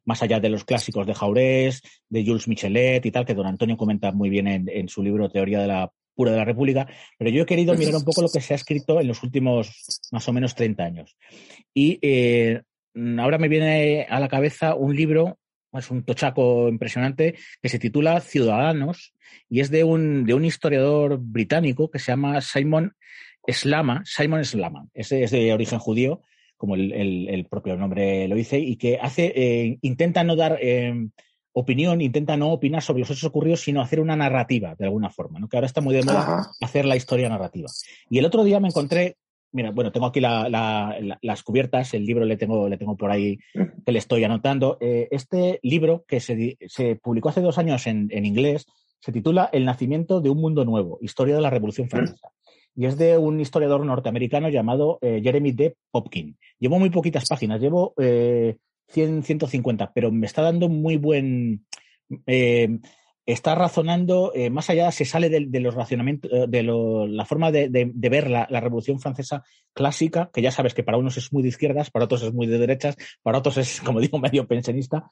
más 0.05 0.23
allá 0.23 0.41
de 0.41 0.49
los 0.49 0.65
clásicos 0.65 1.07
de 1.07 1.15
Jaurés, 1.15 1.83
de 2.09 2.25
Jules 2.25 2.49
Michelet 2.49 3.05
y 3.05 3.11
tal, 3.11 3.27
que 3.27 3.35
don 3.35 3.47
Antonio 3.47 3.77
comenta 3.77 4.13
muy 4.13 4.31
bien 4.31 4.47
en, 4.47 4.69
en 4.69 4.89
su 4.89 5.03
libro 5.03 5.29
Teoría 5.29 5.61
de 5.61 5.67
la 5.67 5.91
Pura 6.17 6.31
de 6.31 6.39
la 6.39 6.47
República, 6.47 6.89
pero 7.19 7.31
yo 7.31 7.43
he 7.43 7.47
querido 7.47 7.75
mirar 7.75 7.97
un 7.97 8.05
poco 8.05 8.23
lo 8.23 8.31
que 8.31 8.41
se 8.41 8.55
ha 8.55 8.57
escrito 8.57 9.01
en 9.01 9.07
los 9.07 9.23
últimos 9.23 10.01
más 10.13 10.27
o 10.27 10.33
menos 10.33 10.55
30 10.55 10.83
años. 10.83 11.17
Y 11.75 11.99
eh, 12.01 12.63
ahora 13.19 13.37
me 13.37 13.49
viene 13.49 14.07
a 14.09 14.19
la 14.19 14.29
cabeza 14.29 14.75
un 14.75 14.97
libro, 14.97 15.39
es 15.73 15.91
un 15.91 16.05
tochaco 16.05 16.69
impresionante, 16.69 17.35
que 17.63 17.69
se 17.69 17.79
titula 17.79 18.21
Ciudadanos 18.21 19.13
y 19.49 19.61
es 19.61 19.71
de 19.71 19.85
un, 19.85 20.25
de 20.25 20.35
un 20.35 20.45
historiador 20.45 21.19
británico 21.21 21.91
que 21.91 21.99
se 21.99 22.13
llama 22.13 22.41
Simon 22.41 22.95
Slama, 23.47 24.03
Simon 24.05 24.45
Slama, 24.45 24.87
es, 24.95 25.11
de- 25.11 25.23
es 25.25 25.31
de 25.31 25.53
origen 25.53 25.79
judío, 25.79 26.23
como 26.57 26.75
el, 26.75 26.93
el- 26.93 27.29
el 27.29 27.47
propio 27.47 27.77
nombre 27.77 28.27
lo 28.29 28.35
dice, 28.37 28.59
y 28.59 28.77
que 28.77 28.99
hace, 29.01 29.33
eh, 29.37 29.79
intenta 29.83 30.25
no 30.25 30.37
dar 30.37 30.59
eh, 30.61 31.09
opinión, 31.53 32.01
intenta 32.01 32.37
no 32.37 32.51
opinar 32.53 32.83
sobre 32.83 33.01
los 33.01 33.11
hechos 33.11 33.25
ocurridos, 33.25 33.61
sino 33.61 33.81
hacer 33.83 34.01
una 34.01 34.17
narrativa 34.17 34.75
de 34.79 34.85
alguna 34.87 35.11
forma, 35.11 35.39
¿no? 35.39 35.49
que 35.49 35.57
ahora 35.57 35.67
está 35.67 35.81
muy 35.81 35.95
de 35.95 36.03
moda 36.03 36.21
Ajá. 36.21 36.51
hacer 36.61 36.85
la 36.87 36.97
historia 36.97 37.29
narrativa. 37.29 37.69
Y 38.11 38.19
el 38.19 38.25
otro 38.25 38.43
día 38.45 38.61
me 38.61 38.69
encontré, 38.69 39.17
mira, 39.57 39.71
bueno, 39.73 39.91
tengo 39.91 40.07
aquí 40.07 40.21
la- 40.21 40.49
la- 40.49 40.97
la- 41.01 41.19
las 41.23 41.43
cubiertas, 41.43 41.93
el 41.95 42.05
libro 42.05 42.25
le 42.25 42.37
tengo, 42.37 42.69
le 42.69 42.77
tengo 42.77 42.97
por 42.97 43.11
ahí 43.11 43.39
que 43.85 43.91
le 43.93 43.99
estoy 43.99 44.23
anotando. 44.23 44.77
Eh, 44.81 45.09
este 45.11 45.59
libro 45.63 46.05
que 46.07 46.21
se, 46.21 46.57
se 46.69 46.97
publicó 46.97 47.31
hace 47.31 47.41
dos 47.41 47.59
años 47.59 47.87
en, 47.89 48.09
en 48.13 48.25
inglés 48.27 48.67
se 49.01 49.13
titula 49.13 49.49
El 49.53 49.65
nacimiento 49.65 50.21
de 50.21 50.31
un 50.31 50.41
mundo 50.41 50.65
nuevo, 50.65 50.99
historia 51.01 51.35
de 51.37 51.41
la 51.41 51.51
Revolución 51.51 51.89
Francesa. 51.89 52.29
Y 52.75 52.87
es 52.87 52.99
de 52.99 53.17
un 53.19 53.41
historiador 53.41 53.85
norteamericano 53.85 54.49
llamado 54.49 54.99
eh, 55.01 55.21
Jeremy 55.23 55.53
D. 55.53 55.77
Popkin. 55.91 56.37
Llevo 56.59 56.79
muy 56.79 56.91
poquitas 56.91 57.27
páginas, 57.29 57.61
llevo 57.61 57.95
eh, 57.99 58.57
100, 58.89 59.23
150, 59.23 59.93
pero 59.95 60.11
me 60.13 60.27
está 60.27 60.43
dando 60.43 60.69
muy 60.69 60.97
buen... 60.97 61.65
eh, 62.27 62.79
está 63.27 63.57
razonando, 63.57 64.33
eh, 64.35 64.51
más 64.51 64.71
allá, 64.71 64.91
se 64.93 65.05
sale 65.05 65.29
de, 65.29 65.61
los 65.61 65.75
racionamientos, 65.75 66.31
eh, 66.33 66.47
de 66.49 66.63
la 66.63 67.25
forma 67.25 67.51
de, 67.51 67.69
ver 67.95 68.31
la, 68.31 68.47
Revolución 68.61 69.01
Francesa 69.01 69.45
clásica, 69.75 70.31
que 70.33 70.43
ya 70.43 70.53
sabes 70.53 70.75
que 70.75 70.85
para 70.85 70.97
unos 70.97 71.17
es 71.17 71.33
muy 71.33 71.43
de 71.43 71.49
izquierdas, 71.49 71.91
para 71.91 72.05
otros 72.05 72.23
es 72.23 72.33
muy 72.33 72.47
de 72.47 72.59
derechas, 72.59 72.97
para 73.23 73.39
otros 73.39 73.59
es, 73.59 73.81
como 73.81 74.01
digo, 74.01 74.19
medio 74.19 74.47
pensionista, 74.47 75.11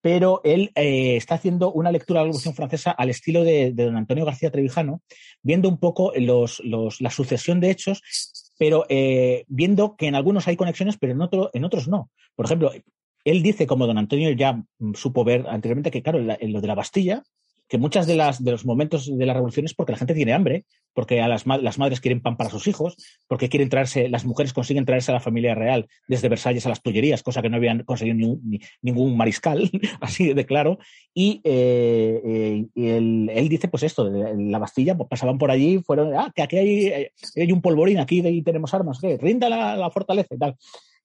pero 0.00 0.40
él 0.44 0.70
eh, 0.76 1.16
está 1.16 1.34
haciendo 1.34 1.72
una 1.72 1.90
lectura 1.90 2.20
de 2.20 2.24
la 2.24 2.28
Revolución 2.28 2.54
Francesa 2.54 2.92
al 2.92 3.10
estilo 3.10 3.42
de, 3.42 3.72
don 3.72 3.96
Antonio 3.96 4.24
García 4.24 4.52
Trevijano, 4.52 5.02
viendo 5.42 5.68
un 5.68 5.78
poco 5.78 6.12
los, 6.16 6.62
la 6.64 7.10
sucesión 7.10 7.58
de 7.58 7.70
hechos, 7.70 8.00
pero 8.58 8.86
viendo 9.48 9.96
que 9.96 10.06
en 10.06 10.14
algunos 10.14 10.46
hay 10.46 10.56
conexiones, 10.56 10.96
pero 10.98 11.12
en, 11.12 11.20
otro, 11.20 11.50
en 11.52 11.64
otros 11.64 11.88
no. 11.88 12.10
Por 12.36 12.46
ejemplo, 12.46 12.70
él 13.24 13.42
dice, 13.42 13.66
como 13.66 13.88
don 13.88 13.98
Antonio 13.98 14.30
ya 14.30 14.52
mm, 14.78 14.94
supo 14.94 15.24
ver 15.24 15.46
anteriormente, 15.48 15.90
que 15.90 16.02
claro, 16.02 16.20
en, 16.20 16.28
la- 16.28 16.38
en 16.40 16.52
lo 16.52 16.60
de 16.60 16.68
la 16.68 16.76
Bastilla, 16.76 17.24
que 17.68 17.78
muchas 17.78 18.06
de 18.06 18.16
las 18.16 18.42
de 18.42 18.52
los 18.52 18.64
momentos 18.64 19.06
de 19.06 19.26
la 19.26 19.34
revolución 19.34 19.66
es 19.66 19.74
porque 19.74 19.92
la 19.92 19.98
gente 19.98 20.14
tiene 20.14 20.32
hambre, 20.32 20.64
porque 20.94 21.20
a 21.20 21.28
las, 21.28 21.46
las 21.46 21.78
madres 21.78 22.00
quieren 22.00 22.22
pan 22.22 22.36
para 22.36 22.50
sus 22.50 22.66
hijos, 22.66 22.96
porque 23.28 23.48
quieren 23.48 23.68
traerse, 23.68 24.08
las 24.08 24.24
mujeres 24.24 24.52
consiguen 24.52 24.86
traerse 24.86 25.10
a 25.10 25.14
la 25.14 25.20
familia 25.20 25.54
real 25.54 25.86
desde 26.08 26.28
Versalles 26.28 26.64
a 26.66 26.70
las 26.70 26.82
Tullerías, 26.82 27.22
cosa 27.22 27.42
que 27.42 27.50
no 27.50 27.56
habían 27.56 27.84
conseguido 27.84 28.16
ni 28.16 28.60
ningún 28.82 29.16
mariscal, 29.16 29.70
así 30.00 30.32
de 30.32 30.46
claro. 30.46 30.78
Y, 31.12 31.40
eh, 31.44 32.66
eh, 32.74 33.28
él, 33.34 33.48
dice, 33.48 33.68
pues 33.68 33.82
esto, 33.82 34.10
de 34.10 34.34
la 34.36 34.58
Bastilla, 34.58 34.96
pues 34.96 35.08
pasaban 35.08 35.38
por 35.38 35.50
allí, 35.50 35.80
fueron, 35.84 36.14
ah, 36.16 36.32
que 36.34 36.42
aquí 36.42 36.56
hay, 36.56 36.86
eh, 36.86 37.12
hay 37.36 37.52
un 37.52 37.62
polvorín, 37.62 37.98
aquí 37.98 38.42
tenemos 38.42 38.72
armas, 38.72 38.98
¿qué? 39.00 39.18
rinda 39.18 39.48
la, 39.48 39.76
la 39.76 39.90
fortaleza 39.90 40.34
y 40.34 40.38
tal 40.38 40.56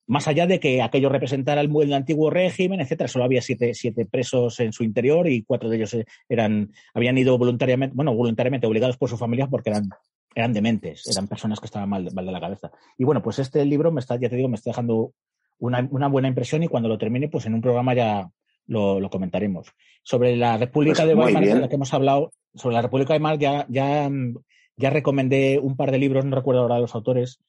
más 0.08 0.28
allá 0.28 0.48
de 0.48 0.60
que 0.60 0.82
aquello 0.82 1.10
representara 1.10 1.62
el, 1.62 1.72
el 1.82 1.94
antiguo 1.94 2.30
régimen, 2.30 2.82
etcétera, 2.82 3.08
solo 3.08 3.26
había 3.26 3.42
siete, 3.42 3.74
siete 3.74 4.06
presos 4.06 4.60
en 4.60 4.74
su 4.74 4.84
interior 4.84 5.28
y 5.28 5.44
cuatro 5.44 5.70
de 5.70 5.78
ellos 5.78 5.94
eh, 5.94 6.06
eran, 6.28 6.72
habían 6.94 7.18
ido 7.18 7.38
voluntariamente, 7.38 7.96
bueno, 7.96 8.14
voluntariamente 8.14 8.68
obligados 8.68 8.98
por 8.98 9.10
su 9.10 9.18
familia 9.18 9.48
porque 9.48 9.70
eran, 9.70 9.90
eran 10.36 10.54
dementes, 10.54 11.08
eran 11.08 11.28
personas 11.28 11.60
que 11.60 11.66
estaban 11.66 11.90
mal, 11.90 12.10
mal 12.14 12.26
de 12.26 12.32
la 12.32 12.42
cabeza. 12.42 12.72
Y 12.98 13.04
bueno, 13.04 13.22
pues 13.22 13.40
este 13.40 13.64
libro 13.66 13.92
me 13.92 14.00
está, 14.00 14.18
ya 14.18 14.30
te 14.30 14.36
digo, 14.36 14.50
me 14.50 14.56
está 14.56 14.72
dejando 14.72 15.14
una, 15.60 15.88
una 15.92 16.08
buena 16.08 16.28
impresión 16.28 16.64
y 16.64 16.68
cuando 16.68 16.90
lo 16.90 16.98
termine, 16.98 17.30
pues 17.30 17.46
en 17.46 17.54
un 17.54 17.62
programa 17.62 17.94
ya 17.94 18.30
lo, 18.68 19.00
lo 19.00 19.10
comentaremos. 19.10 19.68
Sobre 20.04 20.36
la 20.36 20.58
República 20.58 21.04
Pues 21.04 21.08
de 21.08 21.16
Weimar, 21.16 21.46
de 21.46 21.60
la 21.60 21.70
que 21.70 21.76
hemos 21.76 21.94
hablado, 21.94 22.32
sobre 22.56 22.76
la 22.76 22.82
República 22.82 23.14
de 23.14 23.20
Weimar 23.20 23.38
ya, 23.38 23.66
ya, 23.70 24.10
mm, 24.10 24.36
ya 24.78 24.90
recomendé 24.90 25.60
un 25.60 25.76
par 25.76 25.92
de 25.92 26.00
libros, 26.00 26.26
no 26.26 26.36
recuerdo 26.36 26.62
ahora 26.62 26.80
los 26.80 26.96
autores, 26.96 27.40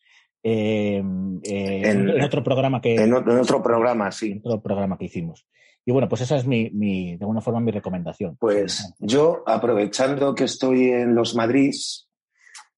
eh, 0.43 1.03
eh, 1.45 1.83
En- 1.85 2.09
en, 2.11 2.23
otro 2.23 2.43
programa 2.43 2.81
que 2.81 2.95
En, 2.97 3.13
otro 3.15 3.63
programa, 3.63 4.11
sí. 4.13 4.41
otro 4.43 4.61
programa 4.61 4.99
que 4.99 5.05
hicimos. 5.07 5.47
Y 5.85 5.91
bueno, 5.93 6.09
pues 6.09 6.21
esa 6.23 6.37
es 6.37 6.47
mi, 6.47 6.71
mi 6.71 7.17
de 7.17 7.25
alguna 7.25 7.41
forma 7.41 7.61
mi 7.61 7.73
recomendación. 7.73 8.37
Pues 8.39 8.95
yo, 9.01 9.43
aprovechando 9.47 10.35
que 10.35 10.45
estoy 10.45 10.91
en 10.91 11.15
los 11.15 11.35
Madrid, 11.35 11.73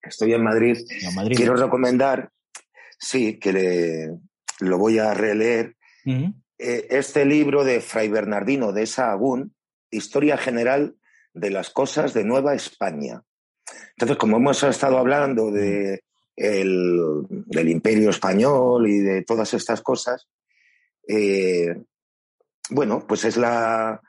que 0.02 0.08
estoy 0.08 0.32
en 0.32 0.42
Madrid, 0.42 0.78
No, 1.04 1.12
Madrid. 1.12 1.36
quiero 1.36 1.54
recomendar, 1.56 2.30
sí, 2.98 3.38
que 3.38 3.52
le- 3.52 4.18
lo 4.60 4.78
voy 4.78 4.98
a 4.98 5.12
releer, 5.14 5.76
eh, 6.06 6.86
este 6.90 7.24
libro 7.26 7.64
de 7.64 7.80
Fray 7.80 8.08
Bernardino 8.08 8.72
de 8.72 8.86
Sahagún, 8.86 9.54
Historia 9.90 10.36
General 10.38 10.94
de 11.34 11.50
las 11.50 11.70
Cosas 11.70 12.14
de 12.14 12.24
Nueva 12.24 12.54
España. 12.54 13.22
Entonces, 13.96 14.16
como 14.16 14.36
hemos 14.38 14.62
estado 14.62 14.98
hablando 14.98 15.50
de 15.50 16.02
el- 16.36 17.26
del 17.28 17.68
Imperio 17.68 18.10
Español 18.10 18.88
y 18.88 18.98
de 18.98 19.22
todas 19.22 19.54
estas 19.54 19.80
cosas, 19.82 20.26
eh, 21.08 21.74
bueno, 22.70 23.04
pues 23.06 23.24
es 23.24 23.36
la, 23.36 24.00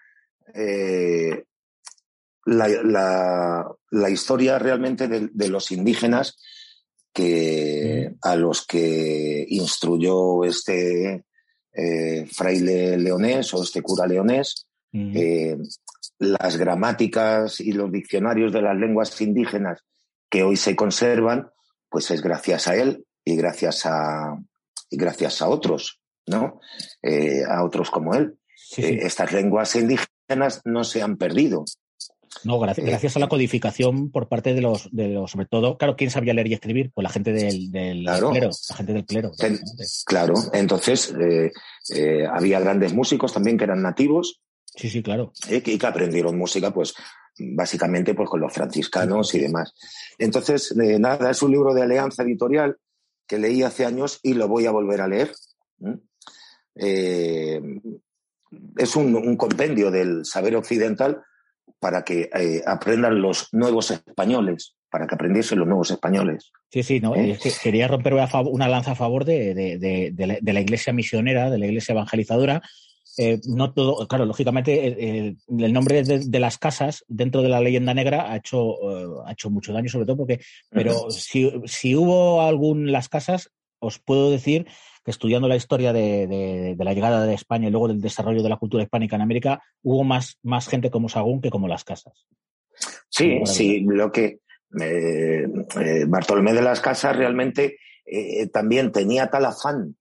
eh, 0.54 1.44
la, 2.46 2.68
la- 2.68 3.72
la 3.92 4.10
historia 4.10 4.60
realmente 4.60 5.08
de, 5.08 5.30
de 5.32 5.50
los 5.50 5.72
indígenas 5.72 6.38
que, 7.14 8.14
a 8.22 8.36
los 8.36 8.66
que 8.66 9.46
instruyó 9.50 10.44
este 10.44 11.24
eh, 11.74 12.26
fraile 12.32 12.98
leonés 12.98 13.54
o 13.54 13.64
este 13.64 13.82
cura 13.82 14.08
leonés, 14.08 14.68
Ujú. 14.94 15.12
eh, 15.14 15.58
las 16.20 16.56
gramáticas 16.58 17.60
y 17.60 17.74
los 17.74 17.92
diccionarios 17.92 18.54
de 18.54 18.62
las 18.62 18.78
lenguas 18.78 19.20
indígenas 19.20 19.82
que 20.30 20.44
hoy 20.44 20.56
se 20.56 20.76
conservan, 20.76 21.50
pues 21.90 22.12
es 22.12 22.22
gracias 22.22 22.68
a 22.68 22.76
él 22.76 23.06
y 23.24 23.36
gracias 23.36 23.86
a, 23.86 24.38
y 24.90 24.98
gracias 24.98 25.42
a 25.42 25.50
otros, 25.50 26.00
¿no? 26.28 26.60
Eh, 27.02 27.44
a 27.48 27.64
otros 27.64 27.90
como 27.90 28.14
él. 28.14 28.38
Sí, 28.56 28.82
sí. 28.82 28.88
Eh, 28.94 29.00
estas 29.04 29.32
lenguas 29.32 29.76
indígenas 29.76 30.62
no 30.66 30.84
se 30.84 31.02
han 31.02 31.18
perdido. 31.18 31.66
No, 32.44 32.60
gracias, 32.60 32.86
eh, 32.86 32.90
gracias 32.90 33.16
a 33.16 33.20
la 33.20 33.28
codificación 33.30 34.12
por 34.12 34.28
parte 34.28 34.54
de 34.54 34.62
los, 34.62 34.90
de 34.92 35.08
los, 35.08 35.32
sobre 35.32 35.46
todo, 35.46 35.78
claro, 35.78 35.96
¿quién 35.96 36.12
sabía 36.12 36.34
leer 36.34 36.48
y 36.48 36.54
escribir? 36.54 36.92
Pues 36.94 37.04
la 37.04 37.10
gente 37.10 37.32
del, 37.32 37.72
del 37.72 38.04
Claro. 38.04 38.32
clero, 38.32 38.50
la 38.70 38.76
gente 38.76 38.94
del 38.94 39.06
clero. 39.06 39.32
Ten-. 39.38 39.60
Claro, 40.06 40.34
entonces 40.54 41.14
eh, 41.20 41.52
eh, 41.96 42.26
había 42.30 42.60
grandes 42.60 42.94
músicos 42.94 43.34
también 43.34 43.58
que 43.58 43.64
eran 43.64 43.82
nativos 43.82 44.42
Sí, 44.76 44.90
sí, 44.90 45.02
claro. 45.02 45.32
eh, 45.50 45.62
que, 45.62 45.74
y 45.74 45.78
que 45.78 45.88
aprendieron 45.88 46.38
música, 46.38 46.74
pues 46.74 46.94
básicamente 47.38 48.14
pues, 48.14 48.30
con 48.30 48.42
los 48.42 48.54
franciscanos 48.54 49.34
y 49.36 49.40
demás. 49.40 49.74
Entonces, 50.18 50.76
eh, 50.78 51.00
nada, 51.00 51.32
es 51.32 51.42
un 51.42 51.52
libro 51.52 51.74
de 51.74 51.84
Alianza 51.84 52.24
Editorial 52.24 52.78
que 53.28 53.40
leí 53.40 53.64
hace 53.64 53.86
años 53.86 54.20
y 54.24 54.34
lo 54.34 54.48
voy 54.48 54.66
a 54.66 54.72
volver 54.72 55.02
a 55.02 55.08
leer. 55.08 55.32
¿m? 55.82 56.00
eh, 56.76 57.62
es 58.78 58.96
un, 58.96 59.38
compendio 59.38 59.92
del 59.92 60.26
saber 60.26 60.56
occidental 60.56 61.22
para 61.80 62.04
que 62.04 62.30
eh, 62.34 62.62
aprendan 62.66 63.22
los 63.22 63.50
nuevos 63.54 63.92
españoles, 63.92 64.76
para 64.90 65.08
que 65.08 65.16
aprendiesen 65.16 65.60
los 65.60 65.68
nuevos 65.68 65.92
españoles. 65.92 66.52
Sí, 66.70 66.84
sí, 66.84 67.00
no, 67.00 67.16
¿Eh? 67.16 67.38
quería 67.62 67.88
romper 67.88 68.14
una, 68.14 68.68
lanza 68.68 68.92
a 68.92 68.96
favor 68.96 69.26
de, 69.26 70.40
la, 70.44 70.62
iglesia 70.62 70.94
misionera, 70.94 71.50
de 71.50 71.58
la 71.58 71.66
iglesia 71.66 71.94
evangelizadora. 71.94 72.62
No 73.48 73.74
todo, 73.74 74.08
claro, 74.08 74.26
lógicamente 74.26 74.88
el, 74.88 75.74
nombre 75.74 76.04
de, 76.04 76.40
las 76.40 76.58
casas 76.58 77.06
dentro 77.08 77.42
de 77.42 77.50
la 77.50 77.62
leyenda 77.62 77.94
negra 77.94 78.32
ha 78.32 78.38
hecho, 78.38 79.26
ha 79.26 79.32
hecho 79.32 79.50
mucho 79.50 79.74
daño, 79.74 79.90
sobre 79.90 80.06
todo 80.06 80.18
porque, 80.18 80.42
pero 80.70 81.10
si, 81.12 81.52
si 81.66 81.96
hubo 81.96 82.42
algún 82.42 82.92
las 82.92 83.10
casas, 83.10 83.52
os 83.80 84.00
puedo 84.00 84.32
decir 84.32 84.68
que 85.04 85.12
estudiando 85.12 85.48
la 85.48 85.56
historia 85.56 85.94
de, 85.94 86.76
la 86.78 86.94
llegada 86.94 87.26
de 87.26 87.34
España 87.36 87.68
y 87.68 87.72
luego 87.72 87.88
del 87.88 88.02
desarrollo 88.02 88.42
de 88.42 88.50
la 88.50 88.58
cultura 88.58 88.84
hispánica 88.84 89.16
en 89.16 89.22
América, 89.22 89.62
hubo 89.84 90.04
más, 90.04 90.40
más 90.42 90.68
gente 90.68 90.90
como 90.90 91.10
Sagún 91.10 91.42
que 91.42 91.52
como 91.52 91.68
las 91.68 91.84
casas. 91.84 92.26
Sí, 93.10 93.40
sí, 93.46 93.82
lo 93.82 94.12
que 94.12 94.40
eh, 94.82 95.46
eh, 95.80 96.06
Bartolomé 96.08 96.54
de 96.54 96.62
las 96.62 96.82
Casas 96.82 97.16
realmente 97.16 97.78
eh, 98.06 98.48
también 98.48 98.92
tenía 98.92 99.28
tal 99.28 99.46
afán 99.46 99.96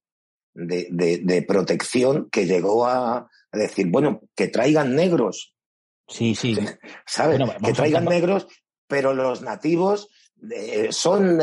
de, 0.55 1.45
protección 1.47 2.29
que 2.31 2.45
llegó 2.45 2.87
a, 2.87 3.29
decir, 3.51 3.87
bueno, 3.87 4.21
que 4.35 4.47
traigan 4.47 4.95
negros. 4.95 5.53
Sí, 6.07 6.35
sí. 6.35 6.55
¿Sabes? 7.05 7.39
que 7.63 7.73
traigan 7.73 8.05
negros, 8.05 8.47
pero 8.87 9.13
los 9.13 9.41
nativos 9.41 10.09
son 10.89 11.39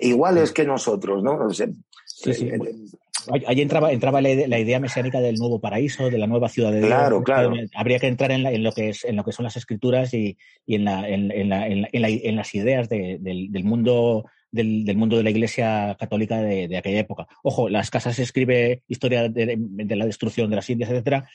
iguales 0.00 0.52
que 0.52 0.64
nosotros, 0.64 1.22
¿no? 1.22 1.50
Sí, 1.50 2.34
sí. 2.34 2.50
Ahí 3.46 3.60
entraba, 3.60 3.92
entraba 3.92 4.20
la, 4.20 4.58
idea 4.58 4.80
mesiánica 4.80 5.20
del 5.20 5.36
nuevo 5.36 5.60
paraíso, 5.60 6.08
de 6.10 6.18
la 6.18 6.26
nueva 6.26 6.48
ciudad 6.48 6.72
de 6.72 6.78
Dios. 6.78 6.88
Claro, 6.88 7.22
claro. 7.22 7.52
Habría 7.74 7.98
que 7.98 8.06
entrar 8.06 8.30
en, 8.30 8.62
lo 8.62 8.72
que 8.72 8.90
es, 8.90 9.04
en 9.04 9.16
lo 9.16 9.24
que 9.24 9.32
son 9.32 9.44
las 9.44 9.56
escrituras 9.56 10.14
y, 10.14 10.38
en, 10.66 10.84
las 12.36 12.54
ideas 12.54 12.88
del, 12.88 13.64
mundo 13.64 14.24
del, 14.50 14.96
mundo 14.96 15.16
de 15.16 15.22
la 15.22 15.30
Iglesia 15.30 15.96
católica 15.98 16.38
de, 16.42 16.76
aquella 16.76 17.00
época. 17.00 17.26
Ojo, 17.42 17.68
las 17.68 17.90
casas 17.90 18.18
escribe 18.18 18.82
historia 18.88 19.28
de, 19.28 19.56
la 19.96 20.06
destrucción 20.06 20.50
de 20.50 20.56
las 20.56 20.70
Indias, 20.70 20.90
etcétera, 20.90 21.28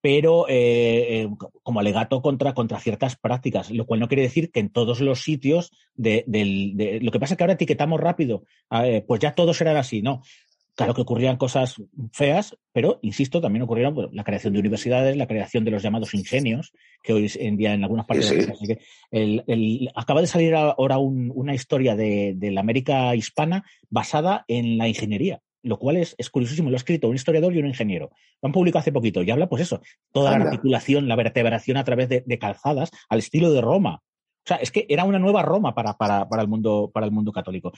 pero 0.00 0.48
eh, 0.48 1.22
eh, 1.22 1.28
como 1.62 1.80
alegato 1.80 2.20
contra, 2.20 2.54
contra 2.54 2.80
ciertas 2.80 3.16
prácticas, 3.16 3.70
lo 3.70 3.86
cual 3.86 4.00
no 4.00 4.08
quiere 4.08 4.24
decir 4.24 4.50
que 4.50 4.60
en 4.60 4.68
todos 4.68 5.00
los 5.00 5.22
sitios 5.22 5.70
de, 5.94 6.24
lo 7.00 7.12
que 7.12 7.20
pasa 7.20 7.34
es 7.34 7.38
que 7.38 7.44
ahora 7.44 7.54
etiquetamos 7.54 8.00
rápido, 8.00 8.44
eh, 8.70 9.04
pues 9.06 9.20
ya 9.20 9.34
todos 9.34 9.60
eran 9.60 9.76
así, 9.76 10.02
¿no? 10.02 10.22
Claro 10.74 10.94
que 10.94 11.02
ocurrían 11.02 11.36
cosas 11.36 11.76
feas, 12.12 12.56
pero, 12.72 12.98
insisto, 13.02 13.40
también 13.40 13.62
ocurrieron 13.62 14.08
la 14.12 14.24
creación 14.24 14.54
de 14.54 14.60
universidades, 14.60 15.16
la 15.16 15.26
creación 15.26 15.64
de 15.64 15.70
los 15.70 15.82
llamados 15.82 16.14
ingenios, 16.14 16.72
que 17.02 17.12
hoy 17.12 17.30
en 17.34 17.58
día 17.58 17.74
en 17.74 17.82
algunas 17.84 18.06
partes 18.06 18.30
de 18.30 18.80
el, 19.10 19.90
acaba 19.94 20.22
de 20.22 20.26
salir 20.26 20.54
ahora 20.54 20.96
una 20.98 21.54
historia 21.54 21.94
de, 21.94 22.32
de 22.36 22.50
la 22.50 22.62
América 22.62 23.14
hispana 23.14 23.64
basada 23.90 24.44
en 24.48 24.78
la 24.78 24.88
ingeniería 24.88 25.42
lo 25.62 25.78
cual 25.78 25.96
es, 25.96 26.14
es, 26.18 26.30
curiosísimo. 26.30 26.70
Lo 26.70 26.76
ha 26.76 26.78
escrito 26.78 27.08
un 27.08 27.14
historiador 27.14 27.54
y 27.54 27.58
un 27.58 27.66
ingeniero. 27.66 28.10
Lo 28.40 28.48
han 28.48 28.52
publicado 28.52 28.80
hace 28.80 28.92
poquito 28.92 29.22
y 29.22 29.30
habla, 29.30 29.48
pues 29.48 29.62
eso, 29.62 29.80
toda 30.12 30.36
la 30.36 30.44
articulación, 30.44 31.08
la 31.08 31.16
vertebración 31.16 31.76
a 31.76 31.84
través 31.84 32.08
de, 32.08 32.38
calzadas 32.38 32.90
al 33.08 33.20
estilo 33.20 33.52
de 33.52 33.60
Roma. 33.60 34.02
O 34.44 34.48
sea, 34.48 34.56
es 34.56 34.72
que 34.72 34.86
era 34.88 35.04
una 35.04 35.20
nueva 35.20 35.42
Roma 35.42 35.74
para, 35.74 35.96
para, 35.96 36.28
para 36.28 36.42
el, 36.42 36.48
mundo, 36.48 36.90
para 36.92 37.06
el 37.06 37.12
mundo 37.12 37.30
católico. 37.30 37.72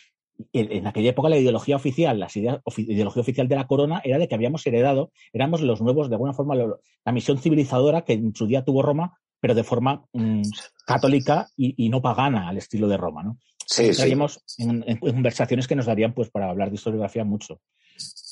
En, 0.52 0.86
aquella 0.86 1.10
época 1.10 1.28
la 1.28 1.36
ideología 1.36 1.76
oficial, 1.76 2.18
la 2.18 2.28
ideología 2.34 3.20
oficial 3.20 3.48
de 3.48 3.54
la 3.54 3.66
corona 3.66 4.00
era 4.02 4.18
de 4.18 4.28
que 4.28 4.34
habíamos 4.34 4.66
heredado, 4.66 5.12
éramos 5.32 5.60
los 5.60 5.82
nuevos, 5.82 6.08
de 6.08 6.14
alguna 6.14 6.32
forma, 6.32 6.54
la 6.54 7.12
misión 7.12 7.38
civilizadora 7.38 8.02
que 8.02 8.14
en 8.14 8.34
su 8.34 8.46
día 8.46 8.64
tuvo 8.64 8.82
Roma, 8.82 9.18
pero 9.40 9.54
de 9.54 9.62
forma 9.62 10.06
mm, 10.14 10.42
católica 10.86 11.48
y, 11.54 11.74
y, 11.84 11.90
no 11.90 12.00
pagana 12.00 12.48
al 12.48 12.56
estilo 12.56 12.88
de 12.88 12.96
Roma, 12.96 13.22
¿no? 13.22 13.38
Sí, 13.66 13.84
Estaríamos 13.88 14.42
en, 14.58 14.96
conversaciones 14.96 15.66
que 15.66 15.76
nos 15.76 15.86
darían 15.86 16.14
pues 16.14 16.30
para 16.30 16.50
hablar 16.50 16.70
de 16.70 16.76
historiografía 16.76 17.24
mucho. 17.24 17.60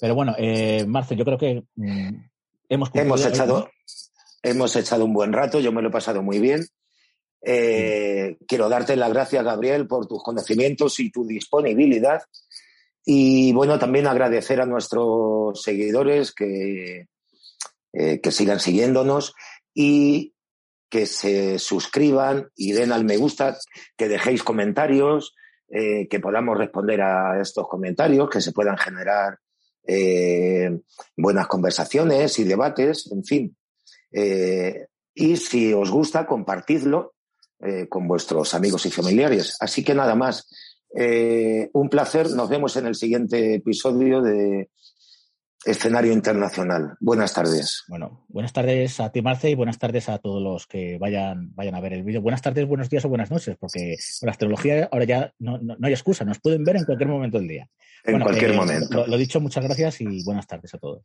Pero 0.01 0.15
bueno, 0.15 0.35
eh, 0.39 0.85
Marce, 0.87 1.17
yo 1.17 1.25
creo 1.25 1.39
que 1.39 1.65
mm, 1.77 2.17
hemos 2.69 2.91
hemos 2.95 3.27
echado 3.27 3.69
hemos 4.43 4.75
echado 4.77 5.05
un 5.05 5.13
buen 5.13 5.33
rato, 5.33 5.61
yo 5.61 5.73
me 5.73 5.83
lo 5.83 5.89
he 5.89 5.93
pasado 5.93 6.23
muy 6.23 6.39
bien. 6.39 6.67
Eh, 7.45 8.37
quiero 8.47 8.69
darte 8.69 8.97
las 8.97 9.13
gracias, 9.13 9.45
Gabriel, 9.45 9.87
por 9.87 10.07
tus 10.07 10.23
conocimientos 10.23 11.01
y 11.01 11.11
tu 11.11 11.27
disponibilidad. 11.27 12.23
Y 13.05 13.53
bueno, 13.53 13.79
también 13.79 14.07
agradecer 14.07 14.61
a 14.61 14.67
nuestros 14.67 15.61
seguidores 15.61 16.33
que, 16.33 17.09
eh, 17.93 18.21
que 18.21 18.31
sigan 18.31 18.61
siguiéndonos 18.61 19.35
y 19.75 20.35
que 20.89 21.07
se 21.07 21.59
suscriban 21.59 22.51
y 22.55 22.73
den 22.73 22.93
al 22.93 23.05
me 23.05 23.17
gusta, 23.17 23.59
que 23.97 24.09
dejéis 24.09 24.43
comentarios, 24.43 25.35
eh, 25.69 26.07
que 26.07 26.21
podamos 26.21 26.59
responder 26.59 27.01
a 27.01 27.41
estos 27.41 27.67
comentarios, 27.67 28.29
que 28.29 28.43
se 28.43 28.53
puedan 28.53 28.77
generar 28.77 29.39
eh, 29.87 30.79
buenas 31.17 31.47
conversaciones 31.47 32.39
y 32.39 32.45
debates, 32.45 33.11
en 33.11 33.25
fin. 33.25 33.57
Eh, 34.13 34.87
y 35.15 35.37
si 35.39 35.73
os 35.73 35.91
gusta, 35.91 36.27
compartidlo 36.27 37.12
con 37.89 38.09
vuestros 38.09 38.55
amigos 38.55 38.87
y 38.87 38.91
familiares. 38.91 39.57
Así 39.61 39.85
que 39.85 39.95
nada 39.95 40.15
más. 40.15 40.49
un 40.95 41.89
placer. 41.89 42.31
Nos 42.31 42.49
vemos 42.49 42.77
en 42.77 42.87
el 42.87 42.95
siguiente 42.95 43.55
episodio 43.55 44.21
de 44.21 44.69
escenario 45.65 46.13
internacional. 46.13 46.95
Buenas 47.01 47.35
tardes. 47.35 47.85
Bueno, 47.89 48.25
buenas 48.29 48.53
tardes 48.53 48.99
a 49.01 49.11
ti, 49.11 49.23
Marce, 49.23 49.51
y 49.51 49.55
buenas 49.55 49.79
tardes 49.79 50.09
a 50.09 50.19
todos 50.19 50.43
los 50.43 50.67
que 50.67 50.99
vayan, 50.99 51.55
vayan 51.55 51.75
a 51.75 51.81
ver 51.81 51.93
el 51.93 52.03
vídeo. 52.03 52.21
Buenas 52.21 52.43
tardes, 52.43 52.67
buenos 52.67 52.91
días 52.91 53.05
o 53.05 53.09
buenas 53.09 53.31
noches, 53.31 53.57
porque 53.59 53.97
con 54.21 54.27
la 54.27 54.33
astrología 54.33 54.89
ahora 54.91 55.05
ya 55.05 55.33
no, 55.39 55.61
hay 55.83 55.93
excusa, 55.93 56.25
nos 56.25 56.41
pueden 56.41 56.65
ver 56.65 56.77
en 56.77 56.85
cualquier 56.85 57.09
momento 57.09 57.39
del 57.39 57.49
día. 57.49 57.69
En 58.05 58.21
cualquier 58.21 58.53
eh, 58.53 58.57
momento. 58.57 59.07
lo 59.07 59.17
dicho, 59.17 59.41
muchas 59.41 59.65
gracias 59.65 60.01
y 60.01 60.25
buenas 60.25 60.47
tardes 60.47 60.75
a 60.75 60.79
todos. 60.79 61.05